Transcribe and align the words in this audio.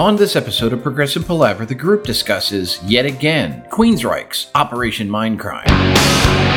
On 0.00 0.16
this 0.16 0.34
episode 0.34 0.72
of 0.72 0.82
Progressive 0.82 1.26
Palaver, 1.26 1.66
the 1.66 1.74
group 1.74 2.04
discusses, 2.04 2.82
yet 2.84 3.04
again, 3.04 3.66
Queensryche's 3.68 4.50
Operation 4.54 5.10
Mindcrime. 5.10 6.49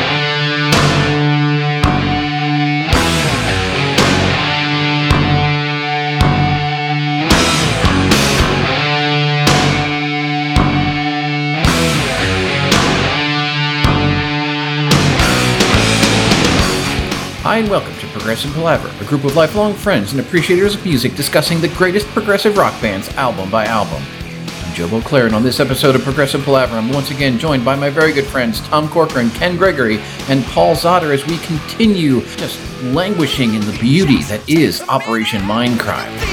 Hi, 17.44 17.58
and 17.58 17.70
welcome 17.70 17.94
to 17.96 18.08
Progressive 18.08 18.54
Palaver, 18.54 18.90
a 19.04 19.06
group 19.10 19.26
of 19.26 19.36
lifelong 19.36 19.74
friends 19.74 20.14
and 20.14 20.22
appreciators 20.22 20.76
of 20.76 20.86
music 20.86 21.14
discussing 21.16 21.60
the 21.60 21.68
greatest 21.68 22.08
progressive 22.08 22.56
rock 22.56 22.72
bands 22.82 23.10
album 23.16 23.52
by 23.52 23.66
album. 23.66 24.02
I'm 24.48 24.74
Joe 24.74 24.88
Beauclair, 24.88 25.26
and 25.26 25.36
on 25.36 25.44
this 25.44 25.60
episode 25.60 25.94
of 25.94 26.04
Progressive 26.04 26.42
Palaver, 26.46 26.78
I'm 26.78 26.90
once 26.94 27.12
again 27.12 27.38
joined 27.38 27.66
by 27.66 27.76
my 27.76 27.90
very 27.90 28.14
good 28.14 28.24
friends 28.24 28.62
Tom 28.70 28.88
Corcoran, 28.88 29.30
Ken 29.32 29.58
Gregory, 29.58 30.00
and 30.30 30.46
Paul 30.46 30.74
Zotter 30.74 31.14
as 31.14 31.28
we 31.28 31.38
continue 31.40 32.22
just 32.38 32.62
languishing 32.82 33.56
in 33.56 33.62
the 33.66 33.78
beauty 33.78 34.24
that 34.24 34.50
is 34.50 34.82
Operation 34.84 35.42
Mindcrime. 35.42 36.33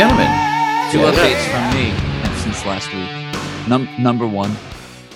Gentlemen. 0.00 0.28
Two 0.90 1.00
Yeah. 1.00 1.10
updates 1.12 1.44
from 1.50 1.78
me 1.78 1.90
and 2.24 2.38
since 2.38 2.64
last 2.64 2.90
week. 2.94 3.68
Num- 3.68 4.02
number 4.02 4.26
one, 4.26 4.56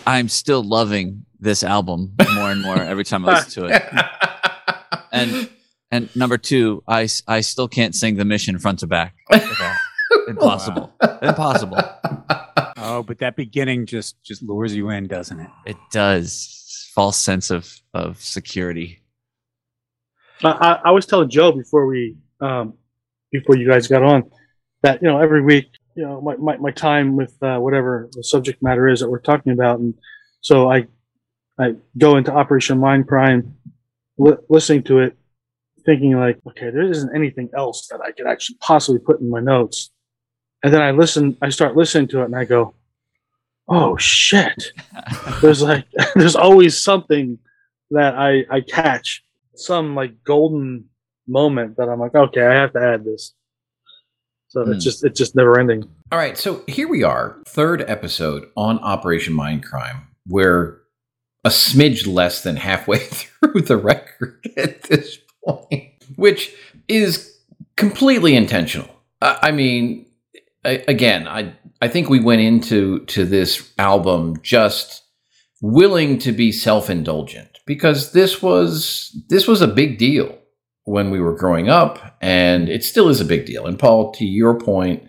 I'm 0.07 0.29
still 0.29 0.63
loving 0.63 1.25
this 1.41 1.65
album 1.65 2.13
more 2.35 2.51
and 2.51 2.61
more 2.61 2.77
every 2.77 3.05
time 3.05 3.27
I 3.27 3.37
listen 3.37 3.63
to 3.63 3.75
it. 3.75 3.83
And 5.11 5.49
and 5.93 6.15
number 6.17 6.37
two, 6.37 6.83
I, 6.89 7.09
I 7.29 7.41
still 7.41 7.69
can't 7.69 7.95
sing 7.95 8.17
the 8.17 8.25
mission 8.25 8.59
front 8.59 8.81
to 8.81 8.87
back. 8.89 9.15
Okay. 9.33 9.73
Impossible. 10.29 10.93
Impossible. 11.23 11.79
Oh, 12.77 13.03
but 13.03 13.19
that 13.21 13.35
beginning 13.35 13.87
just 13.87 14.23
just 14.23 14.43
lures 14.43 14.77
you 14.77 14.91
in, 14.91 15.07
doesn't 15.07 15.41
it? 15.41 15.49
It 15.65 15.77
does. 15.91 16.91
False 16.95 17.17
sense 17.17 17.51
of, 17.51 17.81
of 17.95 18.21
security. 18.21 19.01
I, 20.43 20.51
I, 20.51 20.81
I 20.87 20.91
was 20.91 21.07
telling 21.07 21.31
Joe 21.31 21.53
before 21.53 21.87
we 21.87 22.17
um, 22.43 22.75
before 23.33 23.57
you 23.57 23.67
guys 23.67 23.89
got 23.89 24.03
on 24.03 24.25
that 24.85 25.01
you 25.01 25.09
know 25.09 25.19
every 25.19 25.41
week 25.41 25.71
you 25.97 26.03
know 26.03 26.21
my, 26.21 26.37
my, 26.37 26.57
my 26.59 26.71
time 26.71 27.17
with 27.17 27.35
uh, 27.43 27.59
whatever 27.59 28.09
the 28.13 28.23
subject 28.23 28.63
matter 28.63 28.87
is 28.87 29.01
that 29.01 29.09
we're 29.09 29.19
talking 29.19 29.53
about. 29.53 29.81
And 29.81 29.95
so 30.43 30.71
I 30.71 30.87
I 31.59 31.75
go 31.97 32.17
into 32.19 32.33
Operation 32.33 32.79
Mindcrime 32.79 33.53
li- 34.19 34.37
listening 34.49 34.83
to 34.85 35.01
it 35.01 35.17
thinking 35.87 36.13
like 36.13 36.39
okay 36.47 36.71
there 36.71 36.83
isn't 36.83 37.17
anything 37.17 37.49
else 37.57 37.89
that 37.89 38.01
I 38.03 38.13
could 38.13 38.27
actually 38.27 38.57
possibly 38.61 39.01
put 39.01 39.21
in 39.21 39.31
my 39.31 39.41
notes. 39.41 39.91
And 40.63 40.73
then 40.73 40.83
I 40.83 40.91
listen 40.91 41.37
I 41.41 41.49
start 41.49 41.77
listening 41.77 42.09
to 42.09 42.21
it 42.21 42.27
and 42.27 42.37
I 42.37 42.45
go 42.45 42.75
oh 43.69 43.97
shit. 43.97 44.65
There's 45.41 45.63
like 45.63 45.87
there's 46.15 46.37
always 46.37 46.79
something 46.79 47.39
that 47.91 48.15
I 48.17 48.45
I 48.51 48.61
catch. 48.61 49.25
Some 49.57 49.95
like 49.95 50.25
golden 50.25 50.91
moment 51.27 51.77
that 51.79 51.89
I'm 51.89 52.01
like, 52.01 52.15
okay, 52.15 52.45
I 52.45 52.55
have 52.55 52.73
to 52.73 52.81
add 52.81 53.05
this. 53.05 53.33
So 54.55 54.65
Hmm. 54.65 54.73
it's 54.73 54.85
just 54.85 55.05
it's 55.05 55.19
just 55.19 55.35
never 55.35 55.59
ending. 55.59 55.83
All 56.13 56.19
right, 56.19 56.39
so 56.39 56.63
here 56.69 56.87
we 56.89 57.03
are, 57.03 57.37
third 57.45 57.83
episode 57.89 58.49
on 58.57 58.79
Operation 58.79 59.35
Mindcrime. 59.35 60.03
We're 60.29 60.79
a 61.45 61.49
smidge 61.49 62.07
less 62.07 62.43
than 62.45 62.55
halfway 62.57 62.99
through 63.01 63.63
the 63.63 63.77
record 63.77 64.47
at 64.57 64.85
this 64.85 65.19
point, 65.45 65.91
which 66.15 66.55
is 66.87 67.37
completely 67.77 68.37
intentional. 68.37 68.89
I, 69.21 69.39
I 69.43 69.51
mean, 69.51 70.07
I, 70.65 70.85
again, 70.87 71.27
I 71.27 71.53
I 71.83 71.89
think 71.89 72.09
we 72.09 72.21
went 72.21 72.41
into 72.41 73.01
to 73.07 73.25
this 73.25 73.73
album 73.77 74.37
just 74.41 75.03
willing 75.61 76.17
to 76.19 76.31
be 76.31 76.53
self-indulgent 76.53 77.59
because 77.67 78.13
this 78.13 78.41
was 78.41 79.11
this 79.29 79.49
was 79.49 79.61
a 79.63 79.67
big 79.69 79.99
deal 79.99 80.39
when 80.85 81.11
we 81.11 81.21
were 81.21 81.35
growing 81.35 81.69
up 81.69 82.17
and 82.21 82.69
it 82.69 82.85
still 82.85 83.09
is 83.09 83.21
a 83.21 83.25
big 83.25 83.47
deal. 83.47 83.67
And 83.67 83.79
Paul, 83.79 84.13
to 84.13 84.25
your 84.25 84.59
point, 84.59 85.03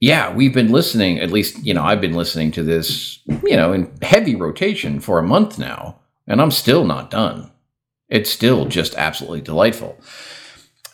yeah, 0.00 0.34
we've 0.34 0.52
been 0.52 0.70
listening, 0.70 1.18
at 1.20 1.30
least, 1.30 1.64
you 1.64 1.72
know, 1.72 1.82
I've 1.82 2.02
been 2.02 2.12
listening 2.12 2.50
to 2.52 2.62
this, 2.62 3.20
you 3.44 3.56
know, 3.56 3.72
in 3.72 3.90
heavy 4.02 4.34
rotation 4.36 5.00
for 5.00 5.18
a 5.18 5.22
month 5.22 5.58
now, 5.58 5.98
and 6.26 6.40
I'm 6.42 6.50
still 6.50 6.84
not 6.84 7.10
done. 7.10 7.50
It's 8.08 8.30
still 8.30 8.66
just 8.66 8.94
absolutely 8.96 9.40
delightful. 9.40 9.98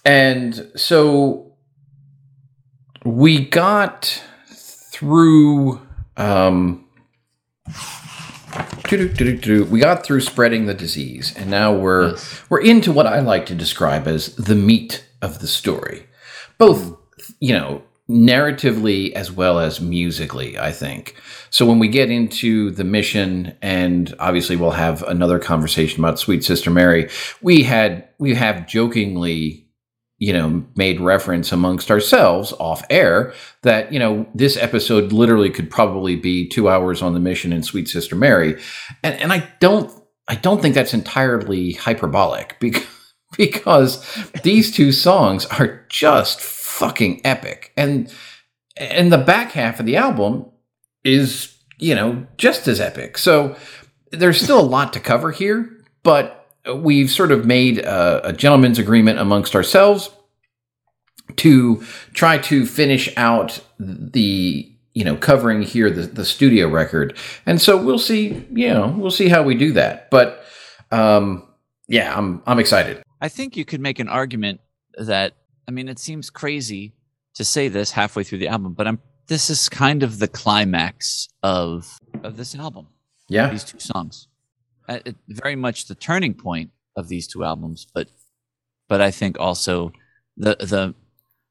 And 0.04 0.70
so 0.76 1.54
we 3.04 3.44
got 3.44 4.22
through 4.48 5.80
um. 6.16 6.86
We 9.70 9.80
got 9.80 10.04
through 10.04 10.20
spreading 10.20 10.66
the 10.66 10.74
disease 10.74 11.34
and 11.36 11.50
now 11.50 11.72
we're 11.74 12.10
Yes. 12.10 12.42
we're 12.50 12.60
into 12.60 12.92
what 12.92 13.06
I 13.06 13.20
like 13.20 13.46
to 13.46 13.54
describe 13.54 14.06
as 14.06 14.34
the 14.36 14.54
meat 14.54 15.04
of 15.22 15.38
the 15.38 15.46
story. 15.46 16.06
Both, 16.58 16.96
you 17.40 17.54
know, 17.54 17.82
narratively 18.08 19.12
as 19.12 19.32
well 19.32 19.58
as 19.58 19.80
musically, 19.80 20.58
I 20.58 20.72
think. 20.72 21.16
So 21.50 21.64
when 21.64 21.78
we 21.78 21.88
get 21.88 22.10
into 22.10 22.70
the 22.70 22.84
mission 22.84 23.56
and 23.62 24.14
obviously 24.18 24.56
we'll 24.56 24.72
have 24.72 25.02
another 25.04 25.38
conversation 25.38 26.02
about 26.04 26.18
Sweet 26.18 26.44
Sister 26.44 26.70
Mary, 26.70 27.08
we 27.40 27.62
had 27.62 28.08
we 28.18 28.34
have 28.34 28.66
jokingly 28.66 29.61
you 30.22 30.32
know, 30.32 30.64
made 30.76 31.00
reference 31.00 31.50
amongst 31.50 31.90
ourselves 31.90 32.52
off 32.60 32.84
air 32.90 33.34
that, 33.62 33.92
you 33.92 33.98
know, 33.98 34.24
this 34.36 34.56
episode 34.56 35.10
literally 35.10 35.50
could 35.50 35.68
probably 35.68 36.14
be 36.14 36.48
two 36.48 36.68
hours 36.68 37.02
on 37.02 37.12
the 37.12 37.18
mission 37.18 37.52
in 37.52 37.60
Sweet 37.60 37.88
Sister 37.88 38.14
Mary. 38.14 38.52
And, 39.02 39.16
and 39.16 39.32
I 39.32 39.52
don't 39.58 39.92
I 40.28 40.36
don't 40.36 40.62
think 40.62 40.76
that's 40.76 40.94
entirely 40.94 41.72
hyperbolic 41.72 42.56
because 42.60 42.86
because 43.36 44.06
these 44.44 44.72
two 44.72 44.92
songs 44.92 45.44
are 45.46 45.84
just 45.88 46.40
fucking 46.40 47.20
epic. 47.24 47.72
And 47.76 48.14
and 48.76 49.12
the 49.12 49.18
back 49.18 49.50
half 49.50 49.80
of 49.80 49.86
the 49.86 49.96
album 49.96 50.46
is, 51.02 51.52
you 51.78 51.96
know, 51.96 52.28
just 52.36 52.68
as 52.68 52.80
epic. 52.80 53.18
So 53.18 53.56
there's 54.12 54.40
still 54.40 54.60
a 54.60 54.62
lot 54.62 54.92
to 54.92 55.00
cover 55.00 55.32
here, 55.32 55.68
but 56.04 56.41
we've 56.74 57.10
sort 57.10 57.32
of 57.32 57.44
made 57.44 57.78
a, 57.78 58.28
a 58.28 58.32
gentleman's 58.32 58.78
agreement 58.78 59.18
amongst 59.18 59.54
ourselves 59.54 60.10
to 61.36 61.82
try 62.12 62.38
to 62.38 62.66
finish 62.66 63.12
out 63.16 63.60
the 63.78 64.68
you 64.94 65.04
know 65.04 65.16
covering 65.16 65.62
here 65.62 65.90
the, 65.90 66.02
the 66.02 66.24
studio 66.24 66.68
record. 66.68 67.16
And 67.46 67.60
so 67.60 67.82
we'll 67.82 67.98
see 67.98 68.46
you 68.52 68.68
know 68.68 68.94
we'll 68.96 69.10
see 69.10 69.28
how 69.28 69.42
we 69.42 69.54
do 69.54 69.72
that. 69.72 70.10
But 70.10 70.44
um 70.90 71.48
yeah 71.88 72.16
i'm 72.16 72.42
i'm 72.46 72.58
excited. 72.58 73.02
I 73.20 73.28
think 73.28 73.56
you 73.56 73.64
could 73.64 73.80
make 73.80 73.98
an 73.98 74.08
argument 74.08 74.60
that 74.98 75.34
I 75.66 75.70
mean 75.70 75.88
it 75.88 75.98
seems 75.98 76.28
crazy 76.30 76.94
to 77.34 77.44
say 77.44 77.68
this 77.68 77.92
halfway 77.92 78.24
through 78.24 78.38
the 78.38 78.48
album, 78.48 78.74
but 78.74 78.86
I'm 78.86 79.00
this 79.28 79.48
is 79.48 79.68
kind 79.68 80.02
of 80.02 80.18
the 80.18 80.28
climax 80.28 81.28
of 81.42 81.98
of 82.22 82.36
this 82.36 82.54
album. 82.54 82.88
yeah. 83.28 83.48
These 83.48 83.64
two 83.64 83.80
songs, 83.80 84.28
uh, 84.88 84.98
it, 85.04 85.16
very 85.28 85.56
much 85.56 85.86
the 85.86 85.94
turning 85.94 86.34
point 86.34 86.70
of 86.96 87.08
these 87.08 87.26
two 87.26 87.44
albums, 87.44 87.86
but 87.92 88.08
but 88.88 89.00
I 89.00 89.10
think 89.10 89.38
also 89.38 89.92
the 90.36 90.56
the 90.56 90.94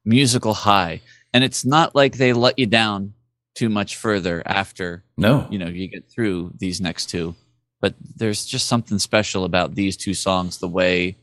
musical 0.04 0.54
high, 0.54 1.00
and 1.32 1.44
it's 1.44 1.64
not 1.64 1.94
like 1.94 2.16
they 2.16 2.32
let 2.32 2.58
you 2.58 2.66
down 2.66 3.14
too 3.54 3.68
much 3.68 3.96
further 3.96 4.42
after 4.46 5.04
no. 5.16 5.46
you 5.50 5.58
know 5.58 5.68
you 5.68 5.88
get 5.88 6.10
through 6.10 6.52
these 6.58 6.80
next 6.80 7.06
two. 7.06 7.34
But 7.80 7.94
there's 8.16 8.46
just 8.46 8.68
something 8.68 9.00
special 9.00 9.44
about 9.44 9.74
these 9.74 9.96
two 9.96 10.14
songs 10.14 10.58
the 10.58 10.68
way 10.68 11.16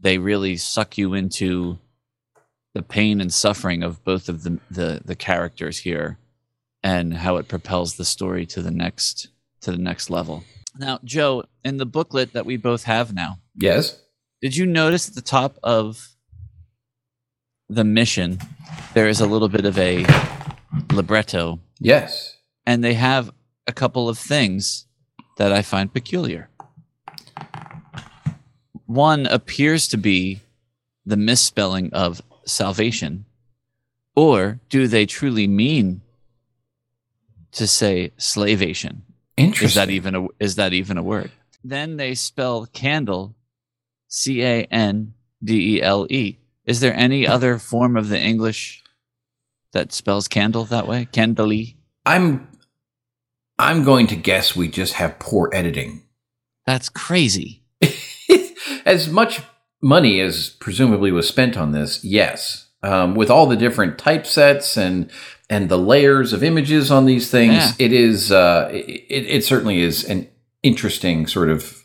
they 0.00 0.16
really 0.16 0.56
suck 0.56 0.96
you 0.96 1.12
into 1.12 1.78
the 2.74 2.82
pain 2.82 3.20
and 3.20 3.32
suffering 3.32 3.82
of 3.82 4.02
both 4.04 4.28
of 4.28 4.42
the 4.42 4.58
the, 4.70 5.02
the 5.04 5.16
characters 5.16 5.78
here 5.78 6.18
and 6.82 7.14
how 7.14 7.36
it 7.36 7.48
propels 7.48 7.96
the 7.96 8.04
story 8.04 8.46
to 8.46 8.62
the 8.62 8.70
next 8.70 9.28
to 9.60 9.70
the 9.70 9.78
next 9.78 10.10
level 10.10 10.44
now 10.82 10.98
joe 11.04 11.44
in 11.64 11.76
the 11.78 11.86
booklet 11.86 12.32
that 12.32 12.46
we 12.46 12.56
both 12.56 12.84
have 12.84 13.14
now 13.14 13.38
yes 13.54 14.00
did 14.40 14.56
you 14.56 14.66
notice 14.66 15.08
at 15.08 15.14
the 15.14 15.22
top 15.22 15.58
of 15.62 16.08
the 17.68 17.84
mission 17.84 18.38
there 18.94 19.08
is 19.08 19.20
a 19.20 19.26
little 19.26 19.48
bit 19.48 19.64
of 19.64 19.78
a 19.78 20.04
libretto 20.92 21.58
yes 21.78 22.36
and 22.66 22.84
they 22.84 22.94
have 22.94 23.32
a 23.66 23.72
couple 23.72 24.08
of 24.08 24.18
things 24.18 24.86
that 25.36 25.52
I 25.52 25.62
find 25.62 25.92
peculiar. 25.92 26.48
One 28.86 29.26
appears 29.26 29.88
to 29.88 29.96
be 29.96 30.40
the 31.06 31.16
misspelling 31.16 31.92
of 31.92 32.20
salvation, 32.44 33.24
or 34.14 34.60
do 34.68 34.86
they 34.86 35.06
truly 35.06 35.46
mean 35.46 36.02
to 37.52 37.66
say 37.66 38.12
slavation? 38.18 39.02
Interesting. 39.36 39.66
Is 39.66 39.74
that 39.74 39.90
even 39.90 40.14
a 40.14 40.26
is 40.38 40.56
that 40.56 40.72
even 40.72 40.98
a 40.98 41.02
word? 41.02 41.30
Then 41.64 41.96
they 41.96 42.14
spell 42.14 42.66
candle, 42.66 43.34
C 44.08 44.42
A 44.42 44.64
N 44.64 45.14
D 45.42 45.76
E 45.76 45.82
L 45.82 46.06
E. 46.10 46.38
Is 46.64 46.80
there 46.80 46.94
any 46.94 47.26
other 47.26 47.58
form 47.58 47.96
of 47.96 48.08
the 48.08 48.20
English 48.20 48.82
that 49.72 49.92
spells 49.92 50.28
candle 50.28 50.64
that 50.66 50.86
way? 50.86 51.08
Candle. 51.12 51.52
I'm 52.04 52.48
I'm 53.58 53.84
going 53.84 54.06
to 54.08 54.16
guess 54.16 54.56
we 54.56 54.68
just 54.68 54.94
have 54.94 55.18
poor 55.18 55.50
editing. 55.52 56.02
That's 56.66 56.88
crazy. 56.88 57.62
as 58.84 59.08
much 59.08 59.42
money 59.82 60.20
as 60.20 60.50
presumably 60.50 61.10
was 61.10 61.28
spent 61.28 61.56
on 61.56 61.72
this, 61.72 62.04
yes. 62.04 62.68
Um, 62.82 63.14
with 63.14 63.30
all 63.30 63.46
the 63.46 63.56
different 63.56 63.98
typesets 63.98 64.76
and 64.76 65.10
and 65.52 65.68
the 65.68 65.76
layers 65.76 66.32
of 66.32 66.42
images 66.42 66.90
on 66.90 67.04
these 67.04 67.30
things, 67.30 67.52
Yeah. 67.54 67.72
it 67.86 67.92
is 67.92 68.32
uh, 68.32 68.70
it, 68.72 69.26
it 69.36 69.44
certainly 69.44 69.80
is 69.82 70.02
an 70.02 70.26
interesting 70.62 71.26
sort 71.26 71.50
of 71.50 71.84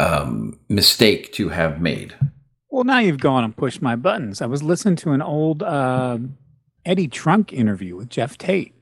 um, 0.00 0.58
mistake 0.68 1.32
to 1.34 1.50
have 1.50 1.80
made. 1.80 2.14
Well, 2.68 2.84
now 2.84 2.98
you've 2.98 3.20
gone 3.20 3.44
and 3.44 3.56
pushed 3.56 3.80
my 3.82 3.94
buttons. 3.94 4.42
I 4.42 4.46
was 4.46 4.62
listening 4.64 4.96
to 4.96 5.12
an 5.12 5.22
old 5.22 5.62
uh, 5.62 6.18
Eddie 6.84 7.08
Trunk 7.08 7.52
interview 7.52 7.94
with 7.96 8.08
Geoff 8.08 8.36
Tate, 8.36 8.74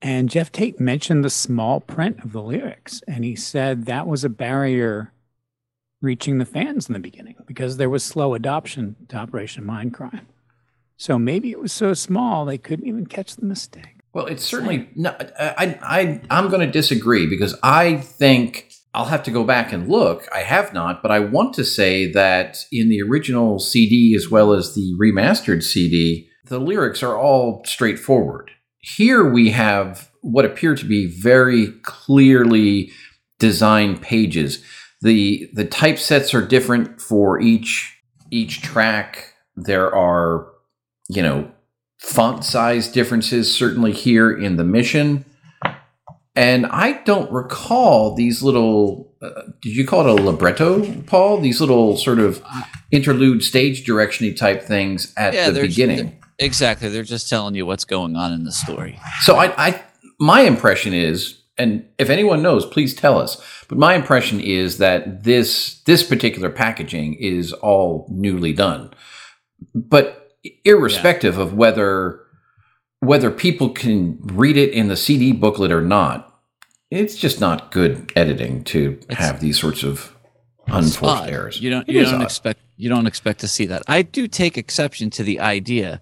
and 0.00 0.30
Geoff 0.30 0.50
Tate 0.50 0.80
mentioned 0.80 1.24
the 1.24 1.30
small 1.30 1.80
print 1.80 2.20
of 2.24 2.32
the 2.32 2.42
lyrics, 2.42 3.02
and 3.06 3.22
he 3.24 3.36
said 3.36 3.84
that 3.84 4.06
was 4.06 4.24
a 4.24 4.28
barrier 4.30 5.12
reaching 6.00 6.38
the 6.38 6.46
fans 6.46 6.88
in 6.88 6.92
the 6.94 7.00
beginning 7.00 7.36
because 7.46 7.76
there 7.76 7.90
was 7.90 8.02
slow 8.02 8.32
adoption 8.34 8.96
to 9.08 9.16
Operation 9.16 9.64
Mindcrime. 9.64 10.26
So 10.96 11.18
maybe 11.18 11.50
it 11.50 11.60
was 11.60 11.72
so 11.72 11.94
small 11.94 12.44
they 12.44 12.58
couldn't 12.58 12.86
even 12.86 13.06
catch 13.06 13.36
the 13.36 13.46
mistake. 13.46 14.00
Well, 14.12 14.26
it's 14.26 14.44
certainly 14.44 14.88
no. 14.94 15.14
I 15.38 15.78
I 15.82 16.20
I'm 16.30 16.48
going 16.48 16.60
to 16.60 16.70
disagree 16.70 17.26
because 17.26 17.58
I 17.62 17.96
think 17.96 18.72
I'll 18.94 19.06
have 19.06 19.24
to 19.24 19.32
go 19.32 19.42
back 19.42 19.72
and 19.72 19.88
look. 19.88 20.28
I 20.32 20.42
have 20.42 20.72
not, 20.72 21.02
but 21.02 21.10
I 21.10 21.18
want 21.18 21.54
to 21.54 21.64
say 21.64 22.10
that 22.12 22.58
in 22.70 22.88
the 22.88 23.02
original 23.02 23.58
CD 23.58 24.14
as 24.16 24.30
well 24.30 24.52
as 24.52 24.74
the 24.74 24.94
remastered 25.00 25.64
CD, 25.64 26.28
the 26.46 26.60
lyrics 26.60 27.02
are 27.02 27.18
all 27.18 27.64
straightforward. 27.64 28.52
Here 28.78 29.28
we 29.28 29.50
have 29.50 30.10
what 30.20 30.44
appear 30.44 30.76
to 30.76 30.84
be 30.84 31.06
very 31.06 31.72
clearly 31.82 32.92
designed 33.40 34.00
pages. 34.00 34.62
the 35.02 35.50
The 35.54 35.64
typesets 35.64 36.32
are 36.32 36.46
different 36.46 37.00
for 37.00 37.40
each 37.40 37.98
each 38.30 38.62
track. 38.62 39.32
There 39.56 39.94
are, 39.94 40.48
you 41.08 41.22
know, 41.22 41.50
font 41.98 42.44
size 42.44 42.88
differences 42.88 43.52
certainly 43.54 43.92
here 43.92 44.30
in 44.30 44.56
the 44.56 44.64
mission. 44.64 45.24
And 46.36 46.66
I 46.66 46.94
don't 47.04 47.30
recall 47.30 48.14
these 48.14 48.42
little. 48.42 49.12
Uh, 49.22 49.30
did 49.62 49.76
you 49.76 49.86
call 49.86 50.00
it 50.00 50.20
a 50.20 50.22
libretto, 50.22 51.02
Paul? 51.02 51.40
These 51.40 51.60
little 51.60 51.96
sort 51.96 52.18
of 52.18 52.42
interlude 52.90 53.42
stage 53.42 53.86
directiony 53.86 54.36
type 54.36 54.62
things 54.62 55.12
at 55.16 55.32
Yeah, 55.34 55.46
the 55.46 55.52
they're- 55.52 55.62
beginning. 55.66 56.20
Exactly. 56.40 56.88
They're 56.88 57.04
just 57.04 57.28
telling 57.30 57.54
you 57.54 57.64
what's 57.64 57.84
going 57.84 58.16
on 58.16 58.32
in 58.32 58.42
the 58.42 58.50
story. 58.50 58.98
So 59.20 59.36
I, 59.36 59.68
I, 59.68 59.82
my 60.18 60.40
impression 60.40 60.92
is, 60.92 61.40
and 61.56 61.86
if 61.96 62.10
anyone 62.10 62.42
knows, 62.42 62.66
please 62.66 62.92
tell 62.92 63.20
us. 63.20 63.40
But 63.68 63.78
my 63.78 63.94
impression 63.94 64.40
is 64.40 64.78
that 64.78 65.22
this 65.22 65.80
this 65.84 66.02
particular 66.02 66.50
packaging 66.50 67.14
is 67.14 67.52
all 67.52 68.08
newly 68.10 68.52
done. 68.52 68.90
But 69.76 70.23
irrespective 70.64 71.38
of 71.38 71.54
whether 71.54 72.20
whether 73.00 73.30
people 73.30 73.68
can 73.68 74.18
read 74.22 74.56
it 74.56 74.70
in 74.72 74.88
the 74.88 74.96
CD 74.96 75.32
booklet 75.32 75.70
or 75.70 75.82
not, 75.82 76.40
it's 76.90 77.16
just 77.16 77.38
not 77.40 77.70
good 77.70 78.10
editing 78.16 78.64
to 78.64 78.98
have 79.10 79.40
these 79.40 79.58
sorts 79.60 79.82
of 79.82 80.14
unforced 80.68 81.02
odd. 81.22 81.28
errors. 81.30 81.60
You 81.60 81.70
don't 81.70 81.88
It 81.88 81.94
you 81.96 82.04
don't 82.04 82.14
odd. 82.16 82.22
expect 82.22 82.60
you 82.76 82.88
don't 82.88 83.06
expect 83.06 83.40
to 83.40 83.48
see 83.48 83.66
that. 83.66 83.82
I 83.86 84.02
do 84.02 84.26
take 84.26 84.56
exception 84.56 85.10
to 85.10 85.22
the 85.22 85.40
idea 85.40 86.00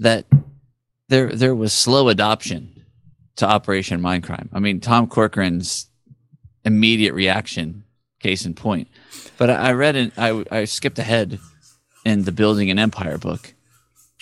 that 0.00 0.26
there 1.08 1.34
there 1.34 1.54
was 1.54 1.72
slow 1.72 2.08
adoption 2.08 2.84
to 3.36 3.46
Operation 3.48 4.00
Mindcrime. 4.00 4.48
I 4.52 4.58
mean, 4.60 4.80
Tom 4.80 5.06
Corcoran's 5.06 5.86
immediate 6.64 7.14
reaction, 7.14 7.84
case 8.20 8.44
in 8.44 8.54
point. 8.54 8.88
But 9.38 9.48
I 9.50 9.54
I 9.54 9.72
read 9.72 9.96
it. 9.96 10.12
I 10.18 10.44
I 10.50 10.64
skipped 10.66 10.98
ahead 10.98 11.38
in 12.04 12.24
the 12.24 12.32
Building 12.32 12.70
an 12.70 12.78
Empire 12.78 13.16
book, 13.16 13.54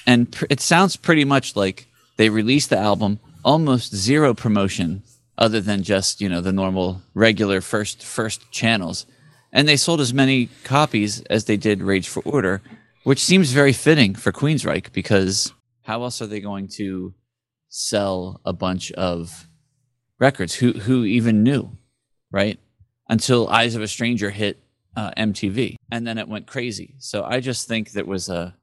and 0.07 0.31
pr- 0.33 0.47
it 0.51 0.61
sounds 0.61 0.97
pretty 0.97 1.25
much 1.25 1.57
like 1.57 1.87
they 2.17 2.29
released 2.29 2.71
the 2.71 2.79
album 2.79 3.19
almost 3.45 3.95
zero 3.95 4.35
promotion 4.35 5.03
other 5.39 5.61
than 5.61 5.83
just 5.83 6.21
you 6.21 6.29
know 6.29 6.41
the 6.41 6.53
normal 6.53 7.03
regular 7.15 7.61
first 7.61 8.03
first 8.05 8.51
channels 8.51 9.07
and 9.53 9.69
they 9.69 9.77
sold 9.77 10.01
as 10.01 10.15
many 10.15 10.47
copies 10.65 11.21
as 11.23 11.45
they 11.45 11.57
did 11.57 11.83
Rage 11.83 12.09
for 12.09 12.23
Order, 12.25 12.63
which 13.05 13.23
seems 13.23 13.53
very 13.53 13.73
fitting 13.73 14.15
for 14.15 14.33
Queensryche 14.33 14.93
because 14.93 15.53
how 15.83 16.03
else 16.03 16.23
are 16.23 16.27
they 16.27 16.41
going 16.41 16.69
to 16.77 17.15
sell 17.69 18.41
a 18.45 18.53
bunch 18.53 18.93
of 18.93 19.49
records? 20.19 20.55
Who 20.55 20.73
who 20.73 21.05
even 21.05 21.43
knew, 21.43 21.77
right? 22.31 22.59
Until 23.09 23.49
Eyes 23.49 23.75
of 23.75 23.83
a 23.83 23.89
Stranger 23.89 24.31
hit 24.31 24.63
uh, 24.97 25.11
MTV, 25.17 25.77
and 25.91 26.07
then 26.07 26.19
it 26.19 26.29
went 26.29 26.47
crazy. 26.47 26.95
So 26.99 27.25
I 27.25 27.41
just 27.41 27.67
think 27.67 27.93
that 27.93 28.07
was 28.07 28.29
a 28.29 28.55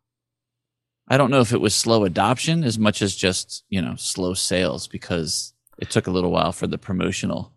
I 1.07 1.17
don't 1.17 1.31
know 1.31 1.39
if 1.39 1.53
it 1.53 1.61
was 1.61 1.73
slow 1.73 2.03
adoption 2.03 2.63
as 2.63 2.77
much 2.77 3.01
as 3.01 3.15
just 3.15 3.63
you 3.69 3.81
know 3.81 3.95
slow 3.97 4.33
sales 4.33 4.87
because 4.87 5.53
it 5.77 5.89
took 5.89 6.07
a 6.07 6.11
little 6.11 6.31
while 6.31 6.51
for 6.51 6.67
the 6.67 6.77
promotional 6.77 7.53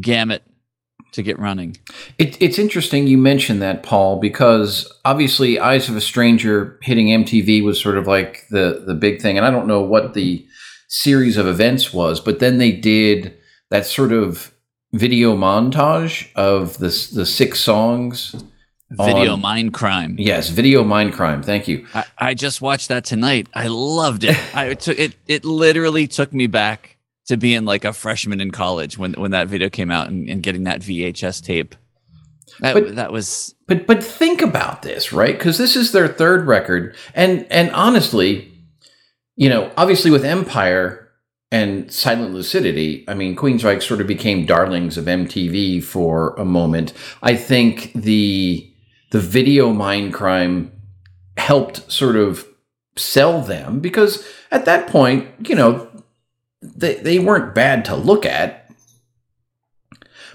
gamut 0.00 0.42
to 1.12 1.22
get 1.22 1.38
running. 1.38 1.76
It, 2.18 2.40
it's 2.40 2.58
interesting 2.58 3.06
you 3.06 3.18
mentioned 3.18 3.62
that, 3.62 3.82
Paul, 3.82 4.20
because 4.20 4.92
obviously 5.04 5.58
Eyes 5.58 5.88
of 5.88 5.96
a 5.96 6.00
Stranger 6.00 6.78
hitting 6.82 7.06
MTV 7.06 7.64
was 7.64 7.80
sort 7.80 7.96
of 7.96 8.06
like 8.06 8.44
the, 8.50 8.84
the 8.86 8.94
big 8.94 9.20
thing. 9.20 9.36
And 9.36 9.46
I 9.46 9.50
don't 9.50 9.66
know 9.66 9.80
what 9.80 10.14
the 10.14 10.46
series 10.88 11.36
of 11.36 11.46
events 11.46 11.92
was, 11.92 12.20
but 12.20 12.38
then 12.38 12.58
they 12.58 12.72
did 12.72 13.36
that 13.70 13.86
sort 13.86 14.12
of 14.12 14.52
video 14.92 15.36
montage 15.36 16.32
of 16.34 16.78
the, 16.78 16.88
the 17.14 17.26
six 17.26 17.60
songs. 17.60 18.34
Video 18.90 19.32
on- 19.32 19.40
mind 19.40 19.74
crime. 19.74 20.14
Yes, 20.18 20.48
video 20.48 20.84
mind 20.84 21.12
crime. 21.12 21.42
Thank 21.42 21.66
you. 21.66 21.86
I, 21.92 22.04
I 22.18 22.34
just 22.34 22.60
watched 22.62 22.88
that 22.88 23.04
tonight. 23.04 23.48
I 23.54 23.66
loved 23.66 24.22
it. 24.24 24.36
I 24.54 24.66
it 24.66 24.80
took 24.80 24.98
it. 24.98 25.14
It 25.26 25.44
literally 25.44 26.06
took 26.06 26.32
me 26.32 26.46
back 26.46 26.96
to 27.26 27.36
being 27.36 27.64
like 27.64 27.84
a 27.84 27.92
freshman 27.92 28.40
in 28.40 28.52
college 28.52 28.96
when 28.96 29.14
when 29.14 29.32
that 29.32 29.48
video 29.48 29.68
came 29.68 29.90
out 29.90 30.08
and, 30.08 30.28
and 30.28 30.42
getting 30.42 30.64
that 30.64 30.80
VHS 30.82 31.44
tape. 31.44 31.74
That, 32.60 32.74
But- 32.74 32.94
that 32.94 33.12
was 33.12 33.54
But 33.66 33.88
but 33.88 34.02
think 34.04 34.40
about 34.40 34.82
this, 34.82 35.12
right? 35.12 35.36
Because 35.36 35.58
this 35.58 35.74
is 35.74 35.90
their 35.90 36.06
third 36.06 36.46
record, 36.46 36.94
and 37.14 37.44
and 37.50 37.70
honestly, 37.72 38.52
you 39.34 39.48
know, 39.48 39.72
obviously 39.76 40.12
with 40.12 40.24
Empire 40.24 41.02
and 41.50 41.92
Silent 41.92 42.32
Lucidity, 42.34 43.04
I 43.08 43.14
mean, 43.14 43.34
Queensryche 43.36 43.82
sort 43.82 44.00
of 44.00 44.06
became 44.06 44.46
darlings 44.46 44.96
of 44.96 45.06
MTV 45.06 45.82
for 45.82 46.34
a 46.38 46.44
moment. 46.44 46.92
I 47.22 47.34
think 47.36 47.92
the 47.94 48.72
the 49.16 49.22
video 49.22 49.72
mind 49.72 50.12
crime 50.12 50.70
helped 51.38 51.90
sort 51.90 52.16
of 52.16 52.46
sell 52.96 53.40
them 53.40 53.80
because 53.80 54.28
at 54.50 54.66
that 54.66 54.88
point, 54.88 55.26
you 55.48 55.54
know, 55.54 55.88
they 56.60 56.96
they 56.96 57.18
weren't 57.18 57.54
bad 57.54 57.82
to 57.86 57.96
look 57.96 58.26
at. 58.26 58.70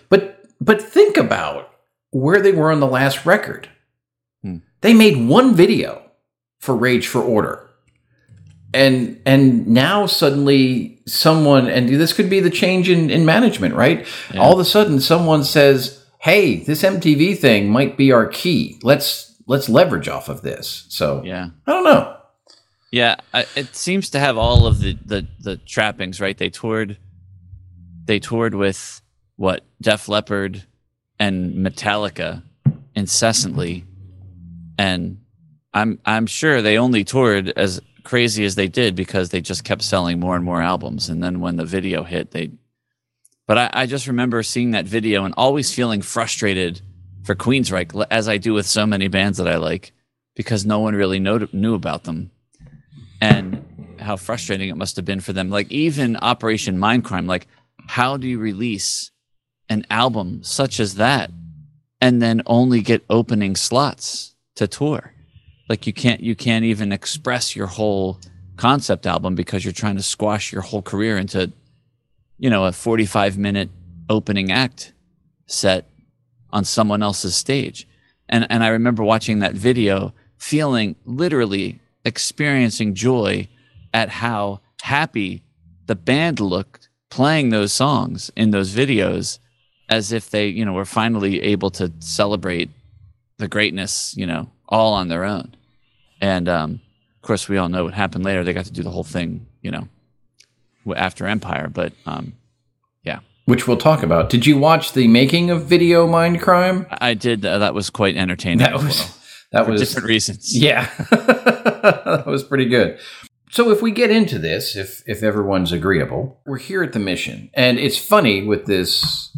But 0.10 0.48
but 0.60 0.82
think 0.82 1.16
about 1.16 1.72
where 2.10 2.42
they 2.42 2.52
were 2.52 2.72
on 2.72 2.80
the 2.80 2.88
last 2.88 3.24
record. 3.24 3.70
Hmm. 4.42 4.58
They 4.82 4.96
made 4.96 5.28
one 5.30 5.54
video 5.54 6.02
for 6.58 6.76
Rage 6.76 7.06
for 7.06 7.22
Order. 7.22 7.70
And 8.74 9.22
and 9.28 9.68
now 9.68 10.08
suddenly 10.08 11.04
someone 11.06 11.68
and 11.68 11.88
this 11.88 12.14
could 12.14 12.32
be 12.32 12.40
the 12.40 12.50
change 12.50 12.90
in, 12.90 13.12
in 13.12 13.26
management, 13.26 13.76
right? 13.76 14.08
Yeah. 14.34 14.40
All 14.40 14.54
of 14.54 14.60
a 14.60 14.66
sudden 14.66 15.00
someone 15.00 15.44
says, 15.44 16.01
Hey, 16.22 16.58
this 16.58 16.84
MTV 16.84 17.38
thing 17.40 17.70
might 17.70 17.98
be 17.98 18.12
our 18.12 18.28
key. 18.28 18.80
Let's 18.84 19.36
let's 19.48 19.68
leverage 19.70 20.08
off 20.08 20.30
of 20.30 20.42
this. 20.44 20.86
So 20.90 21.22
yeah 21.26 21.50
I 21.66 21.72
don't 21.72 21.84
know. 21.84 22.18
yeah. 22.92 23.16
I, 23.34 23.46
it 23.56 23.76
seems 23.76 24.10
to 24.12 24.20
have 24.20 24.38
all 24.38 24.68
of 24.68 24.80
the 24.80 24.98
the 25.06 25.28
the 25.40 25.58
trappings 25.58 26.22
right. 26.22 26.38
They 26.38 26.50
toured. 26.50 26.98
They 28.06 28.20
toured 28.20 28.56
with 28.56 29.02
what 29.36 29.66
Def 29.82 30.08
Leppard 30.08 30.64
and 31.20 31.54
Metallica 31.56 32.44
incessantly, 32.96 33.86
and 34.78 35.22
I'm 35.74 36.00
I'm 36.06 36.28
sure 36.28 36.62
they 36.62 36.78
only 36.78 37.04
toured 37.04 37.50
as 37.56 37.82
crazy 38.04 38.44
as 38.46 38.56
they 38.56 38.68
did 38.68 38.96
because 38.96 39.30
they 39.30 39.42
just 39.42 39.64
kept 39.64 39.82
selling 39.84 40.20
more 40.20 40.36
and 40.36 40.44
more 40.46 40.62
albums. 40.62 41.10
And 41.10 41.24
then 41.24 41.40
when 41.40 41.56
the 41.56 41.66
video 41.66 42.04
hit, 42.04 42.32
they. 42.32 42.52
But 43.52 43.58
I, 43.58 43.82
I 43.82 43.86
just 43.86 44.08
remember 44.08 44.44
seeing 44.44 44.72
that 44.72 44.86
video 44.86 45.26
and 45.26 45.34
always 45.36 45.74
feeling 45.74 46.02
frustrated 46.02 46.80
for 47.24 47.36
Queensryche, 47.36 48.06
as 48.10 48.30
I 48.30 48.38
do 48.38 48.54
with 48.54 48.66
so 48.66 48.86
many 48.86 49.10
bands 49.10 49.40
that 49.40 49.48
I 49.50 49.58
like, 49.58 49.92
because 50.38 50.66
no 50.66 50.80
one 50.80 50.96
really 50.96 51.20
know, 51.20 51.46
knew 51.52 51.74
about 51.74 52.06
them. 52.06 52.32
and 53.20 53.98
how 54.00 54.16
frustrating 54.16 54.70
it 54.70 54.78
must 54.78 54.96
have 54.96 55.04
been 55.04 55.20
for 55.20 55.34
them. 55.34 55.50
Like 55.50 55.70
even 55.70 56.16
Operation 56.16 56.78
Mindcrime, 56.78 57.28
like 57.28 57.46
how 57.90 58.16
do 58.16 58.26
you 58.26 58.40
release 58.40 59.12
an 59.68 59.86
album 59.90 60.44
such 60.44 60.80
as 60.80 60.96
that 60.96 61.30
and 62.00 62.22
then 62.22 62.42
only 62.46 62.80
get 62.80 63.04
opening 63.10 63.58
slots 63.58 64.34
to 64.56 64.66
tour? 64.66 65.14
Like 65.68 65.86
you 65.86 65.92
can't 65.92 66.22
you 66.22 66.38
can't 66.38 66.64
even 66.64 66.94
express 66.94 67.54
your 67.54 67.68
whole 67.68 68.18
concept 68.56 69.06
album 69.06 69.36
because 69.36 69.66
you're 69.66 69.74
trying 69.74 69.98
to 69.98 70.04
squash 70.04 70.54
your 70.54 70.62
whole 70.62 70.82
career 70.82 71.18
into 71.18 71.52
you 72.42 72.50
know 72.50 72.66
a 72.66 72.74
45 72.74 73.38
minute 73.38 73.70
opening 74.10 74.52
act 74.52 74.94
set 75.46 75.88
on 76.50 76.66
someone 76.66 77.02
else's 77.02 77.36
stage. 77.36 77.88
And 78.28 78.46
and 78.50 78.64
I 78.64 78.70
remember 78.70 79.04
watching 79.04 79.40
that 79.40 79.54
video 79.54 80.14
feeling 80.38 80.96
literally 81.06 81.80
experiencing 82.04 82.96
joy 82.96 83.48
at 83.94 84.10
how 84.10 84.60
happy 84.82 85.44
the 85.86 85.96
band 85.96 86.40
looked 86.40 86.90
playing 87.12 87.50
those 87.50 87.72
songs 87.72 88.32
in 88.36 88.50
those 88.50 88.74
videos 88.74 89.38
as 89.90 90.12
if 90.12 90.30
they, 90.32 90.48
you 90.48 90.66
know, 90.66 90.74
were 90.74 90.86
finally 90.86 91.42
able 91.42 91.70
to 91.70 91.92
celebrate 92.00 92.70
the 93.38 93.48
greatness, 93.48 94.16
you 94.18 94.26
know, 94.26 94.50
all 94.68 94.94
on 94.94 95.10
their 95.10 95.26
own. 95.26 95.54
And 96.22 96.48
um, 96.50 96.82
of 97.18 97.22
course, 97.22 97.48
we 97.48 97.58
all 97.58 97.70
know 97.70 97.84
what 97.84 97.94
happened 97.94 98.24
later. 98.24 98.44
They 98.44 98.54
got 98.54 98.66
to 98.66 98.72
do 98.72 98.84
the 98.84 98.90
whole 98.90 99.04
thing, 99.04 99.46
you 99.62 99.70
know, 99.70 99.88
after 100.96 101.28
Empire. 101.28 101.68
But 101.68 101.94
um, 102.06 102.34
yeah. 103.04 103.20
which 103.46 103.68
we'll 103.68 103.78
talk 103.78 104.04
about. 104.04 104.30
Did 104.30 104.46
you 104.46 104.58
watch 104.58 104.94
the 104.94 105.08
making 105.08 105.50
of 105.50 105.66
Video 105.66 106.08
Mind 106.08 106.42
Crime? 106.42 106.88
I 106.90 107.14
did. 107.14 107.46
Uh, 107.46 107.60
that 107.60 107.74
was 107.74 107.90
quite 107.90 108.16
entertaining. 108.16 108.60
That 108.60 108.76
was 108.76 109.00
well, 109.00 109.16
that 109.52 109.66
for 109.66 109.72
was 109.72 109.82
different 109.82 110.08
reasons. 110.08 110.58
Yeah, 110.58 110.90
that 111.12 112.24
was 112.26 112.44
pretty 112.44 112.66
good. 112.66 113.00
So 113.52 113.70
if 113.70 113.82
we 113.82 113.92
get 113.92 114.12
into 114.12 114.40
this, 114.40 114.78
if 114.78 115.04
if 115.06 115.24
everyone's 115.24 115.74
agreeable, 115.74 116.40
we're 116.46 116.58
here 116.58 116.84
at 116.84 116.94
the 116.94 117.00
mission, 117.00 117.50
and 117.54 117.78
it's 117.78 117.98
funny 117.98 118.44
with 118.44 118.66
this, 118.66 119.36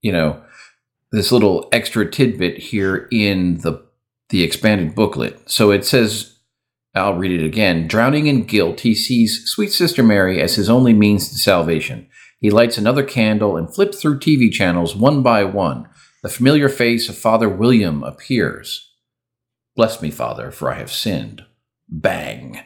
you 0.00 0.10
know, 0.10 0.42
this 1.12 1.30
little 1.30 1.68
extra 1.70 2.10
tidbit 2.10 2.58
here 2.58 3.08
in 3.12 3.58
the 3.58 3.86
the 4.30 4.42
expanded 4.42 4.94
booklet. 4.94 5.38
So 5.50 5.70
it 5.70 5.84
says, 5.84 6.31
I'll 6.94 7.14
read 7.14 7.40
it 7.40 7.44
again. 7.44 7.88
Drowning 7.88 8.26
in 8.26 8.44
guilt, 8.44 8.80
he 8.80 8.94
sees 8.94 9.44
Sweet 9.46 9.72
Sister 9.72 10.02
Mary 10.02 10.40
as 10.42 10.56
his 10.56 10.68
only 10.68 10.92
means 10.92 11.28
to 11.28 11.36
salvation. 11.36 12.06
He 12.38 12.50
lights 12.50 12.76
another 12.76 13.02
candle 13.02 13.56
and 13.56 13.72
flips 13.72 14.00
through 14.00 14.18
TV 14.18 14.50
channels 14.50 14.94
one 14.94 15.22
by 15.22 15.44
one. 15.44 15.88
The 16.22 16.28
familiar 16.28 16.68
face 16.68 17.08
of 17.08 17.16
Father 17.16 17.48
William 17.48 18.02
appears. 18.02 18.92
Bless 19.74 20.02
me, 20.02 20.10
Father, 20.10 20.50
for 20.50 20.70
I 20.70 20.74
have 20.74 20.92
sinned. 20.92 21.44
Bang. 21.88 22.62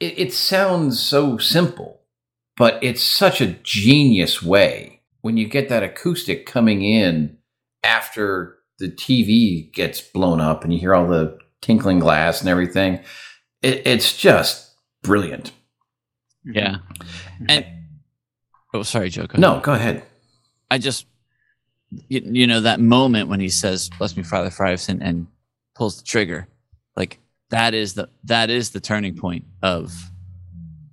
It, 0.00 0.18
it 0.18 0.32
sounds 0.32 0.98
so 1.00 1.38
simple, 1.38 2.00
but 2.56 2.82
it's 2.82 3.02
such 3.02 3.40
a 3.40 3.54
genius 3.62 4.42
way 4.42 5.02
when 5.20 5.36
you 5.36 5.46
get 5.46 5.68
that 5.68 5.82
acoustic 5.82 6.44
coming 6.44 6.82
in 6.82 7.36
after 7.84 8.58
the 8.78 8.88
TV 8.88 9.72
gets 9.72 10.00
blown 10.00 10.40
up 10.40 10.64
and 10.64 10.72
you 10.72 10.80
hear 10.80 10.94
all 10.94 11.06
the 11.06 11.38
tinkling 11.60 12.00
glass 12.00 12.40
and 12.40 12.48
everything. 12.48 13.00
It, 13.62 13.82
it's 13.86 14.16
just 14.16 14.70
brilliant. 15.02 15.52
Yeah. 16.44 16.76
And 17.48 17.66
oh, 18.72 18.82
sorry, 18.82 19.10
Joe. 19.10 19.26
go 19.26 19.32
ahead. 19.32 19.40
No, 19.40 19.60
go 19.60 19.72
ahead. 19.74 20.04
I 20.70 20.78
just, 20.78 21.06
you, 21.90 22.22
you 22.24 22.46
know, 22.46 22.60
that 22.60 22.80
moment 22.80 23.28
when 23.28 23.40
he 23.40 23.48
says, 23.48 23.90
"Bless 23.98 24.16
me, 24.16 24.22
Father, 24.22 24.50
for 24.50 24.64
I 24.64 24.70
have 24.70 24.80
sinned," 24.80 25.02
and 25.02 25.26
pulls 25.74 25.98
the 25.98 26.04
trigger, 26.04 26.48
like 26.96 27.18
that 27.50 27.74
is 27.74 27.94
the 27.94 28.08
that 28.24 28.48
is 28.50 28.70
the 28.70 28.80
turning 28.80 29.16
point 29.16 29.44
of, 29.62 29.92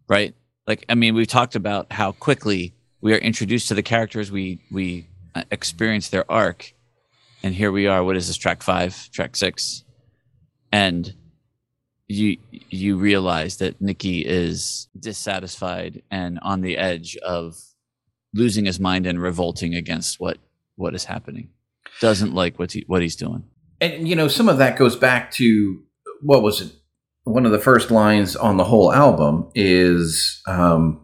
right? 0.09 0.33
Like, 0.65 0.85
I 0.89 0.95
mean, 0.95 1.15
we've 1.15 1.27
talked 1.27 1.55
about 1.55 1.93
how 1.93 2.11
quickly 2.11 2.73
we 2.99 3.13
are 3.13 3.17
introduced 3.17 3.69
to 3.69 3.73
the 3.73 3.83
characters, 3.83 4.31
we 4.31 4.59
we 4.71 5.07
uh, 5.35 5.43
experience 5.51 6.09
their 6.09 6.29
arc, 6.29 6.73
and 7.43 7.53
here 7.53 7.71
we 7.71 7.87
are. 7.87 8.03
What 8.03 8.17
is 8.17 8.27
this? 8.27 8.37
Track 8.37 8.63
five, 8.63 9.09
track 9.11 9.35
six, 9.35 9.83
and 10.71 11.13
you 12.07 12.37
you 12.49 12.97
realize 12.97 13.57
that 13.57 13.81
Nikki 13.81 14.25
is 14.25 14.87
dissatisfied 14.97 16.01
and 16.09 16.39
on 16.41 16.61
the 16.61 16.77
edge 16.77 17.17
of 17.17 17.57
losing 18.33 18.65
his 18.65 18.79
mind 18.79 19.05
and 19.05 19.21
revolting 19.21 19.75
against 19.75 20.19
what 20.19 20.37
what 20.75 20.95
is 20.95 21.05
happening. 21.05 21.49
Doesn't 21.99 22.33
like 22.33 22.59
what 22.59 22.71
he, 22.71 22.83
what 22.87 23.01
he's 23.01 23.15
doing. 23.15 23.43
And 23.81 24.07
you 24.07 24.15
know, 24.15 24.27
some 24.27 24.47
of 24.47 24.57
that 24.59 24.77
goes 24.77 24.95
back 24.95 25.31
to 25.31 25.81
what 26.21 26.43
was 26.43 26.61
it? 26.61 26.71
One 27.23 27.45
of 27.45 27.51
the 27.51 27.59
first 27.59 27.91
lines 27.91 28.35
on 28.35 28.55
the 28.55 28.63
whole 28.63 28.93
album 28.93 29.49
is, 29.53 30.41
um, 30.47 31.01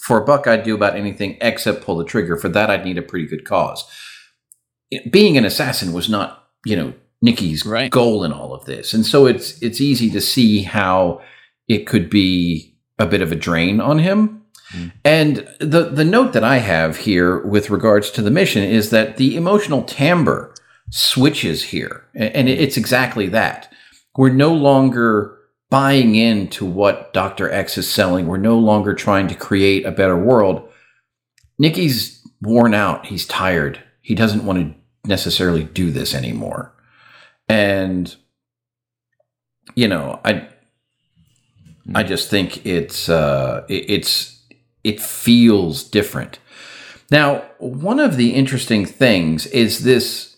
"For 0.00 0.20
a 0.20 0.24
buck, 0.24 0.46
I'd 0.46 0.64
do 0.64 0.74
about 0.74 0.96
anything 0.96 1.38
except 1.40 1.84
pull 1.84 1.96
the 1.96 2.04
trigger. 2.04 2.36
For 2.36 2.48
that, 2.48 2.68
I'd 2.68 2.84
need 2.84 2.98
a 2.98 3.02
pretty 3.02 3.26
good 3.26 3.44
cause." 3.44 3.84
Being 5.10 5.38
an 5.38 5.44
assassin 5.44 5.92
was 5.92 6.08
not, 6.08 6.48
you 6.66 6.76
know, 6.76 6.94
Nikki's 7.22 7.64
Right. 7.64 7.90
goal 7.90 8.24
in 8.24 8.32
all 8.32 8.52
of 8.52 8.64
this, 8.64 8.92
and 8.92 9.06
so 9.06 9.26
it's 9.26 9.60
it's 9.62 9.80
easy 9.80 10.10
to 10.10 10.20
see 10.20 10.62
how 10.62 11.20
it 11.68 11.86
could 11.86 12.10
be 12.10 12.74
a 12.98 13.06
bit 13.06 13.22
of 13.22 13.32
a 13.32 13.36
drain 13.36 13.80
on 13.80 14.00
him. 14.00 14.42
Mm. 14.74 14.92
And 15.04 15.48
the 15.60 15.84
the 15.84 16.04
note 16.04 16.32
that 16.32 16.44
I 16.44 16.58
have 16.58 16.98
here 16.98 17.38
with 17.38 17.70
regards 17.70 18.10
to 18.12 18.22
the 18.22 18.30
mission 18.30 18.62
is 18.64 18.90
that 18.90 19.16
the 19.16 19.36
emotional 19.36 19.82
timbre 19.84 20.52
switches 20.90 21.62
here, 21.64 22.04
and 22.14 22.48
it's 22.48 22.76
exactly 22.76 23.28
that. 23.28 23.72
We're 24.16 24.30
no 24.30 24.52
longer 24.52 25.38
buying 25.70 26.16
into 26.16 26.66
what 26.66 27.14
Doctor 27.14 27.50
X 27.50 27.78
is 27.78 27.88
selling. 27.88 28.26
We're 28.26 28.36
no 28.36 28.58
longer 28.58 28.92
trying 28.94 29.28
to 29.28 29.34
create 29.34 29.86
a 29.86 29.90
better 29.92 30.18
world. 30.18 30.68
Nikki's 31.58 32.20
worn 32.42 32.74
out. 32.74 33.06
He's 33.06 33.26
tired. 33.26 33.80
He 34.02 34.14
doesn't 34.14 34.44
want 34.44 34.58
to 34.58 34.74
necessarily 35.08 35.64
do 35.64 35.90
this 35.90 36.14
anymore. 36.14 36.71
And 37.48 38.14
you 39.74 39.88
know, 39.88 40.20
I 40.24 40.48
I 41.94 42.02
just 42.02 42.30
think 42.30 42.64
it's 42.66 43.08
uh 43.08 43.64
it, 43.68 43.90
it's 43.90 44.42
it 44.84 45.00
feels 45.00 45.84
different. 45.84 46.38
Now, 47.10 47.44
one 47.58 48.00
of 48.00 48.16
the 48.16 48.34
interesting 48.34 48.86
things 48.86 49.46
is 49.46 49.84
this 49.84 50.36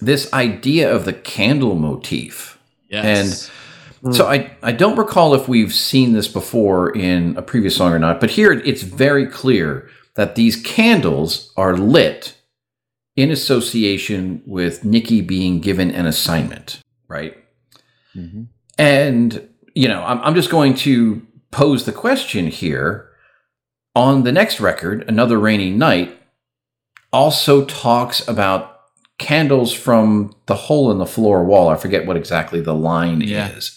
this 0.00 0.32
idea 0.32 0.94
of 0.94 1.04
the 1.04 1.12
candle 1.12 1.74
motif. 1.74 2.58
Yes. 2.88 3.50
And 4.02 4.14
so 4.14 4.26
I, 4.26 4.56
I 4.62 4.72
don't 4.72 4.96
recall 4.96 5.34
if 5.34 5.48
we've 5.48 5.74
seen 5.74 6.12
this 6.12 6.28
before 6.28 6.94
in 6.94 7.36
a 7.36 7.42
previous 7.42 7.76
song 7.76 7.92
or 7.92 7.98
not, 7.98 8.20
but 8.20 8.30
here 8.30 8.52
it's 8.52 8.82
very 8.82 9.26
clear 9.26 9.88
that 10.14 10.34
these 10.34 10.56
candles 10.62 11.52
are 11.56 11.76
lit 11.76 12.35
in 13.16 13.30
association 13.30 14.42
with 14.46 14.84
Nikki 14.84 15.20
being 15.22 15.60
given 15.60 15.90
an 15.90 16.06
assignment, 16.06 16.80
right? 17.08 17.34
Mhm. 18.14 18.48
And, 18.78 19.48
you 19.74 19.88
know, 19.88 20.02
I'm, 20.04 20.20
I'm 20.20 20.34
just 20.34 20.50
going 20.50 20.74
to 20.76 21.22
pose 21.50 21.84
the 21.84 21.92
question 21.92 22.46
here. 22.48 23.08
On 23.94 24.24
the 24.24 24.32
next 24.32 24.60
record, 24.60 25.04
Another 25.08 25.38
Rainy 25.38 25.70
Night, 25.70 26.18
also 27.12 27.64
talks 27.64 28.26
about 28.28 28.72
candles 29.18 29.72
from 29.72 30.34
the 30.44 30.54
hole 30.54 30.90
in 30.90 30.98
the 30.98 31.06
floor 31.06 31.42
wall. 31.44 31.70
I 31.70 31.76
forget 31.76 32.04
what 32.06 32.18
exactly 32.18 32.60
the 32.60 32.74
line 32.74 33.22
Yeah. 33.22 33.48
is. 33.48 33.74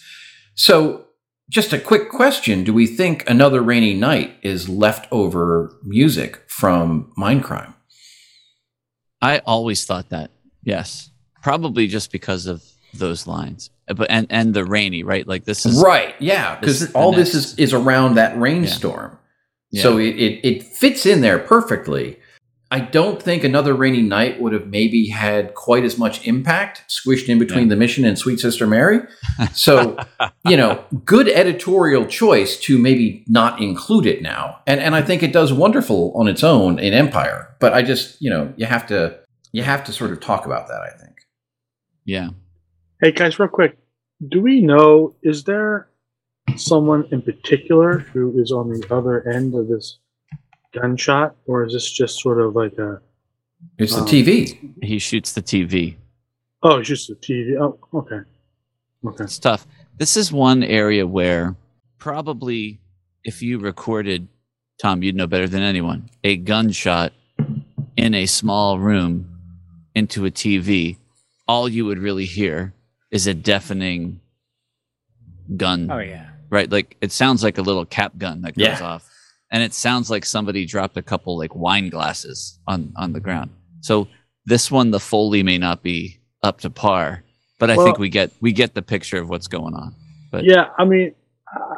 So, 0.54 1.06
just 1.48 1.72
a 1.72 1.78
quick 1.78 2.10
question 2.10 2.62
Do 2.64 2.74
we 2.74 2.86
think 2.86 3.28
Another 3.28 3.62
Rainy 3.62 3.94
Night 3.94 4.34
is 4.42 4.68
leftover 4.68 5.74
music 5.82 6.42
from 6.48 7.10
Mindcrime? 7.16 7.72
I 9.22 9.38
always 9.38 9.84
thought 9.84 10.08
that. 10.10 10.30
Yes. 10.62 11.10
Probably 11.42 11.86
just 11.86 12.12
because 12.12 12.46
of 12.46 12.62
those 12.94 13.26
lines. 13.26 13.70
But 13.86 14.10
and 14.10 14.26
and 14.30 14.54
the 14.54 14.64
rainy, 14.64 15.02
right? 15.02 15.26
Like 15.26 15.44
this 15.44 15.66
is 15.66 15.82
Right, 15.82 16.14
yeah, 16.20 16.58
because 16.58 16.92
all 16.92 17.12
this 17.12 17.34
is, 17.34 17.58
is 17.58 17.72
around 17.72 18.14
that 18.14 18.38
rainstorm. 18.38 19.18
So 19.74 19.98
it, 19.98 20.16
it, 20.16 20.46
it 20.46 20.62
fits 20.64 21.06
in 21.06 21.20
there 21.20 21.38
perfectly. 21.38 22.18
I 22.72 22.78
don't 22.80 23.20
think 23.20 23.42
another 23.42 23.74
rainy 23.74 24.00
night 24.02 24.40
would 24.40 24.52
have 24.52 24.68
maybe 24.68 25.08
had 25.08 25.54
quite 25.54 25.82
as 25.84 25.98
much 25.98 26.24
impact 26.26 26.84
squished 26.88 27.28
in 27.28 27.38
between 27.38 27.64
Yeah. 27.64 27.70
the 27.70 27.76
mission 27.76 28.04
and 28.04 28.16
Sweet 28.16 28.38
Sister 28.38 28.66
Mary. 28.66 29.00
So, 29.52 29.96
you 30.46 30.56
know, 30.56 30.84
good 31.04 31.28
editorial 31.28 32.06
choice 32.06 32.56
to 32.60 32.78
maybe 32.78 33.24
not 33.26 33.60
include 33.60 34.06
it 34.06 34.22
now. 34.22 34.60
And 34.68 34.80
and 34.80 34.94
I 34.94 35.02
think 35.02 35.22
it 35.24 35.32
does 35.32 35.52
wonderful 35.52 36.12
on 36.14 36.28
its 36.28 36.44
own 36.44 36.78
in 36.78 36.92
Empire. 36.94 37.48
But 37.58 37.72
I 37.74 37.82
just, 37.82 38.20
you 38.22 38.30
know, 38.30 38.52
you 38.56 38.66
have 38.66 38.86
to 38.86 39.18
you 39.52 39.62
have 39.64 39.82
to 39.84 39.92
sort 39.92 40.12
of 40.12 40.20
talk 40.20 40.46
about 40.46 40.68
that, 40.68 40.80
I 40.82 40.96
think. 40.96 41.16
yeah. 42.04 42.28
Hey 43.02 43.10
guys, 43.12 43.38
real 43.40 43.48
quick, 43.48 43.78
do 44.28 44.40
we 44.42 44.60
know 44.60 45.16
is 45.22 45.44
there 45.44 45.88
someone 46.56 47.08
in 47.10 47.22
particular 47.22 47.98
who 47.98 48.38
is 48.40 48.52
on 48.52 48.68
the 48.70 48.86
other 48.94 49.26
end 49.28 49.54
of 49.54 49.68
this 49.68 49.98
gunshot, 50.72 51.34
or 51.46 51.64
is 51.64 51.72
this 51.72 51.90
just 51.90 52.20
sort 52.20 52.40
of 52.40 52.54
like 52.54 52.78
a 52.78 53.00
It's 53.78 53.94
the 53.94 54.00
Um, 54.00 54.06
TV. 54.06 54.74
He 54.82 54.98
shoots 54.98 55.32
the 55.32 55.42
TV. 55.42 55.96
oh, 56.62 56.78
it's 56.78 56.88
just 56.88 57.08
the 57.08 57.14
TV? 57.16 57.56
Oh, 57.60 57.78
okay, 57.98 58.20
okay. 59.06 59.24
It's 59.24 59.38
tough. 59.38 59.66
This 59.98 60.16
is 60.16 60.32
one 60.32 60.62
area 60.62 61.06
where 61.06 61.56
probably, 61.98 62.78
if 63.24 63.42
you 63.42 63.58
recorded, 63.58 64.28
Tom, 64.80 65.02
you'd 65.02 65.14
know 65.16 65.26
better 65.26 65.46
than 65.48 65.62
anyone, 65.62 66.08
a 66.24 66.36
gunshot 66.36 67.12
in 67.96 68.14
a 68.14 68.24
small 68.26 68.78
room 68.78 69.26
into 69.94 70.24
a 70.24 70.30
TV, 70.30 70.96
all 71.46 71.68
you 71.68 71.84
would 71.84 71.98
really 71.98 72.24
hear 72.24 72.72
is 73.10 73.26
a 73.26 73.34
deafening 73.34 74.20
gun. 75.56 75.90
Oh 75.90 75.98
yeah. 75.98 76.28
Right? 76.48 76.70
Like 76.70 76.96
it 77.00 77.12
sounds 77.12 77.42
like 77.42 77.58
a 77.58 77.62
little 77.62 77.84
cap 77.84 78.16
gun 78.16 78.40
that 78.42 78.56
goes 78.56 78.66
Yeah. 78.66 78.82
off. 78.82 79.09
And 79.50 79.62
it 79.62 79.74
sounds 79.74 80.10
like 80.10 80.24
somebody 80.24 80.64
dropped 80.64 80.96
a 80.96 81.02
couple 81.02 81.36
like 81.36 81.54
wine 81.54 81.88
glasses 81.88 82.58
on 82.66 82.92
on 82.96 83.12
the 83.12 83.20
ground. 83.20 83.50
So 83.80 84.08
this 84.46 84.70
one 84.70 84.90
the 84.90 85.00
Foley 85.00 85.42
may 85.42 85.58
not 85.58 85.82
be 85.82 86.20
up 86.42 86.60
to 86.60 86.70
par, 86.70 87.22
but 87.58 87.70
I 87.70 87.76
Well- 87.76 87.86
think 87.86 87.98
we 87.98 88.08
get 88.08 88.30
we 88.40 88.52
get 88.52 88.74
the 88.74 88.82
picture 88.82 89.18
of 89.18 89.28
what's 89.28 89.48
going 89.48 89.74
on. 89.74 89.94
But 90.30 90.44
yeah, 90.44 90.68
I 90.78 90.84
mean, 90.84 91.14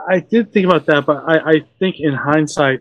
I- 0.08 0.20
did 0.20 0.52
think 0.52 0.66
about 0.66 0.84
that, 0.86 1.06
but 1.06 1.24
I, 1.26 1.52
I 1.52 1.60
think 1.78 1.96
in 2.00 2.12
hindsight, 2.12 2.80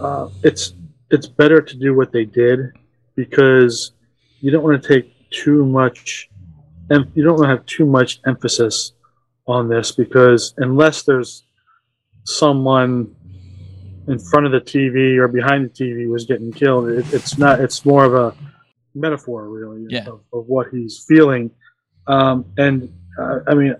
uh, 0.00 0.28
it's 0.42 0.72
it's 1.10 1.26
better 1.26 1.60
to 1.60 1.76
do 1.76 1.94
what 1.94 2.10
they 2.12 2.24
did 2.24 2.72
because 3.14 3.92
you 4.40 4.50
don't 4.50 4.64
want 4.64 4.82
to 4.82 4.88
take 4.88 5.12
too 5.30 5.66
much, 5.66 6.30
and 6.88 7.06
you 7.14 7.22
don't 7.22 7.34
want 7.34 7.44
to 7.44 7.48
have 7.56 7.66
too 7.66 7.84
much 7.84 8.20
emphasis 8.26 8.92
on 9.46 9.68
this 9.68 9.92
because 9.92 10.54
unless 10.56 11.02
there's 11.02 11.44
someone 12.24 13.14
in 14.08 14.18
front 14.18 14.46
of 14.46 14.52
the 14.52 14.60
TV 14.60 15.16
or 15.18 15.28
behind 15.28 15.64
the 15.64 15.70
TV 15.70 16.08
was 16.08 16.24
getting 16.24 16.52
killed, 16.52 16.88
it, 16.88 17.06
it's 17.12 17.38
not. 17.38 17.60
It's 17.60 17.84
more 17.84 18.04
of 18.04 18.14
a 18.14 18.34
metaphor, 18.94 19.48
really, 19.48 19.86
Yeah. 19.88 20.00
of, 20.06 20.20
of 20.32 20.46
what 20.46 20.68
he's 20.72 21.04
feeling. 21.08 21.50
Um, 22.06 22.44
and 22.58 22.92
uh, 23.20 23.40
I 23.46 23.54
mean, 23.54 23.74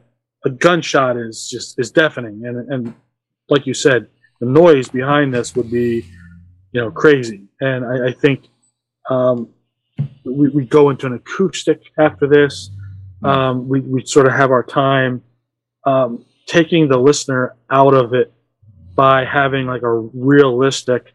a 0.44 0.50
gunshot 0.50 1.16
is 1.16 1.48
just 1.48 1.78
is 1.78 1.90
deafening, 1.90 2.44
and 2.46 2.72
and 2.72 2.94
like 3.48 3.66
you 3.66 3.74
said, 3.74 4.08
the 4.40 4.46
noise 4.46 4.88
behind 4.88 5.34
this 5.34 5.54
would 5.56 5.70
be, 5.70 6.04
you 6.72 6.80
know, 6.80 6.90
crazy. 6.90 7.44
And 7.60 7.84
I, 7.84 8.08
I 8.08 8.12
think 8.12 8.48
um, 9.10 9.48
we 10.24 10.48
we 10.50 10.64
go 10.66 10.90
into 10.90 11.06
an 11.06 11.14
acoustic 11.14 11.82
after 11.98 12.26
this. 12.26 12.70
Um, 13.24 13.68
we 13.68 13.80
we 13.80 14.04
sort 14.04 14.26
of 14.26 14.32
have 14.32 14.50
our 14.50 14.64
time 14.64 15.22
um, 15.84 16.24
taking 16.46 16.88
the 16.88 16.98
listener 16.98 17.56
out 17.70 17.94
of 17.94 18.14
it 18.14 18.32
by 18.94 19.24
having 19.24 19.66
like 19.66 19.82
a 19.82 19.92
realistic 19.92 21.14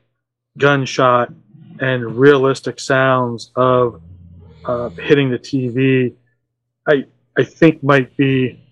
gunshot 0.57 1.33
and 1.79 2.15
realistic 2.17 2.79
sounds 2.79 3.51
of 3.55 4.01
uh, 4.65 4.89
hitting 4.89 5.29
the 5.29 5.39
TV. 5.39 6.13
I 6.87 7.05
I 7.37 7.43
think 7.43 7.83
might 7.83 8.15
be 8.17 8.63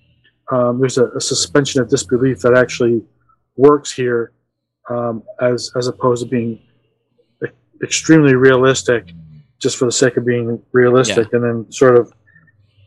um, 0.51 0.79
there's 0.79 0.97
a, 0.97 1.07
a 1.09 1.21
suspension 1.21 1.81
of 1.81 1.89
disbelief 1.89 2.39
that 2.39 2.55
actually 2.55 3.01
works 3.55 3.91
here, 3.91 4.31
um, 4.89 5.23
as 5.41 5.71
as 5.75 5.87
opposed 5.87 6.23
to 6.23 6.29
being 6.29 6.59
e- 7.43 7.47
extremely 7.83 8.35
realistic, 8.35 9.11
just 9.59 9.77
for 9.77 9.85
the 9.85 9.91
sake 9.91 10.17
of 10.17 10.25
being 10.25 10.61
realistic, 10.71 11.33
and 11.33 11.43
then 11.43 11.71
sort 11.71 11.97
of, 11.97 12.11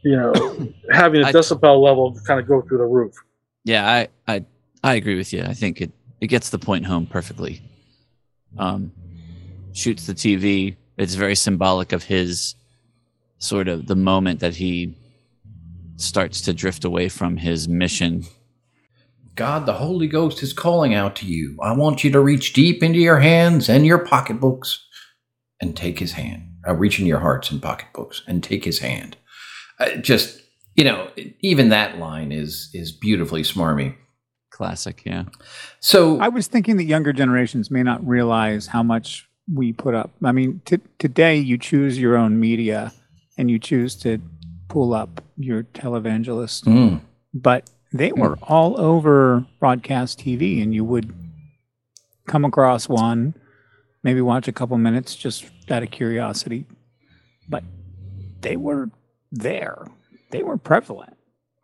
you 0.04 0.16
know, 0.16 0.32
having 0.90 1.22
a 1.22 1.26
I- 1.26 1.32
decibel 1.32 1.82
level 1.82 2.18
kind 2.26 2.40
of 2.40 2.46
go 2.46 2.62
through 2.62 2.78
the 2.78 2.84
roof. 2.84 3.14
Yeah, 3.64 3.86
I, 3.88 4.08
I 4.26 4.44
I 4.82 4.94
agree 4.94 5.16
with 5.16 5.32
you. 5.32 5.42
I 5.42 5.54
think 5.54 5.80
it, 5.80 5.92
it 6.20 6.26
gets 6.26 6.50
the 6.50 6.58
point 6.58 6.86
home 6.86 7.06
perfectly. 7.06 7.62
Um, 8.58 8.92
shoots 9.72 10.06
the 10.06 10.14
TV. 10.14 10.76
It's 10.96 11.14
very 11.14 11.36
symbolic 11.36 11.92
of 11.92 12.04
his 12.04 12.54
sort 13.38 13.68
of 13.68 13.86
the 13.86 13.96
moment 13.96 14.40
that 14.40 14.56
he 14.56 14.96
starts 15.96 16.40
to 16.42 16.52
drift 16.52 16.84
away 16.84 17.08
from 17.08 17.36
his 17.36 17.68
mission. 17.68 18.24
God, 19.34 19.66
the 19.66 19.74
Holy 19.74 20.08
Ghost 20.08 20.42
is 20.42 20.52
calling 20.52 20.94
out 20.94 21.14
to 21.16 21.26
you. 21.26 21.56
I 21.62 21.72
want 21.72 22.02
you 22.02 22.10
to 22.10 22.20
reach 22.20 22.52
deep 22.52 22.82
into 22.82 22.98
your 22.98 23.20
hands 23.20 23.68
and 23.68 23.86
your 23.86 23.98
pocketbooks 23.98 24.84
and 25.60 25.76
take 25.76 26.00
his 26.00 26.12
hand. 26.12 26.44
Uh, 26.66 26.74
reach 26.74 26.98
into 26.98 27.08
your 27.08 27.20
hearts 27.20 27.50
and 27.50 27.62
pocketbooks 27.62 28.22
and 28.26 28.42
take 28.42 28.64
his 28.64 28.80
hand. 28.80 29.16
Uh, 29.78 29.90
just, 29.96 30.40
you 30.74 30.82
know, 30.82 31.10
even 31.40 31.68
that 31.68 31.98
line 31.98 32.32
is 32.32 32.68
is 32.74 32.90
beautifully 32.90 33.42
smarmy. 33.42 33.94
Classic, 34.58 35.00
yeah. 35.06 35.22
So 35.78 36.18
I 36.18 36.28
was 36.28 36.48
thinking 36.48 36.78
that 36.78 36.84
younger 36.84 37.12
generations 37.12 37.70
may 37.70 37.84
not 37.84 38.04
realize 38.04 38.66
how 38.66 38.82
much 38.82 39.28
we 39.54 39.72
put 39.72 39.94
up. 39.94 40.10
I 40.24 40.32
mean, 40.32 40.60
t- 40.64 40.80
today 40.98 41.36
you 41.36 41.56
choose 41.58 41.96
your 41.96 42.16
own 42.16 42.40
media 42.40 42.92
and 43.38 43.48
you 43.48 43.60
choose 43.60 43.94
to 44.02 44.18
pull 44.66 44.94
up 44.94 45.22
your 45.36 45.62
televangelist, 45.62 46.64
Mm, 46.64 47.00
but 47.32 47.70
they 47.92 48.10
were 48.10 48.36
all 48.42 48.78
over 48.80 49.46
broadcast 49.60 50.18
TV, 50.18 50.60
and 50.60 50.74
you 50.74 50.82
would 50.82 51.14
come 52.26 52.44
across 52.44 52.88
one, 52.88 53.34
maybe 54.02 54.20
watch 54.20 54.48
a 54.48 54.52
couple 54.52 54.76
minutes 54.76 55.14
just 55.14 55.46
out 55.70 55.84
of 55.84 55.92
curiosity, 55.92 56.66
but 57.48 57.62
they 58.40 58.56
were 58.56 58.90
there. 59.30 59.86
They 60.32 60.42
were 60.42 60.58
prevalent. 60.58 61.14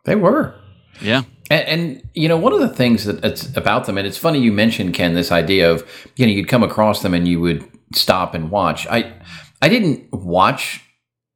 they 0.05 0.15
were. 0.15 0.55
Yeah. 1.01 1.23
And, 1.49 1.67
and 1.67 2.09
you 2.13 2.27
know, 2.27 2.37
one 2.37 2.53
of 2.53 2.59
the 2.59 2.69
things 2.69 3.05
that 3.05 3.23
it's 3.23 3.55
about 3.55 3.85
them, 3.85 3.97
and 3.97 4.07
it's 4.07 4.17
funny 4.17 4.39
you 4.39 4.51
mentioned 4.51 4.93
Ken 4.93 5.13
this 5.13 5.31
idea 5.31 5.71
of 5.71 5.87
you 6.15 6.25
know 6.25 6.31
you'd 6.31 6.47
come 6.47 6.63
across 6.63 7.01
them 7.01 7.13
and 7.13 7.27
you 7.27 7.39
would 7.39 7.63
stop 7.93 8.33
and 8.33 8.49
watch. 8.49 8.87
I 8.87 9.13
I 9.61 9.69
didn't 9.69 10.11
watch 10.11 10.81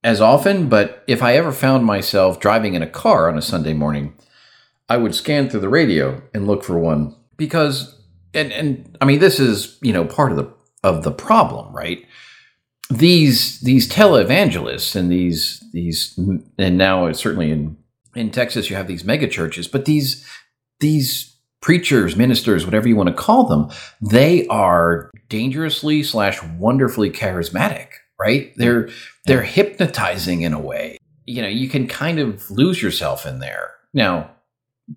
as 0.04 0.22
often, 0.22 0.69
but 0.69 1.04
if 1.08 1.22
I 1.22 1.36
ever 1.36 1.52
found 1.52 1.86
myself 1.86 2.39
driving 2.39 2.74
in 2.74 2.82
a 2.82 2.88
car 2.88 3.30
on 3.30 3.38
a 3.38 3.41
Sunday 3.41 3.74
morning, 3.74 4.13
I 4.88 4.98
would 4.98 5.13
scan 5.13 5.50
through 5.50 5.60
the 5.60 5.69
radio 5.69 6.22
and 6.34 6.48
look 6.48 6.63
for 6.63 6.78
one 6.78 7.15
because 7.38 7.95
and 8.34 8.52
and 8.52 8.98
I 9.02 9.06
mean 9.06 9.19
this 9.19 9.39
is 9.39 9.78
you 9.82 9.93
know 9.93 10.06
part 10.06 10.32
of 10.32 10.38
the 10.38 10.54
of 10.84 11.04
the 11.04 11.12
problem, 11.12 11.76
right? 11.76 12.06
These 12.89 13.60
these 13.62 13.89
televangelists 13.89 14.95
and 14.95 15.12
these 15.12 15.63
these 15.74 16.17
and 16.58 16.78
now 16.78 17.12
certainly 17.12 17.52
in 17.52 17.78
in 18.19 18.32
Texas 18.32 18.69
you 18.69 18.75
have 18.75 18.88
these 18.88 19.03
mega 19.03 19.27
churches, 19.27 19.67
but 19.67 19.86
these 19.86 20.25
these 20.79 21.36
preachers, 21.62 22.15
ministers, 22.15 22.65
whatever 22.65 22.88
you 22.88 22.95
want 22.95 23.08
to 23.08 23.15
call 23.15 23.45
them, 23.45 23.69
they 24.01 24.47
are 24.47 25.12
dangerously 25.27 26.03
slash 26.03 26.41
wonderfully 26.58 27.10
charismatic, 27.10 27.88
right? 28.19 28.53
They're 28.58 28.89
they're 29.25 29.43
hypnotizing 29.43 30.41
in 30.41 30.53
a 30.53 30.60
way. 30.60 30.97
You 31.25 31.41
know, 31.41 31.47
you 31.47 31.69
can 31.69 31.88
kind 31.88 32.19
of 32.19 32.49
lose 32.49 32.82
yourself 32.82 33.25
in 33.25 33.39
there. 33.39 33.71
Now, 33.93 34.32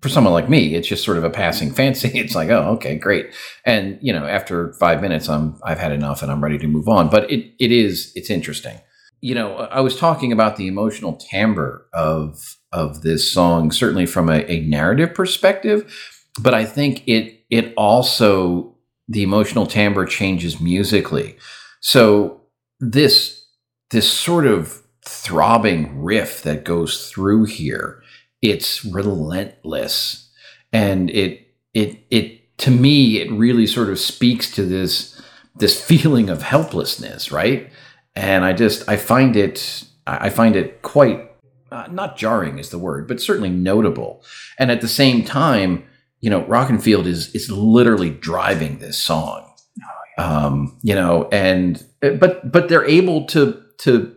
for 0.01 0.09
someone 0.09 0.33
like 0.33 0.49
me, 0.49 0.73
it's 0.73 0.87
just 0.87 1.03
sort 1.03 1.17
of 1.17 1.23
a 1.23 1.29
passing 1.29 1.67
mm-hmm. 1.69 1.77
fancy. 1.77 2.09
It's 2.19 2.35
like, 2.35 2.49
oh, 2.49 2.71
okay, 2.75 2.95
great. 2.95 3.33
And 3.65 3.99
you 4.01 4.11
know, 4.11 4.25
after 4.25 4.73
five 4.73 5.01
minutes, 5.01 5.29
I'm 5.29 5.59
I've 5.63 5.79
had 5.79 5.91
enough 5.91 6.21
and 6.21 6.31
I'm 6.31 6.43
ready 6.43 6.57
to 6.57 6.67
move 6.67 6.87
on. 6.87 7.09
But 7.09 7.29
it 7.31 7.53
it 7.59 7.71
is 7.71 8.11
it's 8.15 8.29
interesting. 8.29 8.79
You 9.23 9.35
know, 9.35 9.55
I 9.55 9.79
was 9.79 9.97
talking 9.97 10.31
about 10.31 10.57
the 10.57 10.67
emotional 10.67 11.13
timbre 11.13 11.87
of 11.93 12.57
of 12.71 13.03
this 13.03 13.31
song, 13.31 13.71
certainly 13.71 14.05
from 14.05 14.29
a, 14.29 14.43
a 14.51 14.61
narrative 14.61 15.13
perspective, 15.13 15.93
but 16.41 16.53
I 16.53 16.65
think 16.65 17.07
it 17.07 17.45
it 17.49 17.73
also 17.77 18.75
the 19.07 19.23
emotional 19.23 19.65
timbre 19.65 20.05
changes 20.05 20.59
musically. 20.59 21.37
So 21.79 22.41
this 22.79 23.45
this 23.91 24.11
sort 24.11 24.45
of 24.45 24.81
throbbing 25.05 26.01
riff 26.01 26.43
that 26.43 26.63
goes 26.63 27.09
through 27.09 27.45
here 27.45 28.01
it's 28.43 28.85
relentless 28.85 30.29
and 30.71 31.09
it 31.09 31.47
it 31.73 32.05
it 32.11 32.57
to 32.57 32.69
me 32.69 33.19
it 33.19 33.31
really 33.31 33.65
sort 33.65 33.89
of 33.89 33.97
speaks 33.97 34.51
to 34.51 34.63
this 34.63 35.19
this 35.55 35.81
feeling 35.87 36.29
of 36.29 36.43
helplessness 36.43 37.31
right 37.31 37.71
and 38.15 38.43
i 38.45 38.53
just 38.53 38.87
i 38.89 38.95
find 38.95 39.35
it 39.35 39.83
i 40.07 40.29
find 40.29 40.55
it 40.55 40.81
quite 40.81 41.29
uh, 41.71 41.87
not 41.91 42.15
jarring 42.17 42.59
is 42.59 42.69
the 42.69 42.77
word 42.77 43.07
but 43.07 43.19
certainly 43.19 43.49
notable. 43.49 44.23
And 44.59 44.69
at 44.69 44.81
the 44.81 44.87
same 44.87 45.23
time 45.23 45.83
you 46.21 46.29
know 46.29 46.43
rockenfield 46.43 47.05
is 47.07 47.33
is 47.33 47.49
literally 47.49 48.11
driving 48.11 48.77
this 48.77 48.97
song. 48.97 49.49
Um 50.19 50.77
you 50.83 50.93
know 50.93 51.27
and 51.31 51.83
but 51.99 52.51
but 52.51 52.69
they're 52.69 52.85
able 52.85 53.25
to 53.27 53.59
to 53.79 54.15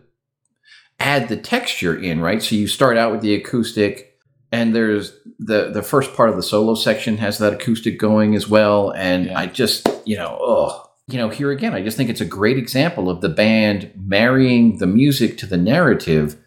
add 0.99 1.29
the 1.29 1.37
texture 1.37 1.95
in 1.95 2.19
right? 2.19 2.43
So 2.43 2.55
you 2.55 2.67
start 2.67 2.97
out 2.97 3.11
with 3.11 3.21
the 3.21 3.33
acoustic 3.33 4.15
and 4.51 4.75
there's 4.75 5.17
the 5.39 5.71
the 5.71 5.81
first 5.83 6.13
part 6.15 6.29
of 6.29 6.35
the 6.35 6.43
solo 6.43 6.75
section 6.75 7.17
has 7.17 7.39
that 7.39 7.53
acoustic 7.53 7.97
going 7.97 8.35
as 8.35 8.47
well. 8.47 8.91
And 8.91 9.25
Yeah. 9.25 9.39
i 9.39 9.45
just 9.47 9.87
you 10.05 10.15
know 10.17 10.37
oh 10.39 10.86
you 11.07 11.17
know 11.17 11.29
here 11.29 11.51
again 11.51 11.73
i 11.73 11.81
just 11.81 11.97
think 11.97 12.09
it's 12.09 12.21
a 12.21 12.25
great 12.25 12.57
example 12.57 13.09
of 13.09 13.21
the 13.21 13.29
band 13.29 13.91
marrying 13.95 14.77
the 14.77 14.87
music 14.87 15.37
to 15.37 15.45
the 15.45 15.57
narrative 15.57 16.37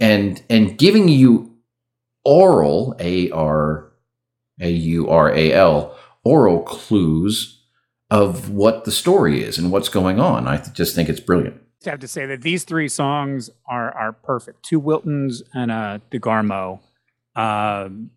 and 0.00 0.42
and 0.48 0.78
giving 0.78 1.08
you 1.08 1.54
oral 2.24 2.94
a 2.98 3.30
r 3.30 3.92
a 4.60 4.70
u 4.70 5.08
r 5.08 5.32
a 5.32 5.52
l 5.52 5.96
oral 6.24 6.62
clues 6.62 7.62
of 8.10 8.50
what 8.50 8.84
the 8.84 8.92
story 8.92 9.42
is 9.42 9.58
and 9.58 9.70
what's 9.70 9.88
going 9.88 10.18
on 10.18 10.46
i 10.48 10.56
just 10.56 10.94
think 10.94 11.08
it's 11.08 11.20
brilliant 11.20 11.60
I 11.86 11.90
have 11.90 12.00
to 12.00 12.08
say 12.08 12.26
that 12.26 12.42
these 12.42 12.64
three 12.64 12.88
songs 12.88 13.48
are 13.68 13.92
are 13.92 14.12
perfect. 14.12 14.64
Two 14.64 14.80
Wiltons 14.80 15.42
and 15.54 15.70
a 15.70 16.00
DeGarmo. 16.10 16.80
Um, 17.36 18.10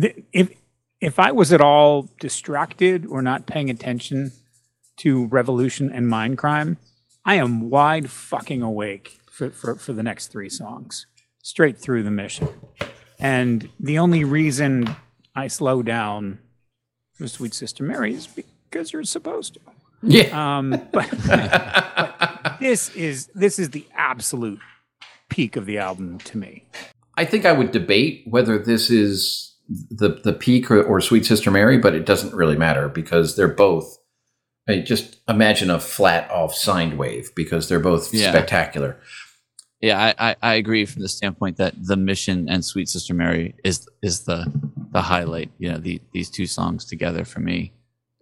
th- 0.00 0.24
if 0.32 0.50
if 0.98 1.18
I 1.18 1.32
was 1.32 1.52
at 1.52 1.60
all 1.60 2.08
distracted 2.20 3.04
or 3.04 3.20
not 3.20 3.46
paying 3.46 3.68
attention 3.68 4.32
to 4.98 5.26
Revolution 5.26 5.90
and 5.90 6.06
Mindcrime, 6.06 6.76
I 7.24 7.36
am 7.36 7.70
wide 7.70 8.10
fucking 8.10 8.62
awake 8.62 9.18
for, 9.30 9.50
for, 9.50 9.74
for 9.76 9.92
the 9.92 10.02
next 10.02 10.28
three 10.28 10.48
songs, 10.48 11.06
straight 11.42 11.78
through 11.78 12.02
the 12.02 12.10
mission. 12.10 12.48
And 13.18 13.68
the 13.80 13.98
only 13.98 14.24
reason 14.24 14.94
I 15.34 15.48
slow 15.48 15.82
down 15.82 16.38
for 17.14 17.28
Sweet 17.28 17.54
Sister 17.54 17.82
Mary 17.82 18.14
is 18.14 18.26
because 18.26 18.92
you're 18.92 19.04
supposed 19.04 19.54
to. 19.54 19.60
Yeah. 20.02 20.58
Um, 20.58 20.70
but, 20.92 21.10
but 21.26 22.56
this 22.60 22.94
is 22.94 23.28
this 23.34 23.58
is 23.58 23.70
the 23.70 23.86
absolute 23.94 24.60
peak 25.30 25.56
of 25.56 25.66
the 25.66 25.78
album 25.78 26.18
to 26.18 26.38
me. 26.38 26.64
I 27.16 27.24
think 27.24 27.46
I 27.46 27.52
would 27.52 27.70
debate 27.70 28.22
whether 28.26 28.58
this 28.58 28.90
is 28.90 29.56
the 29.90 30.20
the 30.22 30.32
peak 30.32 30.70
or, 30.70 30.82
or 30.82 31.00
Sweet 31.00 31.24
Sister 31.24 31.50
Mary, 31.50 31.78
but 31.78 31.94
it 31.94 32.06
doesn't 32.06 32.34
really 32.34 32.56
matter 32.56 32.88
because 32.88 33.36
they're 33.36 33.48
both. 33.48 33.98
I 34.68 34.78
just 34.78 35.18
imagine 35.28 35.70
a 35.70 35.78
flat 35.78 36.30
off 36.30 36.54
sine 36.54 36.96
wave 36.96 37.30
because 37.36 37.68
they're 37.68 37.80
both 37.80 38.12
Yeah. 38.14 38.30
spectacular. 38.30 38.96
Yeah, 39.80 40.14
I, 40.18 40.30
I, 40.30 40.36
I 40.42 40.54
agree 40.54 40.86
from 40.86 41.02
the 41.02 41.08
standpoint 41.08 41.58
that 41.58 41.74
the 41.78 41.96
mission 41.96 42.48
and 42.48 42.64
Sweet 42.64 42.88
Sister 42.88 43.12
Mary 43.12 43.54
is 43.64 43.86
is 44.02 44.20
the 44.24 44.50
the 44.92 45.02
highlight. 45.02 45.50
You 45.58 45.72
know, 45.72 45.78
the, 45.78 46.00
these 46.12 46.30
two 46.30 46.46
songs 46.46 46.86
together 46.86 47.24
for 47.26 47.40
me, 47.40 47.72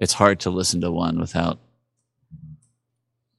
it's 0.01 0.15
hard 0.15 0.41
to 0.41 0.51
listen 0.51 0.81
to 0.81 0.91
one 0.91 1.21
without 1.21 1.59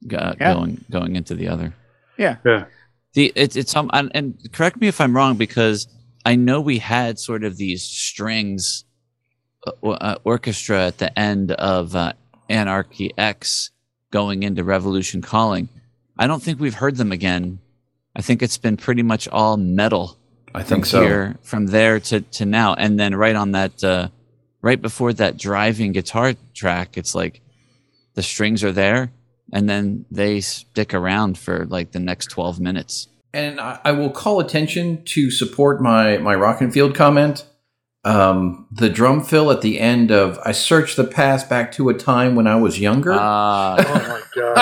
go, 0.06 0.34
Yeah. 0.40 0.54
going 0.54 0.84
going 0.90 1.16
into 1.16 1.34
the 1.34 1.48
other. 1.48 1.74
Yeah. 2.16 2.36
Yeah. 2.46 2.64
The 3.12 3.32
it's 3.36 3.56
it's 3.56 3.76
um 3.76 3.90
and, 3.92 4.10
and 4.14 4.52
correct 4.52 4.80
me 4.80 4.88
if 4.88 5.00
I'm 5.00 5.14
wrong 5.14 5.36
because 5.36 5.86
I 6.24 6.36
know 6.36 6.60
we 6.62 6.78
had 6.78 7.18
sort 7.18 7.44
of 7.44 7.58
these 7.58 7.82
strings 7.82 8.84
uh, 9.66 9.88
uh, 9.90 10.16
orchestra 10.24 10.86
at 10.86 10.96
the 10.98 11.16
end 11.18 11.52
of 11.52 11.94
uh, 11.94 12.14
Anarchy 12.48 13.12
X 13.16 13.70
going 14.10 14.42
into 14.42 14.64
Revolution 14.64 15.22
Calling. 15.22 15.68
I 16.18 16.26
don't 16.26 16.42
think 16.42 16.60
we've 16.60 16.74
heard 16.74 16.96
them 16.96 17.12
again. 17.12 17.58
I 18.16 18.22
think 18.22 18.42
it's 18.42 18.58
been 18.58 18.76
pretty 18.76 19.02
much 19.02 19.26
all 19.28 19.56
metal 19.56 20.16
I 20.54 20.60
from 20.60 20.68
think 20.68 20.86
so. 20.86 21.02
here 21.02 21.36
from 21.42 21.66
there 21.66 21.98
to 21.98 22.20
to 22.20 22.44
now 22.46 22.74
and 22.74 22.98
then 22.98 23.16
right 23.16 23.34
on 23.34 23.52
that 23.52 23.82
uh 23.82 24.08
right 24.62 24.80
before 24.80 25.12
that 25.14 25.36
driving 25.36 25.90
guitar 25.90 26.34
track 26.54 26.96
it's 26.96 27.12
like 27.12 27.40
the 28.14 28.22
strings 28.22 28.62
are 28.62 28.70
there 28.70 29.10
and 29.52 29.68
then 29.68 30.04
they 30.12 30.40
stick 30.40 30.94
around 30.94 31.36
for 31.38 31.66
like 31.66 31.90
the 31.90 31.98
next 31.98 32.26
12 32.30 32.60
minutes 32.60 33.08
And 33.32 33.58
I, 33.60 33.80
I 33.84 33.90
will 33.90 34.10
call 34.10 34.38
attention 34.38 35.02
to 35.06 35.28
support 35.32 35.82
my 35.82 36.18
my 36.18 36.36
Rockenfield 36.36 36.94
comment. 36.94 37.44
Um, 38.04 38.66
the 38.70 38.90
drum 38.90 39.22
fill 39.22 39.50
at 39.50 39.62
the 39.62 39.80
end 39.80 40.10
of 40.10 40.38
"I 40.44 40.52
searched 40.52 40.96
the 40.96 41.04
past 41.04 41.48
back 41.48 41.72
to 41.72 41.88
a 41.88 41.94
time 41.94 42.34
when 42.34 42.46
I 42.46 42.56
was 42.56 42.78
younger." 42.78 43.12
Ah, 43.14 43.76
Oh 43.78 43.94
my 44.08 44.22
god! 44.34 44.56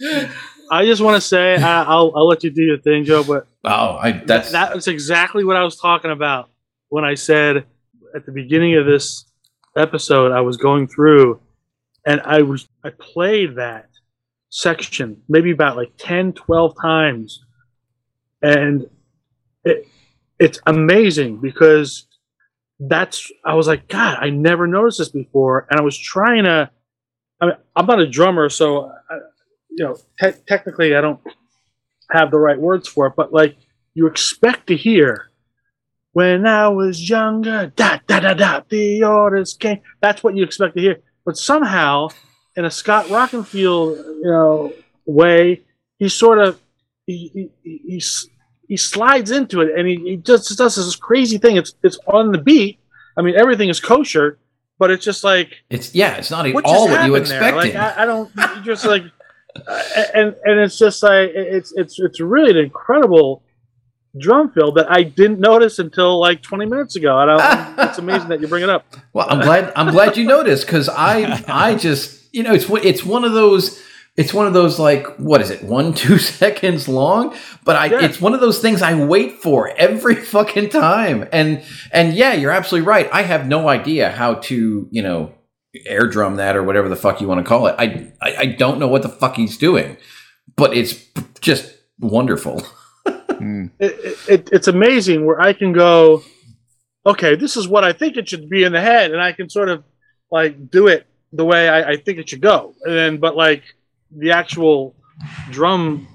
I 0.70 0.84
just 0.84 1.00
want 1.00 1.14
to 1.16 1.20
say 1.20 1.56
I, 1.56 1.82
I'll 1.84 2.12
I'll 2.16 2.26
let 2.26 2.42
you 2.44 2.50
do 2.50 2.62
your 2.62 2.78
thing, 2.78 3.04
Joe. 3.04 3.22
But 3.22 3.46
oh, 3.64 3.98
I 4.00 4.12
that's 4.12 4.50
that's 4.50 4.88
exactly 4.88 5.44
what 5.44 5.56
I 5.56 5.62
was 5.62 5.76
talking 5.76 6.10
about 6.10 6.50
when 6.88 7.04
I 7.04 7.14
said 7.14 7.64
at 8.14 8.26
the 8.26 8.32
beginning 8.32 8.76
of 8.76 8.86
this 8.86 9.24
episode 9.76 10.32
I 10.32 10.40
was 10.40 10.56
going 10.56 10.88
through, 10.88 11.40
and 12.04 12.20
I 12.22 12.42
was 12.42 12.68
I 12.84 12.90
played 12.90 13.56
that 13.56 13.88
section 14.48 15.22
maybe 15.28 15.50
about 15.50 15.76
like 15.76 15.92
10, 15.98 16.32
12 16.32 16.74
times, 16.80 17.44
and 18.42 18.86
it 19.64 19.86
it's 20.38 20.60
amazing 20.66 21.40
because 21.40 22.06
that's 22.78 23.30
I 23.44 23.54
was 23.54 23.66
like 23.66 23.88
God 23.88 24.18
I 24.20 24.30
never 24.30 24.66
noticed 24.66 24.98
this 24.98 25.08
before, 25.08 25.66
and 25.70 25.80
I 25.80 25.82
was 25.82 25.96
trying 25.96 26.44
to. 26.44 26.70
I 27.40 27.46
mean, 27.46 27.54
I'm 27.74 27.86
not 27.86 28.00
a 28.00 28.08
drummer, 28.08 28.48
so 28.48 28.86
I, 29.10 29.16
you 29.70 29.84
know, 29.84 29.96
te- 30.20 30.38
technically 30.46 30.96
I 30.96 31.02
don't 31.02 31.20
have 32.10 32.30
the 32.30 32.38
right 32.38 32.58
words 32.58 32.88
for 32.88 33.06
it, 33.06 33.14
but 33.16 33.32
like 33.32 33.56
you 33.94 34.06
expect 34.06 34.68
to 34.68 34.76
hear 34.76 35.30
when 36.16 36.46
I 36.46 36.68
was 36.68 37.10
younger, 37.10 37.72
da 37.76 37.98
da 38.06 38.20
da 38.20 38.32
da, 38.32 38.62
the 38.70 39.04
orders 39.04 39.52
came. 39.52 39.80
That's 40.00 40.22
what 40.24 40.34
you 40.34 40.44
expect 40.44 40.74
to 40.76 40.80
hear. 40.80 41.02
But 41.26 41.36
somehow, 41.36 42.08
in 42.56 42.64
a 42.64 42.70
Scott 42.70 43.04
Rockenfield, 43.06 43.96
you 43.96 44.30
know, 44.30 44.72
way, 45.04 45.60
he 45.98 46.08
sort 46.08 46.38
of 46.38 46.58
he 47.04 47.50
he, 47.62 47.80
he, 47.86 48.02
he, 48.68 48.76
slides 48.76 49.30
into 49.30 49.60
it, 49.60 49.78
and 49.78 49.86
he, 49.86 49.96
he 49.96 50.16
just 50.16 50.56
does 50.56 50.76
this 50.76 50.96
crazy 50.96 51.38
thing. 51.38 51.56
It's 51.56 51.74
it's 51.82 51.98
on 52.06 52.32
the 52.32 52.38
beat. 52.38 52.78
I 53.16 53.22
mean, 53.22 53.34
everything 53.36 53.68
is 53.68 53.80
kosher, 53.80 54.38
but 54.78 54.90
it's 54.90 55.04
just 55.04 55.24
like 55.24 55.54
it's 55.70 55.94
yeah, 55.94 56.16
it's 56.16 56.30
not 56.30 56.46
at 56.46 56.54
what 56.54 56.64
all 56.64 56.88
what 56.88 57.04
you 57.06 57.14
expected. 57.14 57.56
Like 57.56 57.74
I, 57.74 58.02
I 58.02 58.04
don't 58.04 58.30
just 58.64 58.84
like, 58.84 59.02
and 60.14 60.34
and 60.44 60.60
it's 60.60 60.78
just 60.78 61.02
like 61.02 61.30
it's 61.34 61.72
it's 61.76 61.98
it's 61.98 62.20
really 62.20 62.50
an 62.50 62.58
incredible 62.58 63.42
drum 64.18 64.50
fill 64.50 64.72
that 64.72 64.90
I 64.90 65.02
didn't 65.02 65.40
notice 65.40 65.78
until 65.78 66.18
like 66.18 66.42
20 66.42 66.66
minutes 66.66 66.96
ago. 66.96 67.18
And 67.18 67.30
I, 67.30 67.74
it's 67.88 67.98
amazing 67.98 68.28
that 68.28 68.40
you 68.40 68.48
bring 68.48 68.62
it 68.62 68.70
up. 68.70 68.86
Well, 69.12 69.26
I'm 69.28 69.40
glad 69.40 69.72
I'm 69.76 69.90
glad 69.90 70.16
you 70.16 70.26
noticed 70.26 70.66
because 70.66 70.88
I 70.88 71.42
I 71.48 71.74
just 71.74 72.34
you 72.34 72.42
know 72.42 72.52
it's 72.52 72.66
it's 72.84 73.04
one 73.04 73.24
of 73.24 73.32
those 73.32 73.82
it's 74.16 74.32
one 74.32 74.46
of 74.46 74.52
those 74.54 74.78
like 74.78 75.06
what 75.16 75.40
is 75.40 75.50
it 75.50 75.62
one 75.62 75.92
two 76.02 76.18
seconds 76.18 76.88
long 76.88 77.34
but 77.64 77.76
I 77.76 77.86
Yeah. 77.86 78.04
it's 78.04 78.20
one 78.20 78.34
of 78.34 78.40
those 78.40 78.60
things 78.60 78.82
I 78.82 78.94
wait 79.04 79.42
for 79.42 79.68
every 79.76 80.14
fucking 80.34 80.70
time 80.70 81.28
and 81.32 81.62
and 81.92 82.14
yeah 82.14 82.32
you're 82.34 82.50
absolutely 82.52 82.86
right 82.86 83.08
I 83.12 83.22
have 83.22 83.46
no 83.46 83.68
idea 83.68 84.10
how 84.10 84.34
to 84.34 84.88
you 84.90 85.02
know 85.02 85.32
air 85.84 86.06
drum 86.06 86.36
that 86.36 86.56
or 86.56 86.62
whatever 86.62 86.88
the 86.88 86.96
fuck 86.96 87.20
you 87.20 87.28
want 87.28 87.44
to 87.44 87.48
call 87.48 87.66
it 87.66 87.74
I 87.78 88.12
I, 88.22 88.36
I 88.36 88.46
don't 88.46 88.78
know 88.78 88.88
what 88.88 89.02
the 89.02 89.08
fuck 89.10 89.36
he's 89.36 89.58
doing 89.58 89.96
but 90.56 90.74
it's 90.76 91.04
just 91.40 91.74
wonderful 91.98 92.62
hmm. 93.38 93.66
It, 93.78 93.92
it, 93.92 94.18
it, 94.28 94.48
it's 94.52 94.68
amazing 94.68 95.26
where 95.26 95.40
I 95.40 95.52
can 95.52 95.72
go, 95.72 96.22
okay, 97.04 97.36
this 97.36 97.56
is 97.56 97.68
what 97.68 97.84
I 97.84 97.92
think 97.92 98.16
it 98.16 98.28
should 98.28 98.48
be 98.48 98.64
in 98.64 98.72
the 98.72 98.80
head, 98.80 99.12
and 99.12 99.20
I 99.20 99.32
can 99.32 99.48
sort 99.48 99.68
of 99.68 99.84
like 100.30 100.70
do 100.70 100.88
it 100.88 101.06
the 101.32 101.44
way 101.44 101.68
I, 101.68 101.90
I 101.92 101.96
think 101.96 102.18
it 102.18 102.28
should 102.28 102.40
go. 102.40 102.74
And 102.84 102.94
then, 102.96 103.16
but 103.18 103.36
like 103.36 103.62
the 104.16 104.30
actual 104.30 104.94
drum 105.50 106.06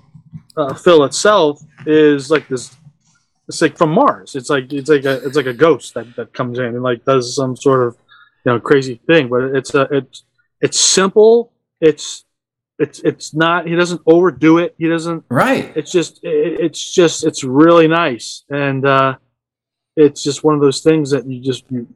uh, 0.57 0.73
fill 0.73 1.03
itself 1.05 1.61
is 1.85 2.29
like 2.29 2.47
this. 2.47 2.75
It's 3.47 3.61
like 3.61 3.77
from 3.77 3.91
Mars. 3.91 4.35
It's 4.35 4.49
like 4.49 4.71
it's 4.71 4.89
like 4.89 5.05
a 5.05 5.25
it's 5.25 5.35
like 5.35 5.45
a 5.45 5.53
ghost 5.53 5.93
that, 5.95 6.15
that 6.15 6.33
comes 6.33 6.59
in 6.59 6.65
and 6.65 6.83
like 6.83 7.03
does 7.05 7.35
some 7.35 7.55
sort 7.55 7.87
of 7.87 7.97
you 8.45 8.51
know 8.51 8.59
crazy 8.59 9.01
thing. 9.07 9.29
But 9.29 9.55
it's 9.55 9.73
a 9.73 9.87
it's 9.91 10.23
it's 10.61 10.79
simple. 10.79 11.51
It's 11.79 12.25
it's 12.79 12.99
it's 12.99 13.33
not. 13.33 13.67
He 13.67 13.75
doesn't 13.75 14.01
overdo 14.05 14.57
it. 14.59 14.75
He 14.77 14.87
doesn't 14.87 15.25
right 15.29 15.71
it's 15.75 15.91
just 15.91 16.23
it, 16.23 16.59
it's 16.59 16.93
just 16.93 17.25
it's 17.25 17.43
really 17.43 17.87
nice 17.87 18.43
and 18.49 18.85
uh 18.85 19.15
it's 19.95 20.23
just 20.23 20.43
one 20.43 20.55
of 20.55 20.61
those 20.61 20.81
things 20.81 21.11
that 21.11 21.25
you 21.25 21.41
just 21.41 21.65
you, 21.69 21.87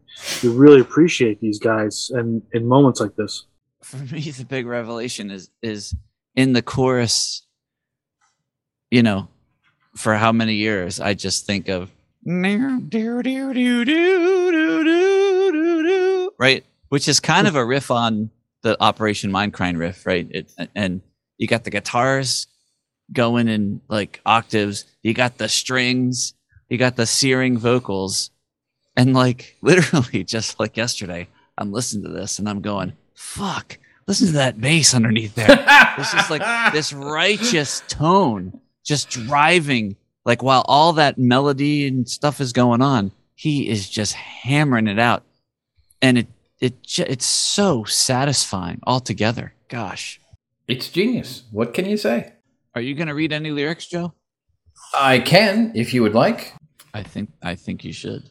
you 0.41 0.51
really 0.51 0.81
appreciate 0.81 1.39
these 1.39 1.59
guys 1.59 2.11
and 2.13 2.41
in 2.53 2.67
moments 2.67 2.99
like 2.99 3.15
this 3.15 3.45
for 3.85 3.97
me 3.97 4.19
the 4.31 4.45
big 4.45 4.65
revelation 4.65 5.29
is 5.29 5.49
is 5.61 5.95
in 6.35 6.53
the 6.53 6.61
chorus 6.61 7.45
you 8.89 9.03
know 9.03 9.27
for 9.95 10.15
how 10.15 10.31
many 10.31 10.55
years 10.55 10.99
i 10.99 11.13
just 11.13 11.45
think 11.45 11.69
of 11.69 11.91
right? 16.39 16.65
Which 16.89 17.07
is 17.07 17.19
kind 17.19 17.47
of 17.47 17.55
a 17.55 17.65
riff 17.65 17.91
on 17.91 18.31
the 18.63 18.81
operation 18.81 19.31
mindcrime 19.31 19.77
riff 19.77 20.05
right? 20.05 20.27
It, 20.31 20.51
and 20.75 21.01
you 21.37 21.47
got 21.47 21.63
the 21.63 21.69
guitars 21.69 22.47
going 23.13 23.47
in 23.47 23.81
like 23.87 24.19
octaves 24.25 24.85
you 25.03 25.13
got 25.13 25.37
the 25.37 25.47
strings 25.47 26.33
you 26.69 26.79
got 26.79 26.95
the 26.95 27.05
searing 27.05 27.59
vocals. 27.59 28.31
And 28.97 29.13
like 29.13 29.55
literally 29.61 30.23
just 30.23 30.59
like 30.59 30.77
yesterday 30.77 31.27
i'm 31.57 31.71
listening 31.71 32.05
to 32.05 32.09
this 32.09 32.39
and 32.39 32.49
i'm 32.49 32.61
going 32.61 32.93
fuck 33.15 33.77
listen 34.07 34.27
to 34.27 34.33
that 34.33 34.61
bass 34.61 34.93
underneath 34.93 35.35
there. 35.35 35.47
It's 35.97 36.11
just 36.11 36.29
like 36.29 36.73
this 36.73 36.91
righteous 36.93 37.81
tone 37.87 38.59
just 38.83 39.09
driving 39.09 39.95
like 40.25 40.43
while 40.43 40.63
all 40.67 40.93
that 40.93 41.17
melody 41.17 41.87
and 41.87 42.07
stuff 42.07 42.41
is 42.41 42.51
going 42.51 42.81
on 42.81 43.11
he 43.35 43.69
is 43.69 43.89
just 43.89 44.13
hammering 44.13 44.87
it 44.87 44.97
out. 44.97 45.23
And 46.01 46.17
it 46.17 46.27
it 46.59 46.75
it's 46.97 47.25
so 47.25 47.83
satisfying 47.83 48.79
altogether. 48.87 49.53
Gosh. 49.67 50.21
It's 50.67 50.89
genius. 50.89 51.43
What 51.51 51.73
can 51.73 51.85
you 51.85 51.97
say? 51.97 52.33
Are 52.73 52.81
you 52.81 52.95
going 52.95 53.07
to 53.07 53.13
read 53.13 53.31
any 53.31 53.51
lyrics 53.51 53.85
joe? 53.85 54.13
I 54.93 55.19
can 55.19 55.73
if 55.75 55.93
you 55.93 56.01
would 56.01 56.15
like. 56.15 56.53
I 56.93 57.03
think 57.03 57.29
i 57.43 57.55
think 57.55 57.83
you 57.83 57.91
should 57.91 58.29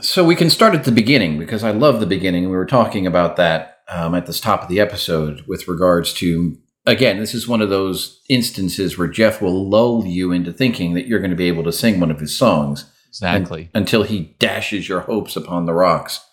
So 0.00 0.24
we 0.24 0.34
can 0.34 0.50
start 0.50 0.74
at 0.74 0.84
the 0.84 0.92
beginning 0.92 1.38
because 1.38 1.62
I 1.62 1.70
love 1.70 2.00
the 2.00 2.06
beginning. 2.06 2.44
We 2.44 2.56
were 2.56 2.66
talking 2.66 3.06
about 3.06 3.36
that 3.36 3.80
um, 3.88 4.14
at 4.14 4.26
the 4.26 4.32
top 4.32 4.62
of 4.62 4.68
the 4.68 4.80
episode 4.80 5.44
with 5.46 5.68
regards 5.68 6.12
to, 6.14 6.56
again, 6.86 7.18
this 7.18 7.34
is 7.34 7.46
one 7.46 7.60
of 7.60 7.70
those 7.70 8.22
instances 8.28 8.96
where 8.96 9.08
Geoff 9.08 9.42
will 9.42 9.68
lull 9.68 10.06
you 10.06 10.32
into 10.32 10.52
thinking 10.52 10.94
that 10.94 11.06
you're 11.06 11.18
going 11.20 11.30
to 11.30 11.36
be 11.36 11.48
able 11.48 11.64
to 11.64 11.72
sing 11.72 12.00
one 12.00 12.10
of 12.10 12.20
his 12.20 12.36
songs 12.36 12.90
Exactly. 13.08 13.70
until 13.74 14.02
he 14.02 14.34
dashes 14.38 14.88
your 14.88 15.00
hopes 15.00 15.36
upon 15.36 15.66
the 15.66 15.74
rocks. 15.74 16.24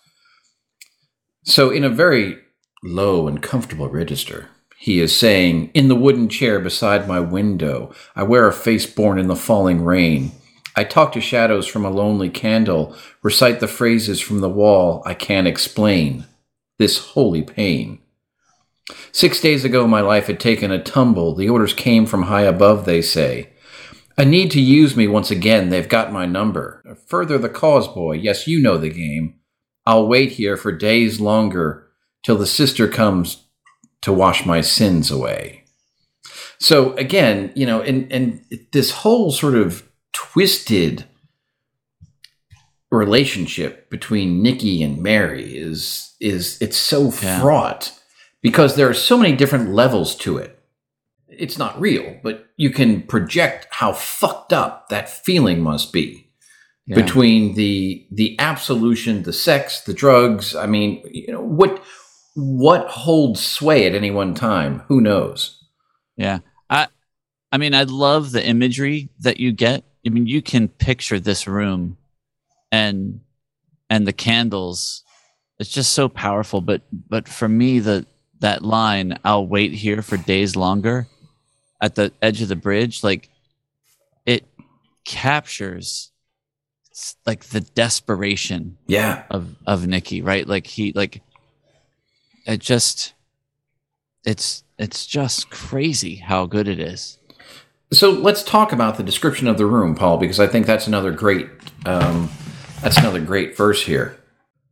So, 1.44 1.70
in 1.72 1.84
a 1.84 1.90
very 1.90 2.38
low 2.84 3.28
and 3.28 3.42
comfortable 3.42 3.90
register, 3.90 4.48
he 4.78 5.00
is 5.00 5.16
saying, 5.16 5.72
In 5.74 5.88
the 5.90 5.96
wooden 5.96 6.30
chair 6.30 6.60
beside 6.60 7.08
my 7.08 7.20
window, 7.20 7.94
I 8.16 8.24
wear 8.24 8.48
a 8.48 8.54
face 8.54 8.86
born 8.86 9.20
in 9.20 9.28
the 9.28 9.36
falling 9.36 9.84
rain. 9.84 10.32
I 10.76 10.84
talk 10.84 11.12
to 11.14 11.22
shadows 11.22 11.68
from 11.68 11.86
a 11.86 11.90
lonely 11.90 12.30
candle, 12.30 12.96
recite 13.22 13.60
the 13.60 13.68
phrases 13.68 14.22
from 14.22 14.40
the 14.40 14.50
wall 14.50 15.04
I 15.06 15.14
can't 15.14 15.48
explain. 15.48 16.26
This 16.80 16.98
holy 16.98 17.44
pain. 17.44 18.00
Six 19.12 19.40
days 19.42 19.64
ago, 19.64 19.88
my 19.88 20.02
life 20.02 20.28
had 20.28 20.40
taken 20.40 20.72
a 20.72 20.82
tumble. 20.82 21.36
The 21.36 21.50
orders 21.50 21.74
came 21.74 22.06
from 22.06 22.24
high 22.24 22.44
above, 22.44 22.86
they 22.86 23.02
say. 23.02 23.50
A 24.18 24.26
need 24.26 24.52
to 24.52 24.62
use 24.62 24.96
me 24.96 25.08
once 25.08 25.32
again. 25.32 25.70
They've 25.70 25.88
got 25.88 26.12
my 26.12 26.26
number. 26.26 26.84
Further 27.08 27.38
the 27.38 27.50
cause, 27.50 27.88
boy. 27.88 28.14
Yes, 28.14 28.48
you 28.48 28.60
know 28.60 28.78
the 28.78 28.90
game. 28.90 29.36
I'll 29.86 30.08
wait 30.08 30.34
here 30.34 30.58
for 30.58 30.72
days 30.72 31.20
longer 31.20 31.88
till 32.24 32.38
the 32.38 32.46
sister 32.46 32.88
comes 32.88 33.46
to 34.02 34.14
wash 34.14 34.46
my 34.46 34.62
sins 34.62 35.12
away. 35.12 35.64
So 36.60 36.94
again, 36.94 37.52
you 37.56 37.66
know, 37.66 37.82
and 37.82 38.12
and 38.12 38.46
this 38.72 38.92
whole 38.92 39.32
sort 39.32 39.56
of 39.56 39.84
twisted 40.32 41.06
relationship 42.92 43.90
between 43.90 44.42
Nikki 44.44 44.84
and 44.84 45.02
Mary 45.02 45.58
is 45.58 46.14
is 46.20 46.58
it's 46.62 46.78
so 46.78 47.12
Yeah. 47.22 47.40
fraught 47.42 47.92
because 48.42 48.76
there 48.76 48.90
are 48.90 48.94
so 48.94 49.18
many 49.18 49.36
different 49.36 49.74
levels 49.74 50.16
to 50.18 50.38
it. 50.38 50.60
It's 51.28 51.58
not 51.58 51.80
real, 51.80 52.20
but 52.24 52.46
you 52.58 52.70
can 52.70 53.02
project 53.04 53.68
how 53.72 53.94
fucked 53.94 54.54
up 54.54 54.90
that 54.90 55.10
feeling 55.10 55.62
must 55.62 55.92
be 55.94 56.28
Yeah. 56.86 56.96
between 56.96 57.56
the 57.56 58.06
the 58.12 58.36
absolution, 58.40 59.24
the 59.24 59.34
sex, 59.34 59.82
the 59.82 59.94
drugs. 59.94 60.56
I 60.56 60.68
mean, 60.68 61.02
you 61.12 61.32
know 61.32 61.42
what 61.42 61.82
what 62.36 62.88
holds 62.88 63.42
sway 63.42 63.86
at 63.88 63.96
any 63.96 64.12
one 64.12 64.34
time? 64.34 64.84
Who 64.88 65.02
knows? 65.02 65.64
Yeah. 66.18 66.40
I 66.70 66.88
I 67.54 67.58
mean, 67.58 67.74
I 67.74 67.84
love 67.84 68.32
the 68.32 68.46
imagery 68.46 69.10
that 69.20 69.40
you 69.40 69.52
get. 69.54 69.84
I 70.06 70.10
mean, 70.10 70.28
you 70.28 70.42
can 70.42 70.68
picture 70.68 71.20
this 71.20 71.48
room 71.48 71.98
and 72.72 73.22
and 73.90 74.08
the 74.08 74.14
candles. 74.14 75.04
It's 75.60 75.70
just 75.70 75.94
so 75.94 76.10
powerful, 76.10 76.62
but 76.62 76.82
but 76.92 77.28
for 77.28 77.48
me 77.48 77.80
the 77.80 78.06
that 78.40 78.64
line, 78.64 79.18
I'll 79.24 79.46
wait 79.46 79.74
here 79.74 80.02
for 80.02 80.18
days 80.18 80.56
longer 80.56 81.08
at 81.82 81.96
the 81.96 82.12
edge 82.22 82.42
of 82.42 82.48
the 82.48 82.56
bridge, 82.56 83.04
like 83.04 83.30
it 84.26 84.46
captures 85.06 86.12
like 87.26 87.46
the 87.46 87.62
desperation 87.62 88.78
Yeah, 88.88 89.24
of 89.30 89.56
of 89.66 89.88
Nikki, 89.88 90.22
right? 90.22 90.48
Like 90.48 90.68
he 90.68 90.94
like 90.94 91.22
it 92.46 92.60
just 92.60 93.14
it's 94.26 94.64
it's 94.78 95.06
just 95.06 95.50
crazy 95.50 96.16
how 96.16 96.46
good 96.46 96.68
it 96.68 96.80
is. 96.80 97.18
So 97.94 98.12
let's 98.12 98.44
talk 98.44 98.72
about 98.72 98.96
the 98.98 99.04
description 99.04 99.48
of 99.48 99.58
the 99.58 99.66
room, 99.66 99.96
Paul, 99.96 100.18
because 100.18 100.40
I 100.40 100.48
think 100.48 100.66
that's 100.66 100.88
another 100.88 101.12
great 101.12 101.50
um, 101.86 102.30
that's 102.82 102.98
another 102.98 103.20
great 103.20 103.56
verse 103.58 103.84
here. 103.84 104.18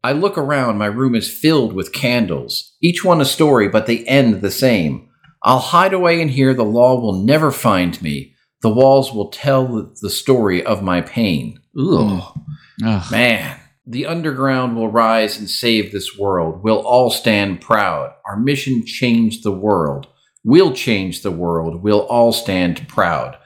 I 0.04 0.14
look 0.14 0.38
around, 0.38 0.78
my 0.78 0.86
room 0.86 1.14
is 1.14 1.32
filled 1.32 1.74
with 1.74 1.92
candles, 1.92 2.76
each 2.82 3.04
one 3.04 3.20
a 3.20 3.26
story, 3.26 3.68
but 3.68 3.86
they 3.86 4.06
end 4.06 4.42
the 4.42 4.52
same. 4.52 5.10
I'll 5.44 5.60
hide 5.60 5.94
away 5.94 6.22
in 6.22 6.30
here, 6.30 6.54
the 6.54 6.64
law 6.64 7.00
will 7.00 7.14
never 7.22 7.52
find 7.52 8.02
me. 8.02 8.34
The 8.62 8.70
walls 8.70 9.14
will 9.14 9.30
tell 9.30 9.68
the- 9.68 9.96
the 10.02 10.10
story 10.10 10.66
of 10.66 10.82
my 10.82 11.02
pain. 11.02 11.60
Ooh, 11.78 12.22
Ugh. 12.86 13.12
man. 13.12 13.58
The 13.86 14.06
underground 14.06 14.76
will 14.76 14.90
rise 14.90 15.38
and 15.40 15.50
save 15.50 15.92
this 15.92 16.18
world. 16.18 16.62
We'll 16.64 16.86
all 16.86 17.10
stand 17.10 17.60
proud. 17.60 18.12
Our 18.26 18.38
mission 18.38 18.86
changed 18.86 19.44
the 19.44 19.52
world. 19.52 20.08
We'll 20.44 20.74
change 20.74 21.22
the 21.22 21.32
world. 21.32 21.84
We'll 21.84 22.08
all 22.08 22.32
stand 22.32 22.88
proud. 22.88 23.38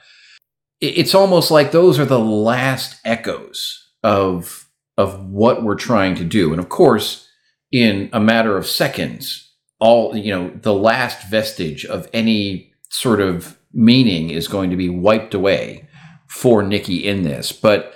It's 0.80 1.14
almost 1.14 1.50
like 1.50 1.72
those 1.72 1.98
are 1.98 2.04
the 2.04 2.20
last 2.20 3.00
echoes 3.04 3.90
of 4.02 4.68
of 4.96 5.24
what 5.26 5.64
we're 5.64 5.74
trying 5.74 6.14
to 6.14 6.24
do. 6.24 6.52
And 6.52 6.60
of 6.60 6.68
course, 6.68 7.28
in 7.72 8.08
a 8.12 8.20
matter 8.20 8.56
of 8.56 8.66
seconds, 8.66 9.52
all 9.80 10.16
you 10.16 10.30
know, 10.30 10.50
the 10.62 10.74
last 10.74 11.28
vestige 11.28 11.84
of 11.84 12.08
any 12.12 12.72
sort 12.90 13.20
of 13.20 13.58
meaning 13.72 14.30
is 14.30 14.46
going 14.46 14.70
to 14.70 14.76
be 14.76 14.88
wiped 14.88 15.34
away 15.34 15.88
for 16.28 16.62
Nikki 16.62 17.06
in 17.06 17.22
this. 17.22 17.50
But 17.50 17.94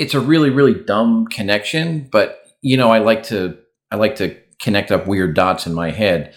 it's 0.00 0.14
a 0.14 0.20
really 0.20 0.48
really 0.48 0.72
dumb 0.72 1.26
connection 1.26 2.08
but 2.10 2.42
you 2.62 2.76
know 2.76 2.90
i 2.90 2.98
like 2.98 3.22
to 3.22 3.56
i 3.92 3.96
like 3.96 4.16
to 4.16 4.34
connect 4.58 4.90
up 4.90 5.06
weird 5.06 5.34
dots 5.34 5.66
in 5.66 5.74
my 5.74 5.90
head 5.90 6.34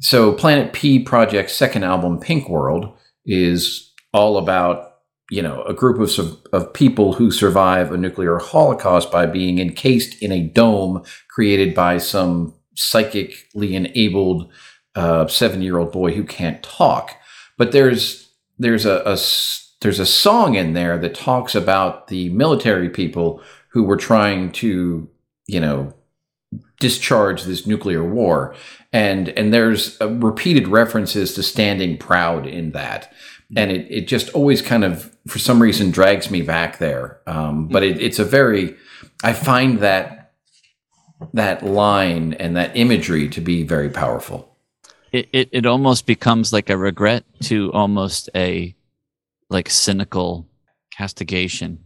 so 0.00 0.32
planet 0.32 0.72
p 0.72 0.98
project's 0.98 1.54
second 1.54 1.84
album 1.84 2.18
pink 2.18 2.48
world 2.48 2.92
is 3.24 3.92
all 4.12 4.38
about 4.38 4.96
you 5.30 5.40
know 5.40 5.62
a 5.62 5.72
group 5.72 5.98
of, 6.00 6.36
of 6.52 6.72
people 6.72 7.12
who 7.12 7.30
survive 7.30 7.92
a 7.92 7.96
nuclear 7.96 8.38
holocaust 8.38 9.10
by 9.12 9.26
being 9.26 9.58
encased 9.58 10.20
in 10.22 10.32
a 10.32 10.42
dome 10.42 11.02
created 11.28 11.74
by 11.74 11.98
some 11.98 12.54
psychically 12.74 13.74
enabled 13.74 14.50
uh, 14.94 15.26
seven 15.28 15.62
year 15.62 15.78
old 15.78 15.92
boy 15.92 16.12
who 16.12 16.24
can't 16.24 16.62
talk. 16.62 17.16
But 17.56 17.72
there's 17.72 18.32
there's 18.58 18.86
a, 18.86 19.02
a 19.06 19.18
there's 19.80 19.98
a 19.98 20.06
song 20.06 20.54
in 20.54 20.72
there 20.72 20.98
that 20.98 21.14
talks 21.14 21.54
about 21.54 22.08
the 22.08 22.28
military 22.30 22.88
people 22.88 23.42
who 23.68 23.84
were 23.84 23.96
trying 23.96 24.52
to 24.52 25.08
you 25.46 25.60
know 25.60 25.94
discharge 26.80 27.44
this 27.44 27.66
nuclear 27.66 28.02
war. 28.02 28.56
And 28.92 29.28
and 29.30 29.54
there's 29.54 30.00
uh, 30.00 30.10
repeated 30.10 30.66
references 30.66 31.34
to 31.34 31.44
standing 31.44 31.96
proud 31.96 32.46
in 32.46 32.72
that. 32.72 33.12
And 33.56 33.70
it, 33.70 33.86
it 33.90 34.08
just 34.08 34.30
always 34.30 34.62
kind 34.62 34.84
of 34.84 35.16
for 35.28 35.38
some 35.38 35.62
reason 35.62 35.92
drags 35.92 36.30
me 36.30 36.42
back 36.42 36.78
there. 36.78 37.20
Um, 37.26 37.68
but 37.68 37.84
it, 37.84 38.00
it's 38.00 38.18
a 38.18 38.24
very 38.24 38.76
i 39.22 39.32
find 39.32 39.78
that 39.80 40.32
that 41.34 41.62
line 41.64 42.32
and 42.34 42.56
that 42.56 42.76
imagery 42.76 43.28
to 43.28 43.40
be 43.40 43.62
very 43.62 43.90
powerful. 43.90 44.56
It, 45.12 45.28
it 45.32 45.48
it 45.52 45.66
almost 45.66 46.06
becomes 46.06 46.52
like 46.52 46.70
a 46.70 46.76
regret 46.76 47.24
to 47.42 47.72
almost 47.72 48.30
a 48.34 48.74
like 49.50 49.68
cynical 49.70 50.46
castigation 50.96 51.84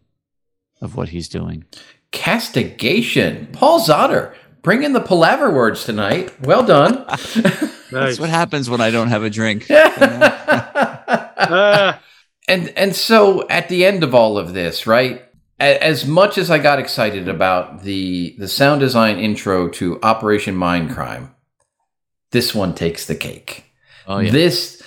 of 0.81 0.97
what 0.97 1.09
he's 1.09 1.29
doing. 1.29 1.65
castigation? 2.13 3.49
Paul 3.53 3.81
zotter 3.81 4.35
bring 4.65 4.83
in 4.83 4.93
the 4.93 5.01
palaver 5.01 5.53
words 5.53 5.85
tonight 5.85 6.33
well 6.41 6.65
done 6.65 7.05
That's 7.95 8.19
what 8.19 8.31
happens 8.31 8.69
when 8.69 8.81
I 8.81 8.91
don't 8.91 9.09
have 9.09 9.23
a 9.23 9.31
drink. 9.31 9.71
Ah, 11.47 12.01
and 12.49 12.71
and 12.71 12.97
so 12.97 13.47
at 13.49 13.69
the 13.69 13.85
end 13.85 14.03
of 14.03 14.15
all 14.15 14.39
of 14.39 14.55
this, 14.55 14.87
right? 14.87 15.23
As 15.61 16.07
much 16.07 16.39
as 16.39 16.51
I 16.51 16.59
got 16.59 16.79
excited 16.79 17.29
about 17.29 17.83
the 17.83 18.35
the 18.39 18.49
sound 18.49 18.81
design 18.81 19.19
intro 19.19 19.69
to 19.71 20.01
Operation 20.03 20.55
Mindcrime, 20.55 21.35
this 22.31 22.55
one 22.55 22.75
takes 22.75 23.05
the 23.05 23.15
cake. 23.15 23.65
Oh 24.07 24.21
yeah. 24.21 24.31
This 24.31 24.83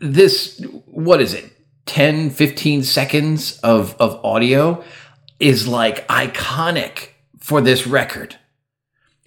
this 0.00 0.64
what 0.86 1.20
is 1.20 1.34
it? 1.34 1.52
10 1.84 2.30
15 2.30 2.82
seconds 2.82 3.58
of 3.60 3.94
of 4.00 4.24
audio 4.24 4.82
is 5.38 5.68
like 5.68 6.08
iconic 6.08 7.08
for 7.38 7.60
this 7.60 7.86
record 7.86 8.38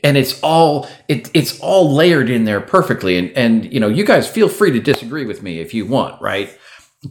and 0.04 0.18
it's 0.18 0.40
all 0.42 0.88
it, 1.08 1.30
it's 1.34 1.60
all 1.60 1.94
layered 1.94 2.30
in 2.30 2.46
there 2.46 2.62
perfectly. 2.62 3.18
And 3.18 3.32
and 3.32 3.72
you 3.74 3.80
know 3.80 3.90
you 3.90 4.06
guys 4.06 4.30
feel 4.30 4.50
free 4.50 4.72
to 4.72 4.80
disagree 4.80 5.26
with 5.26 5.44
me 5.44 5.60
if 5.60 5.74
you 5.74 5.86
want 5.86 6.22
right? 6.22 6.58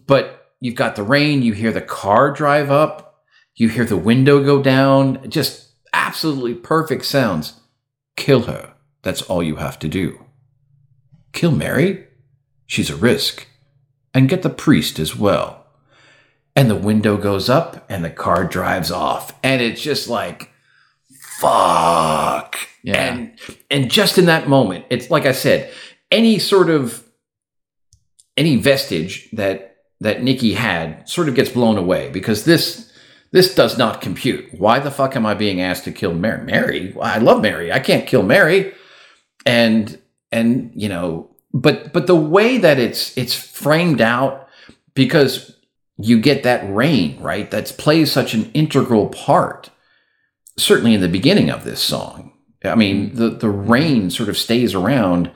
But 0.06 0.52
you've 0.60 0.74
got 0.74 0.96
the 0.96 1.02
rain 1.02 1.42
you 1.42 1.52
hear 1.52 1.72
the 1.72 1.80
car 1.80 2.30
drive 2.32 2.70
up 2.70 3.08
you 3.58 3.68
hear 3.68 3.84
the 3.84 3.96
window 3.96 4.42
go 4.42 4.62
down 4.62 5.28
just 5.28 5.68
absolutely 5.92 6.54
perfect 6.54 7.04
sounds. 7.04 7.60
Kill 8.16 8.42
her. 8.42 8.74
That's 9.02 9.22
all 9.22 9.42
you 9.42 9.56
have 9.56 9.80
to 9.80 9.88
do. 9.88 10.24
Kill 11.32 11.50
mary? 11.50 12.06
She's 12.66 12.88
a 12.88 12.96
risk. 12.96 13.48
And 14.14 14.28
get 14.28 14.42
the 14.42 14.50
priest 14.50 15.00
as 15.00 15.16
well. 15.16 15.66
And 16.54 16.70
the 16.70 16.76
window 16.76 17.16
goes 17.16 17.48
up 17.48 17.84
and 17.90 18.04
the 18.04 18.10
car 18.10 18.44
drives 18.44 18.90
off. 18.92 19.36
And 19.42 19.60
it's 19.60 19.82
just 19.82 20.08
like 20.08 20.52
fuck 21.40 22.56
Yeah. 22.88 23.14
and 23.14 23.38
and 23.70 23.90
just 23.90 24.18
in 24.18 24.26
that 24.26 24.48
moment 24.48 24.84
it's 24.90 25.10
like 25.10 25.26
i 25.26 25.32
said 25.32 25.72
any 26.10 26.38
sort 26.38 26.70
of 26.70 27.04
any 28.36 28.56
vestige 28.56 29.28
that 29.32 29.76
that 30.00 30.22
nikki 30.22 30.54
had 30.54 31.08
sort 31.08 31.28
of 31.28 31.34
gets 31.34 31.50
blown 31.50 31.76
away 31.76 32.10
because 32.10 32.44
this 32.44 32.90
this 33.30 33.54
does 33.54 33.76
not 33.76 34.00
compute 34.00 34.46
why 34.58 34.78
the 34.78 34.90
fuck 34.90 35.16
am 35.16 35.26
i 35.26 35.34
being 35.34 35.60
asked 35.60 35.84
to 35.84 35.92
kill 35.92 36.14
mary 36.14 36.44
mary 36.44 36.96
i 37.00 37.18
love 37.18 37.42
mary 37.42 37.70
i 37.72 37.78
can't 37.78 38.06
kill 38.06 38.22
mary 38.22 38.72
and 39.44 39.98
and 40.32 40.70
you 40.74 40.88
know 40.88 41.28
but 41.52 41.92
but 41.92 42.06
the 42.06 42.16
way 42.16 42.58
that 42.58 42.78
it's 42.78 43.16
it's 43.18 43.34
framed 43.34 44.00
out 44.00 44.48
because 44.94 45.58
you 45.98 46.20
get 46.20 46.44
that 46.44 46.64
rain, 46.72 47.20
right? 47.20 47.50
That 47.50 47.74
plays 47.76 48.10
such 48.10 48.32
an 48.32 48.50
integral 48.52 49.08
part. 49.08 49.70
Certainly 50.56 50.94
in 50.94 51.00
the 51.00 51.08
beginning 51.08 51.50
of 51.50 51.64
this 51.64 51.80
song. 51.80 52.27
I 52.68 52.74
mean, 52.74 53.14
the 53.14 53.30
the 53.30 53.48
rain 53.50 54.10
sort 54.10 54.28
of 54.28 54.36
stays 54.36 54.74
around 54.74 55.30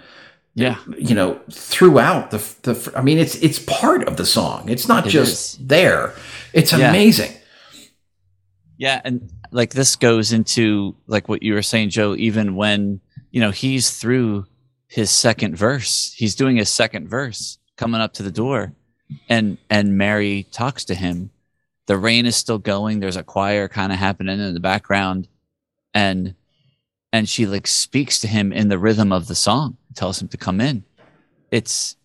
Yeah. 0.54 0.76
you 0.98 1.14
know 1.14 1.40
throughout 1.50 2.30
the 2.30 2.38
the 2.62 2.92
i 2.96 3.00
mean 3.02 3.18
it's 3.18 3.36
it's 3.36 3.58
part 3.60 4.02
of 4.08 4.16
the 4.16 4.26
song 4.26 4.68
it's 4.68 4.86
not 4.86 5.06
It 5.06 5.10
just 5.10 5.58
is. 5.58 5.66
there 5.66 6.12
it's 6.52 6.72
Yeah. 6.72 6.90
amazing 6.90 7.32
Yeah, 8.78 9.00
and 9.04 9.30
like 9.52 9.70
this 9.74 9.96
goes 9.96 10.32
into 10.32 10.94
like 11.06 11.28
what 11.28 11.42
you 11.42 11.54
were 11.54 11.62
saying, 11.62 11.90
Joe. 11.90 12.14
Even 12.16 12.56
when 12.56 13.00
you 13.30 13.40
know 13.40 13.50
he's 13.52 13.90
through 13.90 14.46
his 14.88 15.10
second 15.10 15.56
verse, 15.56 16.12
he's 16.16 16.34
doing 16.34 16.56
his 16.56 16.68
second 16.68 17.08
verse, 17.08 17.58
coming 17.76 18.00
up 18.00 18.12
to 18.14 18.22
the 18.22 18.30
door, 18.32 18.72
and 19.28 19.56
and 19.70 19.96
Mary 19.98 20.46
talks 20.52 20.84
to 20.86 20.94
him. 20.94 21.30
The 21.86 21.96
rain 21.96 22.26
is 22.26 22.34
still 22.36 22.58
going. 22.58 23.00
There's 23.00 23.16
a 23.16 23.22
choir 23.24 23.68
kind 23.68 23.92
of 23.92 23.98
happening 23.98 24.40
in 24.40 24.54
the 24.54 24.60
background, 24.60 25.28
and 25.94 26.34
and 27.12 27.28
she 27.28 27.46
like 27.46 27.66
speaks 27.66 28.18
to 28.20 28.28
him 28.28 28.52
in 28.52 28.68
the 28.68 28.78
rhythm 28.78 29.12
of 29.12 29.28
the 29.28 29.34
song, 29.34 29.76
tells 29.94 30.20
him 30.20 30.28
to 30.28 30.36
come 30.36 30.60
in. 30.60 30.84
It's 31.50 31.96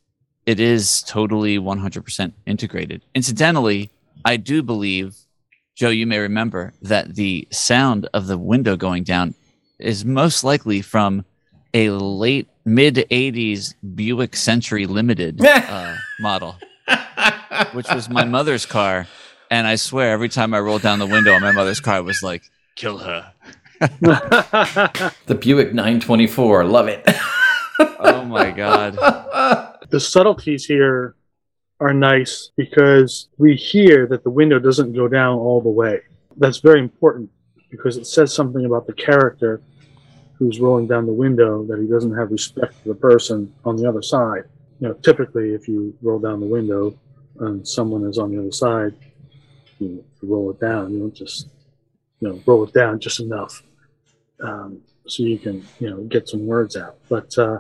it 0.46 0.60
is 0.62 1.04
totally 1.04 1.58
100% 1.58 2.34
integrated. 2.46 3.02
Incidentally, 3.14 3.90
I 4.24 4.38
do 4.38 4.64
believe 4.64 5.16
Joe, 5.76 5.90
you 5.90 6.08
may 6.08 6.18
remember 6.18 6.74
that 6.82 7.16
the 7.16 7.48
sound 7.52 8.10
of 8.14 8.26
the 8.26 8.38
window 8.38 8.76
going 8.76 9.04
down 9.04 9.36
is 9.78 10.04
most 10.04 10.44
likely 10.44 10.82
from 10.82 11.24
a 11.74 11.92
late 11.92 12.48
mid 12.66 12.96
80s 13.12 13.76
Buick 13.94 14.36
Century 14.36 14.88
Limited 14.88 15.40
uh, 15.46 15.96
model, 16.20 16.56
which 17.74 17.88
was 17.94 18.10
my 18.10 18.26
mother's 18.26 18.66
car. 18.66 19.06
And 19.52 19.68
I 19.68 19.76
swear, 19.76 20.12
every 20.12 20.30
time 20.30 20.54
I 20.54 20.60
rolled 20.60 20.82
down 20.82 20.98
the 20.98 21.06
window 21.06 21.34
on 21.34 21.42
my 21.42 21.52
mother's 21.52 21.80
car, 21.80 21.96
I 21.96 22.00
was 22.00 22.24
like, 22.24 22.42
kill 22.76 22.98
her. 22.98 23.32
the 24.00 25.38
buick 25.40 25.74
924 25.74 26.66
love 26.66 26.88
it 26.88 27.08
Oh 28.00 28.26
my 28.26 28.52
God. 28.52 28.96
the 29.90 30.00
subtleties 30.00 30.66
here 30.66 31.16
are 31.80 31.94
nice 31.94 32.52
because 32.58 33.30
we 33.38 33.56
hear 33.56 34.08
that 34.08 34.24
the 34.24 34.30
window 34.30 34.60
doesn't 34.60 34.94
go 34.94 35.08
down 35.08 35.38
all 35.38 35.62
the 35.62 35.70
way. 35.70 36.02
That's 36.38 36.58
very 36.58 36.80
important 36.80 37.30
because 37.70 37.98
it 37.98 38.06
says 38.08 38.34
something 38.34 38.66
about 38.66 38.88
the 38.88 38.94
character 38.94 39.62
who's 40.40 40.60
rolling 40.60 40.88
down 40.88 41.06
the 41.06 41.14
window 41.14 41.66
that 41.66 41.80
he 41.80 41.88
doesn't 41.88 42.16
have 42.16 42.32
respect 42.32 42.74
for 42.76 42.90
the 42.90 42.96
person 42.96 43.54
on 43.66 43.76
the 43.76 43.88
other 43.88 44.02
side. 44.02 44.44
You 44.80 44.90
know, 44.90 44.94
typically 44.96 45.54
if 45.54 45.68
you 45.68 45.96
roll 46.02 46.20
down 46.20 46.40
the 46.40 46.46
window 46.46 46.98
and 47.40 47.68
someone 47.68 48.06
is 48.06 48.18
on 48.18 48.32
the 48.32 48.40
other 48.40 48.52
side, 48.52 48.94
you, 49.80 50.04
you 50.22 50.30
roll 50.30 50.52
it 50.52 50.60
down. 50.60 50.92
You 50.92 51.00
don't 51.00 51.16
just, 51.16 51.48
you 52.20 52.30
know, 52.30 52.42
roll 52.46 52.64
it 52.64 52.74
down 52.74 53.00
just 53.00 53.20
enough 53.20 53.64
um, 54.42 54.82
so 55.08 55.24
you 55.24 55.38
can, 55.38 55.66
you 55.80 55.90
know, 55.90 56.04
get 56.04 56.28
some 56.28 56.46
words 56.46 56.76
out. 56.76 56.98
But 57.10 57.38
uh, 57.38 57.60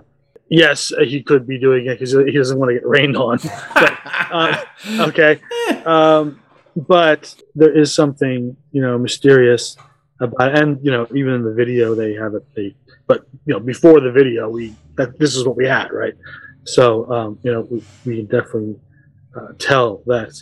yes, 0.50 0.91
he 1.00 1.22
could 1.24 1.48
be 1.48 1.60
doing 1.60 1.88
it 1.88 2.00
because 2.00 2.12
he 2.12 2.32
doesn't 2.32 2.58
want 2.58 2.70
to 2.70 2.76
get 2.76 2.88
rained 2.88 3.17
on. 3.17 3.39
uh, 3.76 4.63
okay. 5.02 5.39
Um, 5.86 6.41
but 6.76 7.36
there 7.56 7.76
is 7.76 7.93
something, 7.93 8.56
you 8.72 8.82
know, 8.82 8.98
mysterious 8.98 9.78
about, 10.20 10.56
it. 10.56 10.62
and 10.62 10.80
you 10.84 10.91
know, 10.91 11.08
even 11.15 11.34
in 11.34 11.43
the 11.43 11.54
video 11.54 11.96
they 11.96 12.13
have 12.13 12.36
it. 12.36 12.46
They, 12.56 12.76
but 13.08 13.26
you 13.46 13.54
know, 13.54 13.60
before 13.60 14.00
the 14.00 14.12
video, 14.12 14.50
we 14.50 14.76
that 14.96 15.17
this 15.17 15.36
is 15.36 15.46
what 15.46 15.56
we 15.56 15.65
had, 15.65 15.91
right? 15.91 16.13
So 16.65 17.10
um, 17.12 17.39
you 17.43 17.52
know, 17.52 17.62
we, 17.62 17.84
we 18.06 18.15
can 18.17 18.26
definitely 18.26 18.80
uh, 19.36 19.54
tell 19.58 20.04
that 20.08 20.34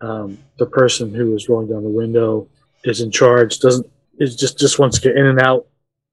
um, 0.00 0.38
the 0.58 0.66
person 0.66 1.14
who 1.14 1.34
is 1.34 1.48
rolling 1.48 1.68
down 1.68 1.82
the 1.82 1.90
window 1.90 2.48
is 2.84 3.00
in 3.00 3.10
charge. 3.10 3.58
Doesn't 3.58 3.86
is 4.18 4.36
just 4.36 4.58
just 4.58 4.78
wants 4.78 4.98
to 4.98 5.08
get 5.08 5.16
in 5.16 5.26
and 5.26 5.40
out, 5.40 5.66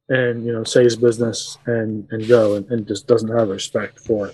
and 0.09 0.45
you 0.45 0.51
know, 0.51 0.63
say 0.63 0.83
his 0.83 0.95
business 0.95 1.57
and 1.65 2.07
and 2.11 2.27
go, 2.27 2.55
and, 2.55 2.69
and 2.71 2.87
just 2.87 3.07
doesn't 3.07 3.35
have 3.37 3.49
respect 3.49 3.99
for 3.99 4.29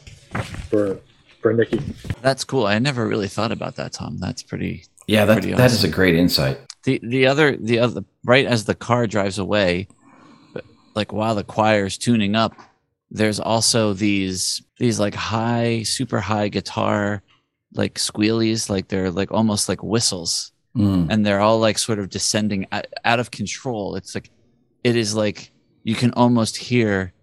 for 0.69 0.99
for 1.41 1.53
Nikki. 1.53 1.79
That's 2.21 2.43
cool. 2.43 2.65
I 2.65 2.79
never 2.79 3.07
really 3.07 3.27
thought 3.27 3.51
about 3.51 3.75
that, 3.75 3.93
Tom. 3.93 4.17
That's 4.17 4.43
pretty 4.43 4.85
yeah 5.07 5.25
that, 5.25 5.41
Pretty 5.41 5.53
that 5.53 5.71
is 5.71 5.83
a 5.83 5.89
great 5.89 6.15
insight 6.15 6.59
the 6.83 6.99
the 7.03 7.27
other 7.27 7.57
the 7.57 7.79
other 7.79 8.03
right 8.23 8.45
as 8.45 8.65
the 8.65 8.75
car 8.75 9.07
drives 9.07 9.37
away 9.39 9.87
like 10.95 11.11
while 11.11 11.35
the 11.35 11.43
choir's 11.43 11.97
tuning 11.97 12.35
up 12.35 12.53
there's 13.09 13.39
also 13.39 13.93
these 13.93 14.61
these 14.79 14.99
like 14.99 15.15
high 15.15 15.83
super 15.83 16.19
high 16.19 16.47
guitar 16.47 17.21
like 17.73 17.95
squealies 17.95 18.69
like 18.69 18.87
they're 18.87 19.11
like 19.11 19.31
almost 19.31 19.67
like 19.67 19.83
whistles 19.83 20.51
Mm. 20.75 21.07
and 21.11 21.23
they're 21.23 21.39
all 21.39 21.59
like 21.59 21.77
sort 21.77 21.99
of 21.99 22.09
descending 22.09 22.65
out, 22.71 22.87
out 23.05 23.19
of 23.19 23.29
control 23.29 23.95
it's 23.95 24.15
like 24.15 24.31
it 24.83 24.95
is 24.95 25.15
like 25.15 25.51
you 25.83 25.93
can 25.93 26.11
almost 26.13 26.57
hear 26.57 27.13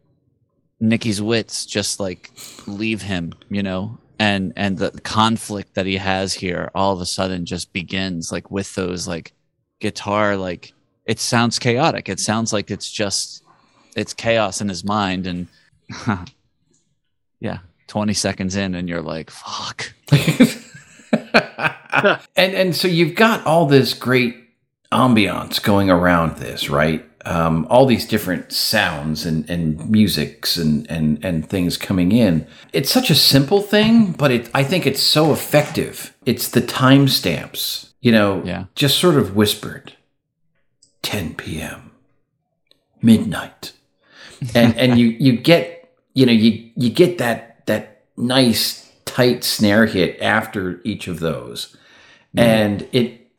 Nikki's 0.80 1.20
wits 1.20 1.66
just 1.66 2.00
like 2.00 2.30
leave 2.66 3.02
him, 3.02 3.34
you 3.50 3.62
know, 3.62 3.98
and 4.18 4.52
and 4.56 4.78
the 4.78 4.90
conflict 5.02 5.74
that 5.74 5.86
he 5.86 5.96
has 5.96 6.32
here 6.32 6.70
all 6.74 6.92
of 6.92 7.00
a 7.00 7.06
sudden 7.06 7.44
just 7.44 7.72
begins 7.72 8.32
like 8.32 8.50
with 8.50 8.74
those 8.74 9.06
like 9.06 9.32
guitar 9.80 10.36
like 10.36 10.72
it 11.06 11.18
sounds 11.18 11.58
chaotic. 11.58 12.08
It 12.08 12.20
sounds 12.20 12.52
like 12.52 12.70
it's 12.70 12.90
just 12.90 13.42
it's 13.94 14.14
chaos 14.14 14.60
in 14.60 14.68
his 14.68 14.84
mind 14.84 15.26
and 15.26 15.48
yeah, 17.40 17.58
20 17.88 18.14
seconds 18.14 18.56
in 18.56 18.74
and 18.74 18.88
you're 18.88 19.02
like, 19.02 19.30
fuck. 19.30 19.92
and 22.36 22.54
and 22.54 22.76
so 22.76 22.88
you've 22.88 23.14
got 23.14 23.44
all 23.46 23.66
this 23.66 23.94
great 23.94 24.36
ambiance 24.92 25.62
going 25.62 25.90
around 25.90 26.36
this, 26.38 26.68
right? 26.70 27.04
Um, 27.26 27.66
all 27.68 27.84
these 27.84 28.06
different 28.08 28.50
sounds 28.50 29.26
and, 29.26 29.48
and 29.50 29.90
musics 29.90 30.56
and, 30.56 30.90
and, 30.90 31.22
and 31.22 31.46
things 31.46 31.76
coming 31.76 32.12
in. 32.12 32.46
It's 32.72 32.90
such 32.90 33.10
a 33.10 33.14
simple 33.14 33.60
thing, 33.60 34.12
but 34.12 34.30
it 34.30 34.50
I 34.54 34.64
think 34.64 34.86
it's 34.86 35.02
so 35.02 35.30
effective. 35.32 36.16
It's 36.24 36.48
the 36.48 36.62
timestamps, 36.62 37.90
you 38.00 38.10
know, 38.10 38.42
Yeah. 38.44 38.64
just 38.74 38.98
sort 38.98 39.16
of 39.16 39.36
whispered. 39.36 39.92
10 41.02 41.34
p.m. 41.34 41.90
midnight. 43.02 43.72
And 44.54 44.74
and 44.78 44.98
you 44.98 45.06
you 45.08 45.32
get 45.36 45.92
you 46.14 46.24
know 46.24 46.32
you 46.32 46.70
you 46.74 46.88
get 46.90 47.18
that 47.18 47.66
that 47.66 48.02
nice 48.16 48.90
tight 49.04 49.44
snare 49.44 49.84
hit 49.86 50.20
after 50.22 50.80
each 50.84 51.06
of 51.08 51.20
those. 51.20 51.76
And 52.36 52.88
it 52.92 53.30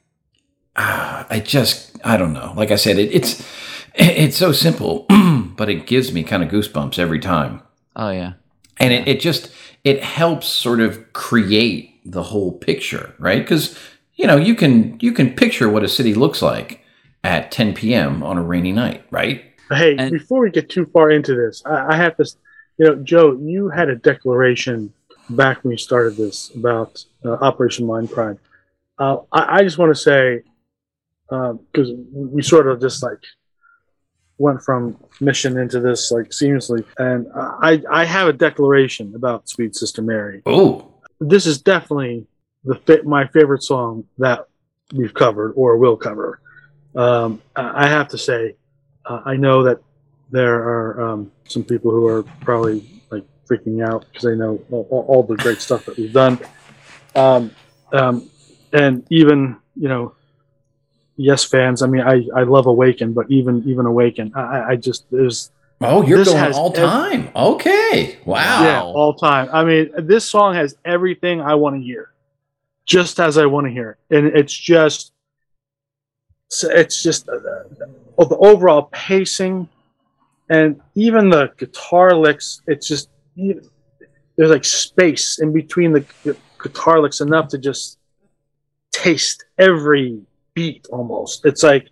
ah, 0.76 1.26
I 1.30 1.40
just 1.40 1.98
I 2.04 2.18
don't 2.18 2.34
know. 2.34 2.54
Like 2.56 2.72
I 2.72 2.76
said 2.76 2.98
it, 2.98 3.14
it's 3.14 3.46
it's 3.94 4.38
so 4.38 4.52
simple, 4.52 5.06
but 5.56 5.70
it 5.70 5.88
gives 5.88 6.12
me 6.14 6.24
kind 6.24 6.44
of 6.44 6.50
goosebumps 6.50 7.00
every 7.00 7.20
time. 7.20 7.62
Oh 7.96 8.10
yeah. 8.10 8.34
And 8.80 8.94
it, 8.94 9.08
it 9.08 9.20
just 9.20 9.52
it 9.84 10.04
helps 10.04 10.48
sort 10.48 10.80
of 10.80 11.14
create 11.14 12.00
the 12.06 12.24
whole 12.24 12.52
picture, 12.52 13.14
right? 13.20 13.42
Because 13.42 13.78
you 14.16 14.28
know 14.28 14.38
you 14.38 14.56
can 14.56 14.98
you 15.02 15.12
can 15.14 15.34
picture 15.34 15.70
what 15.70 15.84
a 15.84 15.88
city 15.88 16.14
looks 16.14 16.42
like 16.42 16.82
at 17.24 17.52
10 17.52 17.74
p.m. 17.76 18.24
on 18.24 18.38
a 18.38 18.42
rainy 18.44 18.72
night, 18.72 19.06
right? 19.12 19.44
Hey, 19.70 19.96
And- 19.98 20.12
before 20.12 20.42
we 20.42 20.50
get 20.50 20.70
too 20.70 20.86
far 20.88 21.12
into 21.12 21.36
this, 21.36 21.62
I, 21.66 21.94
I 21.94 21.96
have 21.96 22.18
to, 22.18 22.26
you 22.78 22.86
know, 22.88 22.96
Joe, 22.96 23.38
you 23.40 23.70
had 23.70 23.90
a 23.90 23.96
declaration 23.96 24.92
back 25.30 25.64
when 25.64 25.72
you 25.72 25.78
started 25.78 26.18
this 26.18 26.50
about 26.56 27.06
uh, 27.24 27.34
Operation 27.34 27.86
Mindcrime. 27.88 28.38
Uh, 29.02 29.18
I, 29.32 29.58
I 29.60 29.64
just 29.64 29.80
want 29.80 29.96
to 29.96 30.00
say, 30.00 30.44
because 31.28 31.92
we 32.14 32.44
sort 32.44 32.68
of 32.68 32.80
just 32.80 33.02
like 33.02 33.18
went 34.38 34.62
from 34.62 34.98
mission 35.20 35.58
into 35.58 35.80
this 35.80 36.12
like 36.12 36.30
seamlessly, 36.30 36.86
and 37.00 37.26
I, 37.36 37.82
I 37.90 38.06
have 38.06 38.28
a 38.28 38.34
declaration 38.34 39.14
about 39.16 39.50
Sweet 39.50 39.76
Sister 39.76 40.02
Mary. 40.04 40.44
Oh, 40.46 40.94
This 41.20 41.46
is 41.48 41.62
definitely 41.62 42.28
the 42.64 43.02
my 43.04 43.26
favorite 43.28 43.64
song 43.64 44.04
that 44.20 44.46
we've 44.94 45.14
covered 45.16 45.54
or 45.54 45.78
will 45.78 45.98
cover. 45.98 46.40
Um, 46.96 47.42
I 47.56 47.88
have 47.88 48.10
to 48.10 48.18
say, 48.20 48.56
uh, 49.06 49.22
I 49.26 49.36
know 49.36 49.64
that 49.64 49.80
there 50.30 50.56
are 50.62 51.02
um, 51.12 51.32
some 51.48 51.64
people 51.64 51.90
who 51.92 52.06
are 52.06 52.22
probably 52.42 53.02
like 53.10 53.26
freaking 53.50 53.84
out 53.84 54.06
because 54.10 54.24
they 54.26 54.36
know 54.36 54.62
all, 54.70 54.88
all- 54.92 55.06
all 55.08 55.24
the 55.24 55.38
great 55.38 55.60
stuff 55.60 55.86
that 55.86 55.98
we've 55.98 56.14
done. 56.14 56.38
Um, 57.16 57.52
um, 57.94 58.30
and 58.74 59.06
even 59.10 59.58
you 59.76 59.88
know, 59.88 60.14
yes, 61.16 61.44
fans. 61.44 61.82
I 61.82 61.88
mean, 61.88 62.02
I, 62.02 62.28
I 62.36 62.44
love 62.44 62.68
Awaken, 62.68 63.14
but 63.14 63.30
even 63.32 63.64
even 63.68 63.86
Awaken, 63.86 64.32
I, 64.36 64.72
I- 64.72 64.76
just 64.76 65.06
there's 65.12 65.52
oh, 65.82 66.04
you're 66.06 66.20
This 66.20 66.30
going 66.30 66.54
all 66.54 66.70
ev- 66.70 66.76
time. 66.76 67.30
Okay, 67.36 68.20
wow. 68.26 68.64
yeah 68.64 68.82
all 68.84 69.14
time. 69.16 69.50
I 69.52 69.64
mean, 69.64 69.92
this 69.98 70.26
song 70.26 70.56
has 70.56 70.76
everything 70.86 71.42
I 71.42 71.56
want 71.56 71.76
to 71.78 71.82
hear, 71.82 72.12
just 72.86 73.20
as 73.20 73.38
I 73.38 73.46
want 73.46 73.68
to 73.68 73.72
hear 73.72 73.98
it, 74.10 74.16
and 74.18 74.28
it's 74.28 74.54
just 74.54 75.14
it's 76.64 77.02
just 77.02 77.30
uh, 77.30 77.34
uh, 78.18 78.26
the 78.26 78.38
overall 78.38 78.84
pacing 78.92 79.68
and 80.50 80.82
even 80.96 81.30
the 81.30 81.50
guitar 81.58 82.14
licks 82.14 82.62
it's 82.68 82.86
just 82.90 83.10
there's 83.38 84.50
like 84.50 84.66
space 84.66 85.40
in 85.40 85.54
between 85.54 85.94
the 85.94 86.06
guitar 86.62 87.00
licks 87.00 87.22
enough 87.22 87.48
to 87.48 87.58
just 87.58 87.98
taste 89.02 89.46
every 89.58 90.22
beat 90.54 90.86
almost. 90.92 91.46
It's 91.46 91.64
like 91.64 91.88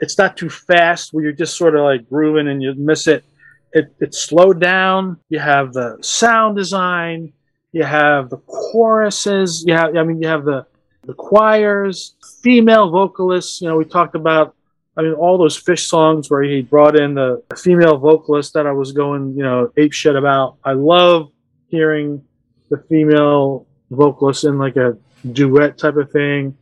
it's 0.00 0.16
not 0.18 0.36
too 0.36 0.50
fast 0.50 1.12
where 1.12 1.24
you're 1.24 1.32
just 1.32 1.56
sort 1.56 1.74
of 1.74 1.82
like 1.82 2.08
grooving 2.08 2.48
and 2.48 2.62
you 2.62 2.74
miss 2.74 3.06
it. 3.06 3.24
It 3.72 3.94
it's 4.00 4.20
slowed 4.22 4.60
down. 4.60 5.18
You 5.28 5.40
have 5.40 5.72
the 5.72 5.98
sound 6.02 6.56
design. 6.56 7.32
You 7.72 7.84
have 7.84 8.30
the 8.30 8.38
choruses. 8.38 9.64
You 9.66 9.74
have 9.74 9.96
I 9.96 10.02
mean 10.04 10.22
you 10.22 10.28
have 10.28 10.44
the 10.44 10.66
the 11.04 11.14
choirs, 11.14 12.14
female 12.42 12.90
vocalists. 12.90 13.60
You 13.60 13.68
know 13.68 13.76
we 13.76 13.84
talked 13.84 14.14
about. 14.14 14.54
I 14.96 15.02
mean 15.02 15.14
all 15.14 15.38
those 15.38 15.56
fish 15.56 15.86
songs 15.86 16.30
where 16.30 16.42
he 16.42 16.60
brought 16.60 17.00
in 17.00 17.14
the 17.14 17.42
female 17.56 17.96
vocalist 17.96 18.52
that 18.52 18.66
I 18.66 18.72
was 18.72 18.92
going 18.92 19.34
you 19.36 19.42
know 19.42 19.72
ape 19.76 19.92
shit 19.92 20.16
about. 20.16 20.58
I 20.64 20.74
love 20.74 21.32
hearing 21.68 22.22
the 22.68 22.78
female 22.90 23.66
vocalist 23.90 24.44
in 24.44 24.58
like 24.58 24.76
a 24.76 24.96
duet 25.30 25.78
type 25.78 25.96
of 25.96 26.10
thing. 26.10 26.56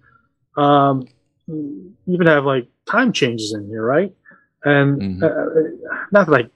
Um, 0.57 1.07
you 1.47 1.95
even 2.07 2.27
have 2.27 2.45
like 2.45 2.69
time 2.87 3.13
changes 3.13 3.55
in 3.55 3.67
here, 3.69 3.85
right? 3.85 4.13
And 4.65 5.01
Mhm. 5.01 5.23
uh, 5.23 5.97
not 6.13 6.27
that 6.27 6.35
I 6.45 6.51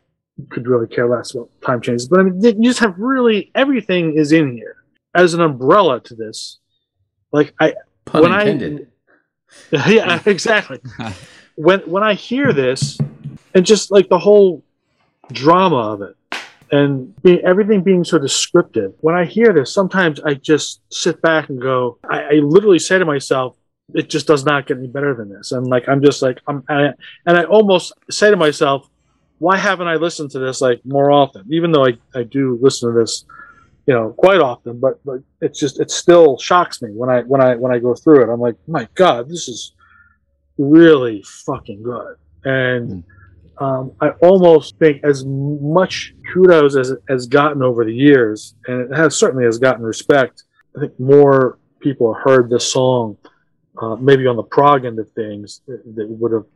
could 0.51 0.67
really 0.67 0.87
care 0.89 1.09
less 1.09 1.35
about 1.35 1.49
time 1.65 1.81
changes, 1.81 2.07
but 2.09 2.21
I 2.21 2.23
mean, 2.25 2.43
you 2.43 2.69
just 2.71 2.81
have 2.81 2.99
really 2.99 3.51
everything 3.55 4.15
is 4.17 4.33
in 4.33 4.53
here 4.53 4.77
as 5.15 5.33
an 5.35 5.41
umbrella 5.41 6.01
to 6.01 6.15
this. 6.15 6.59
Like 7.33 7.55
I, 7.61 7.75
Pun 8.05 8.23
When 8.23 8.33
I- 8.33 8.43
intended. 8.43 8.89
yeah, 9.89 10.21
exactly. 10.27 10.81
when 11.57 11.81
when 11.81 12.03
I 12.03 12.15
hear 12.15 12.53
this, 12.53 12.99
and 13.55 13.65
just 13.65 13.91
like 13.91 14.09
the 14.09 14.19
whole 14.19 14.63
drama 15.33 15.77
of 15.93 16.03
it, 16.03 16.17
and 16.75 17.15
everything 17.45 17.83
being 17.83 18.05
so 18.05 18.19
descriptive, 18.19 18.95
when 19.01 19.15
I 19.15 19.25
hear 19.25 19.53
this, 19.53 19.73
sometimes 19.73 20.21
I 20.21 20.35
just 20.35 20.81
sit 20.91 21.21
back 21.23 21.49
and 21.49 21.61
go. 21.61 21.99
I, 22.09 22.23
I 22.23 22.33
literally 22.35 22.79
say 22.79 22.99
to 22.99 23.05
myself, 23.05 23.57
"It 23.95 24.11
just 24.11 24.27
does 24.27 24.45
not 24.45 24.67
get 24.67 24.79
any 24.79 24.89
better 24.89 25.15
than 25.15 25.29
this." 25.29 25.53
And 25.53 25.67
like 25.67 25.89
I'm 25.89 26.03
just 26.03 26.23
like 26.23 26.41
I'm, 26.49 26.65
I, 26.69 26.93
and 27.27 27.39
I 27.39 27.45
almost 27.45 27.93
say 28.11 28.31
to 28.31 28.37
myself, 28.37 28.89
"Why 29.39 29.57
haven't 29.57 29.89
I 29.89 29.97
listened 29.97 30.31
to 30.33 30.39
this 30.39 30.61
like 30.61 30.81
more 30.85 31.11
often?" 31.11 31.47
Even 31.51 31.73
though 31.73 31.87
I 31.87 31.99
I 32.15 32.25
do 32.25 32.59
listen 32.61 32.93
to 32.93 32.99
this 32.99 33.25
you 33.87 33.93
know 33.93 34.15
quite 34.17 34.41
often 34.41 34.81
but 34.81 34.99
but 35.05 35.21
it's 35.41 35.61
just 35.61 35.79
it 35.79 35.91
still 35.91 36.39
shocks 36.39 36.81
me 36.81 36.91
when 36.91 37.11
i 37.11 37.21
when 37.23 37.43
i 37.43 37.55
when 37.55 37.71
i 37.71 37.79
go 37.79 37.95
through 37.95 38.23
it 38.23 38.33
i'm 38.33 38.41
like 38.41 38.57
my 38.67 38.89
god 38.95 39.29
this 39.29 39.47
is 39.47 39.73
really 40.57 41.23
fucking 41.45 41.83
good 41.83 42.17
and 42.45 43.05
hmm. 43.05 43.14
Um, 43.59 43.93
i 44.01 44.11
almost 44.23 44.77
think 44.79 45.03
as 45.05 45.25
much 45.25 46.15
kudos 46.33 46.77
as 46.77 46.91
it 46.91 46.99
has 47.09 47.27
gotten 47.27 47.63
over 47.63 47.85
the 47.85 47.95
years 47.95 48.55
and 48.67 48.81
it 48.81 48.97
has 48.97 49.17
certainly 49.17 49.45
has 49.45 49.59
gotten 49.59 49.83
respect 49.83 50.45
i 50.77 50.81
think 50.81 50.99
more 50.99 51.59
people 51.81 52.13
have 52.13 52.23
heard 52.23 52.51
this 52.51 52.71
song 52.71 53.17
uh, 53.83 53.97
maybe 53.97 54.27
on 54.27 54.37
the 54.37 54.43
prog 54.43 54.85
end 54.85 54.99
of 54.99 55.11
things 55.13 55.63
that, 55.67 55.83
that 55.95 56.09
would 56.09 56.33
have 56.33 56.47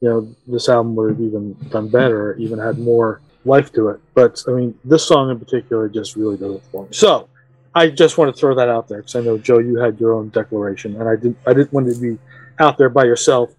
you 0.00 0.08
know 0.08 0.34
this 0.46 0.68
album 0.68 0.94
would 0.94 1.10
have 1.10 1.20
even 1.20 1.54
done 1.68 1.88
better 1.88 2.36
even 2.36 2.58
had 2.58 2.78
more 2.78 3.20
life 3.44 3.72
to 3.72 3.88
it. 3.88 4.00
But 4.14 4.42
I 4.48 4.52
mean, 4.52 4.78
this 4.84 5.06
song 5.06 5.30
in 5.30 5.38
particular 5.38 5.88
just 5.88 6.16
really 6.16 6.36
does 6.36 6.56
it 6.56 6.62
for 6.70 6.84
me. 6.84 6.88
So 6.92 7.28
I 7.74 7.88
just 7.88 8.18
want 8.18 8.34
to 8.34 8.38
throw 8.38 8.54
that 8.54 8.68
out 8.68 8.88
there 8.88 8.98
because 8.98 9.16
I 9.16 9.20
know 9.20 9.38
Joe, 9.38 9.58
you 9.58 9.78
had 9.78 10.00
your 10.00 10.12
own 10.12 10.28
declaration, 10.30 11.00
and 11.00 11.08
I 11.08 11.16
didn't. 11.16 11.38
I 11.46 11.52
didn't 11.52 11.72
want 11.72 11.92
to 11.92 12.00
be 12.00 12.18
out 12.58 12.78
there 12.78 12.88
by 12.88 13.04
yourself 13.04 13.54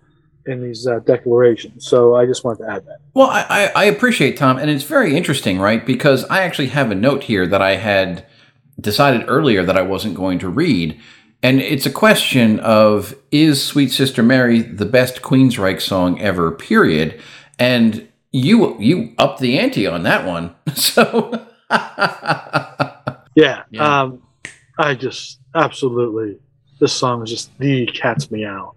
in 0.45 0.61
these 0.61 0.87
uh, 0.87 0.99
declarations. 0.99 1.87
So 1.87 2.15
I 2.15 2.25
just 2.25 2.43
wanted 2.43 2.65
to 2.65 2.71
add 2.71 2.85
that. 2.85 2.99
Well, 3.13 3.29
I, 3.29 3.71
I, 3.75 3.85
appreciate 3.85 4.37
Tom, 4.37 4.57
and 4.57 4.69
it's 4.69 4.83
very 4.83 5.15
interesting, 5.15 5.59
right? 5.59 5.85
Because 5.85 6.23
I 6.25 6.41
actually 6.41 6.67
have 6.67 6.91
a 6.91 6.95
note 6.95 7.23
here 7.23 7.45
that 7.47 7.61
I 7.61 7.75
had 7.75 8.25
decided 8.79 9.25
earlier 9.27 9.63
that 9.63 9.77
I 9.77 9.81
wasn't 9.81 10.15
going 10.15 10.39
to 10.39 10.49
read. 10.49 10.99
And 11.43 11.59
it's 11.59 11.85
a 11.85 11.91
question 11.91 12.59
of 12.59 13.15
is 13.31 13.63
Sweet 13.63 13.91
Sister 13.91 14.21
Mary 14.21 14.61
the 14.61 14.85
best 14.85 15.21
Queensryche 15.21 15.81
song 15.81 16.19
ever, 16.21 16.51
period? 16.51 17.19
And 17.57 18.07
you 18.31 18.79
you 18.79 19.13
upped 19.17 19.39
the 19.39 19.59
ante 19.59 19.87
on 19.87 20.03
that 20.03 20.25
one. 20.25 20.55
So 20.75 21.47
Yeah. 23.35 23.63
Yeah. 23.69 24.01
Um, 24.01 24.21
I 24.77 24.95
just 24.95 25.39
absolutely. 25.55 26.39
This 26.79 26.93
song 26.93 27.23
is 27.23 27.29
just 27.29 27.57
the 27.59 27.85
cat's 27.87 28.31
meow. 28.31 28.73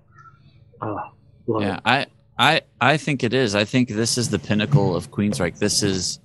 Uh, 0.81 1.09
love 1.47 1.63
Yeah, 1.63 1.77
it. 1.77 1.81
I, 1.85 2.07
I, 2.39 2.63
I 2.81 2.97
think 2.97 3.23
it 3.25 3.35
is. 3.35 3.55
I 3.55 3.65
think 3.65 3.89
this 3.89 4.19
is 4.19 4.31
the 4.31 4.39
pinnacle 4.39 4.97
of 4.97 5.11
Queensryche. 5.11 5.59
This 5.59 5.83
is 5.83 6.21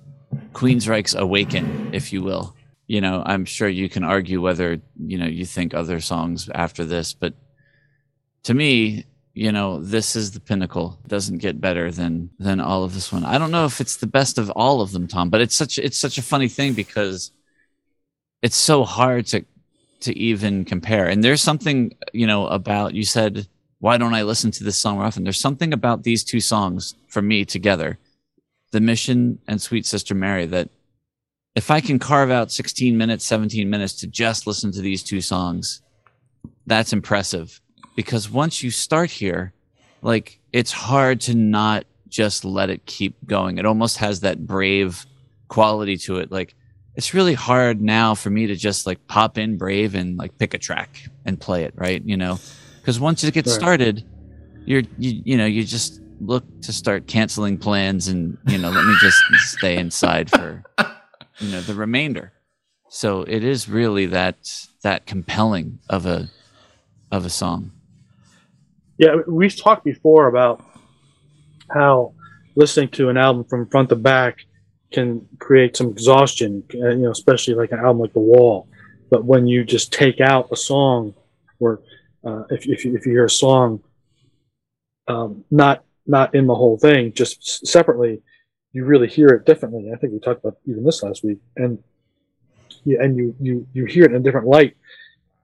Queensryche's 0.52 1.14
awaken, 1.14 1.90
if 1.92 2.12
you 2.12 2.22
will. 2.22 2.54
You 2.86 3.00
know, 3.00 3.22
I'm 3.24 3.44
sure 3.44 3.68
you 3.68 3.88
can 3.88 4.04
argue 4.04 4.40
whether 4.40 4.80
you 4.98 5.18
know 5.18 5.26
you 5.26 5.46
think 5.46 5.74
other 5.74 6.00
songs 6.00 6.48
after 6.54 6.84
this, 6.84 7.14
but 7.14 7.34
to 8.44 8.54
me, 8.54 9.04
you 9.34 9.52
know, 9.52 9.80
this 9.80 10.16
is 10.16 10.32
the 10.32 10.40
pinnacle. 10.40 10.98
It 11.04 11.08
doesn't 11.08 11.38
get 11.38 11.60
better 11.60 11.90
than 11.92 12.30
than 12.38 12.60
all 12.60 12.84
of 12.84 12.94
this 12.94 13.12
one. 13.12 13.24
I 13.24 13.38
don't 13.38 13.52
know 13.52 13.64
if 13.64 13.80
it's 13.80 13.96
the 13.96 14.06
best 14.08 14.38
of 14.38 14.50
all 14.50 14.80
of 14.80 14.92
them, 14.92 15.06
Tom, 15.06 15.30
but 15.30 15.40
it's 15.40 15.56
such 15.56 15.78
it's 15.78 15.98
such 15.98 16.18
a 16.18 16.22
funny 16.22 16.48
thing 16.48 16.74
because 16.74 17.30
it's 18.42 18.56
so 18.56 18.84
hard 18.84 19.26
to 19.26 19.44
to 20.00 20.16
even 20.18 20.64
compare. 20.64 21.06
And 21.06 21.22
there's 21.22 21.42
something, 21.42 21.94
you 22.12 22.26
know, 22.26 22.46
about 22.46 22.94
you 22.94 23.04
said, 23.04 23.46
why 23.80 23.96
don't 23.96 24.14
I 24.14 24.22
listen 24.22 24.50
to 24.52 24.64
this 24.64 24.76
song 24.76 24.96
more 24.96 25.04
often? 25.04 25.24
There's 25.24 25.40
something 25.40 25.72
about 25.72 26.02
these 26.02 26.22
two 26.22 26.40
songs 26.40 26.94
for 27.08 27.22
me 27.22 27.44
together, 27.44 27.98
The 28.70 28.80
Mission 28.80 29.38
and 29.48 29.60
Sweet 29.60 29.86
Sister 29.86 30.14
Mary, 30.14 30.46
that 30.46 30.68
if 31.54 31.70
I 31.70 31.80
can 31.80 31.98
carve 31.98 32.30
out 32.30 32.52
16 32.52 32.96
minutes, 32.96 33.24
17 33.26 33.68
minutes 33.68 33.94
to 34.00 34.06
just 34.06 34.46
listen 34.46 34.70
to 34.72 34.80
these 34.80 35.02
two 35.02 35.20
songs, 35.20 35.82
that's 36.66 36.92
impressive. 36.92 37.60
Because 37.96 38.30
once 38.30 38.62
you 38.62 38.70
start 38.70 39.10
here, 39.10 39.52
like 40.02 40.38
it's 40.52 40.72
hard 40.72 41.20
to 41.22 41.34
not 41.34 41.84
just 42.08 42.44
let 42.44 42.70
it 42.70 42.86
keep 42.86 43.14
going. 43.26 43.58
It 43.58 43.66
almost 43.66 43.98
has 43.98 44.20
that 44.20 44.46
brave 44.46 45.06
quality 45.48 45.96
to 45.98 46.18
it. 46.18 46.30
Like 46.30 46.54
it's 46.96 47.14
really 47.14 47.34
hard 47.34 47.80
now 47.80 48.14
for 48.14 48.30
me 48.30 48.46
to 48.48 48.56
just 48.56 48.86
like 48.86 49.06
pop 49.06 49.38
in 49.38 49.56
brave 49.56 49.94
and 49.94 50.18
like 50.18 50.36
pick 50.38 50.54
a 50.54 50.58
track 50.58 51.08
and 51.24 51.40
play 51.40 51.64
it, 51.64 51.72
right? 51.76 52.02
You 52.04 52.16
know, 52.16 52.38
because 52.80 52.98
once 53.00 53.24
it 53.24 53.34
gets 53.34 53.50
Right. 53.50 53.60
started, 53.60 54.04
you're 54.66 54.82
you 54.98 55.22
you 55.24 55.36
know 55.36 55.46
you 55.46 55.64
just 55.64 56.00
look 56.20 56.44
to 56.62 56.72
start 56.72 57.06
canceling 57.06 57.56
plans 57.58 58.08
and 58.08 58.36
you 58.46 58.58
know 58.58 58.70
let 58.70 58.84
me 58.84 58.94
just 59.00 59.22
stay 59.56 59.76
inside 59.78 60.30
for 60.30 60.62
you 61.38 61.50
know 61.50 61.60
the 61.60 61.74
remainder. 61.74 62.32
So 62.88 63.22
it 63.22 63.44
is 63.44 63.68
really 63.68 64.06
that 64.06 64.36
that 64.82 65.06
compelling 65.06 65.78
of 65.88 66.06
a 66.06 66.28
of 67.10 67.24
a 67.24 67.30
song. 67.30 67.72
Yeah, 68.98 69.16
we've 69.26 69.56
talked 69.56 69.84
before 69.84 70.28
about 70.28 70.62
how 71.70 72.12
listening 72.56 72.88
to 72.90 73.08
an 73.08 73.16
album 73.16 73.44
from 73.44 73.66
front 73.68 73.88
to 73.90 73.96
back 73.96 74.38
can 74.92 75.26
create 75.38 75.76
some 75.76 75.88
exhaustion, 75.88 76.64
uh, 76.74 76.88
you 76.88 76.96
know, 76.98 77.10
especially 77.10 77.54
like 77.54 77.72
an 77.72 77.78
album 77.78 78.00
like 78.00 78.12
The 78.12 78.20
Wall. 78.20 78.68
But 79.10 79.24
when 79.24 79.46
you 79.46 79.64
just 79.64 79.92
take 79.92 80.20
out 80.20 80.48
a 80.52 80.56
song, 80.56 81.14
or 81.60 81.80
uh, 82.24 82.44
if, 82.50 82.66
if, 82.66 82.84
you, 82.84 82.94
if 82.96 83.06
you 83.06 83.12
hear 83.12 83.24
a 83.26 83.30
song 83.30 83.80
um, 85.08 85.44
not 85.50 85.84
not 86.06 86.34
in 86.34 86.46
the 86.46 86.54
whole 86.54 86.78
thing, 86.78 87.12
just 87.12 87.66
separately, 87.66 88.22
you 88.72 88.84
really 88.84 89.08
hear 89.08 89.28
it 89.28 89.44
differently. 89.46 89.90
I 89.92 89.96
think 89.96 90.12
we 90.12 90.18
talked 90.18 90.44
about 90.44 90.56
even 90.66 90.84
this 90.84 91.02
last 91.02 91.24
week, 91.24 91.38
and 91.56 91.82
yeah, 92.84 92.98
and 93.02 93.16
you 93.16 93.34
you 93.40 93.66
you 93.72 93.84
hear 93.86 94.04
it 94.04 94.10
in 94.12 94.16
a 94.16 94.20
different 94.20 94.46
light. 94.46 94.76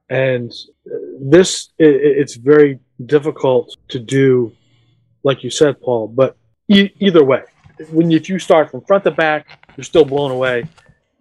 And 0.09 0.51
uh, 0.89 0.95
this 1.19 1.69
i 1.79 1.83
i- 1.83 1.87
it's 2.21 2.35
very 2.35 2.79
difficult 3.05 3.75
to 3.89 3.99
do, 3.99 4.53
like 5.23 5.43
you 5.43 5.49
said, 5.49 5.81
Paul. 5.81 6.07
But 6.07 6.37
e- 6.69 6.91
either 6.99 7.23
way, 7.23 7.43
when 7.91 8.09
you, 8.09 8.17
if 8.17 8.29
you 8.29 8.39
start 8.39 8.71
from 8.71 8.81
front 8.81 9.03
to 9.03 9.11
back, 9.11 9.67
you're 9.75 9.83
still 9.83 10.05
blown 10.05 10.31
away, 10.31 10.63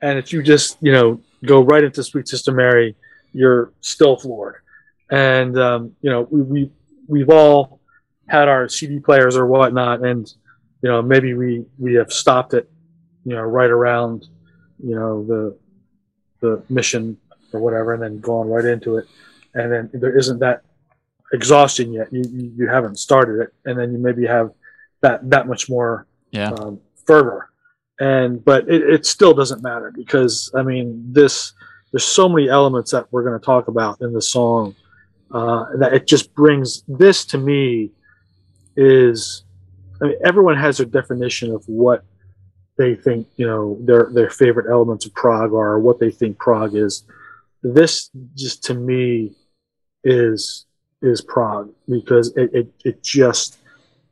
and 0.03 0.19
if 0.19 0.33
you 0.33 0.43
just 0.43 0.79
you 0.81 0.93
know 0.93 1.21
go 1.45 1.63
right 1.63 1.85
into 1.85 2.03
Sweet 2.03 2.29
Sister 2.29 2.53
Mary, 2.53 2.95
you're 3.33 3.73
still 3.81 4.17
floored. 4.17 4.57
And 5.11 5.59
um, 5.59 5.93
you 6.03 6.11
know 6.11 6.23
we, 6.31 6.43
we 6.43 6.71
we've 7.09 7.31
all 7.31 7.81
had 8.29 8.49
our 8.49 8.69
CD 8.69 8.99
players 8.99 9.37
or 9.37 9.47
whatnot, 9.47 10.05
and 10.05 10.33
you 10.83 10.89
know 10.91 11.01
maybe 11.03 11.35
we 11.35 11.65
we 11.79 11.95
have 11.95 12.13
stopped 12.13 12.55
it, 12.55 12.69
you 13.25 13.35
know, 13.35 13.43
right 13.43 13.71
around 13.71 14.27
you 14.83 14.95
know 14.95 15.25
the 15.25 15.57
the 16.41 16.63
mission 16.69 17.17
or 17.53 17.61
whatever, 17.61 17.95
and 17.95 18.03
then 18.03 18.21
gone 18.21 18.49
right 18.49 18.65
into 18.65 18.97
it, 18.97 19.07
and 19.55 19.71
then 19.73 19.91
there 19.95 20.19
isn't 20.19 20.41
that 20.41 20.63
exhaustion 21.33 21.93
yet. 21.93 22.13
You 22.13 22.23
you, 22.29 22.53
you 22.57 22.67
haven't 22.69 22.99
started 22.99 23.41
it, 23.43 23.55
and 23.65 23.79
then 23.79 23.93
you 23.93 23.99
maybe 23.99 24.27
have 24.27 24.51
that 25.03 25.29
that 25.31 25.47
much 25.47 25.69
more 25.69 26.07
Yeah. 26.33 26.51
um, 26.51 26.81
fervor. 27.07 27.51
And 28.01 28.45
but 28.45 28.69
it, 28.69 28.83
it 28.83 29.07
still 29.07 29.33
doesn't 29.33 29.63
matter 29.63 29.91
because 29.95 30.51
I 30.55 30.63
mean 30.63 31.13
this 31.13 31.53
there's 31.93 32.05
so 32.05 32.29
many 32.29 32.49
elements 32.49 32.91
that 32.91 33.07
we're 33.11 33.23
going 33.23 33.39
to 33.39 33.45
talk 33.45 33.69
about 33.69 34.01
in 34.03 34.13
the 34.13 34.21
song 34.21 34.75
uh, 35.33 35.67
that 35.79 35.93
it 35.93 36.07
just 36.07 36.35
brings 36.35 36.83
this 36.87 37.25
to 37.27 37.39
me 37.39 37.91
is 38.77 39.45
I 40.01 40.07
mean, 40.07 40.19
everyone 40.25 40.57
has 40.57 40.77
their 40.79 40.87
definition 40.87 41.53
of 41.53 41.65
what 41.67 42.05
they 42.79 42.95
think 42.95 43.27
you 43.37 43.47
know 43.47 43.79
their 43.81 44.11
their 44.13 44.31
favorite 44.31 44.71
elements 44.71 45.07
of 45.07 45.15
prog 45.15 45.53
are 45.53 45.73
or 45.73 45.81
what 45.81 45.99
they 45.99 46.11
think 46.11 46.39
prog 46.39 46.75
is 46.75 47.05
this 47.63 48.11
just 48.35 48.63
to 48.65 48.75
me 48.75 49.33
is 50.05 50.67
is 51.03 51.21
prog 51.23 51.73
because 51.89 52.35
it, 52.37 52.51
it, 52.53 52.73
it 52.85 53.03
just 53.03 53.59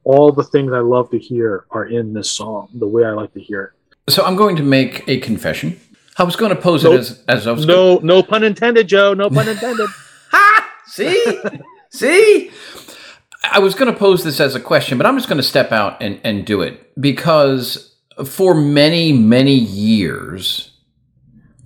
all 0.05 0.33
the 0.33 0.45
things 0.45 0.73
I 0.73 0.81
love 0.81 1.11
to 1.11 1.19
hear 1.19 1.65
are 1.71 1.87
in 1.87 2.13
this 2.13 2.31
song, 2.31 2.69
the 2.75 2.87
way 2.87 3.05
I 3.05 3.13
like 3.13 3.33
to 3.35 3.41
hear 3.41 3.75
it. 4.07 4.13
So 4.13 4.23
I'm 4.25 4.37
going 4.37 4.55
to 4.57 4.63
make 4.63 5.03
a 5.09 5.19
confession. 5.21 5.81
I 6.19 6.25
was 6.25 6.37
going 6.37 6.55
to 6.55 6.61
pose 6.61 6.85
Nope. 6.85 6.95
it 6.95 6.99
as 6.99 7.25
as 7.27 7.47
I 7.47 7.53
was 7.53 7.67
No, 7.67 7.99
no 8.03 8.23
pun 8.23 8.45
intended, 8.45 8.87
Joe. 8.87 9.15
No 9.15 9.31
pun 9.31 9.49
intended. 9.49 9.89
See? 10.87 11.39
See? 11.91 12.51
I 13.43 13.59
was 13.59 13.75
going 13.75 13.93
to 13.93 13.99
pose 13.99 14.25
this 14.25 14.41
as 14.41 14.55
a 14.55 14.61
question, 14.61 14.99
but 14.99 15.07
I'm 15.07 15.17
just 15.17 15.29
going 15.29 15.39
to 15.39 15.43
step 15.43 15.71
out 15.71 16.03
and, 16.03 16.21
and 16.25 16.47
do 16.47 16.63
it 16.63 16.93
because 17.01 17.95
for 18.25 18.55
many, 18.55 19.13
many 19.13 19.55
years, 19.55 20.71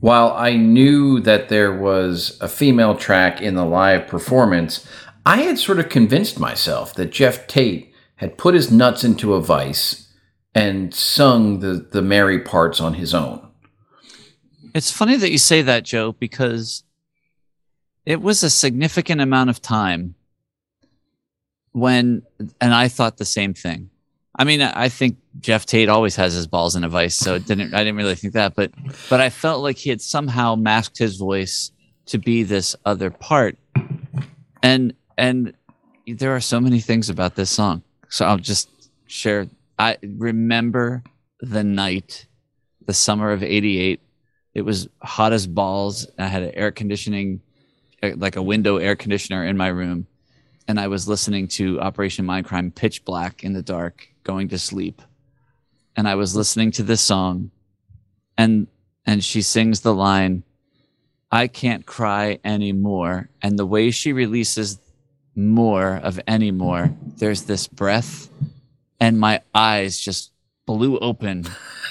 while 0.00 0.32
I 0.32 0.56
knew 0.56 1.20
that 1.20 1.48
there 1.48 1.72
was 1.72 2.38
a 2.40 2.48
female 2.48 2.96
track 2.96 3.40
in 3.40 3.54
the 3.54 3.64
live 3.64 4.06
performance, 4.06 4.86
I 5.26 5.42
had 5.42 5.58
sort 5.58 5.78
of 5.78 5.88
convinced 5.88 6.38
myself 6.38 6.94
that 6.94 7.12
Geoff 7.12 7.46
Tate 7.46 7.92
had 8.16 8.38
put 8.38 8.54
his 8.54 8.72
nuts 8.72 9.04
into 9.04 9.34
a 9.34 9.40
vice 9.40 10.12
and 10.54 10.94
sung 10.94 11.60
the, 11.60 11.86
the 11.92 12.02
merry 12.02 12.40
parts 12.40 12.80
on 12.80 12.94
his 12.94 13.14
own. 13.14 13.46
It's 14.74 14.90
funny 14.90 15.16
that 15.16 15.30
you 15.30 15.38
say 15.38 15.62
that, 15.62 15.84
Joe, 15.84 16.12
because 16.12 16.82
it 18.09 18.22
was 18.22 18.42
a 18.42 18.48
significant 18.48 19.20
amount 19.20 19.50
of 19.50 19.61
time 19.61 20.14
when, 21.72 22.22
and 22.59 22.72
I 22.72 22.88
thought 22.88 23.18
the 23.18 23.26
same 23.26 23.52
thing. 23.52 23.90
I 24.34 24.44
mean, 24.44 24.62
I 24.62 24.88
think 24.88 25.18
Geoff 25.40 25.66
Tate 25.66 25.90
always 25.90 26.16
has 26.16 26.32
his 26.32 26.46
balls 26.46 26.74
in 26.74 26.84
a 26.84 26.88
vice, 26.88 27.16
so 27.16 27.34
it 27.34 27.44
didn't. 27.44 27.74
I 27.74 27.78
didn't 27.84 27.96
really 27.96 28.14
think 28.14 28.32
that, 28.32 28.54
but 28.54 28.72
but 29.11 29.20
I 29.20 29.28
felt 29.28 29.62
like 29.62 29.76
he 29.76 29.90
had 29.90 30.00
somehow 30.00 30.54
masked 30.54 30.96
his 30.96 31.16
voice 31.16 31.70
to 32.06 32.18
be 32.18 32.44
this 32.44 32.74
other 32.86 33.11
part, 33.11 33.59
and 34.62 34.94
and 35.18 35.52
there 36.06 36.34
are 36.34 36.40
so 36.40 36.61
many 36.61 36.80
things 36.80 37.11
about 37.11 37.34
this 37.34 37.50
song. 37.50 37.82
So 38.09 38.24
I'll 38.24 38.38
just 38.38 38.70
share. 39.06 39.48
I 39.78 39.98
remember 40.02 41.02
the 41.40 41.62
night, 41.62 42.26
the 42.86 42.94
summer 42.94 43.32
of 43.32 43.42
'88. 43.42 44.00
It 44.54 44.62
was 44.62 44.88
hot 45.02 45.34
as 45.34 45.46
balls. 45.46 46.06
I 46.18 46.26
had 46.26 46.42
an 46.42 46.54
air 46.54 46.70
conditioning, 46.70 47.42
like 48.03 48.36
a 48.36 48.42
window 48.42 48.76
air 48.76 48.96
conditioner 48.96 49.44
in 49.44 49.57
my 49.57 49.68
room, 49.68 50.07
and 50.66 50.78
I 50.78 50.88
was 50.88 51.09
listening 51.09 51.49
to 51.49 51.80
Operation 51.80 52.26
Mindcrime 52.26 52.74
pitch 52.74 53.05
black 53.05 53.42
in 53.42 53.53
the 53.55 53.62
dark, 53.62 54.09
going 54.22 54.49
to 54.49 54.59
sleep. 54.59 55.03
And 55.96 56.07
I 56.07 56.14
was 56.14 56.36
listening 56.36 56.70
to 56.72 56.82
this 56.82 57.01
song, 57.01 57.51
and 58.36 58.68
and 59.05 59.24
she 59.24 59.42
sings 59.42 59.80
the 59.80 59.94
line, 59.94 60.44
"I 61.32 61.49
can't 61.49 61.86
cry 61.86 62.38
anymore." 62.44 63.30
And 63.42 63.59
the 63.59 63.66
way 63.66 63.90
she 63.90 64.12
releases 64.12 64.78
more 65.34 65.96
of 65.96 66.20
anymore, 66.26 66.94
there's 67.16 67.42
this 67.42 67.66
breath, 67.66 68.28
and 69.01 69.18
my 69.18 69.40
eyes 69.55 69.99
just 69.99 70.32
blew 70.66 70.99
open, 70.99 71.46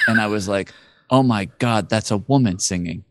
and 0.08 0.22
I 0.22 0.28
was 0.28 0.48
like, 0.48 0.72
"Oh 1.10 1.24
my 1.24 1.46
god, 1.60 1.90
that's 1.90 2.12
a 2.12 2.18
woman 2.18 2.60
singing." 2.60 3.04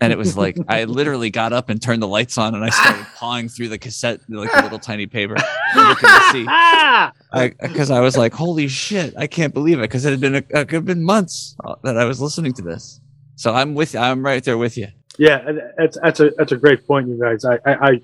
And 0.00 0.12
it 0.12 0.16
was 0.16 0.36
like 0.36 0.56
I 0.68 0.84
literally 0.84 1.28
got 1.28 1.52
up 1.52 1.68
and 1.68 1.82
turned 1.82 2.00
the 2.00 2.06
lights 2.06 2.38
on, 2.38 2.54
and 2.54 2.64
I 2.64 2.68
started 2.68 3.04
pawing 3.16 3.48
through 3.48 3.68
the 3.68 3.78
cassette, 3.78 4.20
like 4.28 4.50
a 4.54 4.62
little 4.62 4.78
tiny 4.78 5.06
paper, 5.06 5.36
looking 5.74 6.08
to 6.08 6.20
see 6.30 6.44
because 7.60 7.90
I, 7.90 7.98
was 7.98 8.16
like, 8.16 8.32
"Holy 8.32 8.68
shit, 8.68 9.14
I 9.16 9.26
can't 9.26 9.52
believe 9.52 9.80
it!" 9.80 9.82
Because 9.82 10.04
it 10.04 10.10
had 10.10 10.20
been 10.20 10.36
a, 10.36 10.44
it 10.50 10.70
had 10.70 10.84
been 10.84 11.02
months 11.02 11.56
uh, 11.64 11.74
that 11.82 11.98
I 11.98 12.04
was 12.04 12.20
listening 12.20 12.52
to 12.54 12.62
this. 12.62 13.00
So 13.34 13.52
I'm 13.52 13.74
with, 13.74 13.96
I'm 13.96 14.24
right 14.24 14.42
there 14.42 14.56
with 14.56 14.76
you. 14.76 14.86
Yeah, 15.18 15.52
that's 15.76 15.98
that's 16.00 16.20
a 16.20 16.30
that's 16.36 16.52
a 16.52 16.56
great 16.56 16.86
point, 16.86 17.08
you 17.08 17.18
guys. 17.20 17.44
I 17.44 17.58
I, 17.66 17.88
I 17.88 18.00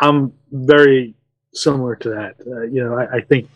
I'm 0.00 0.32
very 0.50 1.14
similar 1.52 1.94
to 1.96 2.08
that. 2.10 2.34
Uh, 2.44 2.62
you 2.62 2.82
know, 2.82 2.98
I, 2.98 3.18
I 3.18 3.20
think 3.20 3.48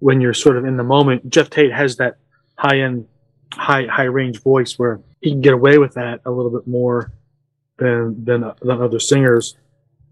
when 0.00 0.20
you're 0.20 0.34
sort 0.34 0.56
of 0.56 0.64
in 0.64 0.76
the 0.76 0.84
moment, 0.84 1.28
Geoff 1.30 1.50
Tate 1.50 1.72
has 1.72 1.96
that 1.96 2.16
high 2.56 2.80
end, 2.80 3.06
high 3.52 3.86
high 3.86 4.04
range 4.04 4.42
voice 4.42 4.78
where 4.78 5.00
he 5.24 5.30
can 5.30 5.40
get 5.40 5.52
away 5.54 5.78
with 5.78 5.94
that 5.94 6.20
a 6.24 6.30
little 6.30 6.50
bit 6.50 6.66
more 6.66 7.10
than 7.78 8.24
than 8.24 8.52
than 8.62 8.82
other 8.82 9.00
singers. 9.00 9.56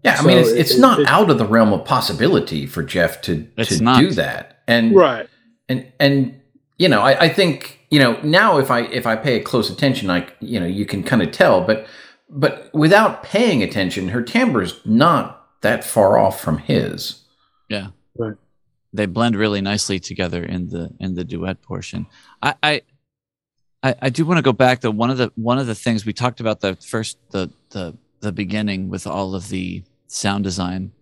Yeah, 0.03 0.13
I 0.13 0.15
So 0.17 0.27
mean, 0.27 0.37
it's, 0.39 0.49
it's 0.49 0.71
it- 0.75 0.79
not 0.81 0.99
it- 0.99 1.07
out 1.07 1.29
of 1.29 1.37
the 1.37 1.45
realm 1.45 1.71
of 1.71 1.85
possibility 1.85 2.65
for 2.65 2.83
Geoff 2.83 3.21
to 3.21 3.43
to 3.63 3.83
not. 3.83 3.99
do 3.99 4.11
that, 4.11 4.61
and 4.67 4.93
Right. 4.95 5.27
and 5.69 5.91
and 5.99 6.39
you 6.77 6.89
know, 6.89 7.01
I, 7.01 7.25
I 7.25 7.29
think 7.29 7.79
you 7.89 7.99
know 7.99 8.19
now 8.23 8.57
if 8.57 8.69
I 8.69 8.81
if 8.81 9.05
I 9.07 9.15
pay 9.15 9.39
close 9.39 9.69
attention, 9.69 10.09
I 10.09 10.27
you 10.41 10.59
know 10.59 10.65
you 10.65 10.85
can 10.85 11.03
kind 11.03 11.21
of 11.21 11.31
tell, 11.31 11.61
but 11.61 11.85
but 12.29 12.69
without 12.73 13.23
paying 13.23 13.61
attention, 13.63 14.09
her 14.09 14.21
timbre's 14.21 14.81
not 14.85 15.47
that 15.61 15.83
far 15.83 16.17
off 16.17 16.41
from 16.41 16.57
his. 16.57 17.21
Yeah. 17.69 17.87
Right. 18.17 18.35
They 18.91 19.05
blend 19.07 19.35
really 19.35 19.61
nicely 19.61 19.99
together 19.99 20.43
in 20.43 20.67
the 20.69 20.89
in 20.99 21.13
the 21.15 21.23
duet 21.23 21.61
portion. 21.61 22.07
I 22.41 22.55
I 22.61 22.81
I, 23.83 23.95
I 24.03 24.09
do 24.09 24.25
want 24.25 24.37
to 24.37 24.41
go 24.41 24.53
back 24.53 24.79
to 24.79 24.91
one 24.91 25.09
of 25.09 25.17
the 25.17 25.31
one 25.35 25.59
of 25.59 25.67
the 25.67 25.75
things 25.75 26.05
we 26.05 26.13
talked 26.13 26.39
about 26.39 26.61
the 26.61 26.75
first 26.75 27.17
the 27.31 27.51
the 27.71 27.95
the 28.21 28.31
beginning 28.31 28.89
with 28.89 29.05
all 29.05 29.35
of 29.35 29.49
the 29.49 29.83
sound 30.07 30.45
design. 30.45 30.93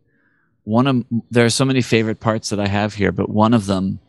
One 0.64 0.88
of 0.88 1.06
there 1.30 1.46
are 1.46 1.52
so 1.52 1.66
many 1.66 1.82
favorite 1.82 2.20
parts 2.20 2.50
that 2.50 2.60
I 2.60 2.68
have 2.68 2.96
here, 2.96 3.12
but 3.12 3.30
one 3.30 3.54
of 3.54 3.68
them 3.68 4.00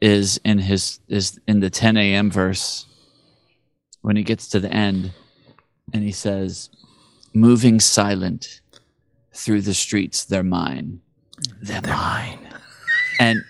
is 0.00 0.40
in 0.44 0.58
his 0.58 1.00
is 1.08 1.38
in 1.46 1.60
the 1.60 1.70
10 1.70 1.96
a.m. 1.96 2.30
verse 2.30 2.86
when 4.00 4.16
he 4.16 4.22
gets 4.22 4.48
to 4.48 4.58
the 4.58 4.72
end 4.72 5.12
and 5.92 6.02
he 6.02 6.12
says, 6.12 6.70
"Moving 7.34 7.78
silent 7.78 8.60
through 9.34 9.62
the 9.62 9.74
streets, 9.74 10.24
they're 10.24 10.42
mine." 10.42 11.00
They're 11.60 11.82
mine. 11.82 12.38
And 13.18 13.44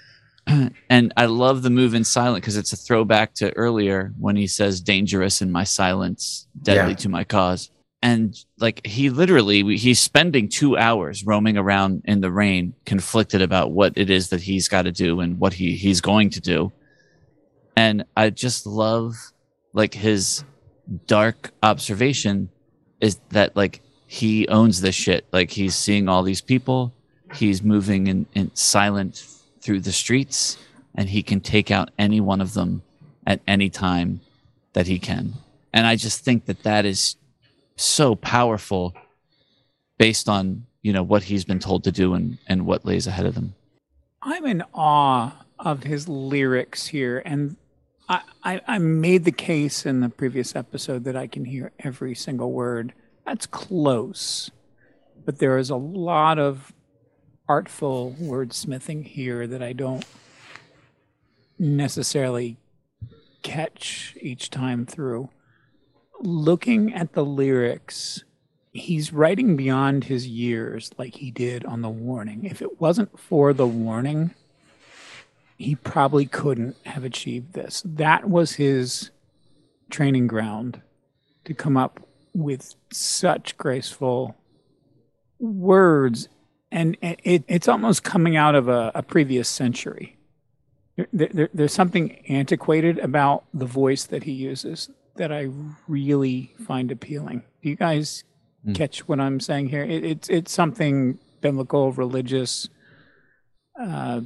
and 0.91 1.13
I 1.17 1.27
love 1.27 1.63
the 1.63 1.71
move 1.71 1.95
in 1.95 2.05
silent 2.05 2.43
because 2.43 2.57
it's 2.57 2.73
a 2.73 2.77
throwback 2.77 3.35
to 3.35 3.55
earlier 3.57 4.13
when 4.19 4.37
he 4.37 4.47
says 4.47 4.81
dangerous 4.81 5.43
in 5.43 5.51
my 5.51 5.65
silence, 5.65 6.47
deadly 6.63 6.93
Yeah. 6.93 6.97
to 6.97 7.09
my 7.09 7.25
cause. 7.25 7.71
And 8.05 8.37
like 8.59 8.85
he 8.85 9.11
literally 9.11 9.77
he's 9.77 10.01
spending 10.01 10.49
2 10.49 10.77
hours 10.77 11.25
roaming 11.25 11.57
around 11.57 12.03
in 12.05 12.21
the 12.21 12.33
rain 12.33 12.75
conflicted 12.85 13.43
about 13.43 13.71
what 13.71 13.93
it 13.97 14.11
is 14.11 14.31
that 14.31 14.41
he's 14.41 14.67
got 14.69 14.83
to 14.83 14.93
do 14.93 15.21
and 15.21 15.39
what 15.39 15.53
he 15.53 15.77
he's 15.77 16.01
going 16.01 16.31
to 16.31 16.41
do. 16.41 16.73
And 17.77 18.05
I 18.17 18.31
just 18.31 18.67
love 18.67 19.15
like 19.73 19.95
his 19.95 20.45
dark 21.07 21.53
observation 21.63 22.51
is 23.01 23.21
that 23.31 23.57
like 23.57 23.81
he 24.07 24.49
owns 24.49 24.81
this 24.81 24.95
shit. 24.97 25.25
Like 25.33 25.51
he's 25.51 25.77
seeing 25.77 26.09
all 26.09 26.25
these 26.25 26.41
people, 26.43 26.93
he's 27.35 27.63
moving 27.63 28.09
in, 28.09 28.27
in 28.35 28.51
silent 28.55 29.25
through 29.63 29.81
the 29.81 29.93
streets, 29.93 30.59
and 30.95 31.09
he 31.09 31.23
can 31.23 31.41
take 31.41 31.71
out 31.71 31.91
any 31.99 32.21
one 32.21 32.41
of 32.41 32.55
them 32.55 32.83
at 33.27 33.41
any 33.47 33.71
time 33.71 34.21
that 34.73 34.87
he 34.87 34.99
can. 34.99 35.35
And 35.73 35.87
I 35.87 35.97
just 35.97 36.25
think 36.25 36.47
that 36.47 36.65
that 36.65 36.85
is 36.85 37.17
so 37.77 38.15
powerful 38.15 38.95
based 39.99 40.29
on 40.29 40.67
you 40.83 40.93
know 40.93 41.03
what 41.03 41.23
he's 41.23 41.45
been 41.45 41.61
told 41.61 41.85
to 41.85 41.93
do 41.93 42.15
and 42.15 42.39
and 42.49 42.67
what 42.67 42.85
lays 42.85 43.07
ahead 43.07 43.25
of 43.25 43.37
him. 43.37 43.55
I'm 44.21 44.45
in 44.47 44.63
awe 44.75 45.45
of 45.59 45.85
his 45.85 46.09
lyrics 46.09 46.89
here, 46.89 47.23
and 47.25 47.57
I, 48.09 48.21
I, 48.43 48.61
I 48.67 48.79
made 48.79 49.25
the 49.25 49.33
case 49.33 49.87
in 49.87 50.01
the 50.01 50.09
previous 50.09 50.55
episode 50.55 51.05
that 51.05 51.17
I 51.17 51.27
can 51.27 51.45
hear 51.45 51.73
every 51.79 52.15
single 52.15 52.53
word. 52.53 52.93
That's 53.25 53.47
close, 53.47 54.51
but 55.25 55.39
there 55.39 55.57
is 55.59 55.71
a 55.71 55.77
lot 55.77 56.39
of 56.39 56.73
artful 57.49 58.17
wordsmithing 58.21 59.07
here 59.07 59.47
that 59.47 59.63
I 59.63 59.73
don't 59.73 60.05
necessarily 61.59 62.57
catch 63.43 64.17
each 64.21 64.51
time 64.51 64.87
through. 64.87 65.29
Looking 66.21 66.95
at 66.95 67.15
the 67.15 67.25
lyrics, 67.25 68.25
he's 68.73 69.13
writing 69.13 69.57
beyond 69.57 70.05
his 70.05 70.27
years 70.27 70.91
like 70.99 71.17
he 71.17 71.31
did 71.31 71.65
on 71.65 71.83
the 71.83 71.91
warning. 71.91 72.45
If 72.45 72.63
it 72.63 72.81
wasn't 72.81 73.19
for 73.19 73.53
the 73.53 73.67
warning, 73.67 74.35
he 75.59 75.75
probably 75.75 76.27
couldn't 76.27 76.77
have 76.87 77.05
achieved 77.05 77.53
this. 77.53 77.83
That 77.85 78.29
was 78.29 78.53
his 78.53 79.11
training 79.91 80.27
ground 80.27 80.81
to 81.45 81.55
come 81.55 81.77
up 81.77 82.01
with 82.35 82.75
such 82.91 83.57
graceful 83.59 84.37
words. 85.39 86.29
And 86.73 86.97
it, 87.03 87.45
it's 87.47 87.69
almost 87.69 88.03
coming 88.03 88.35
out 88.37 88.55
of 88.55 88.67
a, 88.69 88.91
a 88.95 89.03
previous 89.03 89.49
century. 89.49 90.17
There, 90.97 91.29
there, 91.33 91.49
there's 91.53 91.73
something 91.73 92.17
antiquated 92.29 92.99
about 92.99 93.45
the 93.53 93.67
voice 93.67 94.05
that 94.05 94.25
he 94.25 94.33
uses 94.33 94.91
that 95.17 95.31
I 95.31 95.49
really 95.87 96.55
find 96.67 96.91
appealing. 96.91 97.43
Do 97.63 97.69
you 97.69 97.77
guys 97.77 98.25
Mm. 98.65 98.77
catch 98.77 99.09
what 99.09 99.19
I'm 99.19 99.41
saying 99.41 99.71
here? 99.71 99.83
It, 99.83 100.05
it's 100.05 100.29
it's 100.29 100.53
something 100.53 101.19
biblical, 101.41 101.91
religious, 101.91 102.69
uh, 103.81 104.21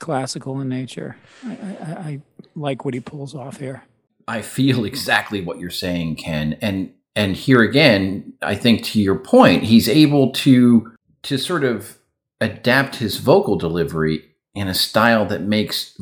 classical 0.00 0.60
in 0.60 0.68
nature. 0.68 1.16
I, 1.44 1.50
I, 1.50 1.92
I 2.08 2.20
like 2.56 2.84
what 2.84 2.94
he 2.94 3.00
pulls 3.00 3.34
off 3.34 3.58
here. 3.58 3.84
I 4.26 4.42
feel 4.42 4.84
exactly 4.84 5.40
what 5.40 5.60
you're 5.60 5.70
saying, 5.70 6.16
Ken. 6.16 6.58
And 6.60 6.94
and 7.14 7.36
here 7.36 7.62
again, 7.62 8.32
I 8.42 8.56
think 8.56 8.82
to 8.86 9.00
your 9.00 9.14
point, 9.14 9.62
he's 9.62 9.88
able 9.88 10.32
to 10.32 10.92
to 11.26 11.38
sort 11.38 11.64
of 11.64 11.98
adapt 12.40 12.96
his 12.96 13.16
vocal 13.18 13.56
delivery 13.56 14.22
in 14.54 14.68
a 14.68 14.74
style 14.74 15.26
that 15.26 15.42
makes 15.42 15.96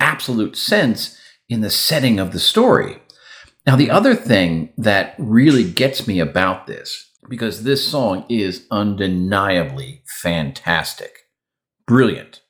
absolute 0.00 0.56
sense 0.56 1.18
in 1.48 1.60
the 1.60 1.70
setting 1.70 2.18
of 2.18 2.32
the 2.32 2.38
story. 2.40 2.98
Now, 3.66 3.76
the 3.76 3.90
other 3.90 4.14
thing 4.14 4.72
that 4.76 5.14
really 5.18 5.68
gets 5.70 6.06
me 6.06 6.20
about 6.20 6.66
this, 6.66 7.10
because 7.28 7.64
this 7.64 7.86
song 7.86 8.26
is 8.28 8.66
undeniably 8.70 10.02
fantastic, 10.22 11.12
brilliant. 11.86 12.40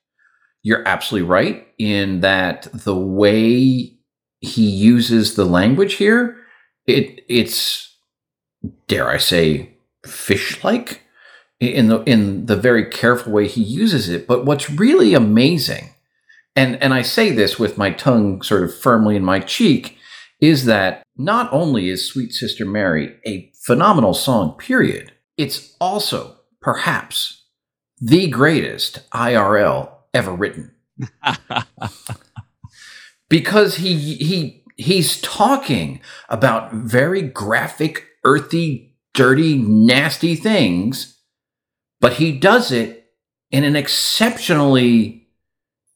You're 0.62 0.86
absolutely 0.86 1.28
right 1.28 1.66
in 1.78 2.20
that 2.20 2.68
the 2.72 2.96
way 2.96 3.96
he 4.40 4.70
uses 4.70 5.36
the 5.36 5.44
language 5.46 5.94
here, 5.94 6.36
it 6.86 7.20
it's 7.28 7.96
dare 8.88 9.08
I 9.08 9.16
say 9.16 9.78
fish-like 10.06 11.03
in 11.60 11.88
the 11.88 12.02
in 12.02 12.46
the 12.46 12.56
very 12.56 12.84
careful 12.84 13.32
way 13.32 13.48
he 13.48 13.62
uses 13.62 14.08
it. 14.08 14.26
But 14.26 14.44
what's 14.44 14.70
really 14.70 15.14
amazing, 15.14 15.90
and 16.56 16.80
and 16.82 16.94
I 16.94 17.02
say 17.02 17.30
this 17.30 17.58
with 17.58 17.78
my 17.78 17.90
tongue 17.90 18.42
sort 18.42 18.64
of 18.64 18.74
firmly 18.74 19.16
in 19.16 19.24
my 19.24 19.40
cheek, 19.40 19.96
is 20.40 20.64
that 20.66 21.02
not 21.16 21.52
only 21.52 21.88
is 21.88 22.06
Sweet 22.06 22.32
Sister 22.32 22.64
Mary 22.64 23.16
a 23.26 23.52
phenomenal 23.62 24.14
song, 24.14 24.56
period, 24.58 25.12
it's 25.36 25.74
also 25.80 26.36
perhaps 26.60 27.44
the 28.00 28.28
greatest 28.28 29.08
IRL 29.10 29.90
ever 30.12 30.32
written. 30.32 30.72
because 33.28 33.76
he 33.76 34.14
he 34.16 34.64
he's 34.76 35.20
talking 35.20 36.00
about 36.28 36.72
very 36.72 37.22
graphic, 37.22 38.06
earthy, 38.24 38.96
dirty, 39.12 39.56
nasty 39.56 40.34
things, 40.34 41.13
but 42.04 42.12
he 42.12 42.32
does 42.32 42.70
it 42.70 43.06
in 43.50 43.64
an 43.64 43.76
exceptionally 43.76 45.26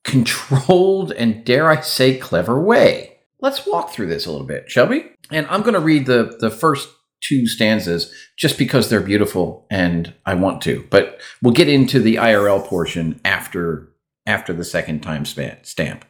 controlled 0.05 1.13
and 1.13 1.45
dare 1.45 1.69
I 1.69 1.83
say 1.83 2.17
clever 2.17 2.59
way. 2.59 3.19
Let's 3.43 3.67
walk 3.67 3.91
through 3.91 4.07
this 4.07 4.25
a 4.25 4.31
little 4.31 4.47
bit, 4.47 4.71
shall 4.71 4.87
we? 4.87 5.05
And 5.31 5.47
I'm 5.49 5.61
going 5.61 5.75
to 5.75 5.81
read 5.81 6.07
the 6.07 6.35
the 6.41 6.49
first 6.49 6.89
two 7.21 7.47
stanzas 7.47 8.11
just 8.39 8.57
because 8.57 8.89
they're 8.89 9.03
beautiful 9.03 9.67
and 9.71 10.15
I 10.25 10.33
want 10.33 10.63
to. 10.63 10.87
But 10.89 11.21
we'll 11.43 11.53
get 11.53 11.69
into 11.69 12.01
the 12.01 12.15
IRL 12.15 12.65
portion 12.65 13.21
after 13.23 13.93
after 14.27 14.55
the 14.55 14.65
second 14.65 15.03
time 15.03 15.27
stamp. 15.27 16.07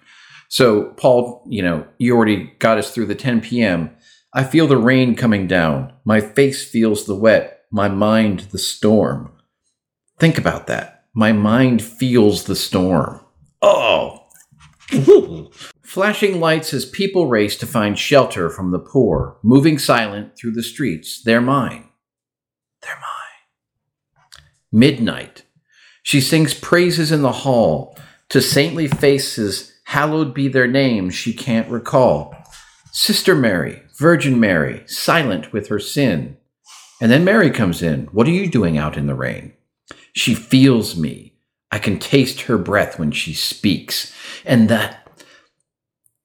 So, 0.49 0.93
Paul, 0.97 1.45
you 1.51 1.61
know, 1.61 1.85
you 1.99 2.15
already 2.15 2.53
got 2.61 2.79
us 2.79 2.93
through 2.93 3.07
the 3.07 3.17
10 3.17 3.41
p.m. 3.41 3.91
I 4.33 4.45
feel 4.45 4.69
the 4.69 4.77
rain 4.77 5.17
coming 5.17 5.49
down. 5.49 5.93
My 6.05 6.21
face 6.21 6.71
feels 6.71 7.07
the 7.07 7.17
wet. 7.17 7.65
My 7.73 7.89
mind 7.89 8.47
the 8.53 8.59
storm. 8.59 9.33
Think 10.19 10.39
about 10.39 10.67
that. 10.67 11.05
My 11.15 11.33
mind 11.33 11.83
feels 11.83 12.45
the 12.45 12.57
storm. 12.57 13.21
Oh. 13.63 14.25
Flashing 15.83 16.41
lights 16.41 16.73
as 16.75 16.85
people 16.85 17.27
race 17.27 17.57
to 17.57 17.67
find 17.67 17.99
shelter 17.99 18.51
from 18.51 18.71
the 18.71 18.79
poor, 18.79 19.39
moving 19.43 19.79
silent 19.79 20.37
through 20.37 20.53
the 20.53 20.63
streets. 20.63 21.23
They're 21.23 21.41
mine. 21.41 21.89
They're 22.83 22.97
mine. 22.97 24.45
Midnight. 24.71 25.45
She 26.03 26.21
sings 26.21 26.55
praises 26.55 27.13
in 27.13 27.23
the 27.23 27.33
hall 27.33 27.97
to 28.29 28.41
saintly 28.41 28.89
faces 28.89 29.73
hallowed 29.85 30.35
be 30.35 30.49
their 30.49 30.67
names 30.67 31.15
she 31.15 31.33
can't 31.33 31.71
recall. 31.71 32.35
Sister 32.93 33.35
Mary, 33.35 33.83
Virgin 33.99 34.39
Mary, 34.39 34.83
silent 34.87 35.53
with 35.53 35.69
her 35.69 35.79
sin. 35.79 36.37
And 37.01 37.11
then 37.11 37.25
Mary 37.25 37.51
comes 37.51 37.83
in. 37.83 38.07
What 38.07 38.27
are 38.27 38.33
you 38.33 38.49
doing 38.49 38.77
out 38.77 38.97
in 38.97 39.07
the 39.07 39.15
rain? 39.15 39.53
She 40.19 40.35
feels 40.35 40.97
me. 40.97 41.35
I 41.71 41.79
can 41.79 41.99
taste 41.99 42.43
her 42.43 42.59
breath 42.59 42.99
when 42.99 43.13
she 43.13 43.35
speaks. 43.35 44.13
And 44.45 44.69
that, 44.69 45.07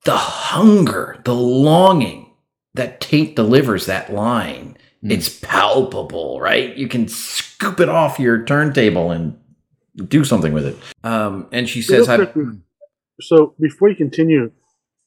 the 0.06 0.16
hunger, 0.18 1.22
the 1.26 1.36
longing 1.36 2.34
that 2.74 3.00
Tate 3.02 3.36
delivers 3.36 3.86
that 3.86 4.12
line, 4.14 4.78
Mm. 5.04 5.12
it's 5.12 5.40
palpable, 5.40 6.40
right? 6.40 6.76
You 6.78 6.88
can 6.88 7.08
scoop 7.08 7.80
it 7.80 7.90
off 7.90 8.20
your 8.20 8.44
turntable 8.46 9.12
and 9.12 9.38
do 10.08 10.24
something 10.24 10.54
with 10.54 10.66
it. 10.66 10.78
Um, 11.04 11.48
and 11.52 11.68
she 11.68 11.82
says, 11.82 12.08
quick, 12.08 12.34
so 13.20 13.54
before 13.60 13.90
you 13.90 13.96
continue, 13.96 14.52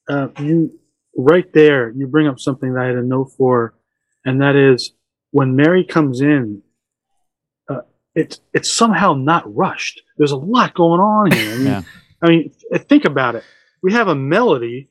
uh, 0.07 0.27
you 0.39 0.79
right 1.17 1.51
there, 1.53 1.89
you 1.91 2.07
bring 2.07 2.27
up 2.27 2.39
something 2.39 2.73
that 2.73 2.83
I 2.83 2.87
had 2.87 2.95
a 2.95 3.03
note 3.03 3.31
for, 3.37 3.73
and 4.23 4.41
that 4.41 4.55
is 4.55 4.91
when 5.31 5.55
Mary 5.55 5.83
comes 5.83 6.21
in, 6.21 6.61
it's 8.17 8.39
it's 8.53 8.71
somehow 8.71 9.13
not 9.13 9.43
rushed. 9.55 10.01
There's 10.17 10.31
a 10.31 10.37
lot 10.37 10.73
going 10.73 10.99
on 10.99 11.31
here. 11.31 11.53
I 11.53 11.57
mean, 11.57 11.65
Yeah. 11.67 11.81
I 12.21 12.27
mean, 12.29 12.51
th- 12.71 12.81
think 12.83 13.05
about 13.05 13.35
it. 13.35 13.43
We 13.83 13.93
have 13.93 14.07
a 14.07 14.15
melody 14.15 14.89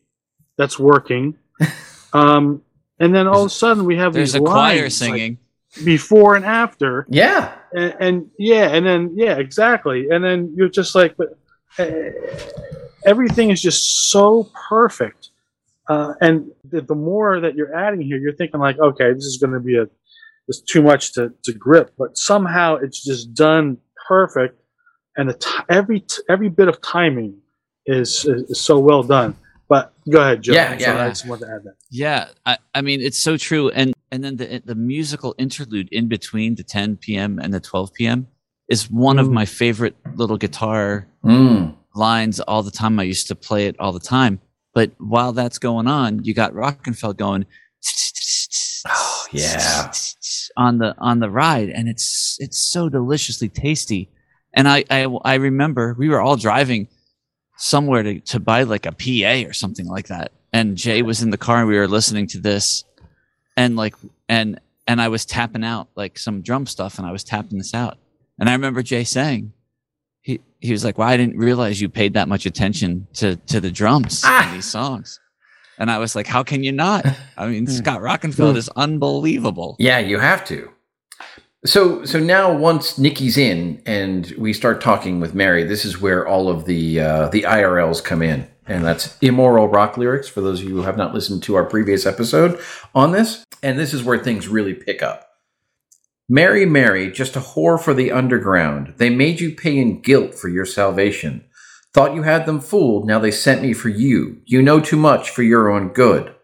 that's 0.56 0.78
working, 0.78 1.34
um, 2.12 2.62
and 3.00 3.14
then 3.14 3.26
all 3.26 3.40
of 3.42 3.46
a 3.46 3.50
sudden 3.50 3.84
we 3.84 3.96
have 3.96 4.12
There's 4.14 4.32
these 4.32 4.40
a 4.40 4.44
choir 4.44 4.82
lines, 4.82 5.00
like, 5.02 5.10
singing. 5.10 5.38
before 5.84 6.36
and 6.36 6.44
after 6.44 7.04
yeah, 7.10 7.52
and, 7.74 7.94
and 8.00 8.30
yeah, 8.38 8.68
and 8.68 8.86
then 8.86 9.12
yeah, 9.16 9.36
exactly, 9.38 10.08
and 10.10 10.22
then 10.24 10.54
you're 10.56 10.68
just 10.70 10.94
like, 10.94 11.16
but 11.16 11.36
uh, 11.78 11.86
everything 13.04 13.50
is 13.50 13.60
just 13.60 14.10
so 14.10 14.48
perfect, 14.68 15.30
uh, 15.88 16.14
and 16.20 16.50
the, 16.64 16.80
the 16.80 16.94
more 16.94 17.40
that 17.40 17.54
you're 17.56 17.74
adding 17.74 18.00
here, 18.00 18.18
you're 18.18 18.34
thinking 18.34 18.60
like, 18.60 18.78
okay, 18.78 19.12
this 19.12 19.24
is 19.24 19.36
going 19.38 19.52
to 19.52 19.60
be 19.60 19.76
a, 19.76 19.86
it's 20.48 20.60
too 20.60 20.82
much 20.82 21.12
to, 21.14 21.32
to 21.44 21.52
grip, 21.52 21.92
but 21.98 22.16
somehow 22.16 22.76
it's 22.76 23.02
just 23.04 23.34
done 23.34 23.78
perfect, 24.08 24.60
and 25.16 25.28
the 25.30 25.34
t- 25.34 25.50
every 25.68 26.00
t- 26.00 26.22
every 26.28 26.48
bit 26.48 26.68
of 26.68 26.80
timing 26.82 27.38
is, 27.86 28.24
is 28.24 28.42
is 28.50 28.60
so 28.60 28.78
well 28.78 29.02
done. 29.02 29.36
But 29.68 29.92
go 30.08 30.20
ahead, 30.20 30.42
Joe. 30.42 30.52
Yeah, 30.54 30.70
I'm 30.72 30.78
yeah. 30.78 31.04
I 31.04 31.08
just 31.08 31.26
wanted 31.26 31.46
to 31.46 31.52
add 31.52 31.64
that. 31.64 31.74
Yeah, 31.90 32.28
I, 32.44 32.58
I 32.74 32.82
mean 32.82 33.00
it's 33.00 33.18
so 33.18 33.36
true, 33.36 33.70
and 33.70 33.92
and 34.12 34.22
then 34.22 34.36
the 34.36 34.62
the 34.64 34.74
musical 34.76 35.34
interlude 35.38 35.88
in 35.90 36.06
between 36.08 36.54
the 36.54 36.62
10 36.62 36.96
p.m. 36.98 37.38
and 37.40 37.52
the 37.52 37.58
12 37.60 37.92
p.m. 37.94 38.28
is 38.68 38.88
one 38.90 39.18
of 39.18 39.26
Mm. 39.26 39.32
my 39.32 39.44
favorite 39.44 39.96
little 40.14 40.36
guitar 40.38 41.08
Mm. 41.24 41.74
lines 41.96 42.38
all 42.40 42.62
the 42.62 42.70
time. 42.70 43.00
I 43.00 43.02
used 43.02 43.26
to 43.28 43.34
play 43.34 43.66
it 43.66 43.74
all 43.80 43.92
the 43.92 43.98
time. 44.00 44.40
But 44.74 44.92
while 44.98 45.32
that's 45.32 45.58
going 45.58 45.88
on, 45.88 46.22
you 46.22 46.34
got 46.34 46.52
Rockenfield 46.52 47.16
going 47.16 47.46
Oh, 48.88 49.26
yeah. 49.32 49.90
On 50.56 50.78
the 50.78 50.94
on 50.98 51.18
the 51.20 51.30
ride, 51.30 51.68
and 51.70 51.88
it's 51.88 52.36
it's 52.40 52.58
so 52.58 52.88
deliciously 52.88 53.48
tasty. 53.48 54.08
And 54.54 54.68
I 54.68 54.84
I, 54.90 55.04
I 55.24 55.34
remember 55.34 55.94
we 55.98 56.08
were 56.08 56.20
all 56.20 56.36
driving 56.36 56.88
somewhere 57.58 58.02
to, 58.02 58.20
to 58.20 58.40
buy 58.40 58.62
like 58.64 58.86
a 58.86 58.92
PA 58.92 59.48
or 59.48 59.52
something 59.52 59.86
like 59.86 60.08
that. 60.08 60.32
And 60.52 60.76
Jay 60.76 61.02
was 61.02 61.22
in 61.22 61.30
the 61.30 61.38
car 61.38 61.58
and 61.60 61.68
we 61.68 61.76
were 61.78 61.88
listening 61.88 62.26
to 62.28 62.38
this 62.40 62.84
and 63.56 63.76
like 63.76 63.94
and 64.28 64.60
and 64.86 65.00
I 65.00 65.08
was 65.08 65.24
tapping 65.26 65.64
out 65.64 65.88
like 65.96 66.18
some 66.18 66.42
drum 66.42 66.66
stuff 66.66 66.98
and 66.98 67.06
I 67.06 67.12
was 67.12 67.24
tapping 67.24 67.58
this 67.58 67.74
out. 67.74 67.98
And 68.38 68.48
I 68.48 68.52
remember 68.52 68.82
Jay 68.82 69.04
saying 69.04 69.52
he 70.22 70.40
he 70.60 70.72
was 70.72 70.84
like, 70.84 70.98
Well, 70.98 71.08
I 71.08 71.16
didn't 71.16 71.38
realize 71.38 71.80
you 71.80 71.88
paid 71.88 72.14
that 72.14 72.28
much 72.28 72.46
attention 72.46 73.06
to 73.14 73.36
to 73.36 73.60
the 73.60 73.70
drums 73.70 74.22
Ah. 74.24 74.48
in 74.48 74.54
these 74.54 74.66
songs. 74.66 75.20
And 75.78 75.90
I 75.90 75.98
was 75.98 76.14
like, 76.16 76.26
How 76.26 76.42
can 76.42 76.64
you 76.64 76.72
not? 76.72 77.06
I 77.36 77.48
mean, 77.48 77.66
Hmm. 77.66 77.72
Scott 77.72 78.00
Rockenfield 78.00 78.56
is 78.56 78.68
unbelievable. 78.70 79.76
Yeah, 79.78 79.98
you 79.98 80.18
have 80.18 80.44
to. 80.46 80.70
So 81.64 82.04
so 82.04 82.20
now 82.20 82.52
once 82.56 82.96
Nikki's 82.98 83.36
in 83.36 83.82
and 83.86 84.32
we 84.38 84.52
start 84.52 84.80
talking 84.80 85.20
with 85.20 85.34
Mary, 85.34 85.64
this 85.64 85.84
is 85.84 86.00
where 86.00 86.26
all 86.26 86.48
of 86.48 86.64
the 86.64 87.00
uh, 87.00 87.28
the 87.28 87.42
IRLs 87.42 88.02
come 88.04 88.22
in, 88.22 88.46
and 88.66 88.84
that's 88.84 89.16
immoral 89.20 89.68
rock 89.68 89.96
lyrics. 89.96 90.28
For 90.28 90.40
those 90.40 90.60
of 90.60 90.68
you 90.68 90.76
who 90.76 90.82
have 90.82 90.96
not 90.96 91.12
listened 91.14 91.42
to 91.44 91.56
our 91.56 91.64
previous 91.64 92.06
episode 92.06 92.60
on 92.94 93.10
this, 93.12 93.44
and 93.62 93.78
this 93.78 93.92
is 93.92 94.04
where 94.04 94.18
things 94.18 94.46
really 94.48 94.74
pick 94.74 95.02
up. 95.02 95.28
Mary, 96.28 96.66
Mary, 96.66 97.10
just 97.10 97.36
a 97.36 97.40
whore 97.40 97.80
for 97.80 97.94
the 97.94 98.10
underground. 98.10 98.94
They 98.96 99.10
made 99.10 99.40
you 99.40 99.54
pay 99.54 99.78
in 99.78 100.02
guilt 100.02 100.34
for 100.34 100.48
your 100.48 100.66
salvation. 100.66 101.44
Thought 101.96 102.14
you 102.14 102.24
had 102.24 102.44
them 102.44 102.60
fooled. 102.60 103.06
Now 103.06 103.18
they 103.18 103.30
sent 103.30 103.62
me 103.62 103.72
for 103.72 103.88
you. 103.88 104.42
You 104.44 104.60
know 104.60 104.80
too 104.80 104.98
much 104.98 105.30
for 105.30 105.42
your 105.42 105.70
own 105.70 105.94
good. 105.94 106.34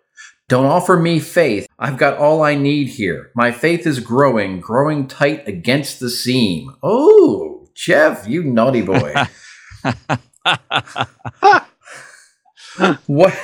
Don't 0.49 0.65
offer 0.65 0.97
me 0.97 1.21
faith. 1.21 1.69
I've 1.79 1.99
got 1.99 2.17
all 2.17 2.43
I 2.43 2.55
need 2.55 2.89
here. 2.89 3.31
My 3.35 3.53
faith 3.53 3.87
is 3.87 4.01
growing, 4.01 4.61
growing 4.61 5.07
tight 5.07 5.47
against 5.47 6.01
the 6.01 6.09
seam. 6.09 6.75
Oh, 6.83 7.69
Geoff, 7.75 8.27
you 8.27 8.45
naughty 8.45 8.81
boy. 8.81 9.13
what 13.07 13.39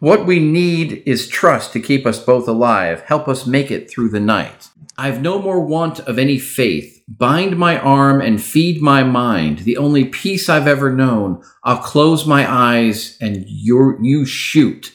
what 0.00 0.26
we 0.26 0.38
need 0.40 1.02
is 1.06 1.28
trust 1.28 1.72
to 1.72 1.80
keep 1.80 2.06
us 2.06 2.18
both 2.22 2.48
alive. 2.48 3.02
Help 3.02 3.28
us 3.28 3.46
make 3.46 3.70
it 3.70 3.90
through 3.90 4.10
the 4.10 4.20
night. 4.20 4.68
I've 4.98 5.22
no 5.22 5.40
more 5.40 5.60
want 5.64 6.00
of 6.00 6.18
any 6.18 6.38
faith. 6.38 7.02
Bind 7.08 7.56
my 7.56 7.78
arm 7.78 8.20
and 8.20 8.40
feed 8.42 8.82
my 8.82 9.02
mind. 9.02 9.60
The 9.60 9.76
only 9.78 10.04
peace 10.04 10.48
I've 10.48 10.66
ever 10.68 10.92
known. 10.92 11.42
I'll 11.64 11.78
close 11.78 12.26
my 12.26 12.50
eyes 12.50 13.16
and 13.20 13.44
you 13.48 13.96
you 14.02 14.26
shoot. 14.26 14.94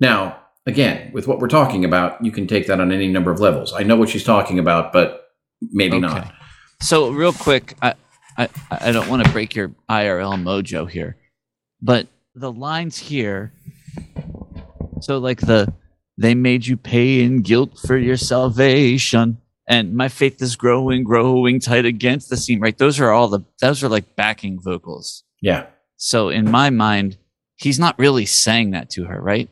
Now, 0.00 0.38
again, 0.66 1.10
with 1.12 1.26
what 1.28 1.38
we're 1.38 1.48
talking 1.48 1.84
about, 1.84 2.22
you 2.24 2.32
can 2.32 2.46
take 2.46 2.66
that 2.66 2.80
on 2.80 2.90
any 2.92 3.08
number 3.08 3.30
of 3.30 3.40
levels. 3.40 3.72
I 3.72 3.82
know 3.84 3.96
what 3.96 4.08
she's 4.08 4.24
talking 4.24 4.58
about, 4.58 4.92
but 4.92 5.28
maybe 5.60 5.96
Okay. 5.96 6.06
not. 6.06 6.34
So 6.80 7.10
real 7.10 7.32
quick, 7.32 7.74
I 7.80 7.94
I, 8.36 8.48
I 8.70 8.90
don't 8.92 9.08
want 9.08 9.24
to 9.24 9.30
break 9.32 9.54
your 9.54 9.68
IRL 9.88 10.34
mojo 10.42 10.90
here, 10.90 11.16
but 11.80 12.08
the 12.34 12.50
lines 12.52 12.98
here. 12.98 13.52
So 15.00 15.18
like 15.18 15.40
the 15.40 15.72
they 16.18 16.34
made 16.34 16.66
you 16.66 16.76
pay 16.76 17.22
in 17.22 17.42
guilt 17.42 17.78
for 17.86 17.96
your 17.96 18.16
salvation, 18.16 19.38
and 19.68 19.94
my 19.94 20.08
faith 20.08 20.40
is 20.40 20.56
growing, 20.56 21.02
growing 21.04 21.58
tight 21.60 21.84
against 21.84 22.30
the 22.30 22.36
seam. 22.36 22.60
Right, 22.60 22.76
those 22.78 23.00
are 23.00 23.10
all 23.10 23.28
the 23.28 23.40
those 23.60 23.82
are 23.82 23.88
like 23.88 24.16
backing 24.16 24.60
vocals. 24.60 25.24
Yeah. 25.42 25.66
So 25.96 26.28
in 26.28 26.50
my 26.50 26.70
mind, 26.70 27.16
he's 27.56 27.78
not 27.78 27.98
really 27.98 28.26
saying 28.26 28.72
that 28.72 28.90
to 28.90 29.04
her, 29.04 29.20
right? 29.20 29.48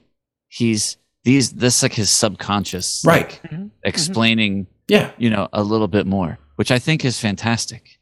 He's 0.48 0.96
these 1.24 1.52
this 1.52 1.82
like 1.82 1.92
his 1.94 2.10
subconscious, 2.10 3.02
Right. 3.06 3.40
like, 3.50 3.60
explaining 3.84 4.66
Yeah. 4.88 5.10
you 5.18 5.30
know 5.30 5.48
a 5.52 5.62
little 5.62 5.86
bit 5.88 6.06
more 6.06 6.38
which 6.56 6.70
i 6.72 6.78
think 6.78 7.04
is 7.04 7.18
fantastic 7.18 7.98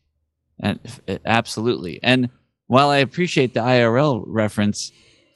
and 0.59 0.79
f- 0.85 1.19
absolutely 1.27 2.01
and 2.03 2.31
while 2.67 2.89
i 2.89 2.97
appreciate 2.99 3.53
the 3.55 3.61
irl 3.61 4.25
reference 4.27 4.91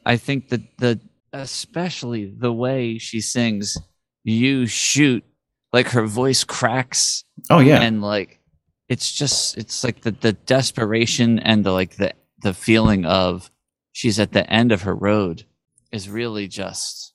i 0.07 0.17
think 0.17 0.49
that 0.49 0.63
the 0.79 0.99
especially 1.35 2.33
the 2.39 2.53
way 2.53 2.97
she 2.99 3.21
sings 3.21 3.77
you 4.23 4.67
shoot 4.67 5.23
like 5.73 5.89
her 5.89 6.07
voice 6.07 6.45
cracks 6.45 7.25
Oh 7.51 7.59
yeah. 7.59 7.81
and 7.83 8.01
like 8.01 8.41
it's 8.89 9.13
just 9.13 9.59
it's 9.59 9.83
like 9.85 10.01
the 10.03 10.13
the 10.13 10.33
desperation 10.33 11.39
and 11.41 11.65
the 11.65 11.73
like 11.73 11.97
the 11.97 12.13
the 12.43 12.55
feeling 12.55 13.05
of 13.05 13.51
she's 13.93 14.19
at 14.21 14.33
the 14.33 14.49
end 14.51 14.71
of 14.73 14.83
her 14.83 14.95
road 14.95 15.45
is 15.93 16.09
really 16.09 16.47
just 16.49 17.13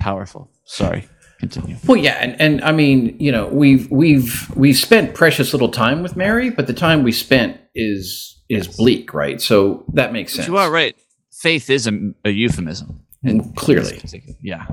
powerful 0.00 0.50
sorry 0.64 1.08
continue 1.38 1.76
Well, 1.86 1.96
yeah, 1.96 2.14
and, 2.20 2.40
and 2.40 2.64
I 2.64 2.72
mean, 2.72 3.16
you 3.20 3.30
know, 3.30 3.46
we've 3.46 3.88
we've 3.92 4.50
we've 4.56 4.76
spent 4.76 5.14
precious 5.14 5.52
little 5.52 5.68
time 5.70 6.02
with 6.02 6.16
Mary, 6.16 6.50
but 6.50 6.66
the 6.66 6.72
time 6.74 7.04
we 7.04 7.12
spent 7.12 7.60
is 7.76 8.42
is 8.48 8.66
bleak, 8.66 9.14
right? 9.14 9.40
So 9.40 9.84
that 9.94 10.12
makes 10.12 10.32
sense. 10.32 10.48
you 10.48 10.56
are 10.56 10.68
right. 10.68 10.96
Faith 11.32 11.70
is 11.70 11.86
a, 11.86 11.92
a 12.24 12.30
euphemism. 12.30 13.04
Mm, 13.24 13.54
clearly. 13.56 14.00
Yeah. 14.40 14.66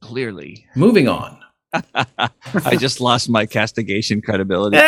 Clearly. 0.00 0.66
Moving 0.74 1.08
on. 1.08 1.38
I 1.94 2.76
just 2.76 3.00
lost 3.00 3.30
my 3.30 3.46
castigation 3.46 4.20
credibility. 4.20 4.76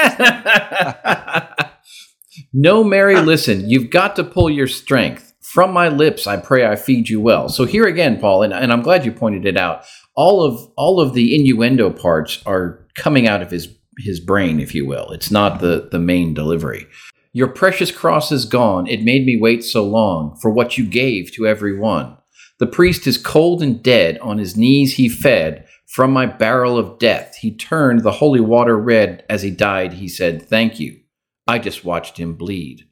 no, 2.53 2.85
Mary, 2.85 3.17
listen, 3.17 3.69
you've 3.69 3.91
got 3.91 4.17
to 4.17 4.25
pull 4.25 4.51
your 4.51 4.67
strength. 4.67 5.33
From 5.41 5.73
my 5.73 5.89
lips, 5.89 6.27
I 6.27 6.39
pray 6.39 6.67
I 6.67 6.75
feed 6.75 7.09
you 7.09 7.21
well. 7.21 7.49
So 7.49 7.65
here 7.65 7.87
again, 7.87 8.19
Paul, 8.19 8.43
and, 8.43 8.53
and 8.53 8.73
I'm 8.73 8.83
glad 8.83 9.05
you 9.05 9.13
pointed 9.13 9.47
it 9.47 9.57
out. 9.57 9.85
All 10.17 10.43
of 10.43 10.59
all 10.77 11.01
of 11.01 11.15
the 11.15 11.35
innuendo 11.35 11.91
parts 11.91 12.43
are 12.45 12.87
coming 12.95 13.29
out 13.29 13.43
of 13.43 13.51
his 13.51 13.69
his 13.99 14.21
brain, 14.21 14.59
if 14.59 14.75
you 14.75 14.87
will. 14.87 15.11
It's 15.11 15.31
not 15.31 15.61
the 15.61 15.89
the 15.91 16.01
main 16.01 16.35
delivery. 16.35 16.87
Your 17.33 17.49
precious 17.49 17.93
cross 17.93 18.33
is 18.33 18.47
gone. 18.47 18.87
It 18.87 19.03
made 19.03 19.27
me 19.27 19.39
wait 19.41 19.65
so 19.65 19.85
long 19.85 20.37
for 20.41 20.51
what 20.51 20.79
you 20.79 20.87
gave 20.87 21.33
to 21.35 21.47
every 21.47 21.79
one. 21.79 22.17
The 22.59 22.67
priest 22.67 23.07
is 23.07 23.19
cold 23.19 23.63
and 23.63 23.83
dead. 23.83 24.19
On 24.19 24.39
his 24.39 24.57
knees 24.57 24.95
he 24.95 25.09
fed. 25.09 25.67
From 25.87 26.13
my 26.13 26.27
barrel 26.27 26.79
of 26.79 26.99
death, 26.99 27.37
he 27.37 27.55
turned 27.55 28.03
the 28.03 28.13
holy 28.13 28.41
water 28.41 28.77
red. 28.77 29.25
As 29.29 29.43
he 29.43 29.51
died, 29.51 29.95
he 29.95 30.09
said, 30.09 30.43
Thank 30.43 30.81
you. 30.81 31.01
I 31.47 31.59
just 31.59 31.85
watched 31.85 32.17
him 32.17 32.35
bleed. 32.35 32.87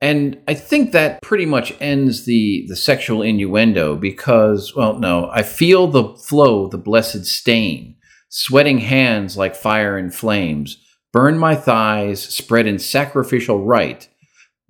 And 0.00 0.40
I 0.48 0.54
think 0.54 0.92
that 0.92 1.20
pretty 1.20 1.44
much 1.44 1.74
ends 1.80 2.24
the, 2.24 2.64
the 2.68 2.76
sexual 2.76 3.20
innuendo 3.20 3.96
because, 3.96 4.74
well, 4.74 4.98
no, 4.98 5.28
I 5.30 5.42
feel 5.42 5.86
the 5.86 6.14
flow, 6.16 6.68
the 6.68 6.78
blessed 6.78 7.26
stain, 7.26 7.96
sweating 8.30 8.78
hands 8.78 9.36
like 9.36 9.54
fire 9.54 9.98
and 9.98 10.14
flames, 10.14 10.82
burn 11.12 11.36
my 11.36 11.54
thighs, 11.54 12.22
spread 12.22 12.66
in 12.66 12.78
sacrificial 12.78 13.62
rite. 13.64 14.08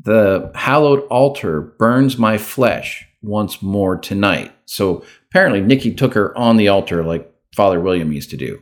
The 0.03 0.51
hallowed 0.57 1.07
altar 1.09 1.61
burns 1.79 2.19
my 2.19 2.37
flesh 2.37 3.07
once 3.23 3.63
more 3.63 3.97
tonight. 3.97 4.53
So 4.67 5.05
apparently, 5.31 5.61
Nikki 5.61 5.95
took 5.95 6.15
her 6.15 6.37
on 6.37 6.57
the 6.57 6.69
altar 6.69 7.05
like 7.05 7.31
Father 7.55 7.81
William 7.81 8.13
used 8.13 8.31
to 8.31 8.37
do. 8.37 8.61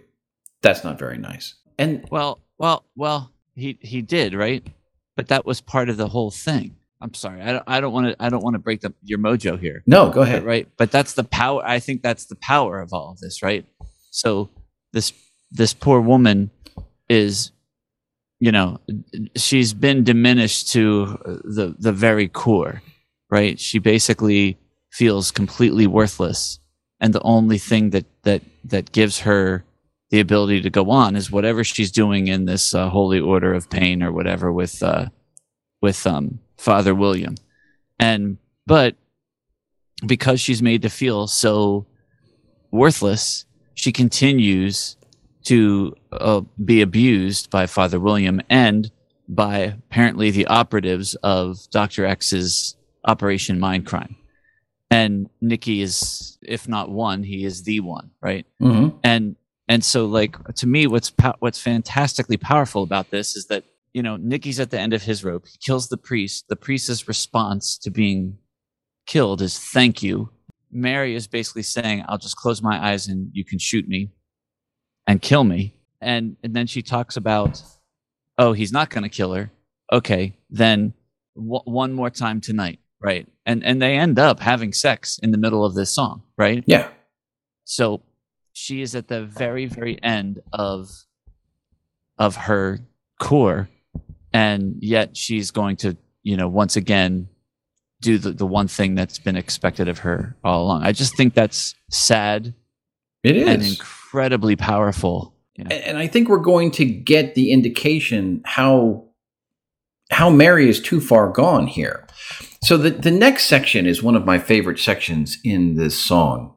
That's 0.63 0.85
not 0.85 0.99
very 0.99 1.19
nice. 1.19 1.55
And 1.79 2.05
Well, 2.11 2.41
well, 2.59 2.85
well, 2.97 3.33
he 3.55 3.79
he 3.81 4.03
did, 4.03 4.35
right? 4.35 4.67
But 5.17 5.29
that 5.29 5.45
was 5.45 5.61
part 5.61 5.89
of 5.89 5.97
the 5.97 6.09
whole 6.09 6.31
thing. 6.31 6.77
I'm 7.01 7.15
sorry. 7.15 7.41
I 7.41 7.53
don't 7.53 7.65
I 7.67 7.81
don't 7.81 7.93
want 7.93 8.07
to 8.09 8.17
I 8.19 8.29
don't 8.29 8.43
want 8.43 8.55
to 8.55 8.59
break 8.59 8.81
the, 8.81 8.93
your 9.03 9.19
mojo 9.19 9.59
here. 9.59 9.83
no, 9.87 10.11
go 10.11 10.23
ahead. 10.23 10.45
Right? 10.45 10.69
But 10.77 10.91
that's 10.91 11.15
the 11.15 11.25
power 11.25 11.63
I 11.65 11.79
think 11.79 12.03
that's 12.03 12.27
the 12.27 12.37
power 12.37 12.81
of 12.81 12.93
all 12.93 13.13
of 13.13 13.19
this, 13.21 13.43
right? 13.43 13.65
So 14.11 14.51
this 14.93 15.13
this 15.53 15.75
poor 15.75 16.01
woman 16.01 16.51
is 17.09 17.53
you 18.41 18.51
know 18.51 18.81
she's 19.37 19.73
been 19.75 20.03
diminished 20.03 20.73
to 20.73 21.07
the 21.45 21.77
the 21.79 21.93
very 21.93 22.29
core 22.29 22.83
right 23.31 23.59
she 23.59 23.79
basically 23.79 24.59
feels 24.91 25.31
completely 25.31 25.87
worthless 25.87 26.59
and 27.01 27.13
the 27.13 27.23
only 27.23 27.59
thing 27.59 27.91
that 27.91 28.07
that 28.23 28.43
that 28.65 28.93
gives 28.93 29.21
her 29.21 29.65
the 30.11 30.21
ability 30.21 30.63
to 30.63 30.71
go 30.71 30.91
on 30.91 31.17
is 31.17 31.31
whatever 31.31 31.63
she's 31.63 31.93
doing 31.93 32.29
in 32.29 32.47
this 32.47 32.75
uh, 32.75 32.89
holy 32.89 33.21
order 33.21 33.53
of 33.53 33.69
pain 33.69 34.03
or 34.03 34.13
whatever 34.13 34.53
with 34.53 34.83
uh 34.83 35.07
with 35.83 36.07
um 36.07 36.39
father 36.57 36.95
william 36.95 37.35
and 37.99 38.39
but 38.67 38.97
because 40.07 40.41
she's 40.41 40.63
made 40.63 40.83
to 40.83 40.89
feel 40.91 41.27
so 41.27 41.87
worthless 42.71 43.45
she 43.75 43.93
continues 43.93 44.97
to 45.45 45.95
uh, 46.13 46.43
be 46.63 46.83
abused 46.83 47.49
by 47.51 47.67
Father 47.67 47.99
William 47.99 48.41
and 48.51 48.91
by 49.29 49.59
apparently 49.59 50.31
the 50.31 50.47
operatives 50.47 51.15
of 51.23 51.59
Dr. 51.71 52.05
X's 52.05 52.77
Operation 53.09 53.59
Mindcrime. 53.59 54.15
And 54.91 55.29
Nikki 55.41 55.83
is, 55.83 56.39
if 56.43 56.69
not 56.69 56.91
one, 56.91 57.23
he 57.23 57.45
is 57.45 57.65
the 57.65 57.81
one, 57.81 58.11
right? 58.23 58.47
hmm 58.61 58.89
and 59.03 59.37
and 59.69 59.85
so 59.85 60.07
like 60.07 60.33
to 60.55 60.67
me 60.67 60.87
what's 60.87 61.11
po- 61.11 61.35
what's 61.41 61.61
fantastically 61.61 62.39
powerful 62.39 62.83
about 62.83 63.11
this 63.11 63.37
is 63.37 63.47
that 63.49 63.65
you 63.93 64.03
know 64.03 64.17
Nikki's 64.17 64.61
at 64.61 64.71
the 64.71 64.81
end 64.81 64.95
of 64.95 65.03
his 65.03 65.25
rope. 65.25 65.47
He 65.47 65.59
kills 65.59 65.89
the 65.89 65.99
priest. 65.99 66.47
The 66.49 66.57
priest's 66.57 67.07
response 67.09 67.77
to 67.79 67.91
being 67.91 68.39
killed 69.07 69.43
is 69.43 69.59
thank 69.59 70.03
you. 70.03 70.31
Mary 70.71 71.15
is 71.15 71.27
basically 71.27 71.63
saying 71.65 72.05
I'll 72.09 72.19
just 72.19 72.37
close 72.37 72.63
my 72.63 72.77
eyes 72.91 73.09
and 73.09 73.31
you 73.33 73.45
can 73.45 73.59
shoot 73.59 73.87
me 73.89 74.11
and 75.07 75.21
kill 75.21 75.45
me. 75.45 75.75
And 76.01 76.37
and 76.43 76.55
then 76.55 76.67
she 76.67 76.83
talks 76.83 77.17
about 77.17 77.63
oh 78.39 78.53
he's 78.55 78.73
not 78.73 78.89
going 78.91 79.03
to 79.05 79.11
kill 79.11 79.35
her. 79.35 79.51
Okay 79.93 80.35
then 80.51 80.95
w- 81.37 81.63
one 81.65 81.93
more 81.93 82.11
time 82.11 82.41
tonight 82.41 82.79
right 83.01 83.27
and 83.47 83.65
and 83.65 83.81
they 83.81 83.97
end 83.97 84.19
up 84.19 84.41
having 84.41 84.73
sex 84.73 85.19
in 85.23 85.31
the 85.31 85.39
middle 85.39 85.65
of 85.65 85.75
this 85.75 85.93
song 85.95 86.23
right 86.37 86.65
Yeah. 86.67 86.89
so 87.65 88.03
she 88.53 88.83
is 88.83 88.97
at 88.97 89.07
the 89.07 89.25
very, 89.25 89.67
very 89.67 90.03
end 90.03 90.41
of 90.53 90.91
of 92.19 92.35
her 92.35 92.81
core, 93.21 93.69
and 94.33 94.75
yet 94.81 95.17
she's 95.17 95.53
going 95.53 95.77
to, 95.77 95.97
you 96.25 96.37
know, 96.37 96.49
once 96.49 96.75
again 96.75 97.29
do 98.01 98.19
the, 98.19 98.33
the 98.33 98.45
one 98.47 98.67
thing 98.67 98.97
that's 98.97 99.21
been 99.21 99.37
expected 99.37 99.87
of 99.87 99.99
her 100.01 100.37
all 100.43 100.65
along. 100.65 100.83
I 100.83 100.91
just 100.91 101.17
think 101.17 101.35
that's 101.35 101.77
sad 101.89 102.53
It 103.23 103.37
is. 103.37 103.49
and 103.49 103.63
incredibly 103.65 104.57
powerful. 104.57 105.37
And 105.57 105.73
and 105.73 105.97
I 105.99 106.09
think 106.09 106.29
we're 106.29 106.39
going 106.39 106.73
to 106.73 106.85
get 106.85 107.37
the 107.37 107.53
indication 107.53 108.43
how 108.45 109.05
how 110.11 110.31
Mary 110.31 110.69
is 110.69 110.81
too 110.81 111.01
far 111.01 111.29
gone 111.31 111.69
here. 111.69 112.08
So 112.63 112.77
the, 112.77 112.91
the 112.91 113.11
next 113.11 113.45
section 113.45 113.87
is 113.87 114.03
one 114.03 114.17
of 114.17 114.27
my 114.27 114.39
favorite 114.39 114.79
sections 114.79 115.39
in 115.45 115.77
this 115.77 115.99
song. 115.99 116.55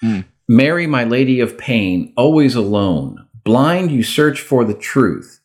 Hmm. 0.00 0.20
Mary, 0.48 0.86
my 0.86 1.04
lady 1.04 1.40
of 1.40 1.56
pain, 1.56 2.12
always 2.16 2.54
alone. 2.54 3.26
Blind, 3.44 3.90
you 3.90 4.02
search 4.02 4.40
for 4.40 4.64
the 4.64 4.74
truth. 4.74 5.40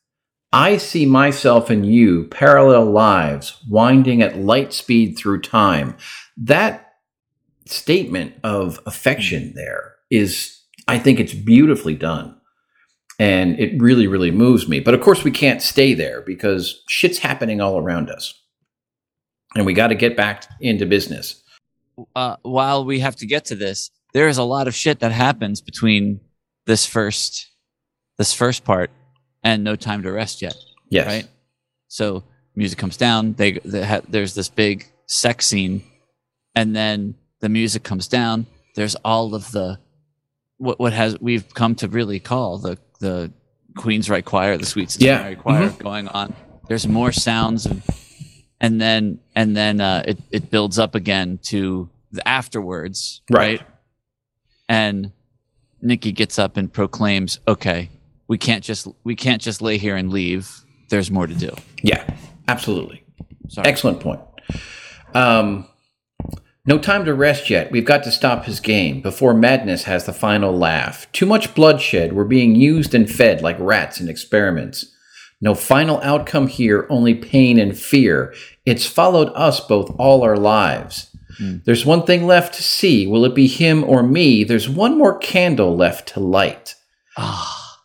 I 0.52 0.78
see 0.78 1.06
myself 1.06 1.70
and 1.70 1.86
you, 1.86 2.26
parallel 2.26 2.86
lives, 2.86 3.62
winding 3.70 4.22
at 4.22 4.38
light 4.38 4.74
speed 4.74 5.18
through 5.18 5.42
time. 5.42 5.96
That 6.36 6.94
statement 7.66 8.34
of 8.44 8.80
affection 8.86 9.54
there 9.56 9.96
is, 10.10 10.60
I 10.88 10.98
think 10.98 11.20
it's 11.20 11.36
beautifully 11.36 11.96
done 11.96 12.36
and 13.20 13.60
it 13.60 13.80
really 13.80 14.08
really 14.08 14.32
moves 14.32 14.68
me 14.68 14.80
but 14.80 14.94
of 14.94 15.02
course 15.02 15.24
we 15.24 15.30
can't 15.30 15.62
stay 15.62 15.94
there 15.94 16.22
because 16.22 16.84
shit's 16.88 17.20
happening 17.20 17.62
all 17.62 17.78
around 17.78 18.10
us 18.10 18.39
and 19.56 19.66
we 19.66 19.74
got 19.74 19.88
to 19.88 19.96
get 19.96 20.16
back 20.16 20.46
into 20.62 20.86
business 20.86 21.42
uh, 22.16 22.36
while 22.44 22.86
we 22.86 23.00
have 23.00 23.16
to 23.18 23.26
get 23.26 23.44
to 23.46 23.56
this, 23.56 23.92
there 24.14 24.30
is 24.30 24.38
a 24.38 24.44
lot 24.44 24.68
of 24.70 24.74
shit 24.76 25.00
that 25.02 25.12
happens 25.12 25.60
between 25.62 26.22
this 26.66 26.86
first 26.86 27.48
this 28.18 28.34
first 28.34 28.64
part 28.64 28.90
and 29.44 29.64
no 29.64 29.76
time 29.76 30.02
to 30.04 30.12
rest 30.12 30.42
yet. 30.42 30.56
yes 30.90 31.06
right? 31.08 31.28
So 31.90 32.24
music 32.56 32.78
comes 32.80 32.96
down. 32.98 33.34
They, 33.34 33.54
they 33.66 33.84
ha- 33.86 34.02
there's 34.08 34.34
this 34.36 34.48
big 34.50 34.86
sex 35.08 35.46
scene, 35.48 35.84
and 36.56 36.74
then 36.76 37.16
the 37.42 37.50
music 37.50 37.84
comes 37.84 38.08
down. 38.08 38.46
There's 38.76 38.96
all 39.04 39.36
of 39.36 39.52
the 39.52 39.80
what 40.58 40.80
what 40.80 40.94
has 40.94 41.20
we've 41.20 41.54
come 41.54 41.76
to 41.76 41.88
really 41.90 42.20
call 42.20 42.60
the 42.60 42.78
the 43.02 43.32
Queensryche 43.78 44.24
Choir, 44.26 44.58
the 44.58 44.66
Sweet 44.66 44.96
Yeah. 45.00 45.18
Cincinnati 45.18 45.36
Choir 45.36 45.70
Mhm. 45.70 45.80
going 45.80 46.08
on, 46.10 46.34
there's 46.68 46.88
more 46.88 47.12
sounds 47.12 47.66
of, 47.66 47.82
and 48.62 48.80
then 48.82 49.20
and 49.36 49.56
then 49.56 49.82
uh, 49.82 50.04
it 50.08 50.18
it 50.32 50.50
builds 50.52 50.78
up 50.80 50.96
again 50.96 51.40
to 51.44 51.90
the 52.12 52.28
afterwards, 52.28 53.22
Right. 53.30 53.60
right? 53.60 53.68
And 54.68 55.12
Nikki 55.82 56.12
gets 56.12 56.38
up 56.40 56.58
and 56.58 56.72
proclaims, 56.72 57.40
"Okay, 57.48 57.90
we 58.28 58.38
can't 58.38 58.64
just 58.64 58.88
we 59.04 59.16
can't 59.16 59.42
just 59.42 59.62
lay 59.62 59.78
here 59.78 59.96
and 59.96 60.12
leave. 60.12 60.50
There's 60.90 61.10
more 61.12 61.28
to 61.28 61.34
do." 61.36 61.56
Yeah, 61.82 62.04
absolutely. 62.48 63.04
Sorry. 63.48 63.68
Excellent 63.68 64.00
point. 64.00 64.22
Um, 65.14 65.68
no 66.66 66.78
time 66.78 67.06
to 67.06 67.14
rest 67.16 67.50
yet. 67.50 67.72
We've 67.72 67.86
got 67.86 68.04
to 68.04 68.12
stop 68.12 68.46
his 68.46 68.60
game 68.60 69.02
before 69.02 69.34
madness 69.34 69.84
has 69.86 70.06
the 70.06 70.14
final 70.14 70.56
laugh. 70.56 71.12
Too 71.12 71.26
much 71.26 71.56
bloodshed. 71.56 72.14
We're 72.14 72.26
being 72.26 72.54
used 72.56 72.94
and 72.94 73.10
fed 73.10 73.42
like 73.42 73.58
rats 73.60 74.00
in 74.00 74.08
experiments. 74.10 74.86
No 75.42 75.56
final 75.56 76.02
outcome 76.02 76.48
here, 76.48 76.86
only 76.90 77.14
pain 77.16 77.58
and 77.60 77.78
fear. 77.78 78.34
It's 78.66 78.86
followed 78.86 79.32
us 79.36 79.60
both 79.62 79.96
all 79.98 80.22
our 80.24 80.38
lives. 80.38 81.06
There's 81.64 81.86
one 81.86 82.04
thing 82.06 82.28
left 82.28 82.56
to 82.56 82.64
see. 82.64 83.08
Will 83.08 83.24
it 83.24 83.34
be 83.34 83.48
him 83.48 83.86
or 83.86 84.04
me? 84.04 84.44
There's 84.44 84.68
one 84.68 84.98
more 84.98 85.18
candle 85.20 85.74
left 85.78 86.10
to 86.10 86.20
light. 86.20 86.76
Ah, 87.18 87.82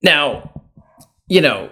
Now, 0.00 0.62
you 1.26 1.40
know, 1.40 1.70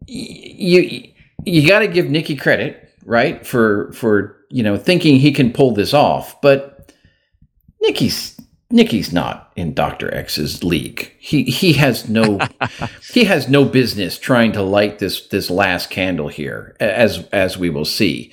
y- 0.00 0.06
you 0.08 1.12
you 1.44 1.68
got 1.68 1.78
to 1.80 1.86
give 1.86 2.10
Nikki 2.10 2.34
credit, 2.34 2.88
right, 3.04 3.46
for 3.46 3.92
for 3.92 4.36
you 4.50 4.64
know 4.64 4.76
thinking 4.76 5.20
he 5.20 5.30
can 5.30 5.52
pull 5.52 5.72
this 5.74 5.94
off, 5.94 6.40
but 6.40 6.92
Nikki's 7.80 8.39
Nikki's 8.72 9.12
not 9.12 9.52
in 9.56 9.74
Doctor 9.74 10.12
X's 10.14 10.62
league. 10.62 11.12
He 11.18 11.44
he 11.44 11.72
has 11.74 12.08
no 12.08 12.38
he 13.12 13.24
has 13.24 13.48
no 13.48 13.64
business 13.64 14.18
trying 14.18 14.52
to 14.52 14.62
light 14.62 14.98
this 14.98 15.26
this 15.28 15.50
last 15.50 15.90
candle 15.90 16.28
here, 16.28 16.76
as 16.78 17.26
as 17.32 17.58
we 17.58 17.68
will 17.68 17.84
see. 17.84 18.32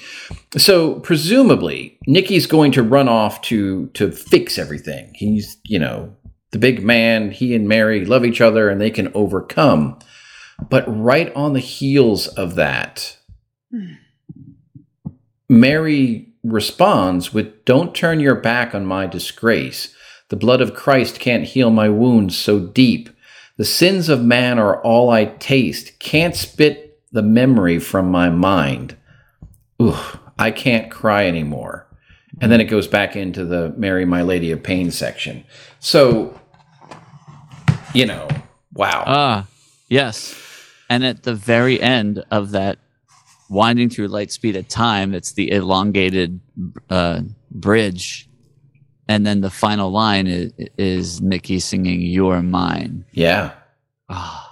So 0.56 1.00
presumably, 1.00 1.98
Nikki's 2.06 2.46
going 2.46 2.72
to 2.74 2.84
run 2.84 3.10
off 3.10 3.42
to 3.44 3.88
to 3.96 4.12
fix 4.12 4.58
everything. 4.58 5.12
He's 5.16 5.58
you 5.66 5.80
know 5.80 6.16
the 6.52 6.60
big 6.60 6.84
man. 6.84 7.32
He 7.32 7.56
and 7.56 7.68
Mary 7.68 8.06
love 8.06 8.24
each 8.24 8.42
other, 8.42 8.70
and 8.70 8.80
they 8.80 8.92
can 8.92 9.12
overcome. 9.14 10.00
But 10.70 10.86
right 10.88 11.34
on 11.36 11.54
the 11.54 11.60
heels 11.60 12.28
of 12.28 12.56
that, 12.56 13.18
hmm. 13.72 13.94
Mary 15.50 16.34
responds 16.44 17.34
with, 17.34 17.66
Don't 17.66 17.96
turn 17.96 18.20
your 18.20 18.36
back 18.36 18.74
on 18.74 18.86
my 18.86 19.08
disgrace. 19.08 19.94
The 20.30 20.36
blood 20.36 20.62
of 20.62 20.74
Christ 20.74 21.20
can't 21.20 21.46
heal 21.46 21.70
my 21.70 21.90
wounds 21.90 22.38
so 22.38 22.60
deep. 22.60 23.10
The 23.58 23.66
sins 23.66 24.10
of 24.10 24.24
man 24.24 24.60
are 24.60 24.82
all 24.82 25.10
I 25.10 25.26
taste. 25.26 25.98
Can't 26.00 26.36
spit 26.36 27.02
the 27.12 27.22
memory 27.24 27.80
from 27.80 28.12
my 28.12 28.30
mind. 28.30 28.96
Ooh, 29.82 29.98
I 30.38 30.52
can't 30.52 30.92
cry 30.92 31.26
anymore. 31.28 31.88
And 32.40 32.52
then 32.52 32.62
it 32.62 32.66
goes 32.66 32.88
back 32.88 33.16
into 33.16 33.46
the 33.46 33.74
Mary, 33.78 34.06
My 34.06 34.22
Lady 34.22 34.52
of 34.52 34.62
Pain 34.62 34.92
section. 34.92 35.44
So, 35.80 36.40
you 37.94 38.06
know, 38.06 38.28
wow. 38.74 39.04
ah, 39.08 39.48
yes. 39.90 40.40
And 40.90 41.04
at 41.04 41.24
the 41.24 41.34
very 41.34 41.82
end 41.82 42.24
of 42.30 42.52
that 42.52 42.78
winding 43.50 43.90
through 43.90 44.10
light 44.10 44.32
speed 44.32 44.56
at 44.56 44.70
time, 44.70 45.16
it's 45.16 45.32
the 45.34 45.50
elongated 45.52 46.40
uh, 46.90 47.22
bridge, 47.50 48.27
and 49.08 49.26
then 49.26 49.42
the 49.42 49.50
final 49.50 49.92
line 49.92 50.28
is, 50.28 50.52
is 50.78 51.22
Nikki 51.22 51.60
singing 51.60 52.02
"You're 52.02 52.42
Mine." 52.42 53.06
yeah. 53.12 53.54
Ah, 54.10 54.48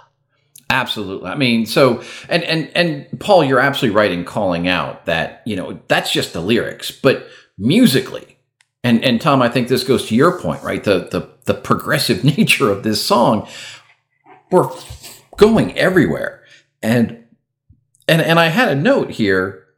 Absolutely. 0.68 1.30
I 1.30 1.36
mean, 1.36 1.64
so 1.64 2.02
and 2.28 2.42
and 2.42 2.70
and 2.74 3.20
Paul, 3.20 3.44
you're 3.44 3.60
absolutely 3.60 3.96
right 3.96 4.10
in 4.10 4.24
calling 4.24 4.66
out 4.66 5.06
that 5.06 5.42
you 5.46 5.54
know 5.54 5.78
that's 5.86 6.10
just 6.10 6.32
the 6.32 6.40
lyrics, 6.40 6.90
but 6.90 7.28
musically, 7.56 8.36
and 8.82 9.02
and 9.04 9.20
Tom, 9.20 9.42
I 9.42 9.48
think 9.48 9.68
this 9.68 9.84
goes 9.84 10.08
to 10.08 10.16
your 10.16 10.40
point, 10.40 10.64
right? 10.64 10.82
The 10.82 11.08
the 11.10 11.30
the 11.44 11.54
progressive 11.54 12.24
nature 12.36 12.68
of 12.68 12.82
this 12.82 13.04
song, 13.04 13.48
we're 14.50 14.68
going 15.36 15.76
everywhere, 15.78 16.42
and 16.82 17.24
and 18.08 18.20
and 18.20 18.40
I 18.40 18.48
had 18.48 18.68
a 18.68 18.74
note 18.74 19.12
here 19.12 19.68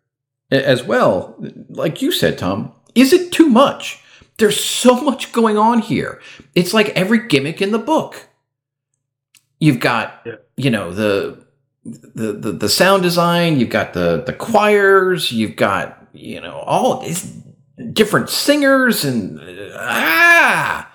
as 0.50 0.84
well, 0.84 1.36
like 1.68 2.00
you 2.00 2.12
said, 2.12 2.38
Tom. 2.38 2.72
Is 2.94 3.12
it 3.12 3.30
too 3.30 3.50
much? 3.50 4.02
There's 4.38 4.62
so 4.62 5.00
much 5.00 5.32
going 5.32 5.58
on 5.58 5.80
here. 5.80 6.20
It's 6.54 6.72
like 6.72 6.90
every 6.90 7.26
gimmick 7.26 7.60
in 7.60 7.72
the 7.72 7.78
book. 7.78 8.28
You've 9.60 9.80
got 9.80 10.20
Yeah. 10.24 10.34
you 10.56 10.70
know 10.70 10.92
the, 10.92 11.44
the 11.84 12.32
the 12.32 12.52
the 12.52 12.68
sound 12.68 13.02
design 13.02 13.58
you've 13.58 13.70
got 13.70 13.92
the 13.94 14.22
the 14.24 14.32
choirs 14.32 15.32
you've 15.32 15.56
got 15.56 16.06
you 16.12 16.40
know 16.40 16.58
all 16.58 17.00
these 17.00 17.22
different 17.92 18.28
singers 18.30 19.04
and 19.04 19.40
ah 19.74 20.88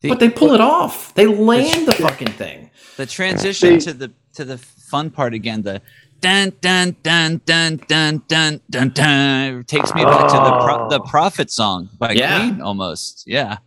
The- 0.00 0.08
but 0.08 0.20
they 0.20 0.30
pull 0.30 0.52
it 0.54 0.60
off 0.62 1.12
they 1.14 1.26
land 1.26 1.86
the 1.88 1.92
fucking 1.92 2.32
thing 2.32 2.70
the 2.96 3.06
transition 3.06 3.70
They- 3.74 3.78
to 3.80 3.92
the 3.92 4.12
to 4.34 4.44
the 4.46 4.56
fun 4.58 5.10
part 5.10 5.34
again. 5.34 5.60
The 5.62 5.82
dun 6.22 6.52
dun 6.60 6.96
dun 7.02 7.40
dun 7.44 7.76
dun 7.86 8.22
dun 8.28 8.60
dun 8.70 8.88
dun. 8.88 9.60
It 9.60 9.68
takes 9.68 9.94
me 9.94 10.04
back 10.04 10.24
oh. 10.24 10.28
to 10.28 10.50
the 10.50 10.64
pro- 10.64 10.88
the 10.88 11.00
oh. 11.00 11.10
prophet 11.10 11.50
song 11.50 11.90
by 11.98 12.12
yeah. 12.12 12.38
Queen 12.38 12.62
almost. 12.62 13.24
Yeah. 13.26 13.58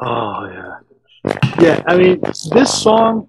Oh 0.00 0.46
yeah. 0.46 0.78
Yeah, 1.58 1.82
I 1.86 1.96
mean 1.96 2.20
this 2.52 2.82
song 2.82 3.28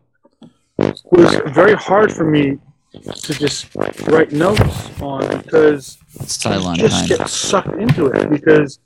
was 0.77 1.41
very 1.47 1.75
hard 1.75 2.11
for 2.11 2.29
me 2.29 2.59
to 2.91 3.33
just 3.33 3.73
write 4.07 4.31
notes 4.31 5.01
on 5.01 5.41
because 5.41 5.97
I 6.45 6.75
just 6.75 7.07
get 7.07 7.27
sucked 7.29 7.75
into 7.79 8.07
it 8.07 8.29
because 8.29 8.79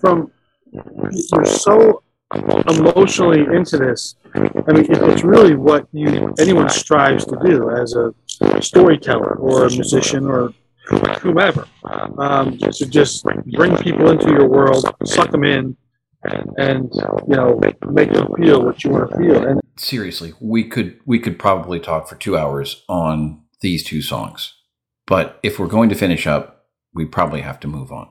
from 0.00 0.30
you're 0.72 1.44
so 1.44 2.02
emotionally 2.68 3.40
into 3.56 3.78
this 3.78 4.16
I 4.34 4.40
mean, 4.40 4.52
it, 4.54 4.90
it's 4.90 5.24
really 5.24 5.56
what 5.56 5.86
you 5.92 6.34
anyone 6.38 6.68
strives 6.68 7.24
to 7.26 7.38
do 7.44 7.70
as 7.70 7.94
a 7.94 8.14
storyteller 8.62 9.34
or 9.36 9.66
a 9.66 9.70
musician 9.70 10.26
or 10.26 10.54
whomever. 11.20 11.66
Um, 11.84 12.58
to 12.58 12.86
just 12.86 13.24
bring 13.24 13.76
people 13.76 14.10
into 14.10 14.30
your 14.30 14.48
world, 14.48 14.84
suck 15.04 15.30
them 15.30 15.44
in, 15.44 15.76
and 16.24 16.90
you 17.28 17.36
know 17.36 17.58
make 17.90 18.12
them 18.12 18.26
feel 18.36 18.64
what 18.64 18.82
you 18.84 18.90
want 18.90 19.10
to 19.10 19.16
feel. 19.16 19.46
And 19.46 19.60
seriously 19.76 20.34
we 20.40 20.64
could 20.64 20.98
we 21.04 21.18
could 21.18 21.38
probably 21.38 21.80
talk 21.80 22.08
for 22.08 22.16
two 22.16 22.36
hours 22.36 22.84
on 22.88 23.42
these 23.60 23.82
two 23.82 24.02
songs 24.02 24.54
but 25.06 25.38
if 25.42 25.58
we're 25.58 25.66
going 25.66 25.88
to 25.88 25.94
finish 25.94 26.26
up 26.26 26.66
we 26.92 27.04
probably 27.04 27.40
have 27.40 27.58
to 27.60 27.68
move 27.68 27.90
on 27.90 28.08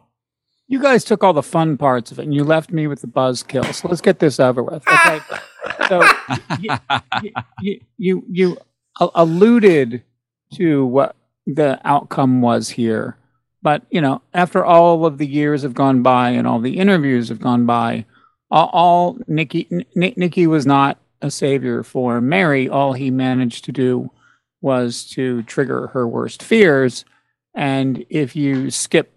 You 0.71 0.81
guys 0.81 1.03
took 1.03 1.21
all 1.21 1.33
the 1.33 1.43
fun 1.43 1.77
parts 1.77 2.13
of 2.13 2.19
it 2.19 2.23
and 2.23 2.33
you 2.33 2.45
left 2.45 2.71
me 2.71 2.87
with 2.87 3.01
the 3.01 3.07
buzzkill. 3.07 3.73
So 3.73 3.89
let's 3.89 3.99
get 3.99 4.19
this 4.19 4.39
over 4.39 4.63
with. 4.63 4.87
Okay. 4.87 5.19
so 5.89 6.01
you, 6.61 6.69
you, 7.61 7.81
you, 7.97 8.25
you 8.29 8.57
alluded 8.97 10.01
to 10.53 10.85
what 10.85 11.17
the 11.45 11.77
outcome 11.83 12.41
was 12.41 12.69
here. 12.69 13.17
But, 13.61 13.83
you 13.89 13.99
know, 13.99 14.21
after 14.33 14.63
all 14.63 15.05
of 15.05 15.17
the 15.17 15.27
years 15.27 15.63
have 15.63 15.73
gone 15.73 16.03
by 16.03 16.29
and 16.29 16.47
all 16.47 16.61
the 16.61 16.77
interviews 16.77 17.27
have 17.27 17.41
gone 17.41 17.65
by, 17.65 18.05
all, 18.49 18.69
all 18.71 19.17
Nikki, 19.27 19.67
N- 19.73 20.13
Nikki 20.15 20.47
was 20.47 20.65
not 20.65 20.97
a 21.21 21.29
savior 21.29 21.83
for 21.83 22.21
Mary. 22.21 22.69
All 22.69 22.93
he 22.93 23.11
managed 23.11 23.65
to 23.65 23.73
do 23.73 24.09
was 24.61 25.03
to 25.09 25.43
trigger 25.43 25.87
her 25.87 26.07
worst 26.07 26.41
fears. 26.41 27.03
And 27.53 28.05
if 28.09 28.37
you 28.37 28.71
skip 28.71 29.11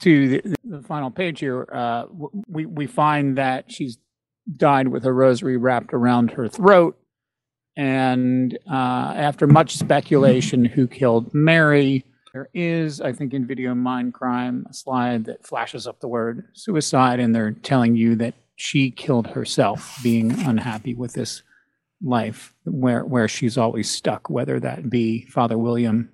to 0.00 0.28
the, 0.28 0.56
the 0.64 0.82
final 0.82 1.10
page 1.10 1.40
here, 1.40 1.66
uh, 1.72 2.04
we 2.48 2.66
we 2.66 2.86
find 2.86 3.38
that 3.38 3.70
she's 3.70 3.98
died 4.56 4.88
with 4.88 5.04
a 5.04 5.12
rosary 5.12 5.56
wrapped 5.56 5.92
around 5.92 6.32
her 6.32 6.48
throat. 6.48 6.98
And 7.76 8.58
uh, 8.70 9.12
after 9.16 9.46
much 9.46 9.76
speculation, 9.76 10.64
who 10.64 10.86
killed 10.86 11.34
Mary? 11.34 12.04
There 12.32 12.48
is, 12.54 13.00
I 13.00 13.12
think, 13.12 13.34
in 13.34 13.46
Video 13.46 13.74
Mind 13.74 14.14
Crime, 14.14 14.66
a 14.68 14.74
slide 14.74 15.24
that 15.26 15.46
flashes 15.46 15.86
up 15.86 16.00
the 16.00 16.08
word 16.08 16.44
suicide, 16.54 17.20
and 17.20 17.34
they're 17.34 17.52
telling 17.52 17.96
you 17.96 18.14
that 18.16 18.34
she 18.56 18.90
killed 18.90 19.28
herself, 19.28 19.98
being 20.02 20.32
unhappy 20.32 20.94
with 20.94 21.12
this 21.12 21.42
life 22.02 22.54
where 22.64 23.04
where 23.04 23.28
she's 23.28 23.56
always 23.56 23.90
stuck, 23.90 24.28
whether 24.28 24.60
that 24.60 24.90
be 24.90 25.26
Father 25.26 25.58
William 25.58 26.10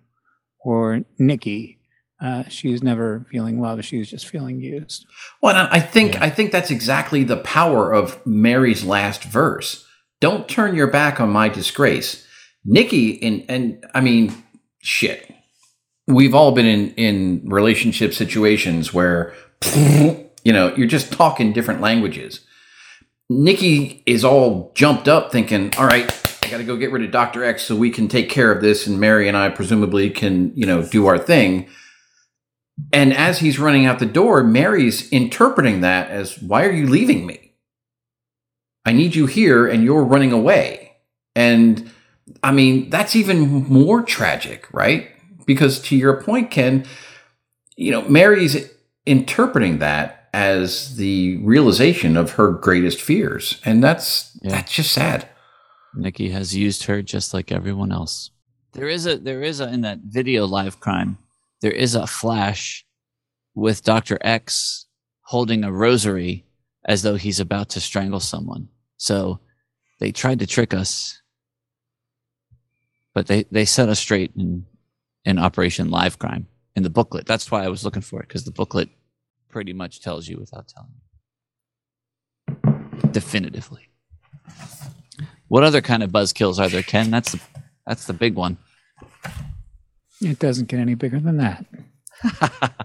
or 0.64 1.04
Nikki. 1.18 1.78
Uh, 2.22 2.44
she's 2.48 2.82
never 2.84 3.26
feeling 3.32 3.60
love; 3.60 3.84
she's 3.84 4.08
just 4.08 4.28
feeling 4.28 4.60
used. 4.60 5.06
Well, 5.40 5.56
and 5.56 5.68
I 5.72 5.80
think 5.80 6.20
I 6.22 6.30
think 6.30 6.52
that's 6.52 6.70
exactly 6.70 7.24
the 7.24 7.38
power 7.38 7.92
of 7.92 8.24
Mary's 8.24 8.84
last 8.84 9.24
verse. 9.24 9.84
Don't 10.20 10.48
turn 10.48 10.76
your 10.76 10.86
back 10.86 11.20
on 11.20 11.30
my 11.30 11.48
disgrace, 11.48 12.24
Nikki. 12.64 13.20
And 13.22 13.44
and 13.48 13.84
I 13.92 14.00
mean, 14.00 14.32
shit. 14.78 15.34
We've 16.06 16.34
all 16.34 16.52
been 16.52 16.66
in 16.66 16.90
in 16.94 17.48
relationship 17.48 18.14
situations 18.14 18.94
where 18.94 19.34
you 19.74 20.52
know 20.52 20.72
you're 20.76 20.86
just 20.86 21.12
talking 21.12 21.52
different 21.52 21.80
languages. 21.80 22.40
Nikki 23.28 24.04
is 24.06 24.24
all 24.24 24.70
jumped 24.76 25.08
up, 25.08 25.32
thinking, 25.32 25.72
"All 25.76 25.86
right, 25.86 26.08
I 26.44 26.50
got 26.50 26.58
to 26.58 26.64
go 26.64 26.76
get 26.76 26.92
rid 26.92 27.02
of 27.02 27.10
Doctor 27.10 27.42
X 27.44 27.64
so 27.64 27.74
we 27.74 27.90
can 27.90 28.06
take 28.06 28.28
care 28.28 28.52
of 28.52 28.62
this, 28.62 28.86
and 28.86 29.00
Mary 29.00 29.26
and 29.26 29.36
I 29.36 29.48
presumably 29.48 30.08
can, 30.10 30.52
you 30.54 30.66
know, 30.66 30.82
do 30.82 31.06
our 31.06 31.18
thing. 31.18 31.68
And 32.92 33.12
as 33.12 33.38
he's 33.40 33.58
running 33.58 33.86
out 33.86 33.98
the 33.98 34.06
door, 34.06 34.42
Mary's 34.42 35.08
interpreting 35.10 35.80
that 35.82 36.10
as, 36.10 36.40
"Why 36.42 36.64
are 36.64 36.72
you 36.72 36.86
leaving 36.86 37.26
me? 37.26 37.52
I 38.84 38.92
need 38.92 39.14
you 39.14 39.26
here, 39.26 39.66
and 39.66 39.84
you're 39.84 40.04
running 40.04 40.32
away." 40.32 40.92
And 41.36 41.90
I 42.42 42.50
mean, 42.52 42.90
that's 42.90 43.14
even 43.14 43.68
more 43.68 44.02
tragic, 44.02 44.66
right? 44.72 45.08
Because 45.46 45.80
to 45.82 45.96
your 45.96 46.22
point, 46.22 46.50
Ken, 46.50 46.84
you 47.76 47.90
know, 47.90 48.02
Mary's 48.08 48.68
interpreting 49.06 49.78
that 49.78 50.28
as 50.32 50.96
the 50.96 51.36
realization 51.38 52.16
of 52.16 52.32
her 52.32 52.50
greatest 52.52 53.00
fears, 53.00 53.60
and 53.64 53.82
that's 53.82 54.30
Yeah. 54.42 54.52
that's 54.52 54.72
just 54.72 54.92
sad. 54.92 55.28
Nikki 55.94 56.30
has 56.30 56.56
used 56.56 56.84
her 56.84 57.02
just 57.02 57.34
like 57.34 57.52
everyone 57.52 57.92
else. 57.92 58.30
There 58.72 58.88
is 58.88 59.04
a 59.06 59.18
there 59.18 59.42
is 59.42 59.60
a 59.60 59.68
in 59.72 59.82
that 59.82 59.98
video 60.04 60.46
live 60.46 60.80
crime, 60.80 61.18
there 61.62 61.72
is 61.72 61.94
a 61.94 62.06
flash 62.06 62.84
with 63.54 63.82
Dr. 63.84 64.18
X 64.20 64.86
holding 65.22 65.64
a 65.64 65.72
rosary 65.72 66.44
as 66.84 67.02
though 67.02 67.14
he's 67.14 67.40
about 67.40 67.70
to 67.70 67.80
strangle 67.80 68.20
someone. 68.20 68.68
So 68.98 69.40
they 70.00 70.12
tried 70.12 70.40
to 70.40 70.46
trick 70.46 70.74
us. 70.74 71.22
But 73.14 73.28
they, 73.28 73.44
they 73.44 73.64
set 73.64 73.88
us 73.88 74.00
straight 74.00 74.32
in 74.36 74.66
in 75.24 75.38
Operation 75.38 75.88
Live 75.90 76.18
Crime 76.18 76.48
in 76.74 76.82
the 76.82 76.90
booklet. 76.90 77.26
That's 77.26 77.50
why 77.50 77.64
I 77.64 77.68
was 77.68 77.84
looking 77.84 78.02
for 78.02 78.20
it, 78.20 78.26
because 78.26 78.44
the 78.44 78.50
booklet 78.50 78.88
pretty 79.48 79.72
much 79.72 80.00
tells 80.00 80.26
you 80.26 80.36
without 80.38 80.66
telling 80.66 80.90
you. 82.64 83.10
Definitively. 83.12 83.88
What 85.46 85.62
other 85.62 85.80
kind 85.80 86.02
of 86.02 86.10
buzzkills 86.10 86.58
are 86.58 86.68
there, 86.68 86.82
Ken? 86.82 87.10
That's 87.10 87.32
the 87.32 87.40
that's 87.86 88.06
the 88.06 88.12
big 88.12 88.34
one. 88.34 88.58
It 90.22 90.38
doesn't 90.38 90.68
get 90.68 90.80
any 90.80 90.94
bigger 90.94 91.20
than 91.20 91.36
that. 91.38 91.64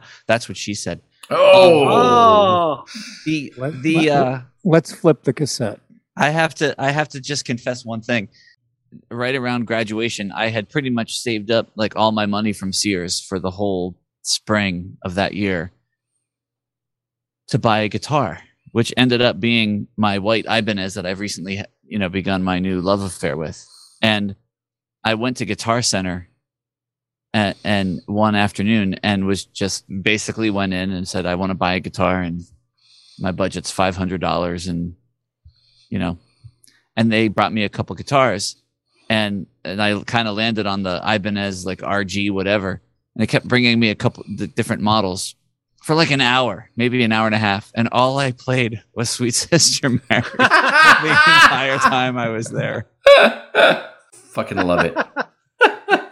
that's 0.27 0.49
what 0.49 0.57
she 0.57 0.73
said. 0.73 1.01
Oh, 1.29 2.83
The 3.25 3.53
Let- 3.57 3.81
the 3.81 3.95
let- 3.95 4.09
uh 4.09 4.41
Let's 4.63 4.91
flip 4.93 5.23
the 5.23 5.31
cassette. 5.33 5.79
I 6.17 6.29
have 6.29 6.53
to 6.55 6.75
I 6.81 6.91
have 6.91 7.09
to 7.09 7.21
just 7.21 7.45
confess 7.45 7.85
one 7.85 8.01
thing. 8.01 8.27
Right 9.11 9.35
around 9.35 9.67
graduation, 9.67 10.31
I 10.31 10.47
had 10.47 10.67
pretty 10.69 10.89
much 10.89 11.17
saved 11.19 11.51
up 11.51 11.69
like 11.75 11.95
all 11.95 12.11
my 12.11 12.25
money 12.25 12.53
from 12.53 12.73
Sears 12.73 13.21
for 13.21 13.39
the 13.39 13.51
whole 13.51 13.95
spring 14.23 14.97
of 15.03 15.15
that 15.15 15.33
year 15.35 15.71
to 17.49 17.59
buy 17.59 17.79
a 17.79 17.89
guitar, 17.89 18.39
which 18.71 18.93
ended 18.97 19.21
up 19.21 19.39
being 19.39 19.87
my 19.95 20.19
white 20.19 20.45
Ibanez 20.49 20.95
that 20.95 21.05
I've 21.05 21.19
recently, 21.19 21.63
you 21.85 21.99
know, 21.99 22.09
begun 22.09 22.43
my 22.43 22.59
new 22.59 22.81
love 22.81 23.01
affair 23.01 23.37
with. 23.37 23.65
And 24.01 24.35
I 25.03 25.13
went 25.15 25.37
to 25.37 25.45
Guitar 25.45 25.81
Center 25.81 26.26
and, 27.33 27.55
and 27.63 28.01
one 28.05 28.35
afternoon 28.35 28.95
and 29.03 29.25
was 29.25 29.45
just 29.45 29.85
basically 30.01 30.49
went 30.49 30.73
in 30.73 30.91
and 30.91 31.07
said 31.07 31.25
I 31.25 31.35
want 31.35 31.51
to 31.51 31.55
buy 31.55 31.75
a 31.75 31.79
guitar 31.79 32.21
and 32.21 32.41
my 33.19 33.31
budget's 33.31 33.71
five 33.71 33.95
hundred 33.95 34.21
dollars 34.21 34.67
and 34.67 34.95
you 35.89 35.99
know 35.99 36.17
and 36.95 37.11
they 37.11 37.27
brought 37.27 37.53
me 37.53 37.63
a 37.63 37.69
couple 37.69 37.95
guitars 37.95 38.55
and 39.09 39.47
and 39.63 39.81
I 39.81 40.01
kind 40.03 40.27
of 40.27 40.35
landed 40.35 40.65
on 40.65 40.83
the 40.83 41.01
Ibanez 41.03 41.65
like 41.65 41.79
RG 41.79 42.31
whatever 42.31 42.81
and 43.15 43.21
they 43.21 43.27
kept 43.27 43.47
bringing 43.47 43.79
me 43.79 43.89
a 43.89 43.95
couple 43.95 44.23
the 44.35 44.47
different 44.47 44.81
models 44.81 45.35
for 45.83 45.95
like 45.95 46.11
an 46.11 46.21
hour 46.21 46.69
maybe 46.75 47.03
an 47.03 47.11
hour 47.11 47.25
and 47.25 47.35
a 47.35 47.39
half 47.39 47.71
and 47.75 47.89
all 47.91 48.17
I 48.17 48.31
played 48.31 48.83
was 48.93 49.09
Sweet 49.09 49.33
Sister 49.33 49.89
Mary 49.89 50.01
the 50.09 51.21
entire 51.33 51.77
time 51.77 52.17
I 52.17 52.29
was 52.29 52.49
there 52.49 52.87
Fucking 54.37 54.57
love 54.57 54.85
it. 54.85 54.95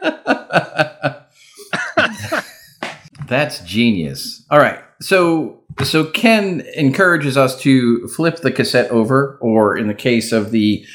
That's 3.28 3.60
genius. 3.62 4.46
All 4.50 4.60
right. 4.60 4.80
So 5.02 5.64
so 5.84 6.06
Ken 6.06 6.62
encourages 6.76 7.38
us 7.38 7.60
to 7.62 8.08
flip 8.10 8.38
the 8.38 8.52
cassette 8.52 8.92
over, 8.92 9.38
or 9.42 9.78
in 9.78 9.88
the 9.88 9.94
case 9.94 10.32
of 10.32 10.52
the 10.52 10.86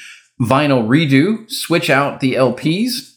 vinyl 0.40 0.86
redo, 0.86 1.50
switch 1.50 1.90
out 1.90 2.20
the 2.20 2.34
LPs 2.34 3.16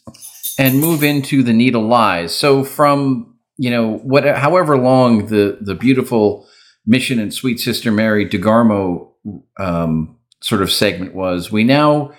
and 0.60 0.80
move 0.80 1.04
into 1.04 1.42
the 1.42 1.54
needle 1.54 1.84
lies. 1.84 2.36
So 2.36 2.64
from 2.64 3.36
you 3.58 3.70
know 3.70 3.98
what, 3.98 4.26
however 4.26 4.78
long 4.78 5.28
the 5.28 5.58
the 5.62 5.76
beautiful 5.76 6.48
Mission 6.86 7.20
and 7.20 7.34
Sweet 7.34 7.60
Sister 7.60 7.92
Mary 7.92 8.28
DeGarmo 8.28 9.10
um, 9.58 10.18
sort 10.42 10.62
of 10.62 10.72
segment 10.72 11.16
was, 11.16 11.52
we 11.52 11.64
now 11.64 12.12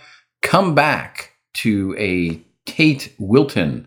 come 0.42 0.74
back 0.74 1.32
to 1.54 1.94
a 1.98 2.43
Tate 2.66 3.14
Wilton 3.18 3.86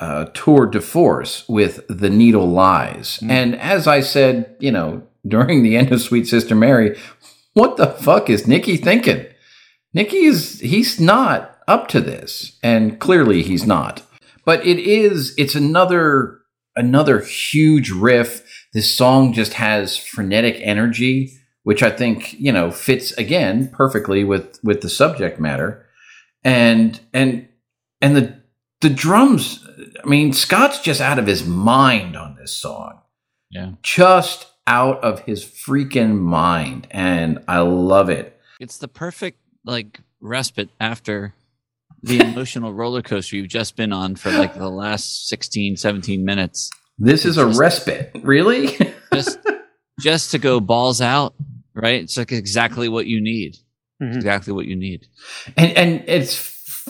uh, 0.00 0.26
tour 0.34 0.66
de 0.66 0.80
force 0.80 1.48
with 1.48 1.80
The 1.88 2.10
Needle 2.10 2.48
Lies. 2.48 3.18
Mm. 3.22 3.30
And 3.30 3.56
as 3.56 3.86
I 3.86 4.00
said, 4.00 4.54
you 4.60 4.70
know, 4.70 5.02
during 5.26 5.62
the 5.62 5.76
end 5.76 5.92
of 5.92 6.00
Sweet 6.00 6.26
Sister 6.26 6.54
Mary, 6.54 6.98
what 7.54 7.76
the 7.76 7.86
fuck 7.86 8.28
is 8.28 8.46
Nikki 8.46 8.76
thinking? 8.76 9.26
Nikki 9.94 10.24
is, 10.24 10.60
he's 10.60 11.00
not 11.00 11.58
up 11.66 11.88
to 11.88 12.00
this. 12.00 12.58
And 12.62 13.00
clearly 13.00 13.42
he's 13.42 13.66
not. 13.66 14.02
But 14.44 14.64
it 14.64 14.78
is, 14.78 15.34
it's 15.38 15.54
another, 15.54 16.40
another 16.76 17.20
huge 17.20 17.90
riff. 17.90 18.66
This 18.72 18.94
song 18.94 19.32
just 19.32 19.54
has 19.54 19.96
frenetic 19.96 20.58
energy, 20.60 21.32
which 21.62 21.82
I 21.82 21.90
think, 21.90 22.34
you 22.38 22.52
know, 22.52 22.70
fits 22.70 23.12
again 23.12 23.70
perfectly 23.72 24.22
with, 24.22 24.60
with 24.62 24.82
the 24.82 24.90
subject 24.90 25.40
matter. 25.40 25.86
And, 26.44 27.00
and, 27.12 27.48
and 28.00 28.16
the, 28.16 28.42
the 28.80 28.90
drums, 28.90 29.66
I 30.04 30.08
mean, 30.08 30.32
Scott's 30.32 30.80
just 30.80 31.00
out 31.00 31.18
of 31.18 31.26
his 31.26 31.44
mind 31.46 32.16
on 32.16 32.36
this 32.36 32.52
song. 32.52 33.00
Yeah. 33.50 33.72
Just 33.82 34.46
out 34.66 35.02
of 35.02 35.20
his 35.20 35.44
freaking 35.44 36.18
mind. 36.18 36.86
And 36.90 37.38
I 37.48 37.60
love 37.60 38.10
it. 38.10 38.38
it's 38.60 38.78
the 38.78 38.88
perfect 38.88 39.38
like 39.64 40.00
respite 40.20 40.68
after 40.80 41.34
the 42.02 42.20
emotional 42.32 42.72
roller 42.74 43.02
coaster 43.02 43.36
you've 43.36 43.48
just 43.48 43.76
been 43.76 43.92
on 43.92 44.16
for 44.16 44.30
like 44.30 44.54
the 44.54 44.68
last 44.68 45.28
16 45.28 45.76
17 45.76 46.24
minutes 46.24 46.70
This 46.98 47.24
is 47.24 47.36
a 47.38 47.46
just- 47.46 47.58
respite. 47.58 48.10
Really? 48.22 48.76
just 49.12 49.38
just 50.00 50.30
to 50.32 50.38
go 50.38 50.60
balls 50.60 51.00
out 51.00 51.34
right 51.74 52.02
it's 52.02 52.16
like 52.16 52.32
exactly 52.32 52.88
what 52.88 53.06
you 53.06 53.20
need 53.20 53.56
Mhm. 54.02 54.14
exactly 54.16 54.52
what 54.52 54.66
you 54.66 54.76
need 54.76 55.06
and 55.56 55.72
and 55.72 56.04
it's 56.06 56.34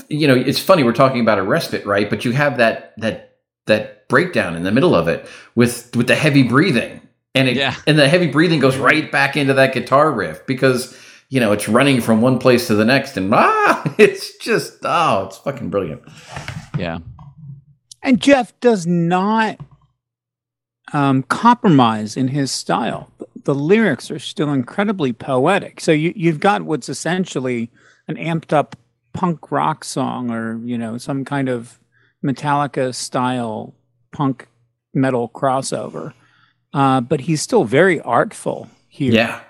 you 0.08 0.26
know 0.28 0.34
it's 0.34 0.58
funny 0.58 0.82
we're 0.84 0.92
talking 0.92 1.20
about 1.20 1.38
a 1.38 1.42
respite 1.42 1.84
right 1.86 2.08
but 2.10 2.24
you 2.24 2.32
have 2.32 2.58
that 2.58 2.92
that 2.98 3.38
that 3.66 4.08
breakdown 4.08 4.54
in 4.56 4.62
the 4.62 4.70
middle 4.72 4.94
of 4.94 5.08
it 5.08 5.28
with 5.54 5.94
with 5.96 6.06
the 6.06 6.14
heavy 6.14 6.42
breathing 6.42 7.00
and 7.34 7.48
it 7.48 7.56
Yeah. 7.56 7.74
and 7.86 7.98
the 7.98 8.08
heavy 8.08 8.28
breathing 8.28 8.60
goes 8.60 8.76
right 8.76 9.10
back 9.10 9.36
into 9.36 9.54
that 9.54 9.72
guitar 9.74 10.12
riff 10.12 10.46
because 10.46 10.96
you 11.28 11.40
know 11.40 11.52
it's 11.52 11.68
running 11.68 12.00
from 12.00 12.20
one 12.20 12.38
place 12.38 12.66
to 12.68 12.74
the 12.74 12.84
next 12.84 13.16
and 13.16 13.32
ah 13.34 13.94
it's 13.98 14.36
just 14.38 14.78
oh 14.84 15.26
it's 15.26 15.38
fucking 15.38 15.70
brilliant 15.70 16.02
yeah 16.78 16.98
And 18.02 18.20
Geoff 18.20 18.52
does 18.60 18.86
not 18.86 19.58
um, 20.92 21.24
compromise 21.24 22.16
in 22.16 22.28
his 22.28 22.52
style. 22.52 23.10
The 23.42 23.54
lyrics 23.56 24.10
are 24.12 24.20
still 24.20 24.52
incredibly 24.52 25.12
poetic. 25.12 25.80
So 25.80 25.90
you, 25.90 26.12
you've 26.14 26.38
got 26.38 26.62
what's 26.62 26.88
essentially 26.88 27.70
an 28.06 28.14
amped 28.16 28.52
up 28.52 28.76
punk 29.16 29.50
rock 29.50 29.84
song 29.84 30.30
or, 30.30 30.58
you 30.64 30.78
know, 30.78 30.98
some 30.98 31.24
kind 31.24 31.48
of 31.48 31.78
Metallica 32.24 32.94
style 32.94 33.74
punk 34.12 34.48
metal 34.94 35.28
crossover. 35.28 36.12
Uh, 36.72 37.00
but 37.00 37.20
he's 37.20 37.40
still 37.40 37.64
very 37.64 38.00
artful 38.00 38.68
here. 38.88 39.12
yeah 39.12 39.40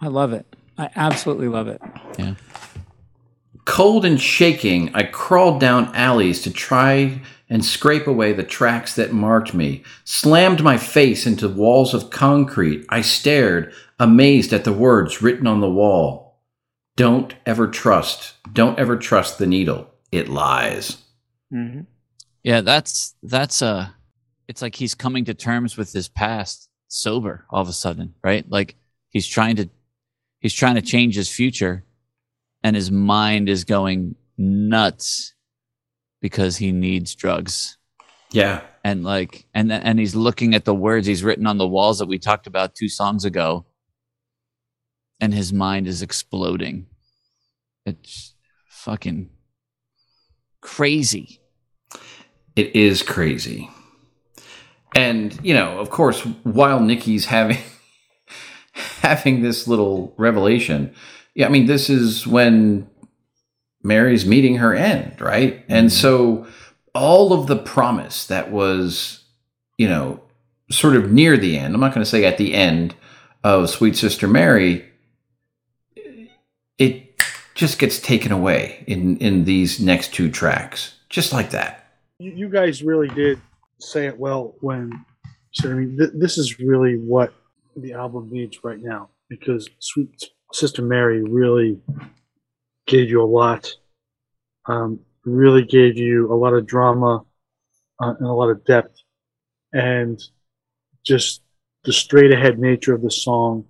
I 0.00 0.08
love 0.08 0.32
it. 0.32 0.46
I 0.78 0.90
absolutely 0.94 1.48
love 1.48 1.68
it. 1.68 1.80
Yeah. 2.18 2.34
Cold 3.64 4.04
and 4.04 4.20
shaking, 4.20 4.94
I 4.94 5.04
crawled 5.04 5.60
down 5.60 5.94
alleys 5.94 6.42
to 6.42 6.52
try 6.52 7.20
and 7.48 7.64
scrape 7.64 8.06
away 8.06 8.32
the 8.32 8.42
tracks 8.42 8.94
that 8.96 9.12
marked 9.12 9.54
me. 9.54 9.82
Slammed 10.04 10.62
my 10.62 10.76
face 10.76 11.26
into 11.26 11.48
walls 11.48 11.94
of 11.94 12.10
concrete. 12.10 12.84
I 12.88 13.00
stared, 13.00 13.72
amazed 13.98 14.52
at 14.52 14.64
the 14.64 14.72
words 14.72 15.22
written 15.22 15.46
on 15.46 15.60
the 15.60 15.70
wall. 15.70 16.25
Don't 16.96 17.34
ever 17.44 17.68
trust. 17.68 18.34
Don't 18.52 18.78
ever 18.78 18.96
trust 18.96 19.38
the 19.38 19.46
needle. 19.46 19.90
It 20.12 20.28
lies. 20.28 20.98
Mm-hmm. 21.52 21.82
yeah 22.42 22.60
that's 22.60 23.14
that's 23.22 23.62
uh 23.62 23.86
it's 24.48 24.62
like 24.62 24.74
he's 24.74 24.96
coming 24.96 25.24
to 25.26 25.32
terms 25.34 25.76
with 25.76 25.92
his 25.92 26.08
past 26.08 26.68
sober 26.88 27.44
all 27.50 27.62
of 27.62 27.68
a 27.68 27.72
sudden 27.72 28.14
right 28.24 28.44
like 28.50 28.74
he's 29.10 29.28
trying 29.28 29.54
to 29.56 29.70
he's 30.40 30.52
trying 30.52 30.74
to 30.74 30.82
change 30.82 31.14
his 31.14 31.28
future 31.30 31.84
and 32.64 32.74
his 32.74 32.90
mind 32.90 33.48
is 33.48 33.62
going 33.62 34.16
nuts 34.36 35.34
because 36.20 36.56
he 36.56 36.72
needs 36.72 37.14
drugs 37.14 37.78
Yeah. 38.32 38.62
and 38.82 39.04
like 39.04 39.46
and 39.54 39.70
and 39.72 40.00
he's 40.00 40.16
looking 40.16 40.52
at 40.56 40.64
the 40.64 40.74
words 40.74 41.06
he's 41.06 41.22
written 41.22 41.46
on 41.46 41.58
the 41.58 41.68
walls 41.68 42.00
that 42.00 42.06
we 42.08 42.18
talked 42.18 42.48
about 42.48 42.74
two 42.74 42.88
songs 42.88 43.24
ago 43.24 43.66
and 45.20 45.32
his 45.34 45.52
mind 45.52 45.86
is 45.86 46.02
exploding 46.02 46.86
It's 47.84 48.34
fucking 48.68 49.30
crazy. 50.60 51.40
It 52.54 52.74
is 52.74 53.02
crazy. 53.02 53.70
And, 54.94 55.38
you 55.42 55.54
know, 55.54 55.78
of 55.78 55.90
course, 55.90 56.22
while 56.42 56.80
Nikki's 56.80 57.26
having 57.26 57.58
having 59.00 59.42
this 59.42 59.68
little 59.68 60.14
revelation, 60.16 60.94
yeah, 61.34 61.46
I 61.46 61.50
mean, 61.50 61.66
this 61.66 61.90
is 61.90 62.26
when 62.26 62.88
Mary's 63.82 64.26
meeting 64.26 64.56
her 64.56 64.74
end, 64.74 65.20
right? 65.20 65.64
And 65.68 65.88
mm-hmm. 65.88 66.00
so 66.00 66.46
all 66.94 67.32
of 67.32 67.46
the 67.46 67.56
promise 67.56 68.26
that 68.26 68.50
was, 68.50 69.24
you 69.76 69.88
know, 69.88 70.20
sort 70.70 70.96
of 70.96 71.12
near 71.12 71.36
the 71.36 71.58
end, 71.58 71.74
I'm 71.74 71.80
not 71.80 71.94
going 71.94 72.04
to 72.04 72.10
say 72.10 72.24
at 72.24 72.38
the 72.38 72.54
end 72.54 72.94
of 73.44 73.70
Sweet 73.70 73.96
Sister 73.96 74.26
Mary, 74.26 74.84
just 77.56 77.78
gets 77.78 77.98
taken 77.98 78.30
away 78.30 78.84
in 78.86 79.16
in 79.16 79.44
these 79.44 79.80
next 79.80 80.14
two 80.14 80.30
tracks, 80.30 80.94
just 81.08 81.32
like 81.32 81.50
that. 81.50 81.88
you, 82.20 82.30
you 82.30 82.48
guys 82.48 82.82
really 82.82 83.08
did 83.08 83.40
say 83.80 84.06
it 84.06 84.16
well 84.16 84.54
when 84.60 84.92
said, 85.52 85.72
I 85.72 85.74
mean, 85.74 85.98
th- 85.98 86.10
this 86.14 86.38
is 86.38 86.58
really 86.58 86.96
what 86.96 87.32
the 87.76 87.94
album 87.94 88.28
needs 88.30 88.62
right 88.62 88.78
now 88.80 89.08
because 89.28 89.68
Sweet 89.80 90.10
Sister 90.52 90.82
Mary 90.82 91.22
really 91.22 91.80
gave 92.86 93.08
you 93.08 93.22
a 93.22 93.24
lot, 93.26 93.68
um, 94.66 95.00
really 95.24 95.64
gave 95.64 95.96
you 95.96 96.32
a 96.32 96.36
lot 96.36 96.52
of 96.52 96.66
drama 96.66 97.24
uh, 98.00 98.14
and 98.18 98.26
a 98.26 98.32
lot 98.32 98.50
of 98.50 98.64
depth, 98.66 98.96
and 99.72 100.22
just 101.04 101.42
the 101.84 101.92
straight 101.92 102.32
ahead 102.32 102.58
nature 102.58 102.94
of 102.94 103.02
the 103.02 103.10
song 103.10 103.64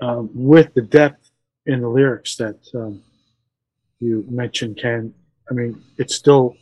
um, 0.00 0.30
with 0.34 0.74
the 0.74 0.82
depth 0.82 1.21
in 1.66 1.80
the 1.80 1.88
lyrics 1.88 2.36
that 2.36 2.58
um, 2.74 3.02
you 4.00 4.24
mentioned, 4.28 4.78
Ken. 4.80 5.14
I 5.50 5.54
mean, 5.54 5.82
it's 5.98 6.14
still 6.14 6.56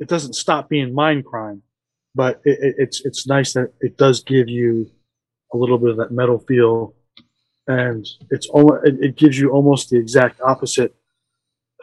it 0.00 0.08
doesn't 0.08 0.34
stop 0.34 0.68
being 0.68 0.94
mind 0.94 1.24
crime, 1.24 1.62
but 2.14 2.40
it, 2.44 2.58
it, 2.60 2.74
it's 2.78 3.04
it's 3.04 3.26
nice 3.26 3.52
that 3.52 3.72
it 3.80 3.96
does 3.96 4.22
give 4.22 4.48
you 4.48 4.90
a 5.52 5.56
little 5.56 5.78
bit 5.78 5.90
of 5.90 5.96
that 5.98 6.10
metal 6.10 6.38
feel, 6.38 6.94
and 7.66 8.06
it's 8.30 8.48
almost 8.48 8.86
it, 8.86 8.96
it 9.00 9.16
gives 9.16 9.38
you 9.38 9.50
almost 9.50 9.90
the 9.90 9.98
exact 9.98 10.40
opposite 10.40 10.94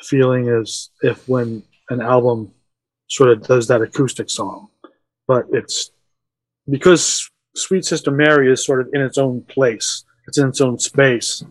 feeling 0.02 0.50
as 0.50 0.90
if 1.02 1.28
when 1.28 1.64
an 1.90 2.02
album 2.02 2.52
sort 3.10 3.30
of 3.30 3.46
does 3.46 3.68
that 3.68 3.82
acoustic 3.82 4.30
song, 4.30 4.70
but 5.28 5.46
it's 5.52 5.92
because 6.70 7.30
Sweet 7.56 7.86
Sister 7.86 8.12
Mary 8.12 8.52
is 8.52 8.66
sort 8.66 8.82
of 8.82 8.90
in 8.94 9.02
its 9.02 9.18
own 9.18 9.42
place, 9.44 10.06
it's 10.28 10.38
in 10.38 10.48
its 10.48 10.62
own 10.62 10.80
space. 10.80 11.44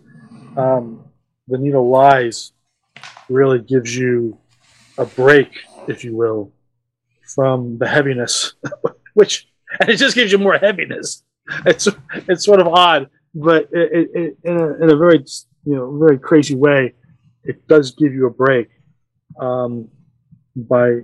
Um, 0.56 1.04
the 1.48 1.58
Needle 1.58 1.88
Lies 1.88 2.52
really 3.28 3.60
gives 3.60 3.96
you 3.96 4.38
a 4.98 5.06
break, 5.06 5.48
if 5.86 6.04
you 6.04 6.16
will, 6.16 6.52
from 7.34 7.78
the 7.78 7.88
heaviness, 7.88 8.54
which 9.14 9.48
and 9.78 9.88
it 9.88 9.96
just 9.96 10.14
gives 10.14 10.32
you 10.32 10.38
more 10.38 10.58
heaviness. 10.58 11.22
It's 11.66 11.88
it's 12.28 12.44
sort 12.44 12.60
of 12.60 12.68
odd, 12.68 13.08
but 13.34 13.68
it, 13.72 14.10
it, 14.14 14.36
in, 14.44 14.56
a, 14.56 14.74
in 14.84 14.90
a 14.90 14.96
very 14.96 15.24
you 15.64 15.76
know 15.76 15.98
very 15.98 16.18
crazy 16.18 16.54
way, 16.54 16.94
it 17.44 17.66
does 17.68 17.92
give 17.92 18.12
you 18.12 18.26
a 18.26 18.30
break 18.30 18.68
um, 19.38 19.88
by 20.56 21.00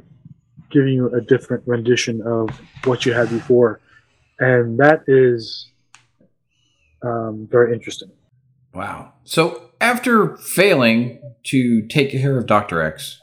giving 0.71 0.95
you 0.95 1.09
a 1.15 1.21
different 1.21 1.63
rendition 1.67 2.21
of 2.23 2.51
what 2.85 3.07
you 3.07 3.13
had 3.13 3.31
before, 3.31 3.81
and 4.41 4.79
that 4.79 5.05
is 5.07 5.71
um, 7.03 7.49
very 7.51 7.73
interesting. 7.73 8.11
Wow. 8.77 9.15
So 9.25 9.71
after 9.81 10.37
failing 10.37 11.19
to 11.45 11.87
take 11.87 12.11
care 12.11 12.37
of 12.37 12.45
Dr. 12.45 12.83
X, 12.83 13.19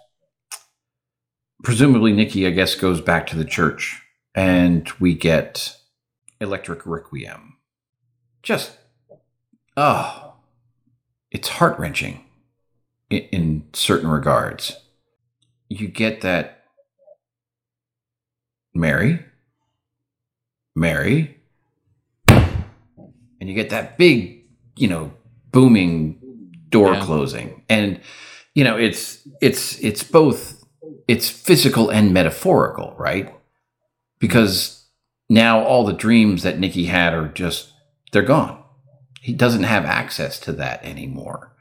presumably 1.62 2.12
Nikki, 2.12 2.48
I 2.48 2.50
guess, 2.50 2.74
goes 2.74 3.02
back 3.02 3.28
to 3.28 3.38
the 3.38 3.46
church 3.46 4.02
and 4.34 4.90
we 5.00 5.14
get 5.14 5.78
Electric 6.42 6.88
Requiem. 6.88 7.58
Just, 8.42 8.80
oh, 9.78 10.34
it's 11.30 11.50
heart 11.50 11.78
wrenching 11.78 12.26
in, 13.12 13.22
in 13.32 13.64
certain 13.74 14.10
regards. 14.10 14.76
You 15.70 15.88
get 15.88 16.22
that 16.22 16.64
Mary, 18.74 19.24
Mary, 20.76 21.38
and 22.28 22.58
you 23.40 23.54
get 23.54 23.70
that 23.70 24.00
big, 24.00 24.46
you 24.76 24.88
know, 24.88 25.14
booming 25.54 26.20
door 26.70 26.94
Yeah. 26.94 27.06
closing. 27.06 27.64
And 27.70 28.02
you 28.54 28.64
know 28.66 28.76
it's 28.78 29.26
it's 29.42 29.80
it's 29.80 30.04
both 30.04 30.64
it's 31.08 31.30
physical 31.30 31.90
and 31.90 32.14
metaphorical 32.14 32.94
right? 32.98 33.34
Because 34.20 34.86
now 35.30 35.64
all 35.64 35.86
the 35.86 35.94
dreams 35.94 36.44
that 36.44 36.60
Nikki 36.60 36.86
had 36.86 37.14
are 37.14 37.30
just 37.30 37.72
they're 38.12 38.22
gone. 38.22 38.62
He 39.22 39.34
doesn't 39.34 39.64
have 39.64 39.86
access 39.86 40.38
to 40.42 40.52
that 40.54 40.84
anymore. 40.84 41.56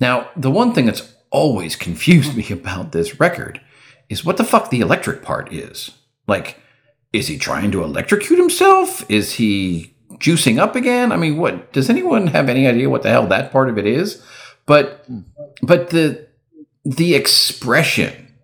Now 0.00 0.30
the 0.36 0.50
one 0.50 0.72
thing 0.72 0.86
that's 0.86 1.12
always 1.30 1.76
confused 1.76 2.34
me 2.36 2.46
about 2.50 2.92
this 2.92 3.20
record 3.20 3.60
is 4.08 4.24
what 4.24 4.36
the 4.36 4.44
fuck 4.44 4.70
the 4.70 4.80
electric 4.80 5.22
part 5.22 5.52
is. 5.52 5.90
Like 6.26 6.58
is 7.12 7.28
he 7.28 7.38
trying 7.38 7.70
to 7.72 7.82
electrocute 7.82 8.38
himself? 8.38 9.04
Is 9.10 9.34
he 9.34 9.94
juicing 10.18 10.58
up 10.58 10.76
again? 10.76 11.12
I 11.12 11.16
mean 11.16 11.36
what 11.36 11.72
does 11.72 11.90
anyone 11.90 12.28
have 12.28 12.48
any 12.48 12.66
idea 12.66 12.90
what 12.90 13.02
the 13.02 13.10
hell 13.10 13.26
that 13.28 13.52
part 13.52 13.68
of 13.68 13.78
it 13.78 13.86
is? 13.86 14.22
But 14.66 15.06
but 15.62 15.90
the 15.90 16.26
the 16.84 17.14
expression 17.14 18.34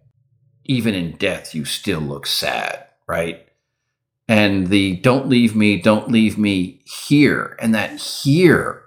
even 0.64 0.94
in 0.94 1.16
death 1.16 1.54
you 1.54 1.64
still 1.64 2.00
look 2.00 2.26
sad 2.26 2.86
right? 3.06 3.46
And 4.28 4.68
the 4.68 4.96
don't 4.96 5.28
leave 5.28 5.54
me 5.54 5.80
don't 5.80 6.10
leave 6.10 6.38
me 6.38 6.80
here 6.84 7.56
and 7.60 7.74
that 7.74 7.98
here 7.98 8.84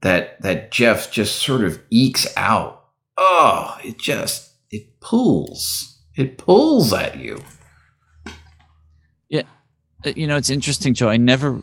that 0.00 0.40
that 0.42 0.70
Geoff 0.70 1.10
just 1.10 1.36
sort 1.36 1.62
of 1.62 1.80
ekes 1.90 2.26
out 2.36 2.84
oh 3.16 3.78
it 3.84 3.98
just 3.98 4.52
it 4.70 5.00
pulls 5.00 6.00
it 6.16 6.38
pulls 6.38 6.92
at 6.92 7.18
you. 7.18 7.42
Yeah. 9.28 9.42
Uh, 10.04 10.12
you 10.16 10.26
know 10.26 10.36
it's 10.36 10.50
interesting 10.50 10.94
joe. 10.94 11.08
I 11.08 11.18
never 11.18 11.62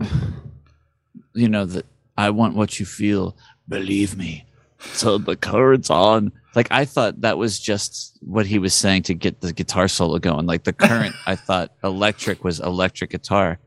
you 1.34 1.48
know 1.48 1.64
that 1.64 1.86
i 2.16 2.30
want 2.30 2.54
what 2.54 2.78
you 2.78 2.86
feel. 2.86 3.36
Believe 3.66 4.16
me. 4.16 4.44
So 4.92 5.16
the 5.16 5.36
current's 5.36 5.90
on. 5.90 6.32
Like 6.54 6.68
i 6.70 6.84
thought 6.84 7.20
that 7.22 7.38
was 7.38 7.58
just 7.58 8.18
what 8.20 8.46
he 8.46 8.58
was 8.58 8.74
saying 8.74 9.02
to 9.04 9.14
get 9.14 9.40
the 9.40 9.52
guitar 9.52 9.88
solo 9.88 10.18
going. 10.18 10.46
Like 10.46 10.64
the 10.64 10.72
current 10.86 11.14
i 11.26 11.36
thought 11.36 11.72
electric 11.82 12.44
was 12.44 12.60
electric 12.60 13.10
guitar. 13.10 13.58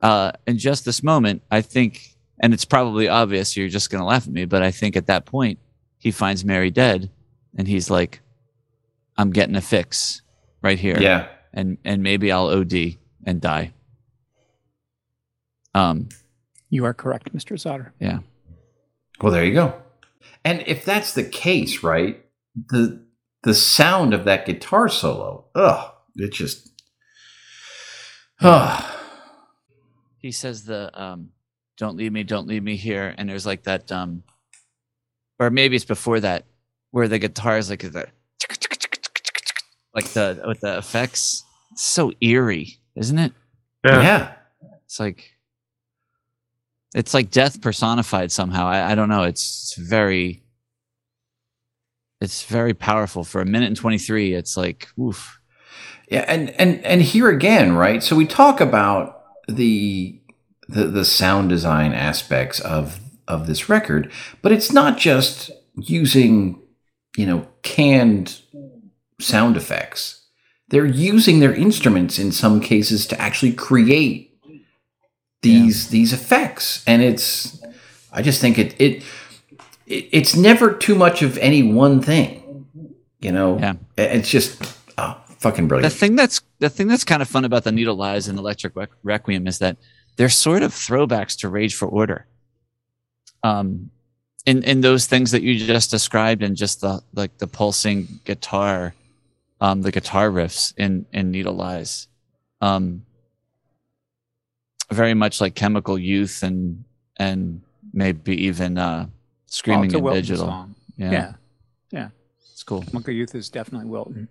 Uh 0.00 0.32
in 0.46 0.58
just 0.58 0.84
this 0.84 1.02
moment 1.02 1.42
i 1.50 1.60
think 1.60 2.16
and 2.40 2.52
it's 2.52 2.64
probably 2.64 3.08
obvious 3.08 3.56
you're 3.56 3.68
just 3.68 3.90
gonna 3.90 4.04
laugh 4.04 4.26
at 4.26 4.32
me 4.32 4.44
but 4.44 4.62
i 4.62 4.70
think 4.70 4.96
at 4.96 5.06
that 5.06 5.26
point 5.26 5.60
he 5.98 6.10
finds 6.10 6.44
mary 6.44 6.72
dead 6.72 7.08
and 7.56 7.68
he's 7.68 7.88
like 7.88 8.20
i'm 9.16 9.30
getting 9.30 9.54
a 9.54 9.60
fix 9.60 10.22
right 10.62 10.78
here 10.78 10.98
yeah. 11.00 11.28
and 11.52 11.76
and 11.84 12.02
maybe 12.02 12.32
I'll 12.32 12.46
OD 12.46 12.96
and 13.26 13.40
die. 13.40 13.72
Um, 15.74 16.08
You 16.70 16.84
are 16.84 16.94
correct, 16.94 17.32
Mr. 17.34 17.56
Zotter. 17.56 17.92
yeah, 18.00 18.18
Well, 19.20 19.32
there 19.32 19.44
you 19.44 19.54
go. 19.54 19.74
And 20.44 20.62
if 20.66 20.84
that's 20.84 21.14
the 21.14 21.24
case, 21.24 21.82
right, 21.82 22.24
the 22.54 23.04
the 23.44 23.54
sound 23.54 24.14
of 24.14 24.24
that 24.24 24.46
guitar 24.46 24.88
solo, 24.88 25.46
ugh, 25.54 25.92
it 26.16 26.32
just, 26.32 26.70
ugh. 28.40 28.84
he 30.18 30.30
says 30.30 30.64
the 30.64 30.90
um, 31.00 31.30
"Don't 31.76 31.96
leave 31.96 32.12
me, 32.12 32.22
don't 32.22 32.46
leave 32.46 32.62
me 32.62 32.76
here," 32.76 33.14
and 33.16 33.28
there's 33.28 33.46
like 33.46 33.64
that, 33.64 33.90
um, 33.90 34.22
or 35.38 35.50
maybe 35.50 35.74
it's 35.76 35.84
before 35.84 36.20
that, 36.20 36.44
where 36.90 37.08
the 37.08 37.18
guitar 37.18 37.58
is 37.58 37.68
like 37.70 37.80
the, 37.82 38.08
like 39.94 40.06
the 40.10 40.42
with 40.46 40.60
the 40.60 40.78
effects. 40.78 41.44
It's 41.72 41.82
so 41.82 42.12
eerie, 42.20 42.78
isn't 42.96 43.18
it? 43.18 43.32
yeah. 43.84 44.34
It's 44.84 45.00
like 45.00 45.32
it's 46.94 47.14
like 47.14 47.30
death 47.30 47.60
personified 47.60 48.32
somehow. 48.32 48.66
I, 48.66 48.92
I 48.92 48.94
don't 48.94 49.08
know. 49.08 49.22
It's, 49.24 49.76
it's 49.78 49.88
very 49.88 50.42
it's 52.20 52.44
very 52.44 52.74
powerful 52.74 53.24
for 53.24 53.40
a 53.40 53.44
minute 53.44 53.66
and 53.66 53.76
23 53.76 54.34
it's 54.34 54.56
like 54.56 54.88
oof 54.98 55.40
Yeah, 56.08 56.24
and 56.28 56.50
and 56.60 56.84
and 56.84 57.02
here 57.02 57.28
again, 57.30 57.72
right? 57.74 58.02
So 58.02 58.14
we 58.16 58.26
talk 58.26 58.60
about 58.60 59.24
the 59.48 60.20
the 60.68 60.84
the 60.86 61.04
sound 61.04 61.48
design 61.48 61.92
aspects 61.92 62.60
of 62.60 63.00
of 63.28 63.46
this 63.46 63.68
record, 63.68 64.12
but 64.42 64.52
it's 64.52 64.72
not 64.72 64.98
just 64.98 65.50
using, 65.76 66.60
you 67.16 67.26
know, 67.26 67.48
canned 67.62 68.40
sound 69.20 69.56
effects. 69.56 70.26
They're 70.68 70.86
using 70.86 71.40
their 71.40 71.54
instruments 71.54 72.18
in 72.18 72.32
some 72.32 72.60
cases 72.60 73.06
to 73.08 73.20
actually 73.20 73.52
create 73.52 74.31
these 75.42 75.88
these 75.88 76.12
effects, 76.12 76.82
and 76.86 77.02
it's. 77.02 77.60
I 78.12 78.22
just 78.22 78.40
think 78.40 78.58
it 78.58 78.80
it 78.80 79.02
it, 79.86 80.08
it's 80.12 80.34
never 80.36 80.72
too 80.72 80.94
much 80.94 81.22
of 81.22 81.36
any 81.38 81.62
one 81.62 82.00
thing. 82.00 82.66
You 83.20 83.32
know, 83.32 83.58
Yeah. 83.58 83.74
It's 83.96 84.28
just 84.28 84.60
oh, 84.98 85.16
fucking 85.38 85.68
brilliant. 85.68 85.92
the 85.92 85.98
thing 85.98 86.16
that's 86.16 86.40
the 86.58 86.70
thing 86.70 86.88
that's 86.88 87.04
kind 87.04 87.22
of 87.22 87.28
fun 87.28 87.44
about 87.44 87.64
the 87.64 87.72
Needle 87.72 87.94
Lies 87.94 88.28
and 88.28 88.38
Electric 88.38 88.74
Requiem 89.02 89.46
is 89.46 89.58
that 89.58 89.76
they're 90.16 90.28
sort 90.28 90.62
of 90.62 90.72
throwbacks 90.72 91.38
to 91.40 91.48
Rage 91.48 91.74
for 91.74 91.86
Order. 91.86 92.26
Um, 93.44 93.90
in 94.44 94.62
in 94.64 94.80
those 94.80 95.06
things 95.06 95.30
that 95.30 95.42
you 95.42 95.56
just 95.56 95.90
described, 95.90 96.42
and 96.42 96.56
just 96.56 96.80
the 96.80 97.02
like 97.14 97.38
the 97.38 97.46
pulsing 97.46 98.20
guitar, 98.24 98.94
um, 99.60 99.82
the 99.82 99.92
guitar 99.92 100.30
riffs 100.30 100.74
in 100.76 101.06
in 101.12 101.30
Needle 101.30 101.54
Lies, 101.54 102.08
um, 102.60 103.04
very 104.92 105.14
much 105.14 105.40
like 105.40 105.54
Chemical 105.54 105.98
Youth 105.98 106.42
and 106.42 106.84
and 107.18 107.62
maybe 107.92 108.34
even 108.46 108.78
uh, 108.78 109.06
Screaming 109.46 109.86
it's 109.86 109.94
in 109.94 110.04
Digital. 110.04 110.46
song. 110.46 110.74
Yeah, 110.96 111.34
Yeah. 111.90 112.08
it's 112.52 112.62
cool. 112.62 112.82
Chemical 112.82 113.12
Youth 113.12 113.34
is 113.34 113.50
definitely 113.50 113.88
Wilton. 113.88 114.28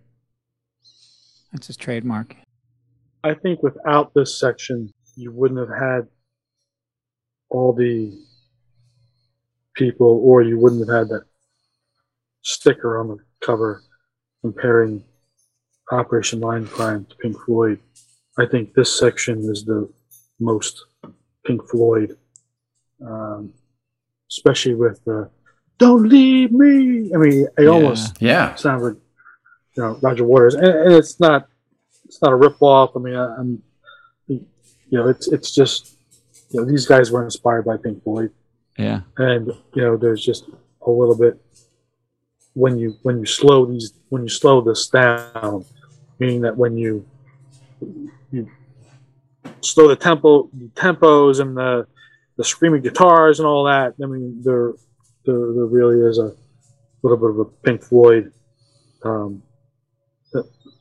That's 1.51 1.67
his 1.67 1.77
trademark. 1.77 2.35
I 3.23 3.33
think 3.35 3.61
without 3.61 4.13
this 4.15 4.39
section, 4.39 4.91
you 5.15 5.31
wouldn't 5.31 5.59
have 5.59 5.77
had 5.77 6.07
all 7.49 7.73
the 7.73 8.17
people, 9.75 10.21
or 10.23 10.41
you 10.41 10.57
wouldn't 10.57 10.87
have 10.87 10.97
had 10.97 11.09
that 11.09 11.23
sticker 12.41 12.99
on 12.99 13.09
the 13.09 13.17
cover 13.45 13.83
comparing 14.41 15.03
Operation 15.91 16.39
Mindcrime 16.39 17.07
to 17.09 17.15
Pink 17.17 17.37
Floyd. 17.45 17.79
I 18.39 18.45
think 18.45 18.73
this 18.73 18.97
section 18.97 19.39
is 19.51 19.65
the 19.65 19.87
most 20.41 20.85
Pink 21.45 21.61
Floyd, 21.69 22.17
um, 23.05 23.53
especially 24.29 24.75
with 24.75 25.03
the 25.05 25.29
"Don't 25.77 26.07
leave 26.09 26.51
me." 26.51 27.11
I 27.13 27.17
mean, 27.17 27.47
it 27.57 27.63
Yeah. 27.63 27.69
almost 27.69 28.21
yeah, 28.21 28.55
sounds 28.55 28.83
like 28.83 28.97
you 29.75 29.83
know 29.83 29.99
Roger 30.01 30.23
Waters, 30.25 30.55
and, 30.55 30.65
and 30.67 30.93
it's 30.93 31.19
not 31.19 31.47
it's 32.05 32.21
not 32.21 32.31
a 32.33 32.35
rip 32.35 32.61
off. 32.61 32.91
I 32.95 32.99
mean, 32.99 33.15
I, 33.15 33.35
I'm 33.37 33.63
you 34.27 34.45
know 34.91 35.07
it's 35.07 35.27
it's 35.31 35.51
just 35.51 35.95
you 36.49 36.59
know 36.59 36.65
these 36.65 36.85
guys 36.85 37.11
were 37.11 37.23
inspired 37.23 37.65
by 37.65 37.77
Pink 37.77 38.03
Floyd, 38.03 38.31
Yeah, 38.77 39.01
and 39.17 39.47
you 39.73 39.81
know 39.83 39.95
there's 39.97 40.23
just 40.23 40.45
a 40.85 40.91
little 40.91 41.15
bit 41.17 41.39
when 42.53 42.77
you 42.77 42.97
when 43.03 43.19
you 43.19 43.25
slow 43.25 43.65
these 43.65 43.93
when 44.09 44.23
you 44.23 44.29
slow 44.29 44.59
this 44.61 44.87
down, 44.87 45.63
meaning 46.19 46.41
that 46.41 46.57
when 46.57 46.75
you 46.77 47.05
you 48.31 48.49
slow 49.61 49.87
the 49.87 49.95
tempo 49.95 50.49
the 50.53 50.67
tempos 50.75 51.39
and 51.39 51.55
the 51.55 51.87
the 52.37 52.43
screaming 52.43 52.81
guitars 52.81 53.39
and 53.39 53.47
all 53.47 53.65
that. 53.65 53.93
I 54.01 54.05
mean, 54.05 54.41
there 54.43 54.73
there, 55.25 55.35
there 55.35 55.65
really 55.65 56.07
is 56.09 56.17
a 56.17 56.33
little 57.03 57.17
bit 57.17 57.29
of 57.29 57.39
a 57.39 57.45
Pink 57.45 57.83
Floyd. 57.83 58.31
Um, 59.03 59.43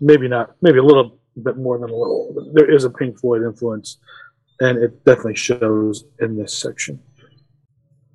maybe 0.00 0.28
not, 0.28 0.54
maybe 0.62 0.78
a 0.78 0.82
little 0.82 1.18
bit 1.42 1.56
more 1.56 1.78
than 1.78 1.90
a 1.90 1.94
little. 1.94 2.50
There 2.52 2.70
is 2.70 2.84
a 2.84 2.90
Pink 2.90 3.18
Floyd 3.18 3.42
influence, 3.42 3.98
and 4.60 4.78
it 4.78 5.04
definitely 5.04 5.36
shows 5.36 6.04
in 6.20 6.36
this 6.36 6.56
section. 6.56 7.00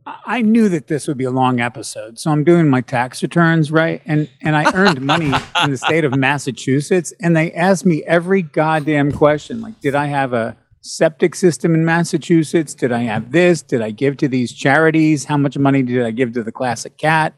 I 0.05 0.41
knew 0.43 0.69
that 0.69 0.87
this 0.87 1.07
would 1.07 1.17
be 1.17 1.23
a 1.23 1.31
long 1.31 1.59
episode, 1.59 2.19
so 2.19 2.29
I'm 2.29 2.43
doing 2.43 2.69
my 2.69 2.81
tax 2.81 3.23
returns 3.23 3.71
right, 3.71 4.01
and 4.05 4.29
and 4.41 4.55
I 4.55 4.71
earned 4.73 5.01
money 5.01 5.33
in 5.63 5.71
the 5.71 5.77
state 5.77 6.03
of 6.03 6.15
Massachusetts, 6.15 7.11
and 7.19 7.35
they 7.35 7.51
asked 7.53 7.85
me 7.85 8.03
every 8.03 8.43
goddamn 8.43 9.11
question, 9.11 9.61
like, 9.61 9.79
did 9.81 9.95
I 9.95 10.05
have 10.05 10.33
a 10.33 10.55
septic 10.81 11.33
system 11.33 11.73
in 11.73 11.83
Massachusetts? 11.85 12.75
Did 12.75 12.91
I 12.91 13.01
have 13.01 13.31
this? 13.31 13.63
Did 13.63 13.81
I 13.81 13.89
give 13.89 14.17
to 14.17 14.27
these 14.27 14.53
charities? 14.53 15.25
How 15.25 15.37
much 15.37 15.57
money 15.57 15.81
did 15.81 16.03
I 16.03 16.11
give 16.11 16.33
to 16.33 16.43
the 16.43 16.51
Classic 16.51 16.95
Cat? 16.97 17.33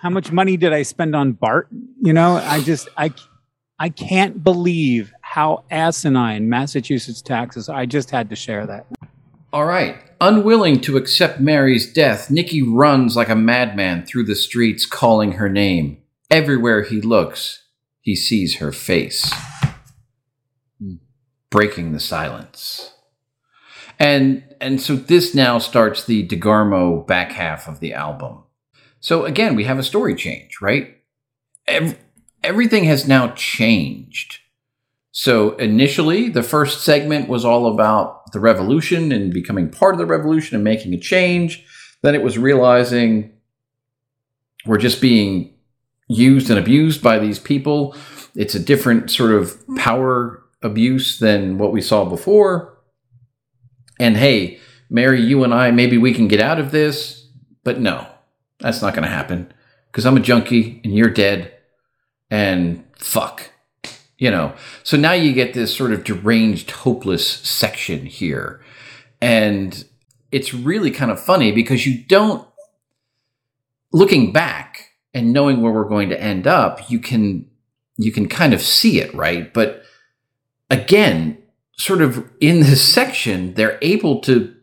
How 0.00 0.10
much 0.10 0.32
money 0.32 0.56
did 0.56 0.72
I 0.72 0.82
spend 0.82 1.14
on 1.14 1.32
Bart? 1.32 1.68
You 2.00 2.14
know, 2.14 2.36
I 2.36 2.62
just 2.62 2.88
I 2.96 3.12
I 3.78 3.90
can't 3.90 4.42
believe 4.42 5.12
how 5.20 5.64
asinine 5.70 6.48
Massachusetts 6.48 7.20
taxes. 7.20 7.68
I 7.68 7.84
just 7.84 8.10
had 8.10 8.30
to 8.30 8.36
share 8.36 8.66
that. 8.66 8.86
All 9.52 9.64
right. 9.64 9.98
Unwilling 10.20 10.80
to 10.82 10.96
accept 10.96 11.40
Mary's 11.40 11.92
death, 11.92 12.30
Nikki 12.30 12.62
runs 12.62 13.16
like 13.16 13.28
a 13.28 13.36
madman 13.36 14.04
through 14.06 14.24
the 14.24 14.34
streets 14.34 14.86
calling 14.86 15.32
her 15.32 15.48
name. 15.48 15.98
Everywhere 16.30 16.82
he 16.82 17.00
looks, 17.00 17.64
he 18.00 18.16
sees 18.16 18.56
her 18.56 18.72
face, 18.72 19.32
breaking 21.50 21.92
the 21.92 22.00
silence. 22.00 22.92
And 23.98 24.42
and 24.60 24.80
so 24.80 24.96
this 24.96 25.34
now 25.34 25.58
starts 25.58 26.04
the 26.04 26.26
DeGarmo 26.26 27.06
back 27.06 27.32
half 27.32 27.68
of 27.68 27.80
the 27.80 27.92
album. 27.92 28.42
So 29.00 29.24
again, 29.24 29.54
we 29.54 29.64
have 29.64 29.78
a 29.78 29.84
story 29.84 30.14
change, 30.14 30.60
right? 30.60 30.96
Ev- 31.68 31.98
everything 32.42 32.84
has 32.84 33.06
now 33.06 33.28
changed. 33.28 34.40
So 35.18 35.52
initially, 35.52 36.28
the 36.28 36.42
first 36.42 36.84
segment 36.84 37.26
was 37.26 37.42
all 37.42 37.72
about 37.72 38.32
the 38.32 38.38
revolution 38.38 39.12
and 39.12 39.32
becoming 39.32 39.70
part 39.70 39.94
of 39.94 39.98
the 39.98 40.04
revolution 40.04 40.56
and 40.56 40.62
making 40.62 40.92
a 40.92 40.98
change. 40.98 41.64
Then 42.02 42.14
it 42.14 42.22
was 42.22 42.36
realizing 42.36 43.32
we're 44.66 44.76
just 44.76 45.00
being 45.00 45.54
used 46.06 46.50
and 46.50 46.58
abused 46.58 47.02
by 47.02 47.18
these 47.18 47.38
people. 47.38 47.96
It's 48.34 48.54
a 48.54 48.62
different 48.62 49.10
sort 49.10 49.32
of 49.32 49.56
power 49.78 50.44
abuse 50.62 51.18
than 51.18 51.56
what 51.56 51.72
we 51.72 51.80
saw 51.80 52.04
before. 52.04 52.76
And 53.98 54.18
hey, 54.18 54.60
Mary, 54.90 55.22
you 55.22 55.44
and 55.44 55.54
I, 55.54 55.70
maybe 55.70 55.96
we 55.96 56.12
can 56.12 56.28
get 56.28 56.42
out 56.42 56.60
of 56.60 56.72
this, 56.72 57.26
but 57.64 57.80
no, 57.80 58.06
that's 58.58 58.82
not 58.82 58.92
going 58.92 59.04
to 59.04 59.08
happen 59.08 59.50
because 59.90 60.04
I'm 60.04 60.18
a 60.18 60.20
junkie 60.20 60.82
and 60.84 60.94
you're 60.94 61.08
dead 61.08 61.54
and 62.30 62.84
fuck 62.98 63.50
you 64.18 64.30
know? 64.30 64.54
So 64.82 64.96
now 64.96 65.12
you 65.12 65.32
get 65.32 65.54
this 65.54 65.74
sort 65.74 65.92
of 65.92 66.04
deranged 66.04 66.70
hopeless 66.70 67.26
section 67.26 68.06
here. 68.06 68.60
And 69.20 69.84
it's 70.32 70.52
really 70.52 70.90
kind 70.90 71.10
of 71.10 71.20
funny 71.20 71.52
because 71.52 71.86
you 71.86 72.04
don't 72.04 72.46
looking 73.92 74.32
back 74.32 74.90
and 75.14 75.32
knowing 75.32 75.62
where 75.62 75.72
we're 75.72 75.88
going 75.88 76.10
to 76.10 76.20
end 76.20 76.46
up 76.46 76.90
you 76.90 76.98
can 76.98 77.48
you 77.96 78.12
can 78.12 78.28
kind 78.28 78.52
of 78.52 78.60
see 78.60 79.00
it 79.00 79.14
right? 79.14 79.52
But 79.54 79.82
again 80.70 81.38
sort 81.78 82.02
of 82.02 82.28
in 82.40 82.60
this 82.60 82.82
section 82.82 83.54
they're 83.54 83.78
able 83.80 84.20
to 84.20 84.54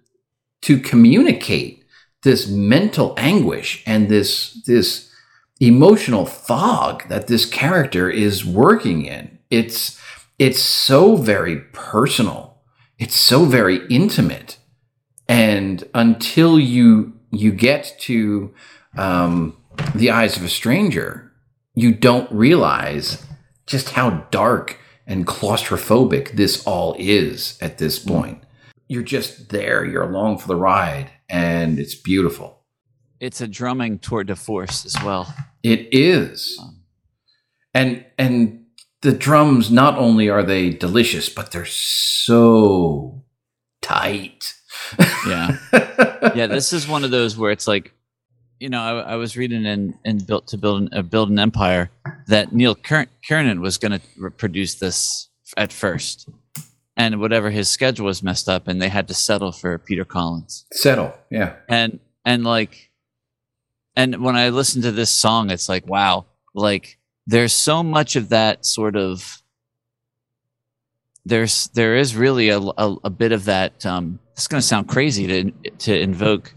to 0.61 0.79
communicate 0.79 1.83
this 2.23 2.47
mental 2.47 3.13
anguish 3.17 3.83
and 3.85 4.09
this 4.09 4.61
this 4.65 5.09
emotional 5.59 6.25
fog 6.25 7.07
that 7.09 7.27
this 7.27 7.45
character 7.45 8.09
is 8.09 8.45
working 8.45 9.05
in 9.05 9.32
it's 9.53 9.99
it's 10.39 10.59
so 10.59 11.15
very 11.15 11.57
personal. 11.71 12.61
It's 12.97 13.15
so 13.15 13.45
very 13.45 13.85
intimate. 13.89 14.57
And 15.27 15.83
until 15.93 16.59
you 16.59 17.13
you 17.31 17.51
get 17.51 17.95
to 18.01 18.53
um, 18.97 19.57
the 19.95 20.11
eyes 20.11 20.37
of 20.37 20.43
a 20.43 20.49
stranger 20.49 21.31
you 21.75 21.91
don't 21.91 22.31
realize 22.31 23.25
just 23.65 23.91
how 23.91 24.11
dark 24.31 24.77
and 25.07 25.25
claustrophobic 25.25 26.33
this 26.33 26.65
all 26.65 26.95
is 26.99 27.57
at 27.61 27.77
this 27.77 27.99
point. 27.99 28.43
You're 28.87 29.03
just 29.03 29.49
there. 29.49 29.83
You're 29.83 30.03
along 30.03 30.37
for 30.37 30.47
the 30.47 30.55
ride 30.55 31.09
and 31.29 31.79
it's 31.79 31.95
beautiful. 31.95 32.59
It's 33.19 33.41
a 33.41 33.47
drumming 33.47 33.99
tour 33.99 34.23
de 34.23 34.35
force 34.35 34.85
as 34.85 34.95
well. 35.03 35.33
it 35.63 35.87
is. 35.91 36.59
And 37.73 38.05
and 38.19 38.62
the 39.03 39.11
drums 39.11 39.69
not 39.69 39.97
only 39.97 40.29
are 40.29 40.43
they 40.43 40.69
delicious, 40.69 41.27
but 41.27 41.51
they're 41.51 41.65
so 41.65 43.21
tight. 43.81 44.53
Yeah. 45.27 45.57
yeah, 46.33 46.47
this 46.47 46.71
is 46.71 46.87
one 46.87 47.03
of 47.03 47.11
those 47.11 47.37
where 47.37 47.51
it's 47.51 47.67
like, 47.67 47.93
you 48.61 48.69
know, 48.69 48.81
I, 48.81 49.11
I 49.11 49.15
was 49.15 49.35
reading 49.35 49.65
in, 49.65 49.99
in 50.05 50.19
built 50.19 50.47
to 50.47 50.57
build 50.57 50.83
an, 50.83 50.89
uh, 50.93 51.01
build 51.01 51.29
an 51.29 51.37
empire 51.37 51.91
that 52.27 52.53
Neil 52.53 52.75
Ker- 52.75 53.09
Kernon 53.27 53.59
was 53.59 53.77
going 53.77 53.91
to 53.91 54.01
re- 54.17 54.29
produce 54.29 54.75
this 54.75 55.27
at 55.57 55.73
first, 55.73 56.29
and 56.95 57.19
whatever 57.19 57.49
his 57.49 57.69
schedule 57.69 58.05
was 58.05 58.23
messed 58.23 58.47
up, 58.47 58.69
and 58.69 58.81
they 58.81 58.87
had 58.87 59.09
to 59.09 59.13
settle 59.13 59.51
for 59.51 59.77
Peter 59.77 60.05
Collins. 60.05 60.65
Settle. 60.71 61.13
Yeah. 61.29 61.55
And 61.67 61.99
and 62.23 62.45
like, 62.45 62.89
and 63.97 64.23
when 64.23 64.37
I 64.37 64.47
listen 64.47 64.81
to 64.83 64.93
this 64.93 65.11
song, 65.11 65.51
it's 65.51 65.67
like, 65.67 65.85
wow, 65.85 66.25
like 66.55 66.99
there's 67.27 67.53
so 67.53 67.83
much 67.83 68.15
of 68.15 68.29
that 68.29 68.65
sort 68.65 68.95
of. 68.95 69.41
There's 71.25 71.67
there 71.69 71.95
is 71.95 72.15
really 72.15 72.49
a, 72.49 72.59
a, 72.59 72.95
a 73.05 73.09
bit 73.09 73.31
of 73.31 73.45
that. 73.45 73.85
Um, 73.85 74.19
it's 74.33 74.47
going 74.47 74.61
to 74.61 74.67
sound 74.67 74.87
crazy 74.87 75.27
to 75.27 75.51
to 75.79 75.97
invoke 75.99 76.53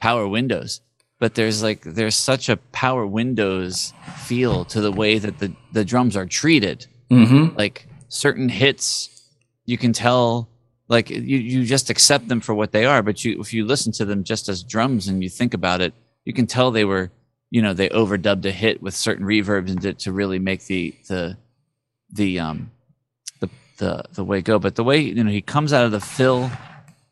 power 0.00 0.28
windows 0.28 0.80
but 1.18 1.34
there's 1.34 1.60
like 1.60 1.82
there's 1.82 2.14
such 2.14 2.48
a 2.48 2.56
power 2.70 3.04
windows 3.04 3.92
feel 4.16 4.64
to 4.64 4.80
the 4.80 4.92
way 4.92 5.18
that 5.18 5.40
the 5.40 5.52
the 5.72 5.84
drums 5.84 6.16
are 6.16 6.26
treated 6.26 6.86
Mm-hmm. 7.10 7.56
like 7.56 7.88
certain 8.08 8.48
hits 8.50 9.22
you 9.64 9.76
can 9.78 9.92
tell 9.92 10.48
like 10.88 11.10
you 11.10 11.18
you 11.38 11.64
just 11.64 11.90
accept 11.90 12.28
them 12.28 12.40
for 12.40 12.54
what 12.54 12.70
they 12.72 12.84
are. 12.84 13.02
But 13.02 13.24
you 13.24 13.40
if 13.40 13.52
you 13.52 13.64
listen 13.64 13.92
to 13.92 14.04
them 14.04 14.24
just 14.24 14.48
as 14.48 14.62
drums 14.62 15.08
and 15.08 15.22
you 15.22 15.28
think 15.30 15.54
about 15.54 15.80
it, 15.80 15.94
you 16.24 16.32
can 16.32 16.46
tell 16.46 16.70
they 16.70 16.84
were 16.84 17.10
you 17.50 17.62
know 17.62 17.72
they 17.74 17.88
overdubbed 17.90 18.44
a 18.44 18.50
hit 18.50 18.82
with 18.82 18.94
certain 18.94 19.24
reverbs 19.24 19.70
and 19.70 19.80
to, 19.82 19.92
to 19.94 20.12
really 20.12 20.38
make 20.38 20.64
the 20.66 20.94
the 21.08 21.36
the 22.12 22.38
um 22.40 22.70
the 23.40 23.48
the 23.78 24.02
the 24.14 24.24
way 24.24 24.40
go. 24.42 24.58
But 24.58 24.74
the 24.74 24.84
way 24.84 25.00
you 25.00 25.24
know 25.24 25.30
he 25.30 25.42
comes 25.42 25.72
out 25.72 25.84
of 25.84 25.92
the 25.92 26.00
fill, 26.00 26.50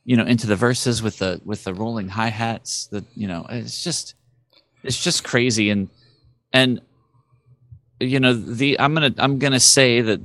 you 0.04 0.16
know, 0.16 0.24
into 0.24 0.46
the 0.46 0.56
verses 0.56 1.02
with 1.02 1.18
the 1.18 1.40
with 1.44 1.64
the 1.64 1.74
rolling 1.74 2.08
hi 2.08 2.28
hats, 2.28 2.86
that 2.88 3.04
you 3.14 3.26
know, 3.28 3.46
it's 3.48 3.82
just 3.82 4.14
it's 4.82 5.02
just 5.02 5.24
crazy 5.24 5.70
and 5.70 5.88
and 6.52 6.80
you 8.00 8.20
know 8.20 8.32
the 8.34 8.78
I'm 8.78 8.94
gonna 8.94 9.14
I'm 9.18 9.38
gonna 9.38 9.60
say 9.60 10.00
that 10.02 10.20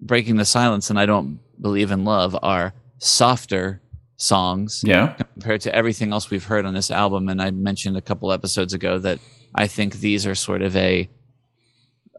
breaking 0.00 0.36
the 0.36 0.44
silence 0.44 0.90
and 0.90 0.98
I 0.98 1.06
don't 1.06 1.38
believe 1.60 1.90
in 1.90 2.04
love 2.04 2.36
are 2.42 2.72
softer 2.98 3.80
songs 4.16 4.82
Yeah. 4.86 5.14
compared 5.34 5.60
to 5.62 5.74
everything 5.74 6.12
else 6.12 6.30
we've 6.30 6.44
heard 6.44 6.64
on 6.66 6.74
this 6.74 6.90
album. 6.90 7.28
And 7.28 7.40
I 7.40 7.50
mentioned 7.50 7.96
a 7.96 8.00
couple 8.02 8.30
episodes 8.32 8.72
ago 8.74 8.98
that 8.98 9.18
I 9.54 9.66
think 9.66 9.94
these 9.94 10.26
are 10.26 10.34
sort 10.34 10.62
of 10.62 10.76
a 10.76 11.08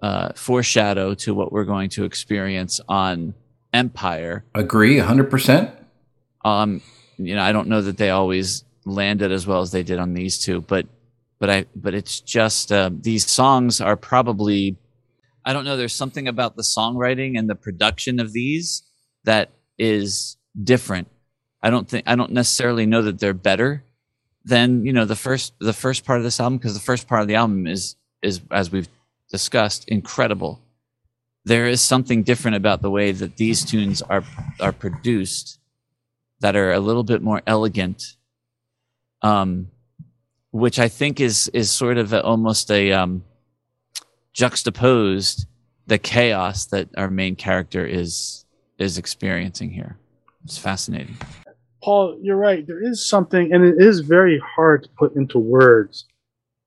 uh, 0.01 0.33
foreshadow 0.33 1.13
to 1.13 1.33
what 1.33 1.51
we're 1.51 1.65
going 1.65 1.89
to 1.91 2.03
experience 2.03 2.79
on 2.89 3.33
Empire. 3.73 4.43
Agree 4.55 4.97
100%. 4.97 5.73
Um, 6.43 6.81
you 7.17 7.35
know, 7.35 7.43
I 7.43 7.51
don't 7.51 7.67
know 7.67 7.81
that 7.81 7.97
they 7.97 8.09
always 8.09 8.63
landed 8.85 9.31
as 9.31 9.45
well 9.45 9.61
as 9.61 9.71
they 9.71 9.83
did 9.83 9.99
on 9.99 10.13
these 10.13 10.39
two, 10.39 10.61
but 10.61 10.87
but 11.39 11.49
I 11.49 11.65
but 11.75 11.93
it's 11.93 12.19
just 12.19 12.71
uh, 12.71 12.89
these 12.93 13.27
songs 13.27 13.81
are 13.81 13.95
probably 13.95 14.77
I 15.45 15.53
don't 15.53 15.65
know. 15.65 15.77
There's 15.77 15.93
something 15.93 16.27
about 16.27 16.55
the 16.55 16.61
songwriting 16.61 17.37
and 17.37 17.49
the 17.49 17.55
production 17.55 18.19
of 18.19 18.31
these 18.31 18.83
that 19.23 19.51
is 19.77 20.37
different. 20.63 21.07
I 21.63 21.69
don't 21.69 21.87
think 21.87 22.07
I 22.07 22.15
don't 22.15 22.31
necessarily 22.31 22.85
know 22.85 23.01
that 23.03 23.19
they're 23.19 23.33
better 23.33 23.83
than 24.43 24.85
you 24.85 24.93
know 24.93 25.05
the 25.05 25.15
first 25.15 25.53
the 25.59 25.73
first 25.73 26.05
part 26.05 26.19
of 26.19 26.23
this 26.23 26.39
album 26.39 26.57
because 26.57 26.73
the 26.73 26.79
first 26.79 27.07
part 27.07 27.21
of 27.21 27.27
the 27.27 27.35
album 27.35 27.67
is 27.67 27.95
is 28.21 28.41
as 28.51 28.71
we've 28.71 28.89
discussed 29.29 29.87
incredible. 29.87 30.61
There 31.43 31.67
is 31.67 31.81
something 31.81 32.21
different 32.23 32.57
about 32.57 32.81
the 32.81 32.91
way 32.91 33.11
that 33.11 33.37
these 33.37 33.65
tunes 33.65 34.01
are 34.01 34.23
are 34.59 34.71
produced 34.71 35.59
that 36.39 36.55
are 36.55 36.71
a 36.71 36.79
little 36.79 37.03
bit 37.03 37.21
more 37.21 37.41
elegant, 37.47 38.15
um, 39.21 39.69
which 40.51 40.79
I 40.79 40.87
think 40.87 41.19
is 41.19 41.47
is 41.49 41.71
sort 41.71 41.97
of 41.97 42.13
a, 42.13 42.23
almost 42.23 42.69
a 42.71 42.91
um, 42.91 43.23
juxtaposed 44.33 45.45
the 45.87 45.97
chaos 45.97 46.65
that 46.67 46.89
our 46.97 47.09
main 47.09 47.35
character 47.35 47.85
is 47.85 48.45
is 48.77 48.97
experiencing 48.97 49.71
here. 49.71 49.97
It's 50.43 50.57
fascinating. 50.57 51.17
Paul, 51.83 52.19
you're 52.21 52.37
right. 52.37 52.65
There 52.65 52.83
is 52.83 53.07
something, 53.07 53.53
and 53.53 53.63
it 53.63 53.75
is 53.79 54.01
very 54.01 54.39
hard 54.39 54.83
to 54.83 54.89
put 54.97 55.15
into 55.15 55.39
words 55.39 56.05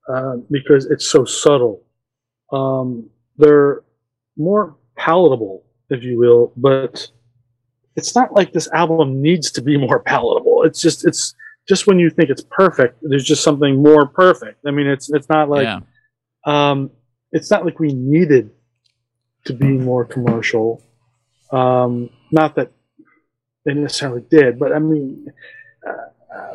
uh, 0.09 0.37
because 0.51 0.87
it's 0.87 1.09
so 1.09 1.25
subtle. 1.25 1.83
Um, 2.53 3.09
they're 3.37 3.83
more 4.37 4.77
palatable, 4.97 5.65
if 5.91 6.03
you 6.03 6.19
will, 6.19 6.53
but 6.57 7.09
it's 7.97 8.15
not 8.15 8.33
like 8.33 8.53
this 8.53 8.69
album 8.73 9.23
needs 9.23 9.51
to 9.53 9.63
be 9.63 9.77
more 9.77 10.01
palatable. 10.01 10.65
It's 10.65 10.81
just 10.81 11.07
it's 11.07 11.35
just 11.69 11.87
when 11.87 11.99
you 11.99 12.11
think 12.11 12.31
it's 12.31 12.45
perfect, 12.51 12.99
there's 13.03 13.25
just 13.25 13.43
something 13.43 13.83
more 13.83 14.07
perfect. 14.07 14.61
I 14.67 14.71
mean, 14.71 14.87
it's 14.87 15.11
it's 15.13 15.29
not 15.29 15.49
like 15.49 15.65
yeah, 15.65 15.81
um, 16.45 16.91
it's 17.33 17.51
not 17.51 17.65
like 17.65 17.79
we 17.79 17.93
needed 17.93 18.51
to 19.47 19.53
be 19.53 19.67
more 19.67 20.05
commercial. 20.05 20.83
Um, 21.53 22.11
not 22.33 22.57
that 22.57 22.73
they 23.65 23.75
necessarily 23.75 24.23
did, 24.31 24.59
but 24.59 24.73
I 24.73 24.79
mean, 24.79 25.27
uh, 25.87 25.93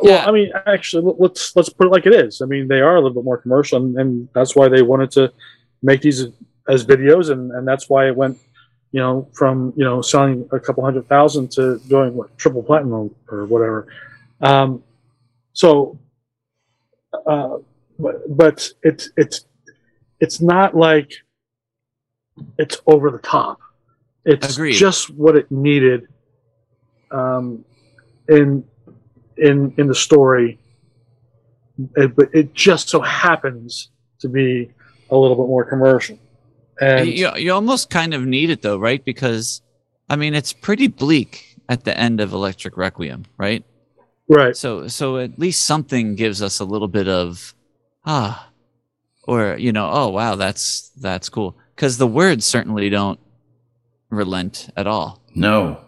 well, 0.01 0.27
I 0.27 0.31
mean, 0.31 0.51
actually, 0.65 1.03
let- 1.03 1.19
let's 1.19 1.55
let's 1.55 1.69
put 1.69 1.87
it 1.87 1.91
like 1.91 2.05
it 2.05 2.13
is. 2.13 2.41
I 2.41 2.45
mean, 2.45 2.67
they 2.67 2.81
are 2.81 2.95
a 2.95 3.01
little 3.01 3.15
bit 3.15 3.23
more 3.23 3.37
commercial, 3.37 3.77
and, 3.81 3.97
and 3.99 4.29
that's 4.33 4.55
why 4.55 4.67
they 4.67 4.81
wanted 4.81 5.11
to 5.11 5.31
make 5.81 6.01
these 6.01 6.27
as 6.67 6.85
videos, 6.85 7.31
and, 7.31 7.51
and 7.51 7.67
that's 7.67 7.89
why 7.89 8.07
it 8.07 8.15
went, 8.15 8.37
you 8.91 8.99
know, 8.99 9.27
from 9.33 9.73
you 9.75 9.83
know 9.83 10.01
selling 10.01 10.47
a 10.51 10.59
couple 10.59 10.83
hundred 10.83 11.07
thousand 11.07 11.51
to 11.51 11.79
doing 11.87 12.13
what 12.13 12.37
triple 12.37 12.61
platinum 12.63 13.13
or 13.29 13.45
whatever. 13.45 13.87
Um, 14.41 14.83
so, 15.53 15.97
uh, 17.25 17.57
but 17.97 18.37
but 18.37 18.69
it's 18.83 19.09
it's 19.17 19.45
it's 20.19 20.41
not 20.41 20.75
like 20.75 21.13
it's 22.57 22.79
over 22.85 23.09
the 23.09 23.17
top. 23.19 23.59
It's 24.25 24.55
Agreed. 24.55 24.73
just 24.73 25.09
what 25.09 25.35
it 25.35 25.49
needed 25.49 26.07
um, 27.11 27.63
in 28.27 28.63
in 29.37 29.73
in 29.77 29.87
the 29.87 29.95
story. 29.95 30.59
It, 31.95 32.15
but 32.15 32.29
it 32.33 32.53
just 32.53 32.89
so 32.89 32.99
happens 32.99 33.89
to 34.19 34.27
be 34.27 34.69
a 35.09 35.17
little 35.17 35.37
bit 35.37 35.47
more 35.47 35.63
commercial. 35.63 36.19
And 36.81 37.07
you, 37.07 37.29
you 37.35 37.53
almost 37.53 37.89
kind 37.89 38.13
of 38.13 38.25
need 38.25 38.49
it 38.49 38.61
though, 38.61 38.77
right? 38.77 39.03
Because 39.03 39.61
I 40.09 40.15
mean, 40.15 40.33
it's 40.33 40.53
pretty 40.53 40.87
bleak 40.87 41.55
at 41.67 41.83
the 41.83 41.97
end 41.97 42.19
of 42.19 42.33
Electric 42.33 42.77
Requiem, 42.77 43.25
right? 43.37 43.63
right, 44.27 44.55
So 44.55 44.87
so 44.87 45.17
at 45.17 45.37
least 45.39 45.63
something 45.63 46.15
gives 46.15 46.41
us 46.41 46.59
a 46.59 46.65
little 46.65 46.87
bit 46.87 47.07
of 47.07 47.53
ah, 48.05 48.49
or 49.23 49.57
you 49.57 49.71
know, 49.71 49.89
oh 49.91 50.09
wow, 50.09 50.35
that's 50.35 50.89
that's 50.97 51.29
cool. 51.29 51.57
Because 51.75 51.97
the 51.97 52.07
words 52.07 52.45
certainly 52.45 52.89
don't 52.89 53.19
relent 54.09 54.69
at 54.75 54.87
all. 54.87 55.21
No. 55.35 55.81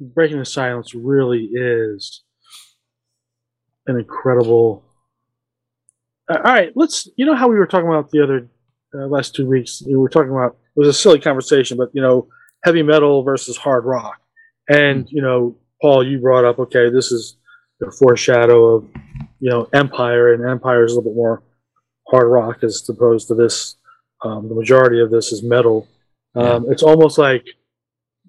Breaking 0.00 0.38
the 0.38 0.44
silence 0.44 0.94
really 0.94 1.50
is 1.52 2.22
an 3.86 3.98
incredible. 3.98 4.84
Uh, 6.28 6.36
all 6.36 6.42
right, 6.42 6.72
let's. 6.74 7.08
You 7.16 7.26
know 7.26 7.34
how 7.34 7.48
we 7.48 7.56
were 7.56 7.66
talking 7.66 7.88
about 7.88 8.10
the 8.10 8.22
other 8.22 8.48
uh, 8.94 9.06
last 9.06 9.34
two 9.34 9.46
weeks. 9.46 9.82
We 9.86 9.96
were 9.96 10.08
talking 10.08 10.30
about 10.30 10.56
it 10.76 10.78
was 10.78 10.88
a 10.88 10.92
silly 10.92 11.20
conversation, 11.20 11.76
but 11.76 11.90
you 11.92 12.02
know, 12.02 12.28
heavy 12.64 12.82
metal 12.82 13.22
versus 13.22 13.56
hard 13.56 13.84
rock, 13.84 14.20
and 14.68 15.06
you 15.10 15.22
know, 15.22 15.56
Paul, 15.82 16.06
you 16.06 16.18
brought 16.18 16.44
up 16.44 16.58
okay, 16.58 16.90
this 16.90 17.12
is 17.12 17.36
the 17.80 17.90
foreshadow 17.90 18.76
of 18.76 18.88
you 19.40 19.50
know 19.50 19.68
Empire, 19.72 20.34
and 20.34 20.48
Empire 20.48 20.84
is 20.84 20.92
a 20.92 20.96
little 20.96 21.10
bit 21.10 21.16
more 21.16 21.42
hard 22.08 22.28
rock 22.28 22.62
as 22.62 22.88
opposed 22.88 23.28
to 23.28 23.34
this. 23.34 23.76
Um, 24.22 24.48
the 24.48 24.54
majority 24.54 25.00
of 25.00 25.10
this 25.10 25.32
is 25.32 25.42
metal. 25.42 25.88
Um, 26.34 26.66
It's 26.70 26.82
almost 26.82 27.18
like 27.18 27.44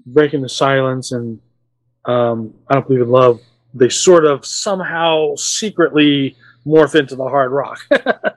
breaking 0.05 0.41
the 0.41 0.49
silence 0.49 1.11
and 1.11 1.39
um, 2.05 2.53
I 2.67 2.75
don't 2.75 2.87
believe 2.87 3.03
in 3.03 3.09
love. 3.09 3.39
They 3.73 3.89
sort 3.89 4.25
of 4.25 4.45
somehow 4.45 5.35
secretly 5.35 6.35
morph 6.65 6.95
into 6.95 7.15
the 7.15 7.27
hard 7.27 7.51
rock, 7.51 7.79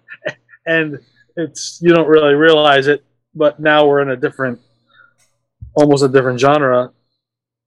and 0.66 0.98
it's 1.36 1.78
you 1.82 1.92
don't 1.92 2.08
really 2.08 2.34
realize 2.34 2.86
it. 2.86 3.04
But 3.34 3.58
now 3.58 3.86
we're 3.86 4.00
in 4.00 4.10
a 4.10 4.16
different, 4.16 4.60
almost 5.74 6.04
a 6.04 6.08
different 6.08 6.38
genre. 6.38 6.92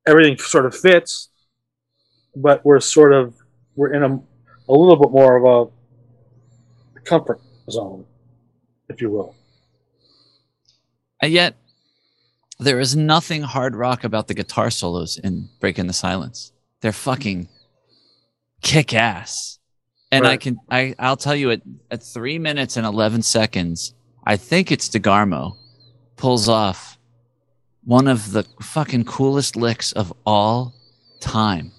Everything 0.08 0.38
sort 0.38 0.66
of 0.66 0.76
fits, 0.76 1.30
but 2.36 2.64
we're 2.64 2.80
sort 2.80 3.12
of 3.14 3.36
we're 3.76 3.94
in 3.94 4.04
a 4.04 4.20
a 4.70 4.74
little 4.74 4.98
bit 4.98 5.12
more 5.12 5.36
of 5.36 5.72
a 6.98 7.00
comfort 7.02 7.42
zone, 7.70 8.06
if 8.90 9.02
you 9.02 9.10
will. 9.10 9.36
And 11.22 11.32
yet, 11.32 11.56
there 12.60 12.80
is 12.80 12.96
nothing 12.96 13.44
hard 13.44 13.76
rock 13.76 14.04
about 14.04 14.28
the 14.28 14.34
guitar 14.34 14.70
solos 14.70 15.18
in 15.18 15.50
Breaking 15.60 15.88
the 15.88 15.94
Silence. 15.94 16.52
They're 16.82 16.92
fucking 16.92 17.50
kick 18.62 18.94
ass. 18.94 19.60
And 20.12 20.26
I 20.26 20.38
can 20.38 20.58
I 20.72 20.96
I'll 20.98 21.18
tell 21.18 21.36
you 21.36 21.52
at, 21.52 21.62
at 21.92 22.02
three 22.02 22.40
minutes 22.40 22.78
and 22.78 22.86
eleven 22.86 23.22
seconds, 23.22 23.94
I 24.26 24.38
think 24.38 24.72
it's 24.72 24.88
DeGarmo 24.90 25.58
pulls 26.16 26.48
off 26.48 26.98
one 27.84 28.08
of 28.08 28.32
the 28.32 28.44
fucking 28.62 29.04
coolest 29.06 29.56
licks 29.56 29.92
of 29.92 30.14
all 30.26 30.74
time. 31.20 31.72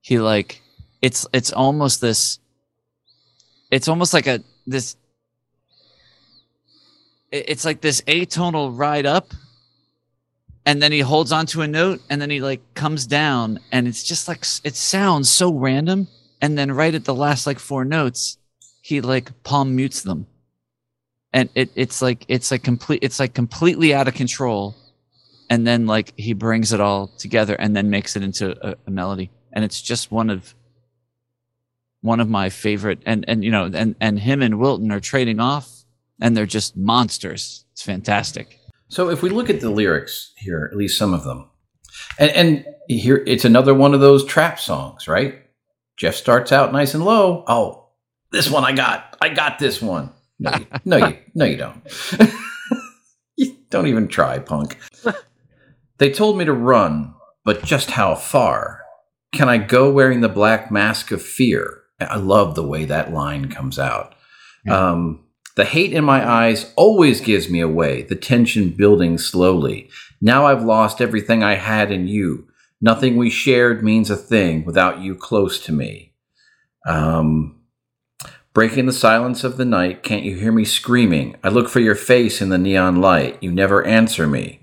He 0.00 0.18
like 0.18 0.62
it's 1.02 1.26
it's 1.34 1.52
almost 1.52 2.00
this 2.00 2.38
it's 3.70 3.88
almost 3.88 4.14
like 4.14 4.26
a 4.26 4.42
this 4.66 4.96
it's 7.30 7.64
like 7.64 7.82
this 7.82 8.00
atonal 8.02 8.76
ride 8.76 9.06
up 9.06 9.34
and 10.66 10.82
then 10.82 10.92
he 10.92 11.00
holds 11.00 11.32
onto 11.32 11.60
a 11.60 11.66
note 11.66 12.00
and 12.08 12.20
then 12.20 12.30
he 12.30 12.40
like 12.40 12.74
comes 12.74 13.06
down 13.06 13.60
and 13.70 13.86
it's 13.86 14.02
just 14.02 14.28
like 14.28 14.44
it 14.64 14.74
sounds 14.74 15.30
so 15.30 15.52
random 15.52 16.08
and 16.40 16.56
then 16.56 16.72
right 16.72 16.94
at 16.94 17.04
the 17.04 17.14
last 17.14 17.46
like 17.46 17.58
four 17.58 17.84
notes 17.84 18.38
he 18.80 19.00
like 19.00 19.42
palm 19.42 19.74
mutes 19.76 20.02
them. 20.02 20.26
And 21.32 21.48
it 21.54 21.70
it's 21.74 22.00
like 22.00 22.24
it's 22.28 22.50
like 22.50 22.62
complete 22.62 23.00
it's 23.02 23.18
like 23.18 23.34
completely 23.34 23.92
out 23.92 24.08
of 24.08 24.14
control 24.14 24.76
and 25.50 25.66
then 25.66 25.86
like 25.86 26.12
he 26.16 26.32
brings 26.32 26.72
it 26.72 26.80
all 26.80 27.08
together 27.08 27.54
and 27.54 27.74
then 27.76 27.90
makes 27.90 28.16
it 28.16 28.22
into 28.22 28.56
a, 28.66 28.76
a 28.86 28.90
melody. 28.90 29.30
And 29.52 29.64
it's 29.64 29.82
just 29.82 30.10
one 30.10 30.30
of 30.30 30.54
one 32.00 32.20
of 32.20 32.28
my 32.28 32.50
favorite 32.50 33.00
and 33.04 33.24
and 33.26 33.44
you 33.44 33.50
know 33.50 33.70
and 33.72 33.96
and 34.00 34.18
him 34.18 34.42
and 34.42 34.58
wilton 34.58 34.92
are 34.92 35.00
trading 35.00 35.40
off 35.40 35.84
and 36.20 36.36
they're 36.36 36.46
just 36.46 36.76
monsters. 36.76 37.64
It's 37.72 37.82
fantastic 37.82 38.60
So 38.94 39.10
if 39.10 39.22
we 39.22 39.28
look 39.28 39.50
at 39.50 39.58
the 39.58 39.70
lyrics 39.70 40.32
here, 40.36 40.68
at 40.70 40.78
least 40.78 40.96
some 40.96 41.14
of 41.14 41.24
them, 41.24 41.50
And, 42.16 42.30
and 42.30 42.66
here 42.86 43.24
it's 43.26 43.44
another 43.44 43.74
one 43.74 43.92
of 43.92 43.98
those 44.00 44.24
trap 44.24 44.60
songs, 44.60 45.08
right? 45.08 45.42
Geoff 45.96 46.14
starts 46.14 46.52
out 46.52 46.72
nice 46.72 46.94
and 46.94 47.04
low. 47.04 47.42
Oh, 47.48 47.88
this 48.30 48.48
one 48.48 48.62
I 48.62 48.70
got. 48.70 49.16
I 49.20 49.30
got 49.30 49.58
this 49.58 49.82
one. 49.82 50.12
No, 50.38 50.52
you, 50.52 50.66
no, 50.84 50.96
you, 51.08 51.18
no, 51.34 51.44
you 51.44 51.56
don't. 51.56 51.82
you 53.36 53.56
don't 53.68 53.88
even 53.88 54.06
try, 54.06 54.38
punk. 54.38 54.78
They 55.98 56.12
told 56.12 56.38
me 56.38 56.44
to 56.44 56.52
run, 56.52 57.14
but 57.44 57.64
just 57.64 57.90
how 57.90 58.14
far? 58.14 58.82
Can 59.32 59.48
I 59.48 59.58
go 59.58 59.90
wearing 59.90 60.20
the 60.20 60.28
black 60.28 60.70
mask 60.70 61.10
of 61.10 61.20
fear? 61.20 61.82
I 61.98 62.18
love 62.18 62.54
the 62.54 62.66
way 62.66 62.84
that 62.84 63.12
line 63.12 63.48
comes 63.48 63.76
out. 63.76 64.14
Um, 64.70 65.23
the 65.56 65.64
hate 65.64 65.92
in 65.92 66.04
my 66.04 66.28
eyes 66.28 66.72
always 66.76 67.20
gives 67.20 67.48
me 67.48 67.60
away, 67.60 68.02
the 68.02 68.16
tension 68.16 68.70
building 68.70 69.18
slowly. 69.18 69.88
Now 70.20 70.46
I've 70.46 70.64
lost 70.64 71.00
everything 71.00 71.42
I 71.42 71.54
had 71.54 71.92
in 71.92 72.08
you. 72.08 72.48
Nothing 72.80 73.16
we 73.16 73.30
shared 73.30 73.84
means 73.84 74.10
a 74.10 74.16
thing 74.16 74.64
without 74.64 75.00
you 75.00 75.14
close 75.14 75.58
to 75.64 75.72
me. 75.72 76.12
Um, 76.86 77.60
breaking 78.52 78.86
the 78.86 78.92
silence 78.92 79.44
of 79.44 79.56
the 79.56 79.64
night, 79.64 80.02
can't 80.02 80.24
you 80.24 80.36
hear 80.36 80.52
me 80.52 80.64
screaming? 80.64 81.36
I 81.42 81.48
look 81.48 81.68
for 81.68 81.80
your 81.80 81.94
face 81.94 82.42
in 82.42 82.48
the 82.48 82.58
neon 82.58 83.00
light. 83.00 83.42
You 83.42 83.52
never 83.52 83.84
answer 83.84 84.26
me. 84.26 84.60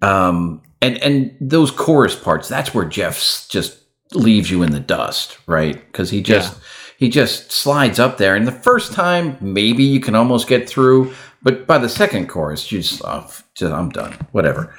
Um, 0.00 0.62
and 0.80 0.96
and 0.98 1.36
those 1.40 1.70
chorus 1.70 2.14
parts, 2.14 2.48
that's 2.48 2.72
where 2.72 2.84
Geoff's 2.84 3.48
just 3.48 3.82
leaves 4.14 4.50
you 4.50 4.62
in 4.62 4.70
the 4.70 4.80
dust, 4.80 5.38
right? 5.46 5.74
Because 5.74 6.10
he 6.10 6.22
just 6.22 6.58
he 6.98 7.08
just 7.08 7.52
slides 7.52 8.00
up 8.00 8.18
there, 8.18 8.34
and 8.34 8.44
the 8.44 8.50
first 8.50 8.92
time 8.92 9.38
maybe 9.40 9.84
you 9.84 10.00
can 10.00 10.16
almost 10.16 10.48
get 10.48 10.68
through, 10.68 11.14
but 11.40 11.64
by 11.64 11.78
the 11.78 11.88
second 11.88 12.28
chorus, 12.28 12.72
you 12.72 12.82
just, 12.82 13.00
oh, 13.04 13.30
just 13.54 13.72
I'm 13.72 13.90
done, 13.90 14.14
whatever. 14.32 14.74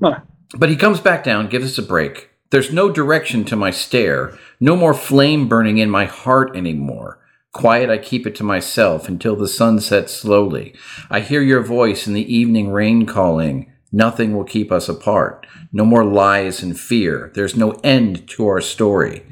Huh. 0.00 0.20
But 0.56 0.68
he 0.68 0.76
comes 0.76 1.00
back 1.00 1.24
down, 1.24 1.48
gives 1.48 1.64
us 1.64 1.78
a 1.78 1.82
break. 1.82 2.30
There's 2.50 2.72
no 2.72 2.92
direction 2.92 3.44
to 3.46 3.56
my 3.56 3.72
stare, 3.72 4.38
no 4.60 4.76
more 4.76 4.94
flame 4.94 5.48
burning 5.48 5.78
in 5.78 5.90
my 5.90 6.04
heart 6.04 6.56
anymore. 6.56 7.18
Quiet, 7.52 7.90
I 7.90 7.98
keep 7.98 8.24
it 8.24 8.36
to 8.36 8.44
myself 8.44 9.08
until 9.08 9.34
the 9.34 9.48
sun 9.48 9.80
sets 9.80 10.12
slowly. 10.12 10.76
I 11.10 11.18
hear 11.18 11.42
your 11.42 11.64
voice 11.64 12.06
in 12.06 12.14
the 12.14 12.32
evening 12.32 12.70
rain 12.70 13.04
calling. 13.04 13.72
Nothing 13.90 14.36
will 14.36 14.44
keep 14.44 14.70
us 14.70 14.88
apart. 14.88 15.44
No 15.72 15.84
more 15.84 16.04
lies 16.04 16.62
and 16.62 16.78
fear. 16.78 17.32
There's 17.34 17.56
no 17.56 17.72
end 17.82 18.28
to 18.28 18.46
our 18.46 18.60
story. 18.60 19.26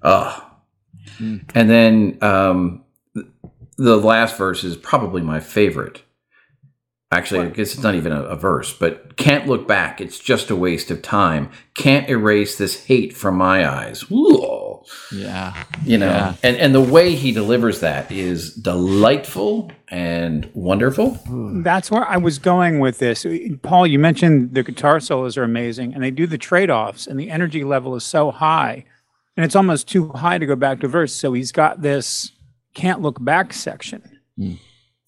Ugh. 0.00 0.42
And 1.20 1.70
then 1.70 2.18
um, 2.22 2.84
the 3.76 3.96
last 3.96 4.36
verse 4.36 4.64
is 4.64 4.76
probably 4.76 5.22
my 5.22 5.40
favorite. 5.40 6.02
Actually, 7.12 7.46
I 7.46 7.50
guess 7.50 7.74
it's 7.74 7.82
not 7.82 7.94
even 7.94 8.10
a, 8.10 8.22
a 8.24 8.34
verse, 8.34 8.72
but 8.72 9.16
can't 9.16 9.46
look 9.46 9.68
back. 9.68 10.00
It's 10.00 10.18
just 10.18 10.50
a 10.50 10.56
waste 10.56 10.90
of 10.90 11.00
time. 11.00 11.48
Can't 11.76 12.08
erase 12.08 12.58
this 12.58 12.86
hate 12.86 13.16
from 13.16 13.36
my 13.36 13.68
eyes. 13.68 14.04
Ooh, 14.10 14.82
Yeah. 15.12 15.54
you 15.84 15.96
know, 15.96 16.06
Yeah. 16.08 16.34
and 16.42 16.56
and 16.56 16.74
the 16.74 16.80
way 16.80 17.14
he 17.14 17.30
delivers 17.30 17.78
that 17.80 18.10
is 18.10 18.52
delightful 18.54 19.70
and 19.88 20.50
wonderful. 20.54 21.20
That's 21.62 21.88
where 21.88 22.04
I 22.08 22.16
was 22.16 22.40
going 22.40 22.80
with 22.80 22.98
this. 22.98 23.24
Paul, 23.62 23.86
you 23.86 24.00
mentioned 24.00 24.54
the 24.54 24.64
guitar 24.64 24.98
solos 24.98 25.36
are 25.36 25.44
amazing 25.44 25.94
and 25.94 26.02
they 26.02 26.10
do 26.10 26.26
the 26.26 26.38
trade 26.38 26.70
offs, 26.70 27.06
and 27.06 27.20
the 27.20 27.30
energy 27.30 27.62
level 27.62 27.94
is 27.94 28.02
so 28.02 28.32
high. 28.32 28.86
And 29.36 29.44
it's 29.44 29.56
almost 29.56 29.88
too 29.88 30.10
high 30.10 30.38
to 30.38 30.46
go 30.46 30.54
back 30.56 30.80
to 30.80 30.88
verse. 30.88 31.12
So 31.12 31.32
he's 31.32 31.50
got 31.52 31.82
this 31.82 32.32
can't 32.74 33.00
look 33.02 33.22
back 33.22 33.52
section. 33.52 34.18
Hmm. 34.36 34.54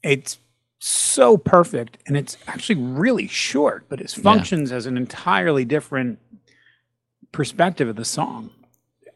It's 0.03 0.39
so 0.78 1.36
perfect 1.36 1.98
and 2.07 2.16
it's 2.16 2.36
actually 2.47 2.81
really 2.81 3.27
short, 3.28 3.86
but 3.89 4.01
it 4.01 4.11
functions 4.11 4.70
as 4.73 4.86
an 4.86 4.97
entirely 4.97 5.65
different 5.65 6.19
perspective 7.32 7.89
of 7.89 7.97
the 7.97 8.05
song. 8.05 8.51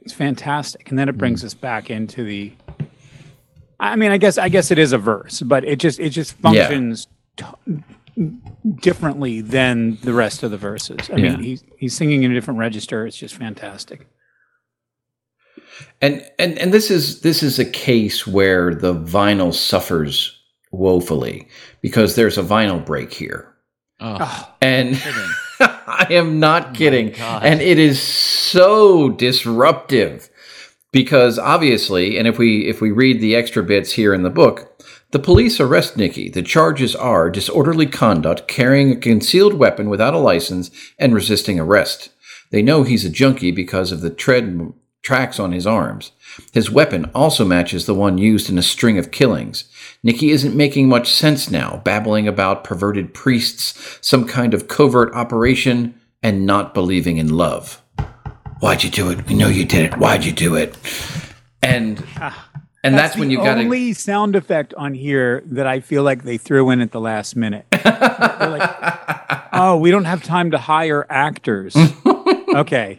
It's 0.00 0.12
fantastic. 0.12 0.88
And 0.90 0.98
then 0.98 1.08
it 1.08 1.18
brings 1.18 1.44
us 1.44 1.54
back 1.54 1.90
into 1.90 2.24
the 2.24 2.52
I 3.78 3.96
mean, 3.96 4.10
I 4.10 4.18
guess 4.18 4.36
I 4.38 4.48
guess 4.48 4.70
it 4.70 4.78
is 4.78 4.92
a 4.92 4.98
verse, 4.98 5.40
but 5.42 5.64
it 5.64 5.76
just 5.78 5.98
it 6.00 6.10
just 6.10 6.34
Yeah. 6.42 6.50
functions 6.68 7.06
t- 7.36 7.44
differently 8.80 9.40
than 9.40 9.96
the 10.02 10.12
rest 10.12 10.42
of 10.42 10.50
the 10.50 10.58
verses. 10.58 11.08
I 11.10 11.16
Yeah. 11.16 11.30
mean, 11.36 11.42
he's 11.42 11.64
he's 11.78 11.96
singing 11.96 12.22
in 12.22 12.30
a 12.30 12.34
different 12.34 12.58
register. 12.60 13.06
It's 13.06 13.16
just 13.16 13.34
fantastic. 13.34 14.06
And 16.00 16.24
and 16.38 16.58
and 16.58 16.72
this 16.72 16.90
is 16.90 17.20
this 17.20 17.42
is 17.42 17.58
a 17.58 17.64
case 17.64 18.26
where 18.26 18.74
the 18.74 18.94
vinyl 18.94 19.52
suffers 19.54 20.36
woefully 20.72 21.48
because 21.80 22.14
there's 22.14 22.38
a 22.38 22.42
vinyl 22.42 22.84
break 22.84 23.12
here. 23.12 23.54
Oh, 24.00 24.54
And. 24.60 25.00
I 25.60 26.06
am 26.10 26.40
not 26.40 26.74
kidding. 26.74 27.12
God. 27.12 27.44
And 27.44 27.60
it 27.60 27.78
is 27.78 28.00
so 28.00 29.10
disruptive 29.10 30.30
because 30.92 31.38
obviously, 31.38 32.18
and 32.18 32.26
if 32.26 32.38
we 32.38 32.66
if 32.66 32.80
we 32.80 32.90
read 32.90 33.20
the 33.20 33.36
extra 33.36 33.62
bits 33.62 33.92
here 33.92 34.14
in 34.14 34.22
the 34.22 34.30
book, 34.30 34.82
the 35.10 35.18
police 35.18 35.60
arrest 35.60 35.96
Nikki. 35.96 36.28
The 36.28 36.42
charges 36.42 36.94
are 36.94 37.30
disorderly 37.30 37.86
conduct, 37.86 38.48
carrying 38.48 38.92
a 38.92 38.96
concealed 38.96 39.54
weapon 39.54 39.88
without 39.90 40.14
a 40.14 40.18
license, 40.18 40.70
and 40.98 41.14
resisting 41.14 41.58
arrest. 41.58 42.10
They 42.50 42.62
know 42.62 42.82
he's 42.82 43.04
a 43.04 43.10
junkie 43.10 43.50
because 43.50 43.92
of 43.92 44.00
the 44.00 44.10
tread 44.10 44.72
tracks 45.02 45.38
on 45.38 45.52
his 45.52 45.66
arms. 45.66 46.12
His 46.52 46.70
weapon 46.70 47.10
also 47.14 47.44
matches 47.44 47.86
the 47.86 47.94
one 47.94 48.18
used 48.18 48.50
in 48.50 48.58
a 48.58 48.62
string 48.62 48.98
of 48.98 49.10
killings. 49.10 49.64
Nikki 50.02 50.30
isn't 50.30 50.54
making 50.54 50.88
much 50.88 51.10
sense 51.10 51.50
now, 51.50 51.80
babbling 51.84 52.28
about 52.28 52.64
perverted 52.64 53.14
priests, 53.14 53.98
some 54.00 54.26
kind 54.26 54.54
of 54.54 54.68
covert 54.68 55.12
operation, 55.14 55.98
and 56.22 56.46
not 56.46 56.74
believing 56.74 57.16
in 57.16 57.36
love. 57.36 57.82
Why'd 58.60 58.84
you 58.84 58.90
do 58.90 59.10
it? 59.10 59.26
We 59.26 59.34
know 59.34 59.48
you 59.48 59.64
did 59.64 59.86
it. 59.86 59.98
Why'd 59.98 60.24
you 60.24 60.32
do 60.32 60.54
it? 60.54 60.76
And 61.62 62.04
ah, 62.16 62.50
and 62.82 62.94
that's, 62.94 63.16
when 63.16 63.28
the 63.28 63.34
you 63.34 63.38
got 63.38 63.56
to 63.56 63.62
only 63.62 63.92
sound 63.92 64.36
effect 64.36 64.72
on 64.74 64.94
here 64.94 65.42
that 65.46 65.66
I 65.66 65.80
feel 65.80 66.02
like 66.02 66.24
they 66.24 66.38
threw 66.38 66.70
in 66.70 66.80
at 66.80 66.92
the 66.92 67.00
last 67.00 67.36
minute. 67.36 67.66
They're 67.70 67.80
like, 67.82 68.70
oh, 69.52 69.78
we 69.78 69.90
don't 69.90 70.06
have 70.06 70.22
time 70.22 70.50
to 70.52 70.58
hire 70.58 71.06
actors. 71.10 71.76
okay. 72.54 72.98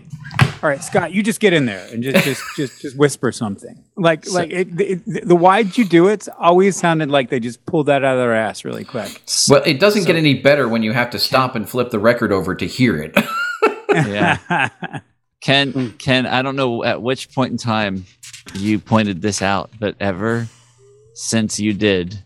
All 0.63 0.69
right, 0.69 0.83
Scott, 0.83 1.11
you 1.11 1.23
just 1.23 1.39
get 1.39 1.53
in 1.53 1.65
there 1.65 1.87
and 1.91 2.03
just 2.03 2.23
just 2.23 2.43
just 2.55 2.81
just 2.81 2.97
whisper 2.97 3.31
something. 3.31 3.83
Like 3.95 4.29
like 4.31 4.51
it, 4.51 4.67
it, 4.79 5.27
the 5.27 5.35
why'd 5.35 5.75
you 5.77 5.85
do 5.85 6.07
it 6.07 6.27
always 6.39 6.75
sounded 6.75 7.09
like 7.09 7.29
they 7.29 7.39
just 7.39 7.65
pulled 7.65 7.87
that 7.87 8.03
out 8.03 8.13
of 8.13 8.19
their 8.19 8.35
ass 8.35 8.63
really 8.63 8.83
quick. 8.83 9.21
Well, 9.49 9.63
it 9.65 9.79
doesn't 9.79 10.05
get 10.05 10.15
any 10.15 10.35
better 10.35 10.67
when 10.69 10.83
you 10.83 10.91
have 10.93 11.09
to 11.11 11.19
stop 11.19 11.55
and 11.55 11.67
flip 11.67 11.89
the 11.89 11.99
record 11.99 12.31
over 12.31 12.53
to 12.55 12.65
hear 12.67 13.01
it. 13.01 13.17
yeah. 13.89 14.69
Ken, 15.41 15.71
hmm. 15.71 15.87
Ken, 15.97 16.27
I 16.27 16.43
don't 16.43 16.55
know 16.55 16.83
at 16.83 17.01
which 17.01 17.33
point 17.33 17.51
in 17.51 17.57
time 17.57 18.05
you 18.53 18.77
pointed 18.77 19.23
this 19.23 19.41
out, 19.41 19.71
but 19.79 19.95
ever 19.99 20.47
since 21.15 21.59
you 21.59 21.73
did, 21.73 22.19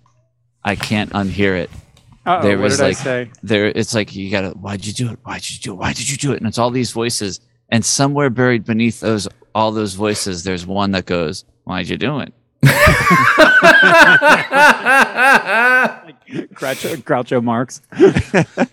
I 0.66 0.76
can't 0.76 1.12
unhear 1.14 1.57
it. 1.57 1.70
Uh-oh, 2.26 2.41
There 2.41 2.57
what 2.57 2.64
was 2.64 2.78
did 2.78 2.84
like- 2.84 2.98
I 2.98 3.03
say? 3.03 3.32
There, 3.44 3.68
it's 3.68 3.94
like 3.95 4.14
you 4.14 4.30
gotta. 4.30 4.49
Why'd 4.49 4.86
you 4.86 4.91
do 4.91 5.12
it? 5.12 5.20
Why'd 5.24 5.49
you 5.49 5.60
do 5.62 5.72
it? 5.72 5.76
Why 5.78 5.94
did 5.94 6.10
you 6.10 6.18
do 6.18 6.34
it? 6.34 6.40
And 6.40 6.48
it's 6.48 6.57
all 6.57 6.72
these 6.72 6.91
voices, 6.91 7.40
and 7.69 7.83
somewhere 7.83 8.29
buried 8.29 8.65
beneath 8.65 8.99
those, 8.99 9.27
all 9.53 9.71
those 9.71 9.93
voices, 9.93 10.43
there's 10.43 10.65
one 10.65 10.91
that 10.91 11.05
goes, 11.05 11.45
"Why'd 11.63 11.89
you 11.89 11.97
do 11.97 12.19
it?" 12.19 12.33
Groucho, 16.55 16.97
Groucho 17.03 17.43
Marx. 17.43 17.81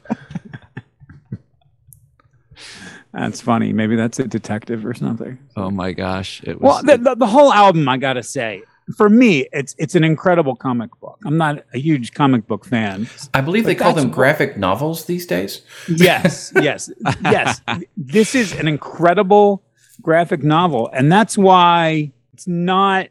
that's 3.13 3.41
funny. 3.41 3.73
Maybe 3.73 3.97
that's 3.97 4.19
a 4.19 4.27
detective 4.27 4.85
or 4.87 4.95
something. 4.95 5.39
Oh 5.57 5.71
my 5.71 5.93
gosh! 5.93 6.43
It 6.45 6.61
Well, 6.61 6.83
the, 6.83 6.99
the, 6.99 7.15
the 7.17 7.27
whole 7.27 7.53
album, 7.53 7.89
I 7.89 7.97
gotta 7.97 8.23
say, 8.23 8.63
for 8.97 9.09
me, 9.09 9.49
it's 9.53 9.75
it's 9.79 9.95
an 9.95 10.05
incredible 10.05 10.57
comic 10.57 10.91
book. 11.01 11.19
I'm 11.25 11.37
not 11.37 11.65
a 11.75 11.79
huge 11.79 12.13
comic 12.15 12.47
book 12.47 12.65
fan. 12.65 13.09
I 13.35 13.41
believe 13.41 13.65
they 13.65 13.75
call 13.75 13.93
them 13.93 14.11
graphic 14.11 14.57
novels 14.57 15.07
these 15.07 15.27
days. 15.27 15.63
Yes, 15.89 16.53
yes, 16.63 16.91
yes. 17.23 17.61
This 17.97 18.35
is 18.35 18.53
an 18.53 18.69
incredible 18.69 19.65
graphic 20.01 20.43
novel, 20.43 20.91
and 20.93 21.11
that's 21.11 21.37
why 21.37 22.13
it's 22.33 22.47
not 22.47 23.09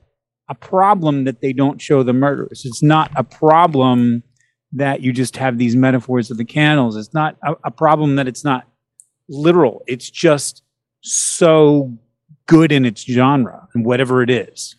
a 0.49 0.55
problem 0.55 1.23
that 1.23 1.41
they 1.41 1.53
don't 1.53 1.81
show 1.81 2.03
the 2.03 2.13
murders. 2.13 2.63
It's 2.65 2.83
not 2.83 3.11
a 3.15 3.23
problem 3.23 4.23
that 4.73 5.01
you 5.01 5.13
just 5.13 5.37
have 5.37 5.57
these 5.57 5.75
metaphors 5.75 6.31
of 6.31 6.37
the 6.37 6.45
candles. 6.45 6.95
It's 6.95 7.13
not 7.13 7.37
a, 7.43 7.55
a 7.65 7.71
problem 7.71 8.15
that 8.15 8.27
it's 8.27 8.43
not 8.43 8.67
literal. 9.29 9.83
It's 9.87 10.09
just 10.09 10.63
so 11.01 11.97
good 12.47 12.71
in 12.71 12.85
its 12.85 13.03
genre 13.03 13.67
and 13.73 13.85
whatever 13.85 14.21
it 14.21 14.29
is. 14.29 14.75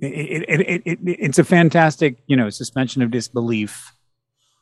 It, 0.00 0.44
it, 0.48 0.60
it, 0.60 0.60
it, 0.60 0.82
it, 0.84 0.98
it's 1.04 1.38
a 1.38 1.44
fantastic, 1.44 2.18
you 2.26 2.36
know, 2.36 2.50
suspension 2.50 3.02
of 3.02 3.10
disbelief. 3.10 3.92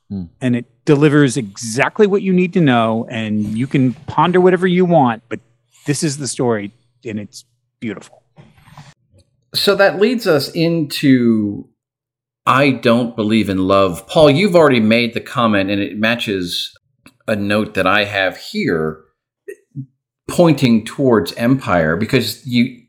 Hmm. 0.08 0.24
And 0.40 0.54
it 0.56 0.66
delivers 0.84 1.36
exactly 1.36 2.06
what 2.06 2.22
you 2.22 2.32
need 2.32 2.52
to 2.52 2.60
know 2.60 3.06
and 3.10 3.56
you 3.56 3.66
can 3.66 3.94
ponder 3.94 4.38
whatever 4.38 4.66
you 4.66 4.84
want 4.84 5.22
but 5.30 5.40
this 5.86 6.02
is 6.02 6.18
the 6.18 6.28
story 6.28 6.72
and 7.04 7.18
it's 7.18 7.44
beautiful. 7.80 8.22
So 9.54 9.74
that 9.76 10.00
leads 10.00 10.26
us 10.26 10.50
into 10.50 11.68
I 12.46 12.72
don't 12.72 13.16
believe 13.16 13.48
in 13.48 13.58
love. 13.58 14.06
Paul, 14.06 14.30
you've 14.30 14.56
already 14.56 14.80
made 14.80 15.14
the 15.14 15.20
comment 15.20 15.70
and 15.70 15.80
it 15.80 15.98
matches 15.98 16.76
a 17.26 17.36
note 17.36 17.74
that 17.74 17.86
I 17.86 18.04
have 18.04 18.36
here 18.36 19.02
pointing 20.28 20.84
towards 20.84 21.32
Empire 21.34 21.96
because 21.96 22.46
you 22.46 22.83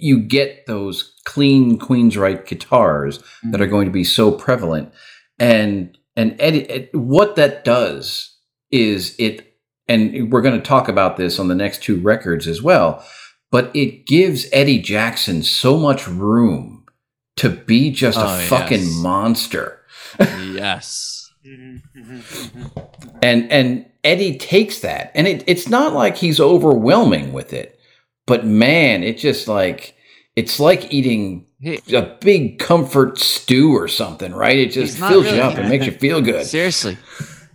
you 0.00 0.18
get 0.20 0.66
those 0.66 1.14
clean 1.24 1.78
Queensryche 1.78 2.46
guitars 2.46 3.22
that 3.50 3.60
are 3.60 3.66
going 3.66 3.86
to 3.86 3.92
be 3.92 4.04
so 4.04 4.30
prevalent, 4.32 4.92
and 5.38 5.96
and 6.16 6.34
Eddie, 6.40 6.62
it- 6.70 6.94
what 6.94 7.36
that 7.36 7.64
does 7.64 8.36
is 8.70 9.14
it, 9.18 9.54
and 9.88 10.32
we're 10.32 10.42
going 10.42 10.60
to 10.60 10.66
talk 10.66 10.88
about 10.88 11.16
this 11.16 11.38
on 11.38 11.48
the 11.48 11.54
next 11.54 11.82
two 11.82 12.00
records 12.00 12.46
as 12.48 12.62
well, 12.62 13.04
but 13.50 13.70
it 13.74 14.06
gives 14.06 14.46
Eddie 14.52 14.80
Jackson 14.80 15.42
so 15.42 15.76
much 15.78 16.08
room 16.08 16.84
to 17.36 17.50
be 17.50 17.90
just 17.90 18.18
Oh, 18.18 18.24
a 18.26 18.40
fucking 18.40 18.80
yes. 18.80 18.96
monster. 18.96 19.80
yes. 20.18 21.22
and 23.22 23.50
and 23.52 23.86
Eddie 24.04 24.38
takes 24.38 24.80
that, 24.80 25.10
and 25.14 25.26
it, 25.26 25.44
it's 25.46 25.68
not 25.68 25.92
like 25.92 26.16
he's 26.16 26.40
overwhelming 26.40 27.32
with 27.32 27.52
it, 27.52 27.75
but 28.26 28.44
man, 28.46 29.02
it 29.02 29.18
just 29.18 29.48
like 29.48 29.94
it's 30.34 30.60
like 30.60 30.92
eating 30.92 31.46
a 31.92 32.02
big 32.20 32.58
comfort 32.58 33.18
stew 33.18 33.72
or 33.74 33.88
something, 33.88 34.32
right? 34.32 34.58
It 34.58 34.70
just 34.72 34.98
fills 34.98 35.24
really- 35.24 35.36
you 35.38 35.42
up 35.42 35.56
and 35.56 35.68
makes 35.68 35.86
you 35.86 35.92
feel 35.92 36.20
good. 36.30 36.44
seriously, 36.46 36.98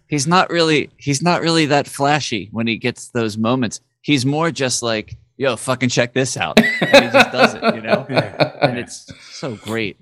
he's 0.07 0.25
not 0.27 0.49
really 0.49 0.89
he's 0.97 1.21
not 1.21 1.41
really 1.41 1.67
that 1.67 1.87
flashy 1.87 2.49
when 2.51 2.67
he 2.67 2.77
gets 2.77 3.09
those 3.09 3.37
moments. 3.37 3.79
He's 4.01 4.25
more 4.25 4.49
just 4.49 4.81
like, 4.81 5.15
yo, 5.37 5.55
fucking 5.55 5.89
check 5.89 6.13
this 6.13 6.35
out. 6.37 6.59
And 6.59 7.05
he 7.05 7.11
just 7.11 7.31
does 7.31 7.53
it, 7.53 7.75
you 7.75 7.81
know? 7.81 8.05
And 8.61 8.77
it's 8.79 9.11
so 9.31 9.55
great. 9.55 9.97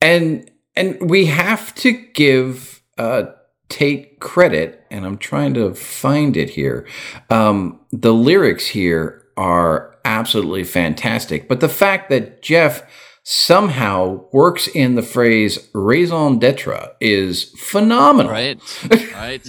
and 0.00 0.50
and 0.74 0.98
we 1.10 1.26
have 1.26 1.74
to 1.76 1.92
give 1.92 2.82
uh, 2.98 3.24
Tate 3.68 4.20
credit, 4.20 4.84
and 4.90 5.04
I'm 5.04 5.18
trying 5.18 5.54
to 5.54 5.74
find 5.74 6.36
it 6.36 6.50
here. 6.50 6.86
Um, 7.30 7.80
the 7.90 8.14
lyrics 8.14 8.66
here 8.66 9.24
are 9.36 9.96
absolutely 10.04 10.64
fantastic, 10.64 11.48
but 11.48 11.60
the 11.60 11.68
fact 11.68 12.08
that 12.10 12.42
Geoff 12.42 12.82
somehow 13.28 14.24
works 14.30 14.68
in 14.68 14.94
the 14.94 15.02
phrase 15.02 15.68
raison 15.74 16.38
d'etre 16.38 16.94
is 17.00 17.52
phenomenal. 17.58 18.30
Right? 18.30 18.60
Right? 19.16 19.44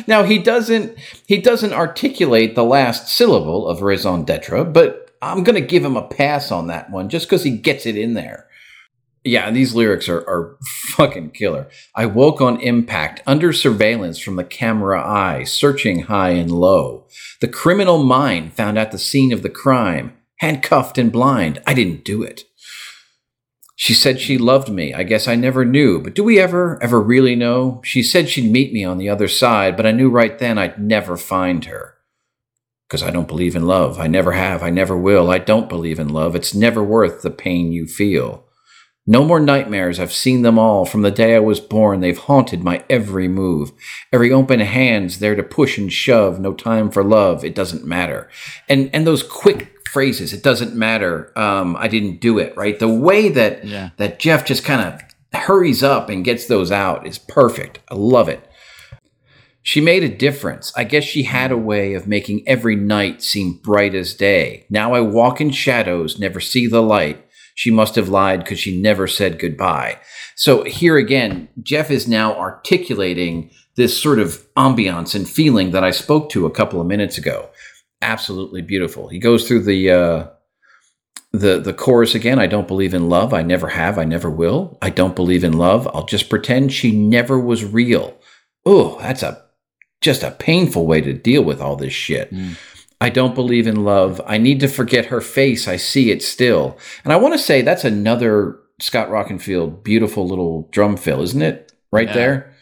now 0.08 0.24
he 0.24 0.38
doesn't 0.38 0.98
he 1.26 1.38
doesn't 1.38 1.72
articulate 1.72 2.56
the 2.56 2.64
last 2.64 3.08
syllable 3.08 3.68
of 3.68 3.82
raison 3.82 4.24
d'etre, 4.24 4.64
but 4.64 5.14
I'm 5.22 5.44
going 5.44 5.54
to 5.54 5.66
give 5.66 5.84
him 5.84 5.96
a 5.96 6.08
pass 6.08 6.50
on 6.50 6.66
that 6.66 6.90
one 6.90 7.08
just 7.08 7.26
because 7.26 7.44
he 7.44 7.56
gets 7.56 7.86
it 7.86 7.96
in 7.96 8.14
there. 8.14 8.48
Yeah, 9.24 9.52
these 9.52 9.74
lyrics 9.74 10.08
are, 10.08 10.20
are 10.28 10.58
fucking 10.64 11.30
killer. 11.30 11.68
I 11.94 12.06
woke 12.06 12.40
on 12.40 12.60
impact, 12.60 13.22
under 13.24 13.52
surveillance 13.52 14.18
from 14.18 14.34
the 14.34 14.44
camera 14.44 15.00
eye, 15.00 15.44
searching 15.44 16.02
high 16.02 16.30
and 16.30 16.50
low. 16.50 17.06
The 17.40 17.48
criminal 17.48 18.02
mind 18.02 18.54
found 18.54 18.78
at 18.78 18.90
the 18.90 18.98
scene 18.98 19.32
of 19.32 19.42
the 19.42 19.48
crime, 19.48 20.16
handcuffed 20.38 20.98
and 20.98 21.12
blind. 21.12 21.62
I 21.66 21.74
didn't 21.74 22.04
do 22.04 22.22
it. 22.22 22.44
She 23.76 23.94
said 23.94 24.20
she 24.20 24.38
loved 24.38 24.68
me. 24.68 24.92
I 24.92 25.02
guess 25.02 25.26
I 25.28 25.34
never 25.34 25.64
knew, 25.64 26.00
but 26.00 26.14
do 26.14 26.24
we 26.24 26.38
ever, 26.38 26.80
ever 26.82 27.00
really 27.00 27.36
know? 27.36 27.80
She 27.84 28.02
said 28.02 28.28
she'd 28.28 28.50
meet 28.50 28.72
me 28.72 28.84
on 28.84 28.98
the 28.98 29.08
other 29.08 29.28
side, 29.28 29.76
but 29.76 29.86
I 29.86 29.92
knew 29.92 30.10
right 30.10 30.38
then 30.38 30.58
I'd 30.58 30.80
never 30.80 31.16
find 31.16 31.64
her. 31.64 31.94
Because 32.88 33.02
I 33.02 33.10
don't 33.10 33.28
believe 33.28 33.56
in 33.56 33.66
love. 33.66 33.98
I 33.98 34.06
never 34.06 34.32
have. 34.32 34.62
I 34.62 34.70
never 34.70 34.96
will. 34.96 35.30
I 35.30 35.38
don't 35.38 35.68
believe 35.68 35.98
in 35.98 36.08
love. 36.08 36.36
It's 36.36 36.54
never 36.54 36.82
worth 36.82 37.22
the 37.22 37.30
pain 37.30 37.72
you 37.72 37.86
feel. 37.86 38.44
No 39.06 39.24
more 39.24 39.40
nightmares. 39.40 39.98
I've 39.98 40.12
seen 40.12 40.42
them 40.42 40.58
all. 40.58 40.84
From 40.84 41.02
the 41.02 41.10
day 41.10 41.34
I 41.34 41.40
was 41.40 41.58
born, 41.58 42.00
they've 42.00 42.16
haunted 42.16 42.62
my 42.62 42.84
every 42.88 43.26
move. 43.26 43.72
Every 44.12 44.30
open 44.30 44.60
hand's 44.60 45.18
there 45.18 45.34
to 45.34 45.42
push 45.42 45.76
and 45.76 45.92
shove. 45.92 46.38
No 46.38 46.54
time 46.54 46.90
for 46.90 47.02
love. 47.02 47.44
It 47.44 47.54
doesn't 47.54 47.84
matter. 47.84 48.28
And 48.68 48.90
and 48.92 49.04
those 49.06 49.22
quick 49.24 49.72
phrases. 49.88 50.32
It 50.32 50.42
doesn't 50.42 50.74
matter. 50.74 51.36
Um, 51.36 51.76
I 51.76 51.88
didn't 51.88 52.20
do 52.20 52.38
it. 52.38 52.56
Right. 52.56 52.78
The 52.78 52.88
way 52.88 53.28
that 53.28 53.64
Yeah. 53.66 53.90
that 53.96 54.18
Geoff 54.20 54.44
just 54.44 54.64
kind 54.64 54.80
of 54.80 55.00
hurries 55.42 55.82
up 55.82 56.08
and 56.08 56.24
gets 56.24 56.46
those 56.46 56.70
out 56.70 57.06
is 57.06 57.18
perfect. 57.18 57.80
I 57.90 57.94
love 57.96 58.28
it. 58.28 58.48
She 59.64 59.80
made 59.80 60.02
a 60.02 60.08
difference. 60.08 60.72
I 60.76 60.84
guess 60.84 61.04
she 61.04 61.24
had 61.24 61.52
a 61.52 61.56
way 61.56 61.94
of 61.94 62.06
making 62.08 62.42
every 62.48 62.74
night 62.76 63.22
seem 63.22 63.60
bright 63.62 63.94
as 63.94 64.14
day. 64.14 64.66
Now 64.70 64.94
I 64.94 65.00
walk 65.00 65.40
in 65.40 65.50
shadows, 65.50 66.18
never 66.18 66.40
see 66.40 66.66
the 66.66 66.82
light. 66.82 67.24
She 67.54 67.70
must 67.70 67.94
have 67.96 68.08
lied 68.08 68.40
because 68.40 68.58
she 68.58 68.80
never 68.80 69.06
said 69.06 69.38
goodbye. 69.38 69.98
So 70.36 70.64
here 70.64 70.96
again, 70.96 71.48
Geoff 71.62 71.90
is 71.90 72.08
now 72.08 72.34
articulating 72.38 73.50
this 73.76 74.00
sort 74.00 74.18
of 74.18 74.46
ambiance 74.54 75.14
and 75.14 75.28
feeling 75.28 75.70
that 75.70 75.84
I 75.84 75.90
spoke 75.90 76.30
to 76.30 76.46
a 76.46 76.50
couple 76.50 76.80
of 76.80 76.86
minutes 76.86 77.18
ago. 77.18 77.50
Absolutely 78.00 78.62
beautiful. 78.62 79.08
He 79.08 79.18
goes 79.18 79.46
through 79.46 79.62
the 79.62 79.90
uh, 79.90 80.26
the 81.32 81.60
the 81.60 81.72
chorus 81.72 82.14
again. 82.14 82.38
I 82.38 82.46
don't 82.46 82.68
believe 82.68 82.94
in 82.94 83.08
love. 83.08 83.32
I 83.32 83.42
never 83.42 83.68
have. 83.68 83.98
I 83.98 84.04
never 84.04 84.30
will. 84.30 84.78
I 84.82 84.90
don't 84.90 85.16
believe 85.16 85.44
in 85.44 85.52
love. 85.52 85.88
I'll 85.94 86.06
just 86.06 86.28
pretend 86.28 86.72
she 86.72 86.92
never 86.92 87.38
was 87.38 87.64
real. 87.64 88.18
Oh, 88.66 88.98
that's 89.00 89.22
a 89.22 89.42
just 90.00 90.22
a 90.22 90.32
painful 90.32 90.86
way 90.86 91.00
to 91.00 91.12
deal 91.12 91.42
with 91.42 91.60
all 91.60 91.76
this 91.76 91.92
shit. 91.92 92.32
Mm. 92.32 92.56
I 93.02 93.08
don't 93.08 93.34
believe 93.34 93.66
in 93.66 93.82
love. 93.84 94.20
I 94.26 94.38
need 94.38 94.60
to 94.60 94.68
forget 94.68 95.06
her 95.06 95.20
face. 95.20 95.66
I 95.66 95.76
see 95.76 96.12
it 96.12 96.22
still. 96.22 96.78
And 97.02 97.12
I 97.12 97.16
want 97.16 97.34
to 97.34 97.38
say 97.38 97.60
that's 97.60 97.84
another 97.84 98.58
Scott 98.80 99.08
Rockenfield 99.08 99.82
beautiful 99.82 100.26
little 100.26 100.68
drum 100.70 100.96
fill, 100.96 101.20
isn't 101.22 101.42
it? 101.42 101.72
Right 101.90 102.06
Yeah. 102.08 102.14
there. 102.14 102.52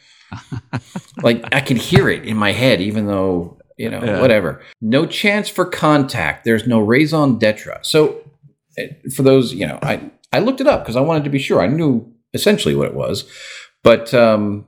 like 1.23 1.45
I 1.55 1.61
can 1.61 1.77
hear 1.77 2.09
it 2.09 2.25
in 2.25 2.37
my 2.39 2.53
head, 2.53 2.81
even 2.81 3.07
though, 3.07 3.59
you 3.77 3.91
know, 3.91 4.03
Yeah. 4.03 4.21
whatever. 4.21 4.63
No 4.81 5.05
chance 5.07 5.49
for 5.51 5.65
contact. 5.67 6.45
There's 6.45 6.67
no 6.67 6.79
raison 6.81 7.39
d'etre. 7.39 7.79
So 7.83 8.23
eh, 8.79 8.89
for 9.15 9.23
those, 9.23 9.53
you 9.53 9.67
know, 9.67 9.79
I, 9.83 10.11
I 10.33 10.39
looked 10.39 10.61
it 10.63 10.67
up 10.67 10.83
because 10.83 10.97
I 10.97 11.01
wanted 11.03 11.25
to 11.25 11.31
be 11.31 11.39
sure. 11.39 11.61
I 11.61 11.67
knew 11.67 12.11
essentially 12.33 12.75
what 12.75 12.89
it 12.89 12.95
was. 12.95 13.29
But 13.83 14.15
um, 14.15 14.67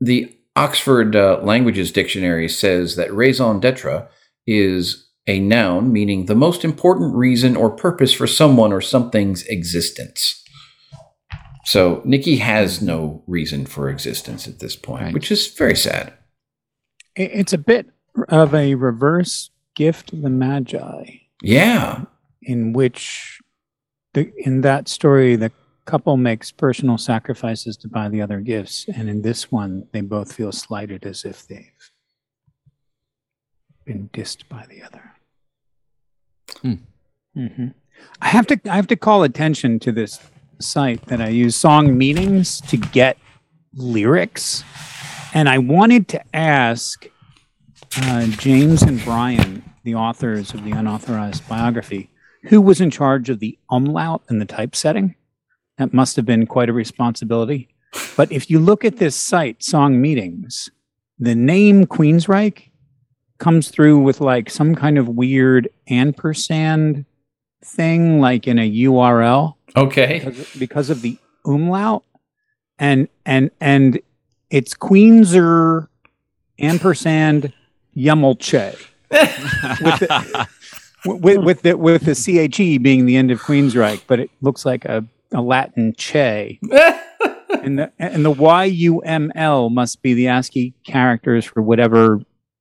the 0.00 0.34
Oxford 0.56 1.14
uh, 1.14 1.38
Languages 1.42 1.92
Dictionary 1.92 2.48
says 2.48 2.96
that 2.96 3.14
raison 3.14 3.60
d'etre 3.60 4.08
is 4.50 5.06
a 5.26 5.38
noun 5.40 5.92
meaning 5.92 6.24
the 6.24 6.34
most 6.34 6.64
important 6.64 7.14
reason 7.14 7.54
or 7.54 7.68
purpose 7.70 8.14
for 8.14 8.26
someone 8.26 8.72
or 8.72 8.80
something's 8.80 9.42
existence. 9.44 10.42
So 11.66 12.00
Nikki 12.06 12.36
has 12.36 12.80
no 12.80 13.22
reason 13.26 13.66
for 13.66 13.90
existence 13.90 14.48
at 14.48 14.58
this 14.58 14.74
point, 14.74 15.02
Right. 15.02 15.14
which 15.14 15.30
is 15.30 15.46
very 15.48 15.76
sad. 15.76 16.14
It's 17.14 17.52
a 17.52 17.58
bit 17.58 17.88
of 18.30 18.54
a 18.54 18.74
reverse 18.74 19.50
gift 19.76 20.14
of 20.14 20.22
the 20.22 20.30
Magi, 20.30 21.04
Yeah. 21.42 22.04
in 22.42 22.72
which, 22.72 23.38
the, 24.14 24.32
in 24.38 24.62
that 24.62 24.88
story, 24.88 25.36
the 25.36 25.52
couple 25.84 26.16
makes 26.16 26.50
personal 26.52 26.96
sacrifices 26.96 27.76
to 27.78 27.88
buy 27.88 28.08
the 28.08 28.22
other 28.22 28.40
gifts, 28.40 28.86
and 28.94 29.10
in 29.10 29.20
this 29.22 29.52
one, 29.52 29.86
they 29.92 30.00
both 30.00 30.32
feel 30.32 30.52
slighted 30.52 31.04
as 31.04 31.24
if 31.24 31.46
they've 31.48 31.70
been 33.88 34.10
dissed 34.12 34.46
by 34.50 34.66
the 34.68 34.82
other. 34.82 35.12
Hmm. 36.60 36.74
Mhm. 37.34 37.74
I 38.20 38.28
have 38.28 38.46
to 38.48 38.60
I 38.70 38.76
have 38.76 38.86
to 38.88 38.96
call 38.96 39.22
attention 39.22 39.78
to 39.80 39.90
this 39.92 40.20
site 40.60 41.06
that 41.06 41.22
I 41.22 41.28
use 41.28 41.56
song 41.56 41.96
meanings 41.96 42.60
to 42.62 42.76
get 42.76 43.16
lyrics, 43.72 44.62
and 45.32 45.48
I 45.48 45.56
wanted 45.56 46.06
to 46.08 46.22
ask 46.36 47.06
uh, 47.96 48.26
James 48.26 48.82
and 48.82 49.02
Brian, 49.02 49.64
the 49.84 49.94
authors 49.94 50.52
of 50.52 50.64
the 50.64 50.72
unauthorized 50.72 51.48
biography, 51.48 52.10
who 52.50 52.60
was 52.60 52.82
in 52.82 52.90
charge 52.90 53.30
of 53.30 53.40
the 53.40 53.58
umlaut 53.70 54.22
and 54.28 54.38
the 54.38 54.44
typesetting. 54.44 55.14
That 55.78 55.94
must 55.94 56.16
have 56.16 56.26
been 56.26 56.46
quite 56.46 56.68
a 56.68 56.74
responsibility. 56.74 57.68
But 58.16 58.30
if 58.30 58.50
you 58.50 58.58
look 58.58 58.84
at 58.84 58.98
this 58.98 59.16
site, 59.16 59.62
Song 59.62 59.98
Meanings, 60.00 60.70
the 61.18 61.34
name 61.34 61.86
Queensryche 61.86 62.67
comes 63.38 63.68
through 63.68 64.00
with 64.00 64.20
like 64.20 64.50
some 64.50 64.74
kind 64.74 64.98
of 64.98 65.08
weird 65.08 65.68
ampersand 65.88 67.04
thing, 67.64 68.20
like 68.20 68.46
in 68.46 68.58
a 68.58 68.70
URL 68.70 69.54
Okay. 69.76 70.22
because, 70.24 70.56
because 70.56 70.90
of 70.90 71.02
the 71.02 71.18
umlaut, 71.44 72.02
and 72.78 73.08
and 73.24 73.50
and 73.60 74.00
it's 74.50 74.74
Queenser 74.74 75.88
ampersand 76.58 77.52
Yummelche 77.96 78.72
with 79.10 79.98
the, 80.00 80.48
with 81.04 81.38
with 81.38 81.62
the 81.62 81.76
with 81.76 82.04
the 82.04 82.48
che 82.48 82.78
being 82.78 83.06
the 83.06 83.16
end 83.16 83.30
of 83.30 83.40
Queensryche, 83.42 84.02
but 84.06 84.20
it 84.20 84.30
looks 84.40 84.64
like 84.64 84.84
a, 84.84 85.04
a 85.32 85.40
Latin 85.40 85.92
che, 85.96 86.58
and 87.62 87.78
the 87.78 87.92
and 87.98 88.24
the 88.24 88.32
yuml 88.32 89.70
must 89.72 90.02
be 90.02 90.14
the 90.14 90.28
ASCII 90.28 90.74
characters 90.84 91.44
for 91.44 91.62
whatever 91.62 92.20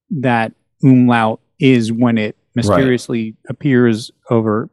that 0.10 0.54
umlaut 0.84 1.40
is 1.60 1.92
when 1.92 2.18
it 2.18 2.38
mysteriously 2.56 3.36
appears 3.50 4.12
over 4.30 4.70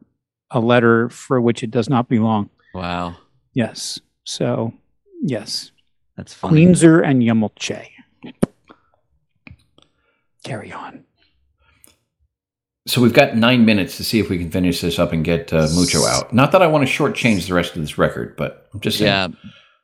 a 0.50 0.60
letter 0.60 1.08
for 1.08 1.40
which 1.40 1.62
it 1.62 1.70
does 1.70 1.88
not 1.88 2.08
belong. 2.08 2.50
Wow. 2.74 3.16
Yes. 3.54 4.00
So, 4.24 4.72
yes. 5.22 5.70
That's 6.16 6.32
funny. 6.32 6.66
Queenser 6.66 7.04
and 7.04 7.22
Yummelche. 7.22 7.86
Queenser 7.86 7.88
and 8.22 8.34
Yummelche. 8.34 9.54
Carry 10.44 10.72
on. 10.72 11.04
So 12.86 13.00
we've 13.00 13.14
got 13.14 13.34
nine 13.34 13.64
minutes 13.64 13.96
to 13.96 14.04
see 14.04 14.20
if 14.20 14.28
we 14.28 14.36
can 14.36 14.50
finish 14.50 14.82
this 14.82 14.98
up 14.98 15.12
and 15.12 15.24
get 15.24 15.50
uh, 15.54 15.68
Mucho 15.74 16.04
out. 16.04 16.34
Not 16.34 16.52
that 16.52 16.60
I 16.60 16.66
want 16.66 16.86
to 16.86 16.92
shortchange 16.92 17.48
the 17.48 17.54
rest 17.54 17.74
of 17.74 17.80
this 17.80 17.96
record, 17.96 18.36
but 18.36 18.68
I'm 18.74 18.80
just 18.80 18.98
saying. 18.98 19.08
Yeah, 19.08 19.28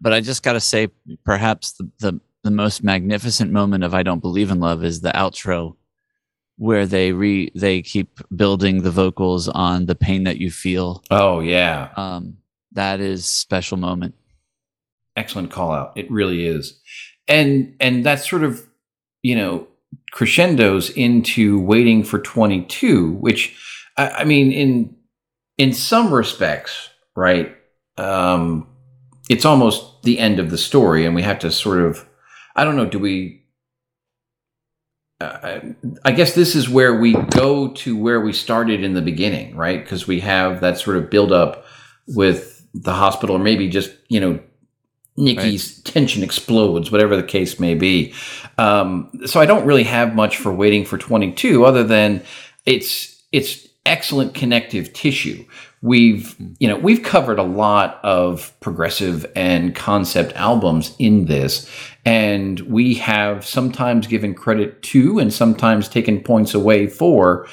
but 0.02 0.12
I 0.12 0.20
just 0.20 0.42
got 0.42 0.52
to 0.52 0.60
say, 0.60 0.88
perhaps 1.24 1.72
the, 1.72 1.90
the 2.00 2.20
the 2.42 2.50
most 2.50 2.84
magnificent 2.84 3.52
moment 3.52 3.84
of 3.84 3.94
"I 3.94 4.02
Don't 4.02 4.20
Believe 4.20 4.50
in 4.50 4.60
Love" 4.60 4.84
is 4.84 5.00
the 5.00 5.12
outro, 5.12 5.76
where 6.60 6.84
they 6.84 7.12
re 7.12 7.50
they 7.54 7.80
keep 7.80 8.20
building 8.36 8.82
the 8.82 8.90
vocals 8.90 9.48
on 9.48 9.86
the 9.86 9.94
pain 9.94 10.24
that 10.24 10.36
you 10.36 10.50
feel. 10.50 11.02
Oh 11.10 11.40
yeah, 11.40 11.88
Um, 11.96 12.36
that 12.72 13.00
is 13.00 13.24
special 13.24 13.78
moment. 13.78 14.14
excellent 15.16 15.50
call 15.50 15.72
out. 15.72 15.92
It 15.96 16.10
really 16.10 16.46
is, 16.46 16.78
and 17.26 17.74
and 17.80 18.04
that 18.04 18.20
sort 18.20 18.44
of 18.44 18.66
you 19.22 19.34
know 19.36 19.66
crescendos 20.12 20.90
into 20.90 21.58
waiting 21.60 22.04
for 22.04 22.18
22, 22.18 23.12
which 23.12 23.56
I, 23.96 24.08
I 24.20 24.24
mean 24.24 24.52
in 24.52 24.94
in 25.56 25.72
some 25.72 26.12
respects, 26.12 26.90
right? 27.16 27.56
Um, 27.96 28.66
it's 29.30 29.44
almost 29.44 30.02
the 30.02 30.18
end 30.18 30.38
of 30.38 30.50
the 30.50 30.58
story, 30.58 31.06
and 31.06 31.14
we 31.14 31.22
have 31.22 31.38
to 31.40 31.50
sort 31.50 31.80
of 31.80 32.06
I 32.54 32.64
don't 32.64 32.76
know. 32.76 32.86
Do 32.86 32.98
we? 32.98 33.39
Uh, 35.20 35.60
I 36.04 36.12
guess 36.12 36.34
this 36.34 36.54
is 36.54 36.68
where 36.68 36.98
we 36.98 37.12
go 37.12 37.68
to 37.68 37.96
where 37.96 38.20
we 38.20 38.32
started 38.32 38.82
in 38.82 38.94
the 38.94 39.02
beginning, 39.02 39.54
right? 39.54 39.82
Because 39.82 40.06
we 40.06 40.20
have 40.20 40.60
that 40.62 40.78
sort 40.78 40.96
of 40.96 41.10
build 41.10 41.30
up 41.30 41.66
with 42.06 42.66
the 42.72 42.94
hospital, 42.94 43.36
or 43.36 43.38
maybe 43.38 43.68
just 43.68 43.92
you 44.08 44.20
know 44.20 44.40
Nikki's 45.16 45.82
tension 45.82 46.22
explodes, 46.22 46.90
whatever 46.90 47.16
the 47.16 47.22
case 47.22 47.60
may 47.60 47.74
be. 47.74 48.14
Um, 48.58 49.10
so 49.26 49.40
I 49.40 49.46
don't 49.46 49.66
really 49.66 49.84
have 49.84 50.14
much 50.14 50.38
for 50.38 50.52
waiting 50.52 50.84
for 50.84 50.96
22, 50.96 51.64
other 51.64 51.84
than 51.84 52.22
it's 52.64 53.22
it's 53.32 53.68
excellent 53.86 54.34
connective 54.34 54.92
tissue. 54.92 55.44
We've 55.82 56.34
you 56.58 56.68
know 56.68 56.76
we've 56.76 57.02
covered 57.02 57.38
a 57.38 57.44
lot 57.44 58.00
of 58.02 58.52
progressive 58.60 59.26
and 59.34 59.74
concept 59.74 60.34
albums 60.36 60.94
in 60.98 61.26
this, 61.26 61.68
and 62.04 62.60
we 62.60 62.94
have 62.94 63.44
sometimes 63.44 64.06
given 64.06 64.34
credit 64.34 64.82
to 64.82 65.18
and 65.18 65.32
sometimes 65.32 65.88
taken 65.88 66.20
points 66.20 66.54
away 66.54 66.86
for 66.86 67.46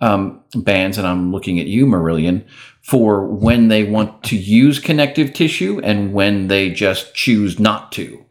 um, 0.00 0.42
bands. 0.54 0.98
And 0.98 1.06
I'm 1.06 1.32
looking 1.32 1.58
at 1.58 1.66
you, 1.66 1.86
Marillion, 1.86 2.44
for 2.82 3.26
when 3.26 3.68
they 3.68 3.84
want 3.84 4.22
to 4.24 4.36
use 4.36 4.78
connective 4.78 5.32
tissue 5.32 5.80
and 5.82 6.12
when 6.12 6.48
they 6.48 6.70
just 6.70 7.14
choose 7.14 7.58
not 7.58 7.92
to. 7.92 8.24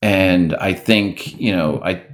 And 0.00 0.54
I 0.56 0.74
think 0.74 1.40
you 1.40 1.54
know 1.54 1.80
I 1.84 2.04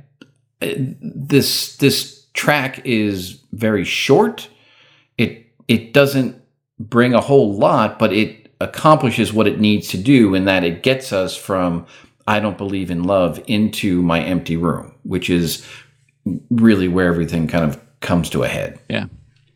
this 0.61 1.77
this 1.77 2.27
track 2.33 2.81
is 2.87 3.43
very 3.53 3.85
short. 3.85 4.49
It 5.19 5.47
it 5.69 5.93
doesn't 5.93 6.41
bring 6.79 7.13
a 7.15 7.21
whole 7.21 7.55
lot, 7.55 7.99
but 7.99 8.13
it 8.13 8.53
accomplishes 8.61 9.33
what 9.33 9.47
it 9.47 9.61
needs 9.61 9.89
to 9.89 9.99
do 9.99 10.35
in 10.35 10.47
that 10.47 10.65
it 10.65 10.83
gets 10.83 11.13
us 11.13 11.37
from 11.37 11.87
I 12.27 12.41
don't 12.41 12.57
believe 12.59 12.91
in 12.91 13.05
love 13.05 13.43
into 13.47 14.03
my 14.03 14.21
empty 14.21 14.57
room, 14.57 14.95
which 15.03 15.29
is 15.29 15.67
really 16.51 16.89
where 16.89 17.07
everything 17.07 17.49
kind 17.49 17.65
of 17.65 17.81
comes 18.01 18.31
to 18.31 18.43
a 18.43 18.49
head. 18.49 18.81
Yeah, 18.89 19.07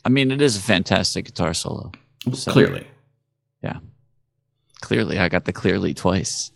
I 0.04 0.08
mean, 0.10 0.30
it 0.30 0.42
is 0.42 0.56
a 0.56 0.60
fantastic 0.60 1.26
guitar 1.26 1.54
solo. 1.54 1.92
So, 2.32 2.52
Clearly. 2.52 2.86
Yeah. 3.62 3.78
Clearly, 4.80 5.18
I 5.18 5.28
got 5.28 5.44
the 5.44 5.52
clearly 5.52 5.94
twice. 5.94 6.52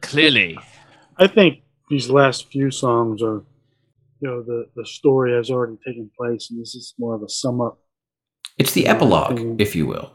clearly, 0.00 0.58
I 1.16 1.26
think 1.26 1.62
these 1.90 2.08
last 2.08 2.48
few 2.50 2.70
songs 2.70 3.22
are, 3.22 3.44
you 4.20 4.28
know, 4.28 4.42
the 4.42 4.66
the 4.76 4.86
story 4.86 5.32
has 5.32 5.50
already 5.50 5.78
taken 5.84 6.10
place, 6.16 6.50
and 6.50 6.60
this 6.60 6.74
is 6.74 6.94
more 6.98 7.14
of 7.14 7.22
a 7.22 7.28
sum 7.28 7.60
up. 7.60 7.78
It's 8.58 8.72
the 8.72 8.86
epilogue, 8.86 9.60
if 9.60 9.74
you 9.74 9.86
will. 9.86 10.12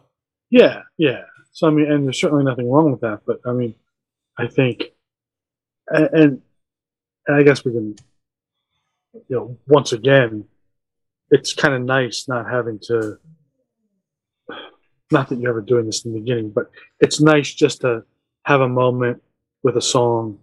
Yeah, 0.49 0.81
yeah. 0.97 1.21
So 1.51 1.67
I 1.67 1.71
mean, 1.71 1.91
and 1.91 2.05
there's 2.05 2.19
certainly 2.19 2.45
nothing 2.45 2.69
wrong 2.69 2.91
with 2.91 3.01
that, 3.01 3.21
but 3.25 3.39
I 3.45 3.51
mean, 3.51 3.75
I 4.37 4.47
think, 4.47 4.83
and 5.87 6.09
and, 6.13 6.41
I 7.29 7.43
guess 7.43 7.63
we 7.63 7.71
can, 7.71 7.95
you 9.13 9.35
know, 9.35 9.57
once 9.67 9.93
again, 9.93 10.45
it's 11.29 11.53
kind 11.53 11.73
of 11.73 11.81
nice 11.81 12.27
not 12.27 12.49
having 12.49 12.79
to. 12.87 13.17
Not 15.11 15.27
that 15.27 15.39
you're 15.39 15.49
ever 15.49 15.61
doing 15.61 15.85
this 15.85 16.05
in 16.05 16.13
the 16.13 16.19
beginning, 16.19 16.51
but 16.51 16.71
it's 17.01 17.19
nice 17.19 17.53
just 17.53 17.81
to 17.81 18.03
have 18.45 18.61
a 18.61 18.69
moment 18.69 19.21
with 19.61 19.75
a 19.75 19.81
song, 19.81 20.39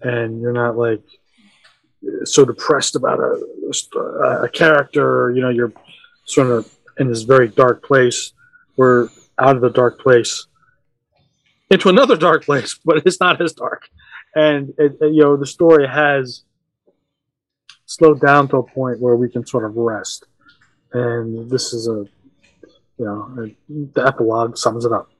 and 0.00 0.40
you're 0.40 0.52
not 0.52 0.76
like 0.76 1.02
so 2.24 2.44
depressed 2.44 2.94
about 2.94 3.18
a 3.18 4.42
a 4.42 4.48
character. 4.48 5.32
You 5.34 5.42
know, 5.42 5.48
you're 5.48 5.72
sort 6.24 6.50
of 6.50 6.72
in 6.98 7.08
this 7.08 7.22
very 7.22 7.48
dark 7.48 7.82
place. 7.82 8.32
We're 8.76 9.08
out 9.38 9.56
of 9.56 9.62
the 9.62 9.70
dark 9.70 9.98
place 9.98 10.46
into 11.72 11.88
another 11.88 12.16
dark 12.16 12.44
place, 12.44 12.78
but 12.84 13.02
it's 13.06 13.20
not 13.20 13.40
as 13.40 13.52
dark. 13.52 13.88
And 14.34 14.70
it, 14.78 14.96
it- 15.00 15.12
you 15.14 15.22
know, 15.22 15.36
the 15.36 15.46
story 15.46 15.86
has 15.88 16.44
slowed 17.86 18.20
down 18.20 18.48
to 18.48 18.58
a 18.58 18.62
point 18.62 19.00
where 19.00 19.16
we 19.16 19.28
can 19.30 19.46
sort 19.46 19.64
of 19.64 19.76
rest. 19.76 20.26
And 20.92 21.50
this 21.50 21.72
is 21.72 21.88
a, 21.88 22.04
you 22.98 23.04
know, 23.04 23.50
the 23.68 24.06
epilogue 24.06 24.56
sums 24.56 24.84
it 24.84 24.92
up. 24.92 25.10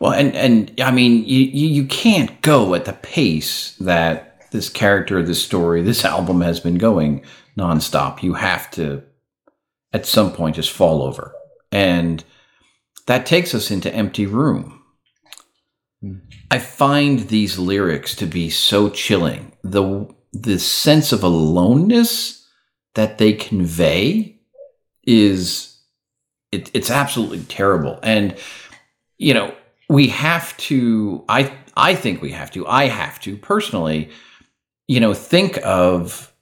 Well, 0.00 0.12
and 0.12 0.34
and 0.34 0.80
I 0.80 0.90
mean, 0.90 1.24
you 1.24 1.38
you 1.44 1.84
can't 1.86 2.40
go 2.42 2.74
at 2.74 2.84
the 2.84 2.94
pace 2.94 3.76
that 3.76 4.50
this 4.50 4.68
character, 4.68 5.22
this 5.22 5.42
story, 5.44 5.82
this 5.82 6.04
album 6.04 6.40
has 6.40 6.58
been 6.58 6.78
going 6.78 7.22
nonstop. 7.56 8.22
You 8.24 8.34
have 8.34 8.70
to, 8.72 9.04
at 9.92 10.04
some 10.04 10.32
point, 10.32 10.56
just 10.56 10.72
fall 10.72 11.02
over, 11.02 11.32
and 11.70 12.24
that 13.06 13.24
takes 13.24 13.54
us 13.54 13.70
into 13.70 13.94
empty 13.94 14.26
room. 14.26 14.81
I 16.50 16.58
find 16.58 17.20
these 17.20 17.58
lyrics 17.58 18.14
to 18.16 18.26
be 18.26 18.50
so 18.50 18.90
chilling. 18.90 19.52
the 19.62 20.08
The 20.32 20.58
sense 20.58 21.12
of 21.12 21.22
aloneness 21.22 22.46
that 22.94 23.18
they 23.18 23.32
convey 23.32 24.40
is 25.04 25.78
it, 26.50 26.70
it's 26.74 26.90
absolutely 26.90 27.40
terrible, 27.44 27.98
and 28.02 28.36
you 29.18 29.34
know, 29.34 29.54
we 29.88 30.08
have 30.08 30.56
to 30.58 31.24
I 31.28 31.52
I 31.76 31.94
think 31.94 32.20
we 32.20 32.32
have 32.32 32.50
to. 32.52 32.66
I 32.66 32.88
have 32.88 33.20
to 33.20 33.36
personally, 33.36 34.10
you 34.88 35.00
know, 35.00 35.14
think 35.14 35.58
of 35.64 36.32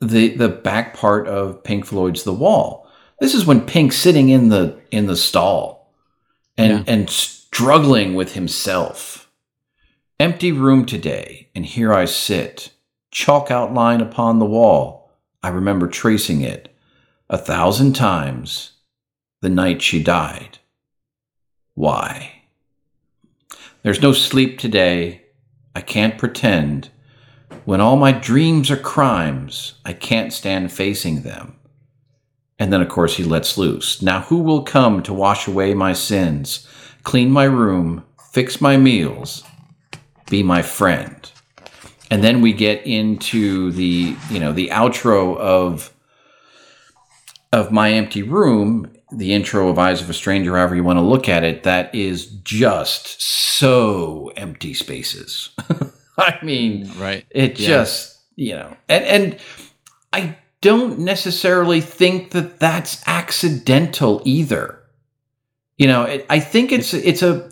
the 0.00 0.34
the 0.36 0.48
back 0.48 0.94
part 0.94 1.28
of 1.28 1.62
Pink 1.62 1.86
Floyd's 1.86 2.24
The 2.24 2.32
Wall. 2.34 2.88
This 3.20 3.34
is 3.34 3.46
when 3.46 3.60
Pink's 3.60 3.96
sitting 3.96 4.28
in 4.30 4.48
the 4.48 4.80
in 4.90 5.06
the 5.06 5.16
stall 5.16 5.94
and 6.58 6.88
and 6.88 7.08
struggling 7.54 8.14
with 8.14 8.32
himself. 8.32 9.30
Empty 10.18 10.50
room 10.52 10.86
today, 10.86 11.50
and 11.54 11.66
here 11.66 11.92
I 11.92 12.06
sit, 12.06 12.72
chalk 13.10 13.50
outline 13.50 14.00
upon 14.00 14.38
the 14.38 14.46
wall. 14.46 15.10
I 15.42 15.48
remember 15.48 15.86
tracing 15.86 16.40
it 16.40 16.74
a 17.28 17.36
thousand 17.36 17.92
times 17.92 18.72
the 19.42 19.50
night 19.50 19.82
she 19.82 20.02
died. 20.02 20.60
Why? 21.74 22.44
There's 23.82 24.00
no 24.00 24.14
sleep 24.14 24.58
today. 24.58 25.24
I 25.76 25.82
can't 25.82 26.16
pretend. 26.16 26.88
When 27.66 27.82
all 27.82 27.96
my 27.96 28.12
dreams 28.12 28.70
are 28.70 28.78
crimes, 28.78 29.74
I 29.84 29.92
can't 29.92 30.32
stand 30.32 30.72
facing 30.72 31.20
them. 31.20 31.58
And 32.58 32.72
then, 32.72 32.80
of 32.80 32.88
course, 32.88 33.16
he 33.16 33.24
lets 33.24 33.58
loose. 33.58 34.00
Now, 34.00 34.22
who 34.22 34.38
will 34.38 34.62
come 34.62 35.02
to 35.02 35.12
wash 35.12 35.46
away 35.46 35.74
my 35.74 35.92
sins, 35.92 36.66
clean 37.02 37.30
my 37.30 37.44
room, 37.44 38.04
fix 38.32 38.60
my 38.60 38.76
meals, 38.76 39.44
be 40.30 40.42
my 40.42 40.62
friend? 40.62 41.30
And 42.10 42.22
then 42.22 42.40
we 42.42 42.52
get 42.52 42.86
into 42.86 43.72
the, 43.72 44.16
you 44.30 44.38
know, 44.38 44.52
the 44.52 44.68
outro 44.68 45.36
of 45.38 45.92
of 47.52 47.70
my 47.70 47.92
empty 47.92 48.22
room, 48.22 48.90
the 49.12 49.34
intro 49.34 49.68
of 49.68 49.78
Eyes 49.78 50.00
of 50.00 50.08
a 50.08 50.14
Stranger, 50.14 50.56
however 50.56 50.74
you 50.74 50.82
want 50.84 50.98
to 50.98 51.02
look 51.02 51.28
at 51.28 51.44
it, 51.44 51.64
that 51.64 51.94
is 51.94 52.26
just 52.26 53.20
so 53.20 54.32
empty 54.36 54.72
spaces. 54.72 55.50
I 56.18 56.38
mean, 56.42 56.90
right? 56.98 57.26
it 57.30 57.58
Yeah. 57.58 57.66
just, 57.66 58.18
you 58.36 58.54
know, 58.54 58.76
and 58.88 59.04
and 59.04 59.38
I 60.12 60.36
don't 60.60 61.00
necessarily 61.00 61.80
think 61.80 62.30
that 62.30 62.58
that's 62.58 63.02
accidental 63.06 64.22
either. 64.24 64.81
You 65.82 65.88
know, 65.88 66.04
it, 66.04 66.26
I 66.30 66.38
think 66.38 66.70
it's 66.70 66.94
it's 66.94 67.22
a 67.22 67.50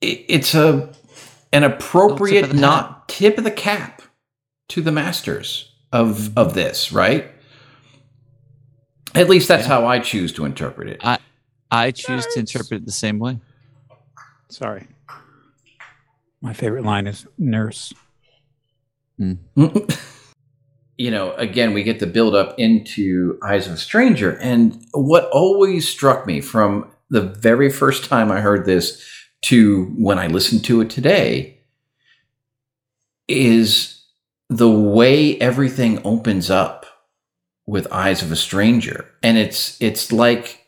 it- 0.00 0.24
it's 0.28 0.54
a 0.54 0.92
an 1.52 1.64
appropriate 1.64 2.46
the 2.46 2.54
not 2.54 3.08
tip 3.08 3.38
of 3.38 3.44
the 3.44 3.50
cap 3.50 4.02
to 4.68 4.80
the 4.80 4.92
masters 4.92 5.72
of 5.90 6.16
mm-hmm. 6.16 6.38
of 6.38 6.54
this, 6.54 6.92
right? 6.92 7.28
At 9.16 9.28
least 9.28 9.48
that's 9.48 9.66
how 9.66 9.84
I 9.84 9.98
choose 9.98 10.32
to 10.34 10.44
interpret 10.44 10.88
it. 10.88 11.02
I 11.72 11.90
choose 11.90 12.24
to 12.34 12.38
interpret 12.38 12.82
it 12.82 12.86
the 12.86 12.92
same 12.92 13.18
way. 13.18 13.40
Sorry. 14.48 14.86
My 16.40 16.52
favorite 16.52 16.84
line 16.84 17.08
is 17.08 17.26
"Nurse." 17.36 17.92
Mm. 19.20 19.38
you 20.98 21.10
know, 21.10 21.32
again, 21.32 21.74
we 21.74 21.82
get 21.82 21.98
the 21.98 22.06
build 22.06 22.36
up 22.36 22.54
into 22.58 23.36
Eyes 23.42 23.66
of 23.66 23.72
a 23.72 23.76
Stranger. 23.76 24.38
And 24.38 24.86
what 24.92 25.28
always 25.30 25.88
struck 25.88 26.28
me 26.28 26.40
from 26.40 26.91
the 27.12 27.20
very 27.20 27.70
first 27.70 28.06
time 28.06 28.32
I 28.32 28.40
heard 28.40 28.64
this 28.64 29.06
to 29.42 29.84
when 29.98 30.18
I 30.18 30.28
listened 30.28 30.64
to 30.64 30.80
it 30.80 30.88
today 30.88 31.58
is 33.28 34.02
the 34.48 34.70
way 34.70 35.38
everything 35.38 36.00
opens 36.04 36.48
up 36.48 36.86
with 37.66 37.92
Eyes 37.92 38.22
of 38.22 38.32
a 38.32 38.36
Stranger. 38.36 39.10
And 39.22 39.36
it's, 39.36 39.80
it's 39.80 40.10
like, 40.10 40.66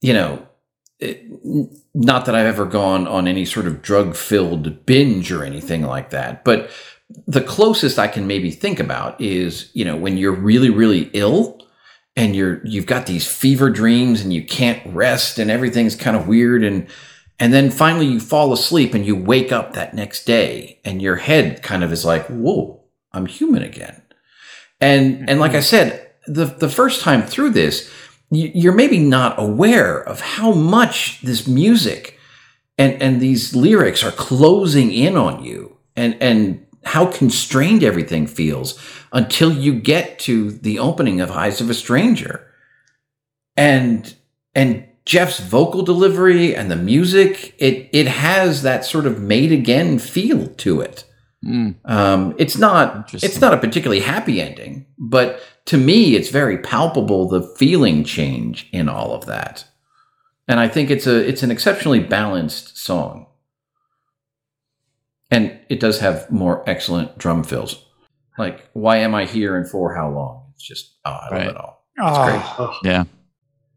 you 0.00 0.12
know, 0.12 0.46
it, 0.98 1.24
not 1.94 2.26
that 2.26 2.34
I've 2.34 2.46
ever 2.46 2.66
gone 2.66 3.06
on 3.06 3.28
any 3.28 3.44
sort 3.44 3.68
of 3.68 3.80
drug 3.80 4.16
filled 4.16 4.86
binge 4.86 5.30
or 5.30 5.44
anything 5.44 5.82
like 5.82 6.10
that, 6.10 6.44
but 6.44 6.68
the 7.28 7.42
closest 7.42 7.96
I 7.96 8.08
can 8.08 8.26
maybe 8.26 8.50
think 8.50 8.80
about 8.80 9.20
is, 9.20 9.70
you 9.72 9.84
know, 9.84 9.96
when 9.96 10.18
you're 10.18 10.32
really, 10.32 10.70
really 10.70 11.10
ill 11.12 11.55
and 12.16 12.34
you're 12.34 12.60
you've 12.64 12.86
got 12.86 13.06
these 13.06 13.30
fever 13.30 13.70
dreams 13.70 14.22
and 14.22 14.32
you 14.32 14.44
can't 14.44 14.82
rest 14.86 15.38
and 15.38 15.50
everything's 15.50 15.94
kind 15.94 16.16
of 16.16 16.26
weird. 16.26 16.64
And 16.64 16.88
and 17.38 17.52
then 17.52 17.70
finally 17.70 18.06
you 18.06 18.20
fall 18.20 18.52
asleep 18.52 18.94
and 18.94 19.04
you 19.04 19.14
wake 19.14 19.52
up 19.52 19.74
that 19.74 19.94
next 19.94 20.24
day 20.24 20.80
and 20.84 21.02
your 21.02 21.16
head 21.16 21.62
kind 21.62 21.84
of 21.84 21.92
is 21.92 22.04
like, 22.04 22.26
whoa, 22.26 22.82
I'm 23.12 23.26
human 23.26 23.62
again. 23.62 24.02
And 24.80 25.28
and 25.28 25.38
like 25.38 25.52
I 25.52 25.56
mm-hmm. 25.56 25.62
said, 25.62 26.10
the 26.26 26.46
the 26.46 26.70
first 26.70 27.02
time 27.02 27.22
through 27.22 27.50
this, 27.50 27.90
you're 28.30 28.72
maybe 28.72 28.98
not 28.98 29.38
aware 29.38 30.00
of 30.00 30.20
how 30.20 30.52
much 30.52 31.20
this 31.20 31.46
music 31.46 32.18
and 32.78 33.00
and 33.02 33.20
these 33.20 33.54
lyrics 33.54 34.02
are 34.02 34.10
closing 34.10 34.90
in 34.90 35.16
on 35.16 35.44
you. 35.44 35.76
And 35.94 36.16
and 36.20 36.65
how 36.86 37.06
constrained 37.06 37.82
everything 37.82 38.26
feels 38.26 38.78
until 39.12 39.52
you 39.52 39.78
get 39.78 40.18
to 40.20 40.52
the 40.52 40.78
opening 40.78 41.20
of 41.20 41.30
Eyes 41.30 41.60
of 41.60 41.68
a 41.68 41.74
Stranger. 41.74 42.46
And 43.56 44.14
and 44.54 44.86
Geoff's 45.04 45.40
vocal 45.40 45.82
delivery 45.82 46.54
and 46.54 46.70
the 46.70 46.76
music, 46.76 47.54
it 47.58 47.90
it 47.92 48.06
has 48.06 48.62
that 48.62 48.84
sort 48.84 49.06
of 49.06 49.20
made 49.20 49.52
again 49.52 49.98
feel 49.98 50.46
to 50.46 50.80
it. 50.80 51.04
Mm. 51.44 51.76
Um, 51.84 52.34
it's 52.38 52.56
not 52.56 53.12
it's 53.12 53.40
not 53.40 53.54
a 53.54 53.58
particularly 53.58 54.00
happy 54.00 54.40
ending, 54.40 54.86
but 54.98 55.40
to 55.66 55.76
me, 55.76 56.14
it's 56.14 56.30
very 56.30 56.58
palpable 56.58 57.28
the 57.28 57.42
feeling 57.42 58.04
change 58.04 58.68
in 58.72 58.88
all 58.88 59.12
of 59.12 59.26
that. 59.26 59.64
And 60.48 60.60
I 60.60 60.68
think 60.68 60.90
it's 60.90 61.06
a 61.06 61.16
it's 61.26 61.42
an 61.42 61.50
exceptionally 61.50 62.00
balanced 62.00 62.78
song. 62.78 63.26
And 65.30 65.58
it 65.68 65.80
does 65.80 65.98
have 66.00 66.30
more 66.30 66.62
excellent 66.68 67.18
drum 67.18 67.42
fills. 67.42 67.84
Like, 68.38 68.68
why 68.74 68.98
am 68.98 69.14
I 69.14 69.24
here 69.24 69.56
and 69.56 69.68
for 69.68 69.94
how 69.94 70.10
long? 70.10 70.52
It's 70.54 70.62
just, 70.66 70.94
oh, 71.04 71.10
I 71.10 71.22
love 71.24 71.32
Right. 71.32 71.46
it 71.48 71.56
all. 71.56 71.84
Oh, 71.98 72.56
Oh, 72.58 72.78
Yeah. 72.84 73.04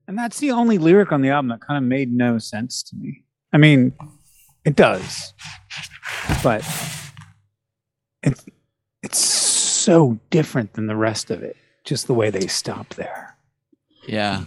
and 0.08 0.18
that's 0.18 0.40
the 0.40 0.52
only 0.52 0.78
lyric 0.78 1.12
on 1.12 1.22
the 1.22 1.30
album 1.30 1.50
that 1.50 1.62
kind 1.62 1.78
of 1.84 1.88
made 1.88 2.12
no 2.12 2.38
sense 2.38 2.84
to 2.84 2.96
me. 2.96 3.24
I 3.54 3.58
mean, 3.58 3.94
it 4.66 4.76
does, 4.76 5.34
but 6.44 6.62
it's 8.22 8.46
it's 9.02 9.18
so 9.18 10.20
different 10.30 10.74
than 10.74 10.88
the 10.88 10.96
rest 10.96 11.32
of 11.32 11.42
it. 11.42 11.56
Just 11.86 12.08
the 12.08 12.14
way 12.14 12.30
they 12.30 12.48
stop 12.48 12.90
there. 12.96 13.38
Yeah. 14.08 14.44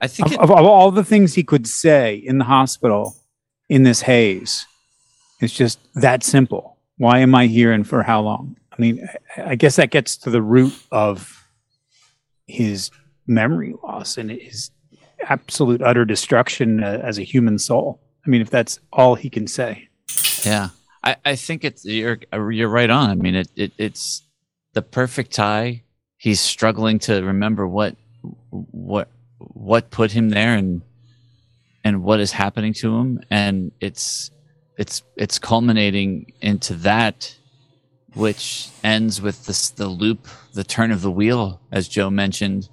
I 0.00 0.06
think 0.06 0.28
Of, 0.28 0.32
it, 0.32 0.40
of, 0.40 0.50
of 0.50 0.64
all 0.64 0.90
the 0.90 1.04
things 1.04 1.34
he 1.34 1.44
could 1.44 1.66
say 1.68 2.14
in 2.16 2.38
the 2.38 2.44
hospital 2.46 3.14
in 3.68 3.82
this 3.82 4.00
haze, 4.00 4.66
it's 5.40 5.54
just 5.54 5.78
that 5.94 6.22
simple. 6.22 6.76
Why 6.96 7.20
am 7.20 7.34
I 7.34 7.46
here 7.46 7.72
and 7.72 7.86
for 7.86 8.02
how 8.02 8.20
long? 8.20 8.56
I 8.72 8.76
mean, 8.80 9.08
I, 9.36 9.54
guess 9.54 9.76
that 9.76 9.90
gets 9.90 10.16
to 10.18 10.30
the 10.30 10.42
root 10.42 10.74
of 10.90 11.48
his 12.46 12.90
memory 13.26 13.74
loss 13.82 14.16
and 14.16 14.30
his 14.30 14.70
absolute 15.22 15.82
utter 15.82 16.04
destruction 16.04 16.82
uh, 16.82 17.00
as 17.02 17.18
a 17.18 17.22
human 17.22 17.58
soul. 17.58 18.00
I 18.26 18.30
mean, 18.30 18.40
if 18.40 18.50
that's 18.50 18.80
all 18.92 19.14
he 19.14 19.30
can 19.30 19.46
say. 19.46 19.88
Yeah, 20.44 20.68
I, 21.02 21.16
I 21.24 21.36
think 21.36 21.64
it's 21.64 21.84
you're 21.84 22.18
you're 22.32 22.68
right 22.68 22.90
on. 22.90 23.10
I 23.10 23.14
mean, 23.14 23.34
it, 23.34 23.48
it 23.56 23.72
it's 23.78 24.22
the 24.74 24.82
perfect 24.82 25.32
tie. 25.32 25.82
He's 26.16 26.40
struggling 26.40 26.98
to 27.00 27.22
remember 27.22 27.66
what 27.66 27.96
what 28.50 29.08
what 29.38 29.90
put 29.90 30.12
him 30.12 30.30
there 30.30 30.54
and 30.54 30.82
and 31.84 32.02
what 32.02 32.20
is 32.20 32.32
happening 32.32 32.74
to 32.74 32.96
him, 32.96 33.20
and 33.30 33.72
it's 33.80 34.30
it's 34.78 35.02
it's 35.16 35.38
culminating 35.38 36.32
into 36.40 36.74
that, 36.76 37.36
which 38.14 38.68
ends 38.82 39.20
with 39.20 39.44
this 39.46 39.70
the 39.70 39.88
loop, 39.88 40.26
the 40.54 40.64
turn 40.64 40.90
of 40.92 41.02
the 41.02 41.10
wheel, 41.10 41.60
as 41.70 41.88
Joe 41.88 42.08
mentioned 42.10 42.68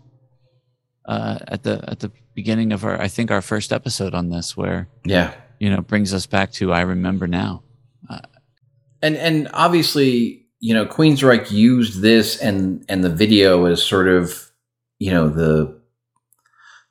uh, 1.08 1.40
at 1.48 1.64
the 1.64 1.84
at 1.90 2.00
the 2.00 2.12
beginning 2.36 2.72
of 2.72 2.86
our 2.86 3.02
I 3.02 3.08
think 3.08 3.32
our 3.32 3.42
first 3.42 3.74
episode 3.74 4.14
on 4.14 4.30
this, 4.30 4.56
where 4.56 4.88
Yeah. 5.04 5.34
you 5.60 5.70
know 5.70 5.82
brings 5.82 6.14
us 6.14 6.26
back 6.28 6.52
to 6.54 6.72
I 6.72 6.82
remember 6.82 7.28
now. 7.28 7.64
and 9.02 9.16
and 9.18 9.50
obviously 9.54 10.46
you 10.60 10.74
know 10.74 10.86
queensryche 10.86 11.52
used 11.52 12.02
this 12.02 12.40
and 12.42 12.86
and 12.90 13.04
the 13.04 13.10
video 13.10 13.66
as 13.66 13.84
sort 13.84 14.08
of 14.08 14.52
you 15.00 15.12
know 15.12 15.28
the 15.30 15.80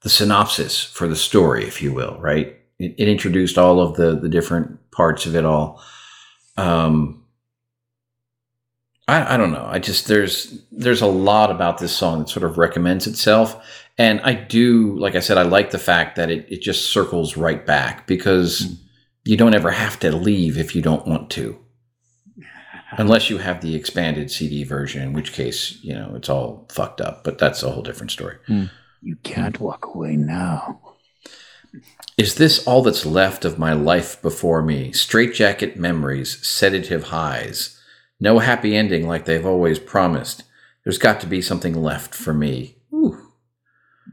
the 0.03 0.11
synopsis 0.11 0.85
for 0.85 1.09
the 1.09 1.17
story 1.17 1.65
if 1.65 1.81
you 1.81 1.93
will 1.93 2.19
right 2.21 2.57
it, 2.79 2.95
it 2.99 3.09
introduced 3.09 3.57
all 3.59 3.81
of 3.81 3.97
the 3.97 4.17
the 4.21 4.29
different 4.29 4.79
parts 4.95 5.27
of 5.27 5.35
it 5.35 5.45
all 5.45 5.83
um 6.57 7.25
I, 9.07 9.35
I 9.35 9.37
don't 9.37 9.53
know 9.53 9.67
i 9.67 9.79
just 9.79 10.07
there's 10.07 10.63
there's 10.73 11.03
a 11.03 11.07
lot 11.07 11.51
about 11.51 11.79
this 11.79 11.95
song 11.95 12.21
that 12.21 12.29
sort 12.29 12.45
of 12.45 12.59
recommends 12.59 13.07
itself 13.07 13.63
and 13.99 14.21
i 14.23 14.35
do 14.35 14.99
like 14.99 15.15
i 15.15 15.21
said 15.21 15.39
i 15.39 15.43
like 15.43 15.71
the 15.71 15.79
fact 15.79 16.17
that 16.17 16.31
it, 16.31 16.47
it 16.51 16.63
just 16.63 16.91
circles 16.91 17.37
right 17.37 17.65
back 17.65 18.07
because 18.07 18.79
you 19.25 19.37
don't 19.37 19.55
ever 19.55 19.71
have 19.71 19.99
to 20.01 20.15
leave 20.15 20.59
if 20.59 20.75
you 20.75 20.83
don't 20.83 21.07
want 21.07 21.31
to 21.31 21.59
unless 22.99 23.31
you 23.31 23.39
have 23.39 23.61
the 23.61 23.75
expanded 23.75 24.31
CD 24.31 24.65
version, 24.65 25.03
in 25.03 25.13
which 25.13 25.33
case, 25.33 25.79
you 25.83 25.95
know, 25.95 26.13
it's 26.15 26.29
all 26.29 26.67
fucked 26.71 27.01
up. 27.01 27.25
But 27.25 27.39
that's 27.39 27.63
a 27.63 27.71
whole 27.71 27.83
different 27.83 28.11
story. 28.11 28.37
You 29.03 29.17
can't 29.23 29.61
walk 29.61 29.87
away 29.95 30.17
now. 30.17 30.81
Is 32.17 32.37
this 32.37 32.65
all 32.67 32.83
that's 32.83 33.05
left 33.05 33.45
of 33.45 33.59
my 33.59 33.73
life 33.73 34.21
before 34.23 34.63
me? 34.63 34.93
Straitjacket 34.93 35.77
memories, 35.77 36.47
sedative 36.47 37.05
highs. 37.05 37.81
No 38.21 38.39
happy 38.39 38.77
ending 38.77 39.09
like 39.09 39.25
they've 39.25 39.45
always 39.45 39.79
promised. 39.79 40.45
There's 40.85 40.99
got 40.99 41.21
to 41.21 41.27
be 41.27 41.43
something 41.43 41.75
left 41.75 42.15
for 42.15 42.33
me. 42.33 42.77
Ooh. 42.93 43.19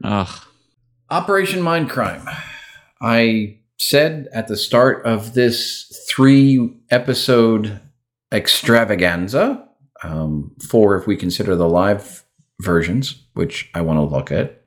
Ugh. 0.02 0.44
Operation 1.10 1.60
Mindcrime. 1.60 2.26
I 3.00 3.58
said 3.78 4.28
at 4.32 4.48
the 4.48 4.56
start 4.56 5.04
of 5.04 5.34
this 5.34 6.06
three 6.08 6.74
episode 6.90 7.80
extravaganza, 8.32 9.68
um, 10.02 10.52
four 10.68 10.96
if 10.96 11.06
we 11.06 11.16
consider 11.16 11.54
the 11.54 11.68
live 11.68 12.24
versions, 12.60 13.26
which 13.34 13.70
I 13.74 13.82
want 13.82 13.98
to 13.98 14.16
look 14.16 14.32
at. 14.32 14.61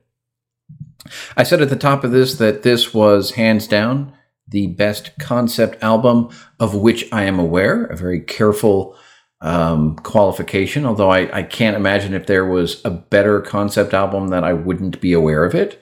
I 1.36 1.42
said 1.42 1.60
at 1.62 1.70
the 1.70 1.76
top 1.76 2.04
of 2.04 2.12
this 2.12 2.36
that 2.36 2.62
this 2.62 2.94
was 2.94 3.32
hands 3.32 3.66
down 3.66 4.12
the 4.48 4.68
best 4.68 5.18
concept 5.18 5.82
album 5.82 6.30
of 6.60 6.74
which 6.74 7.12
I 7.12 7.24
am 7.24 7.38
aware, 7.38 7.84
a 7.84 7.96
very 7.96 8.20
careful 8.20 8.96
um, 9.40 9.96
qualification, 9.96 10.86
although 10.86 11.10
I, 11.10 11.38
I 11.38 11.42
can't 11.42 11.76
imagine 11.76 12.14
if 12.14 12.26
there 12.26 12.46
was 12.46 12.80
a 12.84 12.90
better 12.90 13.40
concept 13.40 13.92
album 13.92 14.28
that 14.28 14.44
I 14.44 14.52
wouldn't 14.52 15.00
be 15.00 15.12
aware 15.12 15.44
of 15.44 15.54
it 15.54 15.80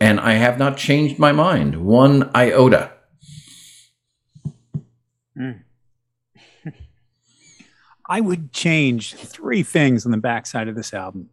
and 0.00 0.18
I 0.18 0.32
have 0.32 0.58
not 0.58 0.76
changed 0.78 1.18
my 1.18 1.32
mind 1.32 1.84
one 1.84 2.30
iota. 2.34 2.92
I 8.08 8.20
would 8.20 8.52
change 8.52 9.14
three 9.14 9.62
things 9.62 10.04
on 10.04 10.10
the 10.10 10.18
backside 10.18 10.66
of 10.68 10.74
this 10.74 10.92
album. 10.94 11.28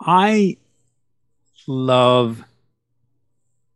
I 0.00 0.56
love 1.70 2.44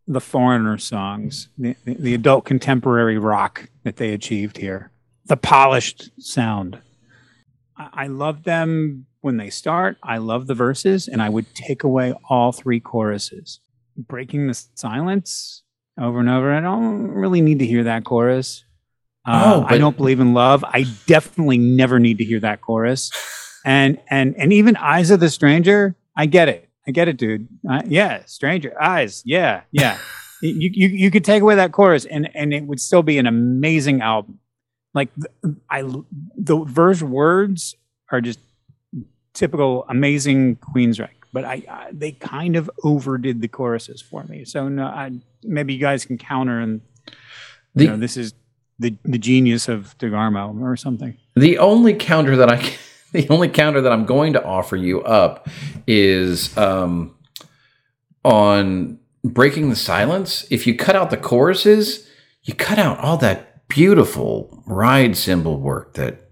the 0.07 0.21
Foreigner 0.21 0.77
songs, 0.77 1.49
the, 1.57 1.77
the, 1.87 2.13
adult 2.13 2.45
contemporary 2.45 3.17
rock 3.17 3.69
that 3.85 3.97
they 3.97 4.13
achieved 4.13 4.59
here, 4.59 4.91
the 5.25 5.37
polished 5.37 6.11
sound. 6.19 6.79
I, 7.77 7.89
I 7.93 8.07
love 8.09 8.43
them 8.43 9.07
when 9.21 9.39
they 9.39 9.49
start. 9.49 9.97
I 10.03 10.19
love 10.19 10.47
the 10.47 10.55
verses, 10.55 11.09
and 11.09 11.23
I 11.23 11.29
would 11.31 11.55
take 11.55 11.85
away 11.85 12.15
all 12.29 12.53
three 12.53 12.81
choruses. 12.81 13.61
Breaking 13.97 14.49
the 14.49 14.61
silence 14.75 15.63
over 15.99 16.19
and 16.19 16.29
over. 16.29 16.53
I 16.53 16.61
don't 16.61 17.13
really 17.13 17.41
need 17.41 17.61
to 17.61 17.67
hear 17.67 17.85
that 17.85 18.05
chorus. 18.05 18.65
Uh, 19.25 19.63
Oh, 19.63 19.67
I 19.69 19.79
don't 19.79 19.97
believe 19.97 20.21
in 20.21 20.35
love. 20.35 20.65
I 20.65 20.85
definitely 21.07 21.59
never 21.59 22.01
need 22.01 22.19
to 22.19 22.25
hear 22.25 22.41
that 22.41 22.61
chorus. 22.61 23.13
And 23.65 24.01
and 24.11 24.35
and 24.37 24.53
even 24.53 24.77
Eyes 24.77 25.11
of 25.11 25.21
the 25.21 25.31
Stranger, 25.31 25.97
I 26.17 26.27
get 26.27 26.49
it. 26.49 26.69
I 26.87 26.91
get 26.91 27.09
it, 27.09 27.17
dude. 27.17 27.49
Uh, 27.69 27.83
yeah, 27.87 28.23
Stranger 28.27 28.81
Eyes. 28.81 29.23
Yeah, 29.25 29.63
yeah. 29.73 29.99
you, 30.43 30.71
you 30.73 30.89
you 30.89 31.11
could 31.11 31.25
take 31.25 31.43
away 31.43 31.55
that 31.57 31.73
chorus, 31.73 32.05
and 32.05 32.29
and 32.35 32.53
it 32.53 32.65
would 32.65 32.81
still 32.81 33.03
be 33.03 33.19
an 33.19 33.27
amazing 33.27 34.01
album. 34.03 34.39
like 34.95 35.09
I 35.71 35.83
the 36.37 36.65
verse 36.65 37.03
words 37.03 37.75
are 38.11 38.21
just 38.21 38.39
typical 39.33 39.85
amazing 39.89 40.57
Queensryche, 40.57 41.09
but 41.33 41.45
I, 41.45 41.63
I 41.69 41.89
they 41.93 42.13
kind 42.13 42.57
of 42.57 42.71
overdid 42.85 43.41
the 43.41 43.49
choruses 43.49 44.03
for 44.03 44.25
me. 44.25 44.45
So 44.45 44.69
no, 44.69 44.85
I, 44.85 45.13
maybe 45.43 45.75
you 45.75 45.81
guys 45.81 46.05
can 46.05 46.19
counter 46.19 46.61
and 46.61 46.81
The 47.75 47.85
you 47.85 47.91
know 47.91 47.97
this 47.97 48.17
is 48.17 48.35
the 48.79 48.95
the 49.05 49.19
genius 49.19 49.69
of 49.69 49.97
DeGarmo 49.99 50.61
or 50.61 50.77
something. 50.77 51.17
The 51.35 51.59
only 51.59 51.95
counter 51.95 52.37
that 52.37 52.51
I 52.51 52.59
can- 52.59 52.79
the 53.15 53.29
only 53.31 53.49
counter 53.49 53.81
that 53.81 53.93
I'm 53.93 54.05
going 54.05 54.33
to 54.33 54.45
offer 54.45 54.77
you 54.77 55.03
up 55.03 55.49
is 55.87 56.57
um, 56.59 57.15
on 58.25 58.99
breaking 59.23 59.71
the 59.71 59.77
silence. 59.77 60.45
If 60.51 60.67
you 60.67 60.75
cut 60.75 60.97
out 60.97 61.11
the 61.11 61.17
choruses, 61.17 62.09
you 62.43 62.55
cut 62.55 62.79
out 62.79 62.99
all 62.99 63.17
that 63.19 63.69
beautiful 63.69 64.63
ride 64.67 65.17
cymbal 65.17 65.61
work 65.61 65.95
that 65.95 66.29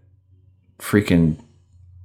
freaking 0.79 1.39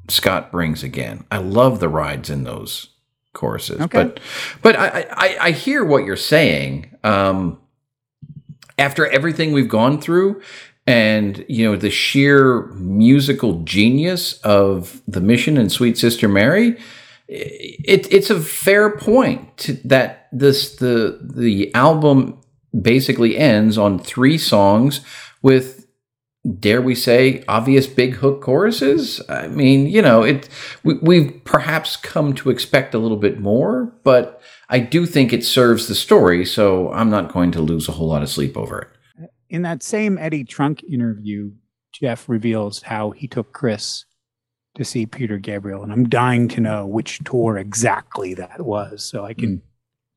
Scott 0.10 0.52
brings 0.52 0.84
again. 0.84 1.26
I 1.32 1.40
love 1.40 1.80
the 1.80 1.90
rides 1.90 2.30
in 2.30 2.44
those 2.44 2.90
choruses. 3.34 3.82
Okay. 3.82 4.04
But 4.04 4.20
but 4.62 4.76
I, 4.78 5.08
I, 5.12 5.38
I 5.42 5.52
hear 5.52 5.84
what 5.84 6.06
you're 6.06 6.16
saying. 6.16 6.96
Um, 7.04 7.60
after 8.78 9.08
everything 9.08 9.54
we've 9.54 9.68
gone 9.68 10.00
through 10.00 10.40
and 10.88 11.46
you 11.50 11.70
know 11.70 11.76
the 11.76 11.90
sheer 11.90 12.64
musical 12.74 13.62
genius 13.64 14.40
of 14.42 15.02
the 15.08 15.22
mission 15.22 15.58
and 15.58 15.72
sweet 15.72 15.98
sister 15.98 16.28
mary 16.28 16.78
it, 17.28 18.12
it's 18.12 18.30
a 18.30 18.40
fair 18.40 18.96
point 18.98 19.70
that 19.84 20.30
this 20.32 20.78
the 20.78 21.20
the 21.22 21.74
album 21.76 22.40
basically 22.82 23.38
ends 23.38 23.78
on 23.78 24.00
three 24.00 24.38
songs 24.38 25.02
with 25.42 25.88
dare 26.60 26.82
we 26.82 26.96
say 26.96 27.44
obvious 27.50 27.88
big 27.88 28.16
hook 28.16 28.42
choruses? 28.42 29.22
I 29.28 29.48
mean 29.48 29.88
you 29.88 30.02
know 30.02 30.24
it 30.24 30.48
we, 30.84 30.94
we've 30.96 31.42
perhaps 31.44 31.98
come 31.98 32.34
to 32.36 32.50
expect 32.50 32.94
a 32.94 33.00
little 33.00 33.18
bit 33.18 33.40
more 33.40 33.94
but 34.04 34.42
i 34.70 34.80
do 34.80 35.06
think 35.06 35.34
it 35.34 35.44
serves 35.44 35.88
the 35.88 35.96
story 35.96 36.46
so 36.46 36.92
i'm 36.94 37.10
not 37.10 37.34
going 37.34 37.52
to 37.52 37.62
lose 37.62 37.90
a 37.90 37.94
whole 37.94 38.08
lot 38.08 38.24
of 38.24 38.30
sleep 38.30 38.56
over 38.56 38.80
it 38.80 38.88
In 39.50 39.62
that 39.62 39.84
same 39.84 40.18
Eddie 40.18 40.44
Trunk 40.44 40.84
interview, 40.84 41.52
Geoff 41.94 42.28
reveals 42.28 42.82
how 42.82 43.12
he 43.12 43.28
took 43.28 43.54
Chris 43.54 44.06
to 44.76 44.84
see 44.84 45.06
Peter 45.06 45.38
Gabriel, 45.38 45.84
and 45.84 45.92
I'm 45.92 46.10
dying 46.10 46.48
to 46.50 46.62
know 46.62 46.86
which 46.86 47.24
tour 47.24 47.58
exactly 47.58 48.34
that 48.36 48.62
was, 48.62 49.04
so 49.04 49.26
I 49.26 49.34
can 49.34 49.62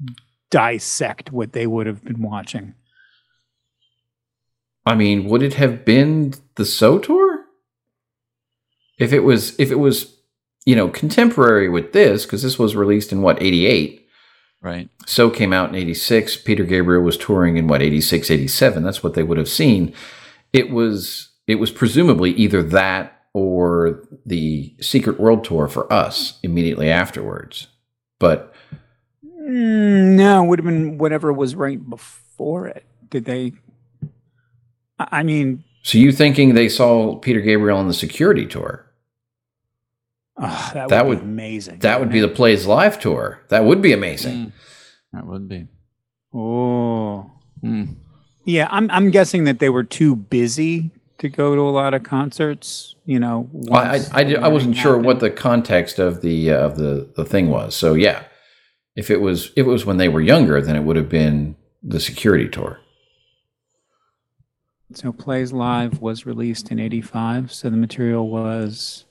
hmm. 0.02 0.12
dissect 0.51 1.32
what 1.32 1.52
they 1.52 1.66
would 1.66 1.86
have 1.86 2.05
been 2.05 2.23
watching. 2.23 2.74
I 4.85 4.94
mean, 4.94 5.27
would 5.27 5.43
it 5.43 5.55
have 5.55 5.85
been 5.85 6.35
the 6.57 6.65
So 6.65 6.98
tour? 6.98 7.44
If 8.98 9.12
it 9.12 9.20
was, 9.20 9.59
if 9.59 9.70
it 9.70 9.77
was, 9.77 10.15
you 10.66 10.77
know, 10.77 10.89
contemporary 10.89 11.69
with 11.69 11.93
this, 11.93 12.27
because 12.27 12.43
this 12.43 12.59
was 12.59 12.77
released 12.77 13.12
in 13.12 13.23
what 13.23 13.40
eighty 13.40 13.66
eight. 13.66 14.00
Right. 14.62 14.91
So 15.07 15.31
came 15.31 15.53
out 15.53 15.70
in 15.70 15.74
eighty 15.74 15.95
six. 15.95 16.37
Peter 16.37 16.65
Gabriel 16.65 17.03
was 17.03 17.16
touring 17.16 17.57
in 17.57 17.66
what 17.66 17.81
86, 17.82 18.31
87. 18.31 18.82
That's 18.82 19.03
what 19.03 19.15
they 19.15 19.23
would 19.23 19.39
have 19.39 19.49
seen. 19.49 19.95
It 20.53 20.70
was, 20.70 21.31
it 21.47 21.55
was 21.55 21.70
presumably 21.70 22.32
either 22.32 22.62
that 22.62 23.23
or 23.32 24.07
the 24.27 24.74
Secret 24.81 25.19
World 25.19 25.45
tour 25.45 25.69
for 25.69 25.91
us 25.93 26.39
immediately 26.43 26.91
afterwards. 26.91 27.69
But 28.19 28.53
Mm, 29.51 30.16
no, 30.16 30.45
it 30.45 30.47
would 30.49 30.59
have 30.59 30.66
been 30.66 30.99
whatever 30.99 31.32
was 31.32 31.55
right 31.55 31.89
before 31.89 32.69
it. 32.69 32.85
Did 33.09 33.24
they? 33.24 33.53
I 34.99 35.09
I 35.11 35.23
mean, 35.23 35.65
so 35.82 35.99
you 35.99 36.12
thinking 36.12 36.55
they 36.55 36.69
saw 36.69 37.16
Peter 37.16 37.41
Gabriel 37.41 37.78
on 37.78 37.89
the 37.89 37.95
Security 37.95 38.47
tour? 38.47 38.87
Ah, 40.39 40.70
that, 40.74 40.89
That 40.89 41.07
would, 41.07 41.19
would- 41.19 41.24
be 41.24 41.31
amazing. 41.32 41.78
That 41.81 42.01
would 42.01 42.11
be 42.11 42.20
the 42.20 42.28
Plays 42.28 42.66
Live 42.66 42.98
tour. 43.01 43.40
That 43.48 43.65
would 43.65 43.81
be 43.82 43.93
amazing. 43.93 44.36
Mm, 44.47 44.52
that 45.12 45.27
would 45.27 45.48
be. 45.48 45.66
Oh, 46.35 47.31
Mm. 47.65 47.97
yeah. 48.44 48.69
I'm 48.70 48.90
I'm 48.90 49.11
guessing 49.11 49.44
that 49.44 49.59
they 49.59 49.69
were 49.69 49.85
too 49.85 50.16
busy 50.16 50.90
to 51.19 51.28
go 51.28 51.55
to 51.55 51.61
a 51.61 51.70
lot 51.70 51.93
of 51.93 52.02
concerts. 52.05 52.94
You 53.05 53.19
know, 53.20 53.48
Well, 53.52 53.82
I, 53.82 53.90
once 53.98 54.11
I, 54.12 54.20
I 54.20 54.24
wasn't 54.24 54.44
everything 54.44 54.73
sure 54.74 54.97
what 54.98 55.20
the 55.20 55.31
context 55.31 55.98
of 55.98 56.23
the 56.23 56.52
uh, 56.52 56.59
of 56.66 56.77
the, 56.77 57.11
the 57.16 57.24
thing 57.24 57.48
was. 57.51 57.74
So 57.74 57.94
yeah, 57.94 58.23
if 58.97 59.11
it 59.11 59.20
was 59.20 59.47
if 59.57 59.59
it 59.59 59.65
was 59.65 59.85
when 59.85 59.97
they 59.98 60.09
were 60.09 60.20
younger, 60.23 60.61
then 60.62 60.77
it 60.77 60.85
would 60.85 60.97
have 60.97 61.09
been 61.09 61.57
the 61.82 61.98
security 62.01 62.48
tour. 62.48 62.78
So 64.94 65.12
Plays 65.12 65.52
Live 65.52 66.01
was 66.01 66.27
released 66.27 66.70
in 66.73 66.78
85. 66.81 67.52
So 67.52 67.70
the 67.70 67.77
material 67.77 68.28
was. 68.28 69.05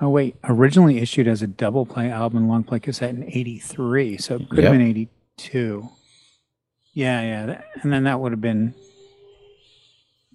Oh, 0.00 0.08
wait. 0.10 0.36
Originally 0.44 0.98
issued 0.98 1.26
as 1.26 1.42
a 1.42 1.46
double 1.46 1.84
play 1.84 2.10
album, 2.10 2.48
long 2.48 2.62
play 2.64 2.78
cassette 2.78 3.10
in 3.14 3.24
83. 3.24 4.16
So 4.18 4.36
it 4.36 4.48
could 4.48 4.58
Yep. 4.58 4.64
have 4.64 4.72
been 4.74 4.86
82. 4.86 5.88
Yeah, 6.94 7.20
yeah. 7.22 7.46
that- 7.46 7.64
and 7.82 7.92
then 7.92 8.04
that 8.04 8.20
would 8.20 8.32
have 8.32 8.40
been 8.40 8.74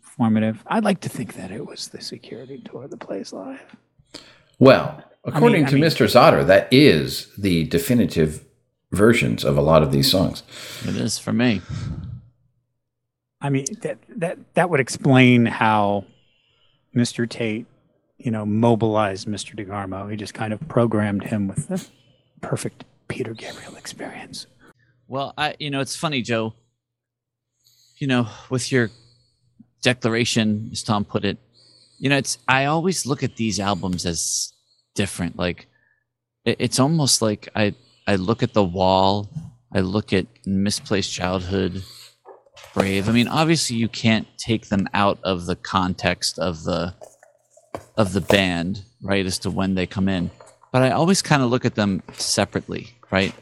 formative. 0.01 0.63
I'd 0.67 0.83
like 0.83 0.99
to 1.01 1.09
think 1.09 1.35
that 1.35 1.51
it 1.51 1.65
was 1.65 1.87
the 1.89 2.01
security 2.01 2.61
tour 2.63 2.87
that 2.87 2.99
Plays 2.99 3.33
Live. 3.33 3.75
Well, 4.59 5.03
according 5.23 5.65
I 5.65 5.69
to 5.69 5.75
mean- 5.75 5.83
Mr. 5.83 6.05
Zotter, 6.05 6.45
that 6.45 6.67
is 6.71 7.33
the 7.37 7.63
definitive 7.65 8.45
versions 8.91 9.43
of 9.43 9.57
a 9.57 9.61
lot 9.61 9.81
of 9.81 9.91
these 9.91 10.09
songs. 10.11 10.43
It 10.87 10.95
is 10.95 11.17
for 11.17 11.33
me. 11.33 11.61
I 13.41 13.49
mean, 13.49 13.65
that, 13.81 13.97
that, 14.17 14.37
that 14.53 14.69
would 14.69 14.79
explain 14.79 15.45
how 15.47 16.05
Mr. 16.95 17.27
Tate, 17.27 17.65
you 18.17 18.31
know, 18.31 18.45
mobilized 18.45 19.27
Mr. 19.27 19.55
DeGarmo. 19.55 20.09
He 20.09 20.17
just 20.17 20.33
kind 20.33 20.53
of 20.53 20.67
programmed 20.67 21.23
him 21.23 21.47
with 21.47 21.67
the 21.67 21.85
perfect 22.41 22.85
Peter 23.07 23.33
Gabriel 23.33 23.75
experience. 23.75 24.47
Well, 25.07 25.33
I 25.37 25.55
you 25.59 25.69
know 25.69 25.81
it's 25.81 25.95
funny, 25.95 26.21
Joe. 26.21 26.53
You 27.97 28.07
know, 28.07 28.27
with 28.49 28.71
your 28.71 28.89
declaration, 29.81 30.69
as 30.71 30.83
Tom 30.83 31.05
put 31.05 31.23
it, 31.25 31.37
you 31.99 32.09
know, 32.09 32.17
it's 32.17 32.37
I 32.47 32.65
always 32.65 33.05
look 33.05 33.23
at 33.23 33.35
these 33.35 33.59
albums 33.59 34.05
as 34.05 34.53
different. 34.95 35.37
Like 35.37 35.67
it, 36.45 36.57
it's 36.59 36.79
almost 36.79 37.21
like 37.21 37.49
I 37.55 37.75
I 38.07 38.15
look 38.15 38.43
at 38.43 38.53
the 38.53 38.63
wall, 38.63 39.29
I 39.73 39.79
look 39.79 40.13
at 40.13 40.27
misplaced 40.45 41.13
childhood, 41.13 41.83
brave. 42.73 43.07
I 43.07 43.11
mean, 43.11 43.27
obviously 43.27 43.75
you 43.75 43.87
can't 43.87 44.27
take 44.37 44.67
them 44.67 44.87
out 44.93 45.19
of 45.23 45.45
the 45.45 45.55
context 45.55 46.39
of 46.39 46.63
the 46.63 46.93
of 47.95 48.13
the 48.13 48.21
band, 48.21 48.83
right, 49.01 49.25
as 49.25 49.39
to 49.39 49.49
when 49.49 49.75
they 49.75 49.85
come 49.85 50.09
in. 50.09 50.31
But 50.71 50.81
I 50.81 50.91
always 50.91 51.21
kind 51.21 51.43
of 51.43 51.49
look 51.49 51.65
at 51.65 51.75
them 51.75 52.01
separately, 52.13 52.89
right? 53.11 53.33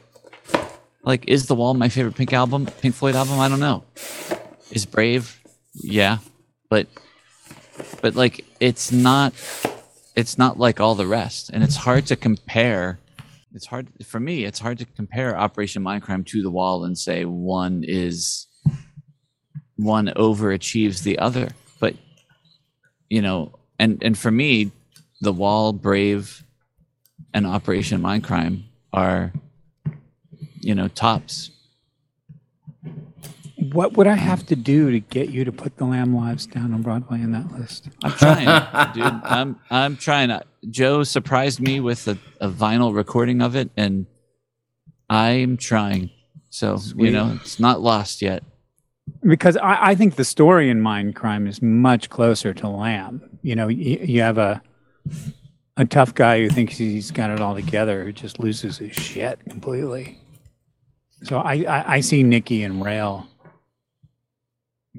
Like, 1.03 1.27
is 1.27 1.47
The 1.47 1.55
Wall 1.55 1.73
my 1.73 1.89
favorite 1.89 2.15
Pink 2.15 2.33
album, 2.33 2.67
Pink 2.81 2.93
Floyd 2.93 3.15
album? 3.15 3.39
I 3.39 3.47
don't 3.47 3.59
know. 3.59 3.83
Is 4.71 4.85
Brave? 4.85 5.39
Yeah, 5.73 6.17
but 6.69 6.87
but 8.01 8.15
like 8.15 8.45
it's 8.59 8.91
not 8.91 9.33
it's 10.15 10.37
not 10.37 10.59
like 10.59 10.79
all 10.79 10.95
the 10.95 11.07
rest, 11.07 11.49
and 11.53 11.63
it's 11.63 11.75
hard 11.75 12.05
to 12.07 12.15
compare. 12.15 12.99
It's 13.53 13.65
hard 13.65 13.87
for 14.05 14.19
me. 14.19 14.45
It's 14.45 14.59
hard 14.59 14.77
to 14.79 14.85
compare 14.85 15.37
Operation 15.37 15.83
Mindcrime 15.83 16.25
to 16.27 16.41
The 16.41 16.51
Wall 16.51 16.85
and 16.85 16.97
say 16.97 17.25
one 17.25 17.83
is 17.85 18.47
one 19.75 20.07
overachieves 20.15 21.03
the 21.03 21.19
other. 21.19 21.49
But 21.79 21.95
you 23.09 23.21
know, 23.21 23.59
and 23.81 24.01
and 24.03 24.17
for 24.17 24.31
me, 24.31 24.71
The 25.19 25.33
Wall, 25.33 25.73
Brave, 25.73 26.43
and 27.33 27.47
Operation 27.47 27.99
Mindcrime 27.99 28.63
are 28.93 29.33
you 30.61 30.75
know 30.75 30.87
tops. 30.87 31.49
What 33.73 33.95
would 33.95 34.07
I 34.07 34.15
have 34.15 34.45
to 34.47 34.55
do 34.55 34.91
to 34.91 34.99
get 34.99 35.29
you 35.29 35.45
to 35.45 35.51
put 35.51 35.77
the 35.77 35.85
Lamb 35.85 36.15
Lies 36.15 36.45
down 36.45 36.73
on 36.73 36.81
Broadway 36.81 37.21
in 37.21 37.31
that 37.31 37.51
list? 37.51 37.89
I'm 38.03 38.11
trying, 38.11 38.93
dude. 38.93 39.03
I'm 39.03 39.59
I'm 39.69 39.97
trying. 39.97 40.39
Joe 40.69 41.03
surprised 41.03 41.59
me 41.59 41.79
with 41.79 42.07
a, 42.07 42.17
a 42.39 42.49
vinyl 42.49 42.95
recording 42.95 43.41
of 43.41 43.55
it, 43.55 43.71
and 43.75 44.05
I'm 45.09 45.57
trying. 45.57 46.11
So 46.51 46.77
Sweet. 46.77 47.05
you 47.05 47.11
know, 47.11 47.39
it's 47.41 47.59
not 47.59 47.81
lost 47.81 48.21
yet. 48.21 48.43
Because 49.23 49.57
I, 49.57 49.91
I 49.91 49.95
think 49.95 50.15
the 50.15 50.23
story 50.23 50.69
in 50.69 50.81
Mindcrime 50.81 51.47
is 51.47 51.61
much 51.61 52.09
closer 52.09 52.53
to 52.53 52.67
Lamb. 52.67 53.30
You 53.41 53.55
know, 53.55 53.67
you, 53.67 53.99
you 54.03 54.21
have 54.21 54.37
a 54.37 54.61
a 55.77 55.85
tough 55.85 56.13
guy 56.13 56.39
who 56.41 56.49
thinks 56.49 56.77
he's 56.77 57.11
got 57.11 57.31
it 57.31 57.39
all 57.39 57.55
together 57.55 58.03
who 58.03 58.11
just 58.11 58.39
loses 58.39 58.77
his 58.77 58.93
shit 58.95 59.39
completely. 59.49 60.19
So 61.23 61.39
I, 61.39 61.53
I, 61.67 61.93
I 61.95 61.99
see 62.01 62.23
Nikki 62.23 62.63
and 62.63 62.83
Rael 62.83 63.27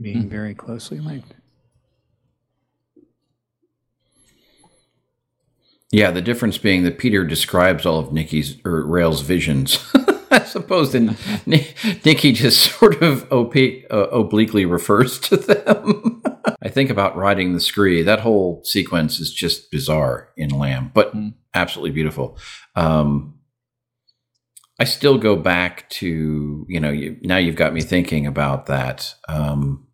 being 0.00 0.22
Hmm. 0.22 0.28
very 0.28 0.54
closely 0.54 0.98
linked. 0.98 1.34
Yeah, 5.90 6.10
the 6.10 6.22
difference 6.22 6.56
being 6.56 6.84
that 6.84 6.96
Peter 6.98 7.22
describes 7.24 7.84
all 7.84 7.98
of 7.98 8.12
Nikki's 8.12 8.56
or 8.64 8.82
Rael's 8.86 9.20
visions, 9.20 9.78
as 10.30 10.56
opposed 10.56 10.92
to 10.92 11.14
Nikki 11.44 12.32
just 12.32 12.60
sort 12.78 13.02
of 13.02 13.30
uh, 13.30 13.36
obliquely 14.10 14.64
refers 14.64 15.20
to 15.20 15.36
them. 15.36 16.21
I 16.64 16.68
think 16.68 16.90
about 16.90 17.16
riding 17.16 17.52
the 17.52 17.60
scree. 17.60 18.02
That 18.02 18.20
whole 18.20 18.62
sequence 18.64 19.18
is 19.20 19.32
just 19.32 19.70
bizarre 19.70 20.28
in 20.36 20.50
Lamb, 20.50 20.90
but 20.94 21.14
Mm. 21.14 21.34
absolutely 21.54 21.90
beautiful. 21.90 22.38
Um, 22.76 23.38
I 24.80 24.84
still 24.84 25.18
go 25.18 25.36
back 25.36 25.88
to 25.90 26.66
you 26.68 26.80
know 26.80 26.90
you, 26.90 27.16
now 27.22 27.36
you've 27.36 27.56
got 27.56 27.74
me 27.74 27.80
thinking 27.82 28.26
about 28.26 28.66
that. 28.66 29.14
Um, 29.28 29.86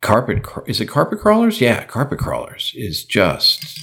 carpet 0.00 0.44
is 0.66 0.80
it 0.80 0.86
carpet 0.86 1.20
crawlers? 1.20 1.60
Yeah, 1.60 1.84
carpet 1.84 2.18
crawlers 2.18 2.72
is 2.74 3.04
just 3.04 3.80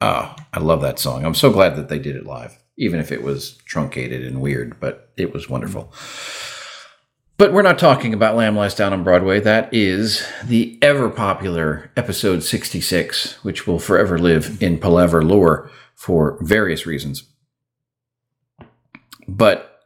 oh, 0.00 0.34
I 0.52 0.58
love 0.58 0.82
that 0.82 0.98
song. 0.98 1.24
I'm 1.24 1.34
so 1.34 1.50
glad 1.52 1.76
that 1.76 1.88
they 1.88 1.98
did 1.98 2.16
it 2.16 2.26
live, 2.26 2.58
even 2.76 2.98
if 2.98 3.12
it 3.12 3.22
was 3.22 3.56
truncated 3.66 4.24
and 4.26 4.40
weird, 4.40 4.80
but 4.80 5.12
it 5.16 5.32
was 5.32 5.48
wonderful. 5.48 5.92
But 7.42 7.52
we're 7.52 7.62
not 7.62 7.80
talking 7.80 8.14
about 8.14 8.36
Lamb 8.36 8.54
Lies 8.54 8.76
Down 8.76 8.92
on 8.92 9.02
Broadway. 9.02 9.40
That 9.40 9.74
is 9.74 10.24
the 10.44 10.78
ever 10.80 11.10
popular 11.10 11.90
episode 11.96 12.44
66, 12.44 13.42
which 13.42 13.66
will 13.66 13.80
forever 13.80 14.16
live 14.16 14.62
in 14.62 14.78
Palaver 14.78 15.24
lore 15.24 15.68
for 15.96 16.38
various 16.40 16.86
reasons. 16.86 17.24
But 19.26 19.80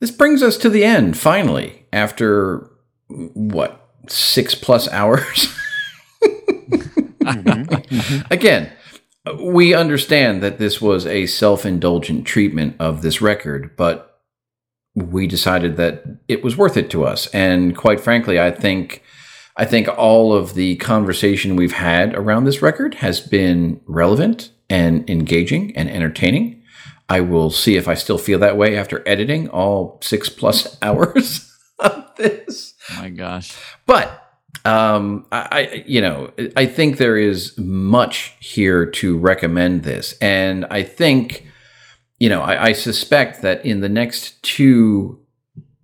this 0.00 0.10
brings 0.10 0.42
us 0.42 0.56
to 0.56 0.68
the 0.68 0.82
end, 0.82 1.16
finally, 1.16 1.86
after 1.92 2.68
what, 3.06 3.80
six 4.08 4.56
plus 4.56 4.88
hours? 4.88 5.54
Mhm, 7.22 7.66
mhm. 7.66 8.30
Again, 8.30 8.72
we 9.38 9.72
understand 9.72 10.42
that 10.42 10.58
this 10.58 10.80
was 10.80 11.06
a 11.06 11.26
self 11.26 11.64
indulgent 11.64 12.26
treatment 12.26 12.74
of 12.80 13.02
this 13.02 13.20
record, 13.20 13.76
but 13.76 14.17
we 14.98 15.26
decided 15.26 15.76
that 15.76 16.04
it 16.28 16.42
was 16.42 16.56
worth 16.56 16.76
it 16.76 16.90
to 16.90 17.04
us. 17.04 17.26
And 17.28 17.76
quite 17.76 18.00
frankly, 18.00 18.40
I 18.40 18.50
think. 18.50 19.02
I 19.60 19.64
think 19.64 19.88
all 19.88 20.32
of 20.32 20.54
the 20.54 20.76
conversation 20.76 21.56
we've 21.56 21.72
had 21.72 22.14
around 22.14 22.44
this 22.44 22.62
record 22.62 22.94
has 22.94 23.18
been 23.18 23.80
relevant 23.86 24.52
and 24.70 25.10
engaging 25.10 25.76
and 25.76 25.90
entertaining. 25.90 26.62
I 27.08 27.22
will 27.22 27.50
see 27.50 27.76
if 27.76 27.88
I 27.88 27.94
still 27.94 28.18
feel 28.18 28.38
that 28.38 28.56
way 28.56 28.76
after 28.76 29.02
editing 29.04 29.48
all 29.48 29.98
six 30.00 30.28
plus 30.28 30.78
hours 30.82 31.52
of 31.80 32.04
this. 32.16 32.74
Oh 32.92 33.02
my 33.02 33.10
gosh. 33.10 33.56
But 33.86 34.28
um, 34.64 35.26
I, 35.32 35.48
I, 35.50 35.84
you 35.86 36.00
know, 36.00 36.30
I 36.56 36.66
think 36.66 36.98
there 36.98 37.16
is 37.16 37.56
much 37.58 38.34
here 38.40 38.84
to 38.86 39.16
recommend 39.16 39.82
this, 39.82 40.14
and 40.20 40.66
I 40.66 40.82
think, 40.82 41.46
you 42.18 42.28
know, 42.28 42.42
I, 42.42 42.66
I 42.66 42.72
suspect 42.72 43.42
that 43.42 43.64
in 43.64 43.80
the 43.80 43.88
next 43.88 44.42
two 44.42 45.20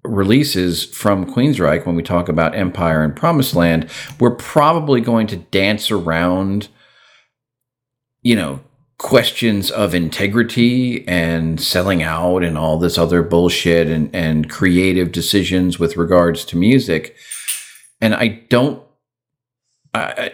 releases 0.02 0.84
from 0.84 1.26
Queensryche, 1.26 1.86
when 1.86 1.96
we 1.96 2.02
talk 2.02 2.28
about 2.28 2.54
Empire 2.54 3.02
and 3.02 3.16
Promised 3.16 3.54
Land, 3.54 3.88
we're 4.20 4.34
probably 4.34 5.00
going 5.00 5.26
to 5.28 5.36
dance 5.36 5.90
around, 5.90 6.68
you 8.22 8.36
know, 8.36 8.60
questions 8.98 9.70
of 9.70 9.94
integrity 9.94 11.06
and 11.08 11.60
selling 11.60 12.02
out 12.02 12.44
and 12.44 12.56
all 12.56 12.78
this 12.78 12.96
other 12.96 13.22
bullshit 13.22 13.88
and, 13.88 14.14
and 14.14 14.48
creative 14.48 15.12
decisions 15.12 15.78
with 15.78 15.96
regards 15.96 16.44
to 16.44 16.56
music 16.56 17.16
and 18.04 18.14
I 18.14 18.28
don't, 18.28 18.82
I, 19.94 20.00
I 20.00 20.32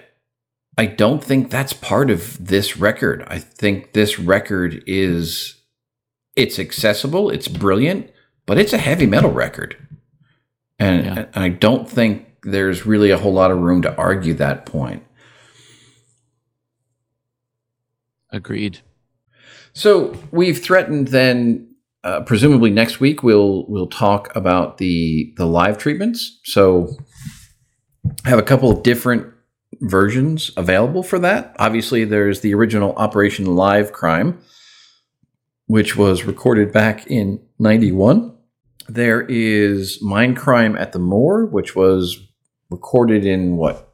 I 0.79 0.87
don't 0.87 1.23
think 1.23 1.51
that's 1.51 1.73
part 1.73 2.11
of 2.11 2.45
this 2.45 2.77
record. 2.77 3.25
I 3.29 3.39
think 3.39 3.93
this 3.93 4.19
record 4.19 4.83
is, 4.87 5.60
it's 6.41 6.59
accessible, 6.59 7.31
it's 7.31 7.49
brilliant, 7.49 8.11
but 8.47 8.59
it's 8.59 8.73
a 8.73 8.79
heavy 8.79 9.07
metal 9.07 9.31
record, 9.31 9.77
and, 10.79 11.05
Yeah. 11.05 11.27
and 11.35 11.45
I 11.45 11.49
don't 11.51 11.89
think 11.89 12.27
there's 12.43 12.87
really 12.87 13.11
a 13.11 13.19
whole 13.19 13.33
lot 13.33 13.51
of 13.51 13.59
room 13.59 13.83
to 13.83 13.95
argue 13.97 14.35
that 14.35 14.65
point. 14.67 15.05
Agreed. 18.33 18.79
So 19.73 20.17
we've 20.31 20.59
threatened 20.63 21.09
then. 21.09 21.67
Uh, 22.03 22.23
presumably 22.23 22.71
next 22.71 22.99
week 22.99 23.23
we'll 23.23 23.67
we'll 23.69 23.87
talk 23.87 24.35
about 24.35 24.79
the 24.79 25.35
the 25.37 25.45
live 25.45 25.77
treatments. 25.77 26.41
So 26.45 26.89
I 28.25 28.31
have 28.31 28.39
a 28.39 28.43
couple 28.43 28.71
of 28.71 28.83
different 28.83 29.27
versions 29.83 30.51
available 30.57 31.03
for 31.03 31.19
that. 31.19 31.55
Obviously, 31.59 32.05
there's 32.05 32.41
the 32.41 32.55
original 32.55 32.95
Operation 32.95 33.45
Live 33.55 33.93
Crime, 33.93 34.39
which 35.71 35.97
was 35.97 36.25
recorded 36.25 36.73
back 36.73 37.07
in 37.07 37.41
'91. 37.59 38.37
There 38.89 39.23
is 39.23 40.03
Mindcrime 40.03 40.79
at 40.79 40.93
the 40.93 40.99
Moore, 40.99 41.47
which 41.47 41.77
was 41.77 42.19
recorded 42.71 43.25
in 43.25 43.57
what, 43.57 43.93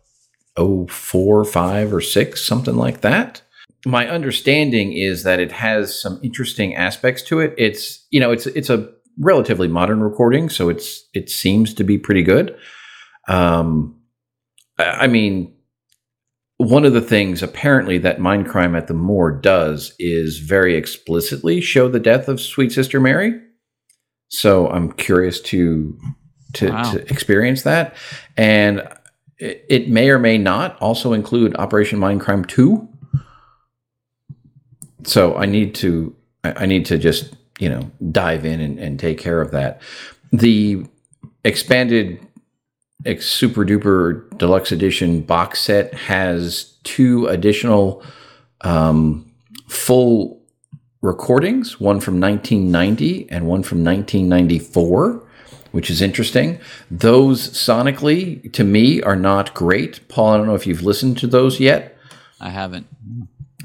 oh 0.56 0.86
four, 0.86 1.44
five, 1.44 1.92
or 1.92 2.00
six, 2.00 2.44
something 2.44 2.76
like 2.76 3.02
that 3.02 3.42
my 3.86 4.08
understanding 4.08 4.92
is 4.92 5.22
that 5.22 5.38
it 5.38 5.52
has 5.52 5.98
some 5.98 6.18
interesting 6.22 6.74
aspects 6.74 7.22
to 7.22 7.38
it. 7.38 7.54
It's 7.56 8.04
you 8.10 8.18
know 8.18 8.32
it's 8.32 8.46
it's 8.48 8.68
a 8.68 8.90
relatively 9.18 9.68
modern 9.68 10.02
recording, 10.02 10.48
so 10.48 10.68
it's 10.68 11.08
it 11.14 11.30
seems 11.30 11.72
to 11.74 11.84
be 11.84 11.96
pretty 11.96 12.22
good. 12.22 12.56
Um, 13.28 13.96
I 14.78 15.06
mean, 15.06 15.55
one 16.58 16.84
of 16.84 16.92
the 16.94 17.00
things 17.00 17.42
apparently 17.42 17.98
that 17.98 18.18
Mindcrime 18.18 18.76
at 18.76 18.86
the 18.86 18.94
Moore 18.94 19.30
does 19.32 19.94
is 19.98 20.38
very 20.38 20.74
explicitly 20.74 21.60
show 21.60 21.88
the 21.88 22.00
death 22.00 22.28
of 22.28 22.40
Sweet 22.40 22.72
Sister 22.72 23.00
Mary. 23.00 23.38
So 24.28 24.68
I'm 24.68 24.92
curious 24.92 25.40
to 25.42 25.98
to, 26.54 26.70
Wow. 26.70 26.92
to 26.92 27.10
experience 27.10 27.62
that, 27.62 27.94
and 28.36 28.80
it, 29.38 29.64
it 29.68 29.88
may 29.88 30.08
or 30.08 30.18
may 30.18 30.38
not 30.38 30.80
also 30.80 31.12
include 31.12 31.54
Operation 31.56 31.98
Mindcrime 31.98 32.46
Two 32.46 32.88
so 35.06 35.36
I 35.36 35.46
need 35.46 35.74
to 35.76 36.14
I 36.44 36.64
I 36.64 36.66
need 36.66 36.86
to 36.86 36.98
just 36.98 37.34
you 37.58 37.68
know 37.68 37.90
dive 38.10 38.44
in 38.44 38.60
and, 38.60 38.78
and 38.78 38.98
take 38.98 39.18
care 39.18 39.40
of 39.40 39.52
that. 39.52 39.80
The 40.32 40.84
expanded 41.44 42.18
ex- 42.18 42.25
super 43.20 43.64
duper 43.64 44.36
deluxe 44.38 44.72
edition 44.72 45.22
box 45.22 45.60
set 45.60 45.94
has 45.94 46.76
two 46.82 47.26
additional 47.26 48.02
um, 48.62 49.30
full 49.68 50.42
recordings, 51.02 51.80
one 51.80 52.00
from 52.00 52.20
1990 52.20 53.30
and 53.30 53.46
one 53.46 53.62
from 53.62 53.84
1994. 53.84 55.22
Which 55.72 55.90
is 55.90 56.00
interesting. 56.00 56.58
Those 56.90 57.50
sonically, 57.50 58.50
to 58.54 58.64
me, 58.64 59.02
are 59.02 59.16
not 59.16 59.52
great. 59.52 60.08
Paul, 60.08 60.32
I 60.32 60.36
don't 60.38 60.46
know 60.46 60.54
if 60.54 60.66
you've 60.66 60.82
listened 60.82 61.18
to 61.18 61.26
those 61.26 61.60
yet. 61.60 61.98
I 62.40 62.48
haven't. 62.48 62.86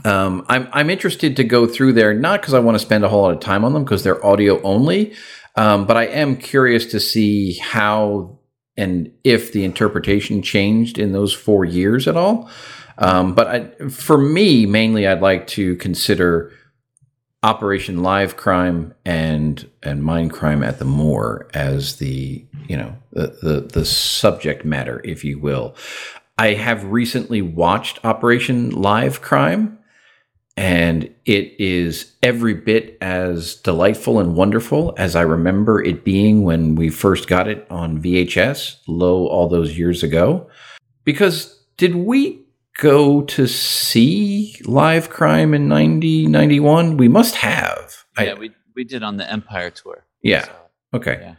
Um, 0.03 0.45
I'm 0.49 0.67
I'm 0.73 0.89
interested 0.89 1.37
to 1.37 1.45
go 1.45 1.67
through 1.67 1.93
there, 1.93 2.13
not 2.13 2.41
because 2.41 2.53
I 2.53 2.59
want 2.59 2.75
to 2.75 2.79
spend 2.79 3.05
a 3.05 3.09
whole 3.09 3.21
lot 3.21 3.33
of 3.33 3.39
time 3.39 3.63
on 3.63 3.71
them, 3.71 3.85
because 3.85 4.03
they're 4.03 4.25
audio 4.25 4.61
only, 4.63 5.13
um, 5.55 5.85
but 5.85 5.95
I 5.95 6.07
am 6.07 6.35
curious 6.35 6.85
to 6.87 6.99
see 6.99 7.53
how 7.53 8.39
and 8.77 9.11
if 9.23 9.51
the 9.51 9.63
interpretation 9.63 10.41
changed 10.41 10.97
in 10.97 11.11
those 11.11 11.33
four 11.33 11.65
years 11.65 12.07
at 12.07 12.15
all. 12.15 12.49
Um, 12.97 13.33
but 13.33 13.47
I, 13.47 13.89
for 13.89 14.17
me, 14.17 14.65
mainly, 14.65 15.07
I'd 15.07 15.21
like 15.21 15.47
to 15.47 15.75
consider 15.77 16.51
Operation 17.43 18.03
Live 18.03 18.37
Crime 18.37 18.93
and 19.03 19.67
and 19.81 20.03
Mindcrime 20.03 20.65
at 20.65 20.77
the 20.77 20.85
Moore 20.85 21.47
as 21.53 21.95
the 21.95 22.45
you 22.67 22.77
know 22.77 22.95
the 23.11 23.35
the, 23.41 23.61
the 23.61 23.85
subject 23.85 24.63
matter, 24.63 25.01
if 25.03 25.23
you 25.23 25.39
will. 25.39 25.75
I 26.37 26.53
have 26.53 26.83
recently 26.85 27.41
watched 27.41 28.03
Operation 28.05 28.69
Live 28.69 29.21
Crime, 29.21 29.79
and 30.57 31.03
it 31.25 31.55
is 31.59 32.15
every 32.21 32.53
bit 32.53 32.97
as 33.01 33.55
delightful 33.55 34.19
and 34.19 34.35
wonderful 34.35 34.93
as 34.97 35.15
I 35.15 35.21
remember 35.21 35.81
it 35.83 36.03
being 36.03 36.43
when 36.43 36.75
we 36.75 36.89
first 36.89 37.27
got 37.27 37.47
it 37.47 37.65
on 37.69 38.01
VHS, 38.01 38.77
low 38.87 39.27
all 39.27 39.47
those 39.47 39.77
years 39.77 40.03
ago. 40.03 40.49
Because 41.03 41.63
did 41.77 41.95
we 41.95 42.45
go 42.79 43.21
to 43.23 43.47
see 43.47 44.55
Live 44.65 45.09
Crime 45.09 45.53
in 45.53 45.67
90, 45.67 46.27
91? 46.27 46.97
We 46.97 47.07
must 47.07 47.35
have. 47.35 48.05
I- 48.17 48.25
yeah, 48.25 48.33
we 48.35 48.51
we 48.75 48.83
did 48.83 49.03
on 49.03 49.17
the 49.17 49.29
Empire 49.29 49.69
tour. 49.69 50.05
Yeah. 50.21 50.45
So, 50.45 50.51
Okay. 50.93 51.35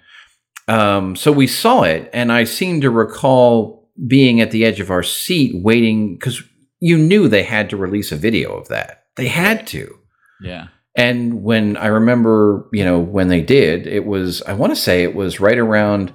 Um, 0.68 1.16
so 1.16 1.32
we 1.32 1.47
saw 1.47 1.82
it, 1.82 2.09
and 2.12 2.32
I 2.32 2.44
seem 2.44 2.80
to 2.82 2.90
recall 2.90 3.90
being 4.06 4.40
at 4.40 4.51
the 4.51 4.64
edge 4.64 4.80
of 4.80 4.90
our 4.90 5.02
seat 5.02 5.52
waiting 5.62 6.14
because 6.14 6.43
you 6.80 6.97
knew 6.98 7.28
they 7.28 7.43
had 7.43 7.68
to 7.70 7.76
release 7.76 8.12
a 8.12 8.16
video 8.16 8.56
of 8.56 8.68
that. 8.68 9.01
They 9.16 9.28
had 9.28 9.66
to. 9.68 9.98
yeah. 10.40 10.68
And 10.94 11.43
when 11.43 11.78
I 11.78 11.86
remember, 11.86 12.68
you 12.70 12.84
know, 12.84 12.98
when 13.01 13.28
they 13.28 13.40
did, 13.40 13.86
it 13.86 14.05
was, 14.05 14.43
I 14.43 14.52
want 14.52 14.72
to 14.72 14.80
say 14.80 15.02
it 15.02 15.14
was 15.14 15.40
right 15.40 15.56
around 15.56 16.12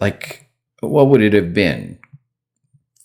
like, 0.00 0.50
what 0.80 1.08
would 1.10 1.22
it 1.22 1.32
have 1.32 1.54
been? 1.54 2.00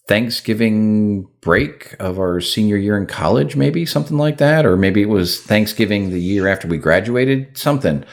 Thanksgiving 0.08 1.28
break 1.42 1.96
of 2.00 2.18
our 2.20 2.42
senior 2.42 2.76
year 2.76 2.98
in 2.98 3.06
college, 3.06 3.56
maybe 3.56 3.86
something 3.86 4.18
like 4.18 4.40
that. 4.40 4.66
Or 4.66 4.76
maybe 4.76 5.02
it 5.02 5.10
was 5.10 5.40
Thanksgiving 5.42 6.10
the 6.10 6.20
year 6.20 6.48
after 6.48 6.68
we 6.68 6.78
graduated, 6.78 7.56
something. 7.58 8.04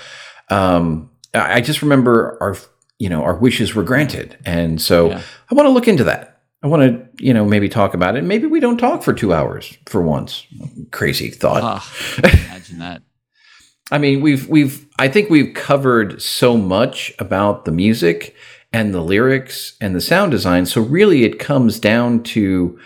Um, 0.50 1.10
I 1.34 1.60
just 1.60 1.82
remember 1.82 2.36
our, 2.40 2.56
you 2.98 3.08
know, 3.08 3.22
our 3.22 3.36
wishes 3.36 3.74
were 3.74 3.82
granted. 3.82 4.38
And 4.44 4.80
so 4.80 5.10
Yeah. 5.10 5.22
I 5.50 5.54
want 5.54 5.66
to 5.66 5.70
look 5.72 5.88
into 5.88 6.04
that. 6.04 6.27
I 6.62 6.66
want 6.66 6.82
to, 6.82 7.24
you 7.24 7.32
know, 7.32 7.44
maybe 7.44 7.68
talk 7.68 7.94
about 7.94 8.16
it. 8.16 8.24
Maybe 8.24 8.46
we 8.46 8.60
don't 8.60 8.78
talk 8.78 9.02
for 9.02 9.12
two 9.12 9.32
hours 9.32 9.76
for 9.86 10.02
once. 10.02 10.46
Crazy 10.90 11.30
thought. 11.30 11.62
Ah, 11.62 12.18
imagine 12.18 12.78
that. 12.80 13.02
I 13.90 13.98
mean, 13.98 14.20
we've 14.20 14.48
we've 14.48 14.86
I 14.98 15.08
think 15.08 15.30
we've 15.30 15.54
covered 15.54 16.20
so 16.20 16.56
much 16.56 17.12
about 17.18 17.64
the 17.64 17.72
music 17.72 18.34
and 18.72 18.92
the 18.92 19.00
lyrics 19.00 19.76
and 19.80 19.94
the 19.94 20.00
sound 20.00 20.30
design. 20.32 20.66
So 20.66 20.82
really 20.82 21.24
it 21.24 21.38
comes 21.38 21.78
down 21.78 22.22
to 22.24 22.78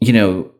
you 0.00 0.12
know, 0.12 0.50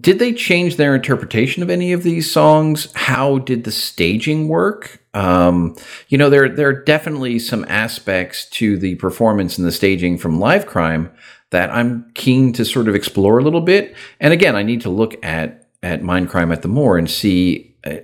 did 0.00 0.18
they 0.18 0.32
change 0.32 0.76
their 0.76 0.94
interpretation 0.94 1.62
of 1.62 1.70
any 1.70 1.92
of 1.92 2.02
these 2.02 2.30
songs? 2.30 2.92
How 2.94 3.38
did 3.38 3.64
the 3.64 3.70
staging 3.70 4.48
work? 4.48 5.00
Um, 5.12 5.76
you 6.08 6.18
know, 6.18 6.30
there 6.30 6.48
there 6.48 6.68
are 6.68 6.84
definitely 6.84 7.38
some 7.38 7.64
aspects 7.68 8.48
to 8.50 8.78
the 8.78 8.94
performance 8.96 9.58
and 9.58 9.66
the 9.66 9.72
staging 9.72 10.18
from 10.18 10.40
Live 10.40 10.66
Crime 10.66 11.10
that 11.50 11.70
I'm 11.70 12.10
keen 12.14 12.52
to 12.54 12.64
sort 12.64 12.88
of 12.88 12.94
explore 12.94 13.38
a 13.38 13.42
little 13.42 13.60
bit. 13.60 13.94
And 14.20 14.32
again, 14.32 14.56
I 14.56 14.62
need 14.62 14.80
to 14.82 14.90
look 14.90 15.14
at 15.24 15.68
at 15.82 16.02
Mindcrime 16.02 16.50
at 16.50 16.62
the 16.62 16.68
Moore 16.68 16.96
and 16.96 17.10
see, 17.10 17.76
uh, 17.84 17.96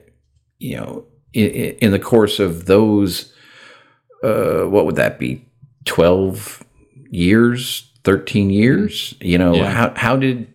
you 0.59 0.77
know, 0.77 1.07
in, 1.33 1.49
in, 1.81 1.91
the 1.93 1.99
course 1.99 2.39
of 2.39 2.67
those, 2.67 3.33
uh, 4.23 4.65
what 4.65 4.85
would 4.85 4.97
that 4.97 5.19
be, 5.19 5.45
twelve 5.87 6.63
years, 7.11 7.91
thirteen 8.05 8.51
years? 8.51 9.15
You 9.21 9.39
know, 9.39 9.55
Yeah. 9.55 9.71
how 9.71 9.95
how 9.97 10.17
did 10.17 10.47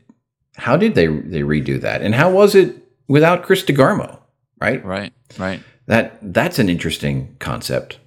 how 0.55 0.77
did 0.77 0.95
they 0.95 1.07
they 1.07 1.41
redo 1.41 1.79
that, 1.81 2.01
and 2.01 2.15
how 2.15 2.29
was 2.31 2.55
it 2.55 2.75
without 3.07 3.43
Chris 3.43 3.63
DeGarmo? 3.63 4.19
Right, 4.61 4.83
Right, 4.83 5.13
right. 5.37 5.61
that 5.87 6.17
that's 6.21 6.59
an 6.59 6.69
interesting 6.69 7.35
concept. 7.39 7.99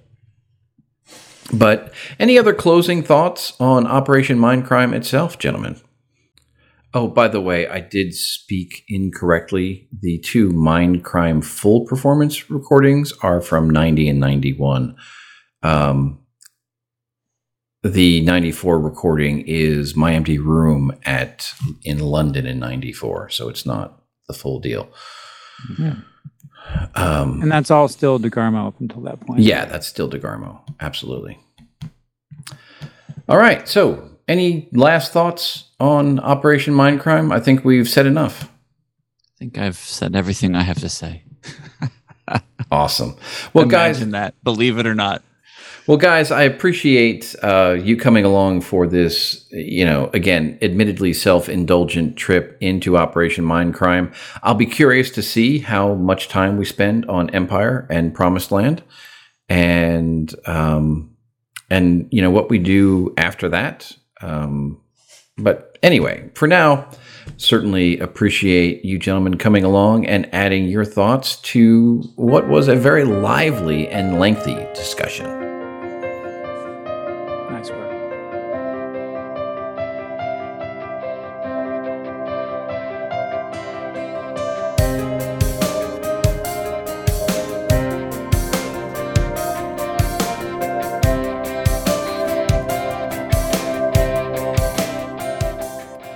But 1.51 1.93
any 2.19 2.37
other 2.37 2.53
closing 2.53 3.01
thoughts 3.01 3.53
on 3.59 3.87
Operation 3.87 4.37
Mindcrime 4.37 4.93
itself, 4.93 5.39
gentlemen? 5.39 5.79
Oh, 6.93 7.07
by 7.07 7.27
the 7.27 7.41
way, 7.41 7.67
I 7.67 7.79
did 7.81 8.15
speak 8.15 8.83
incorrectly. 8.87 9.87
The 10.01 10.19
two 10.19 10.49
Mindcrime 10.49 11.43
full 11.43 11.85
performance 11.85 12.49
recordings 12.49 13.13
are 13.21 13.41
from 13.41 13.69
90 13.69 14.09
and 14.09 14.19
91. 14.19 14.95
Um, 15.61 16.18
the 17.83 18.21
94 18.21 18.79
recording 18.79 19.43
is 19.47 19.95
My 19.95 20.13
Empty 20.13 20.37
Room 20.37 20.91
at 21.05 21.53
in 21.83 21.99
London 21.99 22.45
in 22.45 22.59
94, 22.59 23.29
so 23.29 23.49
it's 23.49 23.65
not 23.65 24.01
the 24.27 24.33
full 24.33 24.59
deal. 24.59 24.89
Yeah. 25.77 25.95
Um, 26.95 27.41
And 27.41 27.51
that's 27.51 27.71
all 27.71 27.87
still 27.87 28.19
DeGarmo 28.19 28.67
up 28.67 28.79
until 28.79 29.01
that 29.01 29.19
point. 29.21 29.39
yeah, 29.41 29.65
that's 29.65 29.87
still 29.87 30.09
DeGarmo. 30.09 30.59
Absolutely. 30.79 31.39
All 33.27 33.37
right. 33.37 33.67
So, 33.67 34.09
any 34.27 34.69
last 34.73 35.11
thoughts 35.13 35.69
on 35.79 36.19
Operation 36.19 36.73
Mindcrime? 36.75 37.33
I 37.33 37.39
think 37.39 37.63
we've 37.65 37.89
said 37.89 38.05
enough. 38.05 38.43
I 38.43 39.31
think 39.39 39.57
I've 39.57 39.77
said 39.77 40.15
everything 40.15 40.53
I 40.55 40.63
have 40.63 40.79
to 40.79 40.89
say. 40.89 41.23
Awesome. 42.71 43.15
Well, 43.51 43.65
guys, 43.65 43.95
Imagine 43.97 44.11
that. 44.11 44.35
Believe 44.43 44.77
it 44.77 44.85
or 44.85 44.93
not. 44.93 45.23
Well, 45.89 45.97
guys, 45.97 46.29
I 46.29 46.43
appreciate 46.43 47.35
uh, 47.41 47.75
you 47.81 47.97
coming 47.97 48.23
along 48.23 48.61
for 48.61 48.85
this, 48.85 49.47
you 49.49 49.83
know, 49.83 50.11
again, 50.13 50.59
admittedly 50.61 51.13
self 51.13 51.49
indulgent 51.49 52.15
trip 52.15 52.59
into 52.61 52.95
Operation 52.95 53.43
Mindcrime. 53.43 54.13
I'll 54.43 54.53
be 54.53 54.67
curious 54.67 55.09
to 55.09 55.23
see 55.23 55.57
how 55.57 55.95
much 55.95 56.27
time 56.27 56.57
we 56.57 56.65
spend 56.65 57.07
on 57.07 57.31
Empire 57.31 57.87
and 57.89 58.13
Promised 58.13 58.51
Land 58.51 58.83
and, 59.49 60.31
um, 60.45 61.17
and, 61.71 62.07
you 62.11 62.21
know, 62.21 62.29
what 62.29 62.51
we 62.51 62.59
do 62.59 63.11
after 63.17 63.49
that. 63.49 63.91
Um, 64.21 64.79
but 65.39 65.75
anyway, 65.81 66.29
for 66.35 66.47
now, 66.47 66.87
certainly 67.37 67.97
appreciate 67.97 68.85
you 68.85 68.99
gentlemen 68.99 69.39
coming 69.39 69.63
along 69.63 70.05
and 70.05 70.31
adding 70.35 70.65
your 70.65 70.85
thoughts 70.85 71.37
to 71.37 72.03
what 72.15 72.47
was 72.47 72.67
a 72.67 72.75
very 72.75 73.05
lively 73.05 73.87
and 73.87 74.19
lengthy 74.19 74.53
discussion. 74.75 75.38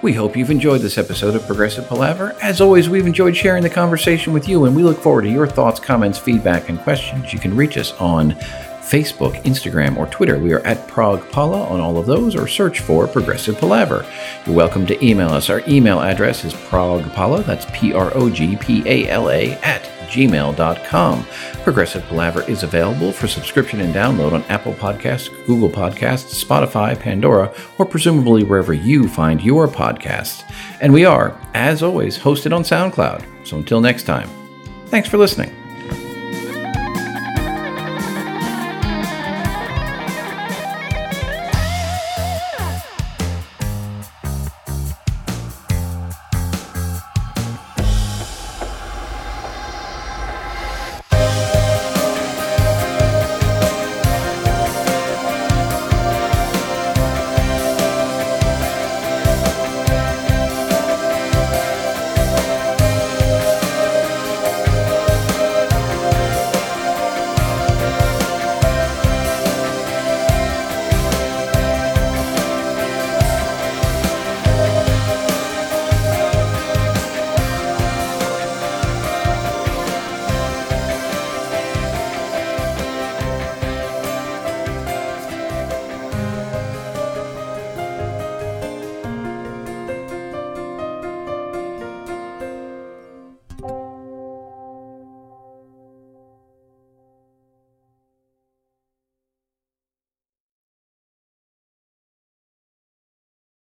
We 0.03 0.11
hope 0.11 0.35
you've 0.35 0.51
enjoyed 0.51 0.81
this 0.81 0.97
episode 0.97 1.34
of 1.34 1.47
Progressive 1.47 1.88
Palaver. 1.88 2.35
As 2.41 2.59
always, 2.59 2.89
we've 2.89 3.07
enjoyed 3.07 3.38
sharing 3.38 3.63
the 3.63 3.69
conversation 3.69 4.34
with 4.34 4.49
you, 4.49 4.65
and 4.65 4.75
we 4.75 4.84
look 4.84 4.97
forward 4.99 5.21
to 5.21 5.30
your 5.30 5.47
thoughts, 5.47 5.80
comments, 5.80 6.19
feedback, 6.19 6.67
and 6.67 6.77
questions. 6.77 7.31
You 7.31 7.39
can 7.39 7.55
reach 7.55 7.77
us 7.77 7.93
on 8.01 8.31
Facebook, 8.81 9.41
Instagram, 9.43 9.95
or 9.95 10.05
Twitter. 10.07 10.38
We 10.38 10.51
are 10.51 10.59
at 10.65 10.89
Prog 10.89 11.31
Pala 11.31 11.63
on 11.67 11.80
all 11.80 11.97
of 11.97 12.05
those, 12.05 12.35
or 12.35 12.49
search 12.49 12.81
for 12.81 13.07
Progressive 13.07 13.57
Palaver. 13.57 14.05
You're 14.45 14.57
welcome 14.57 14.85
to 14.88 15.05
email 15.05 15.30
us. 15.30 15.49
Our 15.49 15.63
email 15.69 16.01
address 16.01 16.43
is 16.43 16.53
progpala, 16.53 17.45
that's 17.45 17.65
P 17.71 17.93
R 17.93 18.11
O 18.13 18.30
G 18.30 18.57
P 18.57 18.84
A 18.85 19.07
L 19.09 19.30
A, 19.30 19.53
at 19.63 19.84
gmail.com. 20.09 21.25
Progressive 21.64 22.03
Palaver 22.03 22.41
is 22.49 22.64
available 22.64 23.14
for 23.14 23.27
subscription 23.27 23.80
and 23.80 23.95
download 23.95 24.34
on 24.34 24.44
Apple 24.44 24.73
Podcasts, 24.73 25.30
Google 25.48 25.69
Podcasts, 25.69 26.44
Spotify, 26.44 26.99
Pandora, 26.99 27.53
or 27.77 27.85
presumably 27.85 28.44
wherever 28.44 28.73
you 28.73 29.07
find 29.07 29.41
your 29.41 29.68
podcasts. 29.69 30.44
And 30.81 30.91
we 30.91 31.06
are, 31.06 31.40
as 31.53 31.81
always, 31.81 32.19
hosted 32.19 32.53
on 32.53 32.64
SoundCloud. 32.64 33.48
So 33.48 33.57
until 33.57 33.80
next 33.80 34.03
time, 34.03 34.30
thanks 34.88 35.07
for 35.07 35.18
listening. 35.18 35.62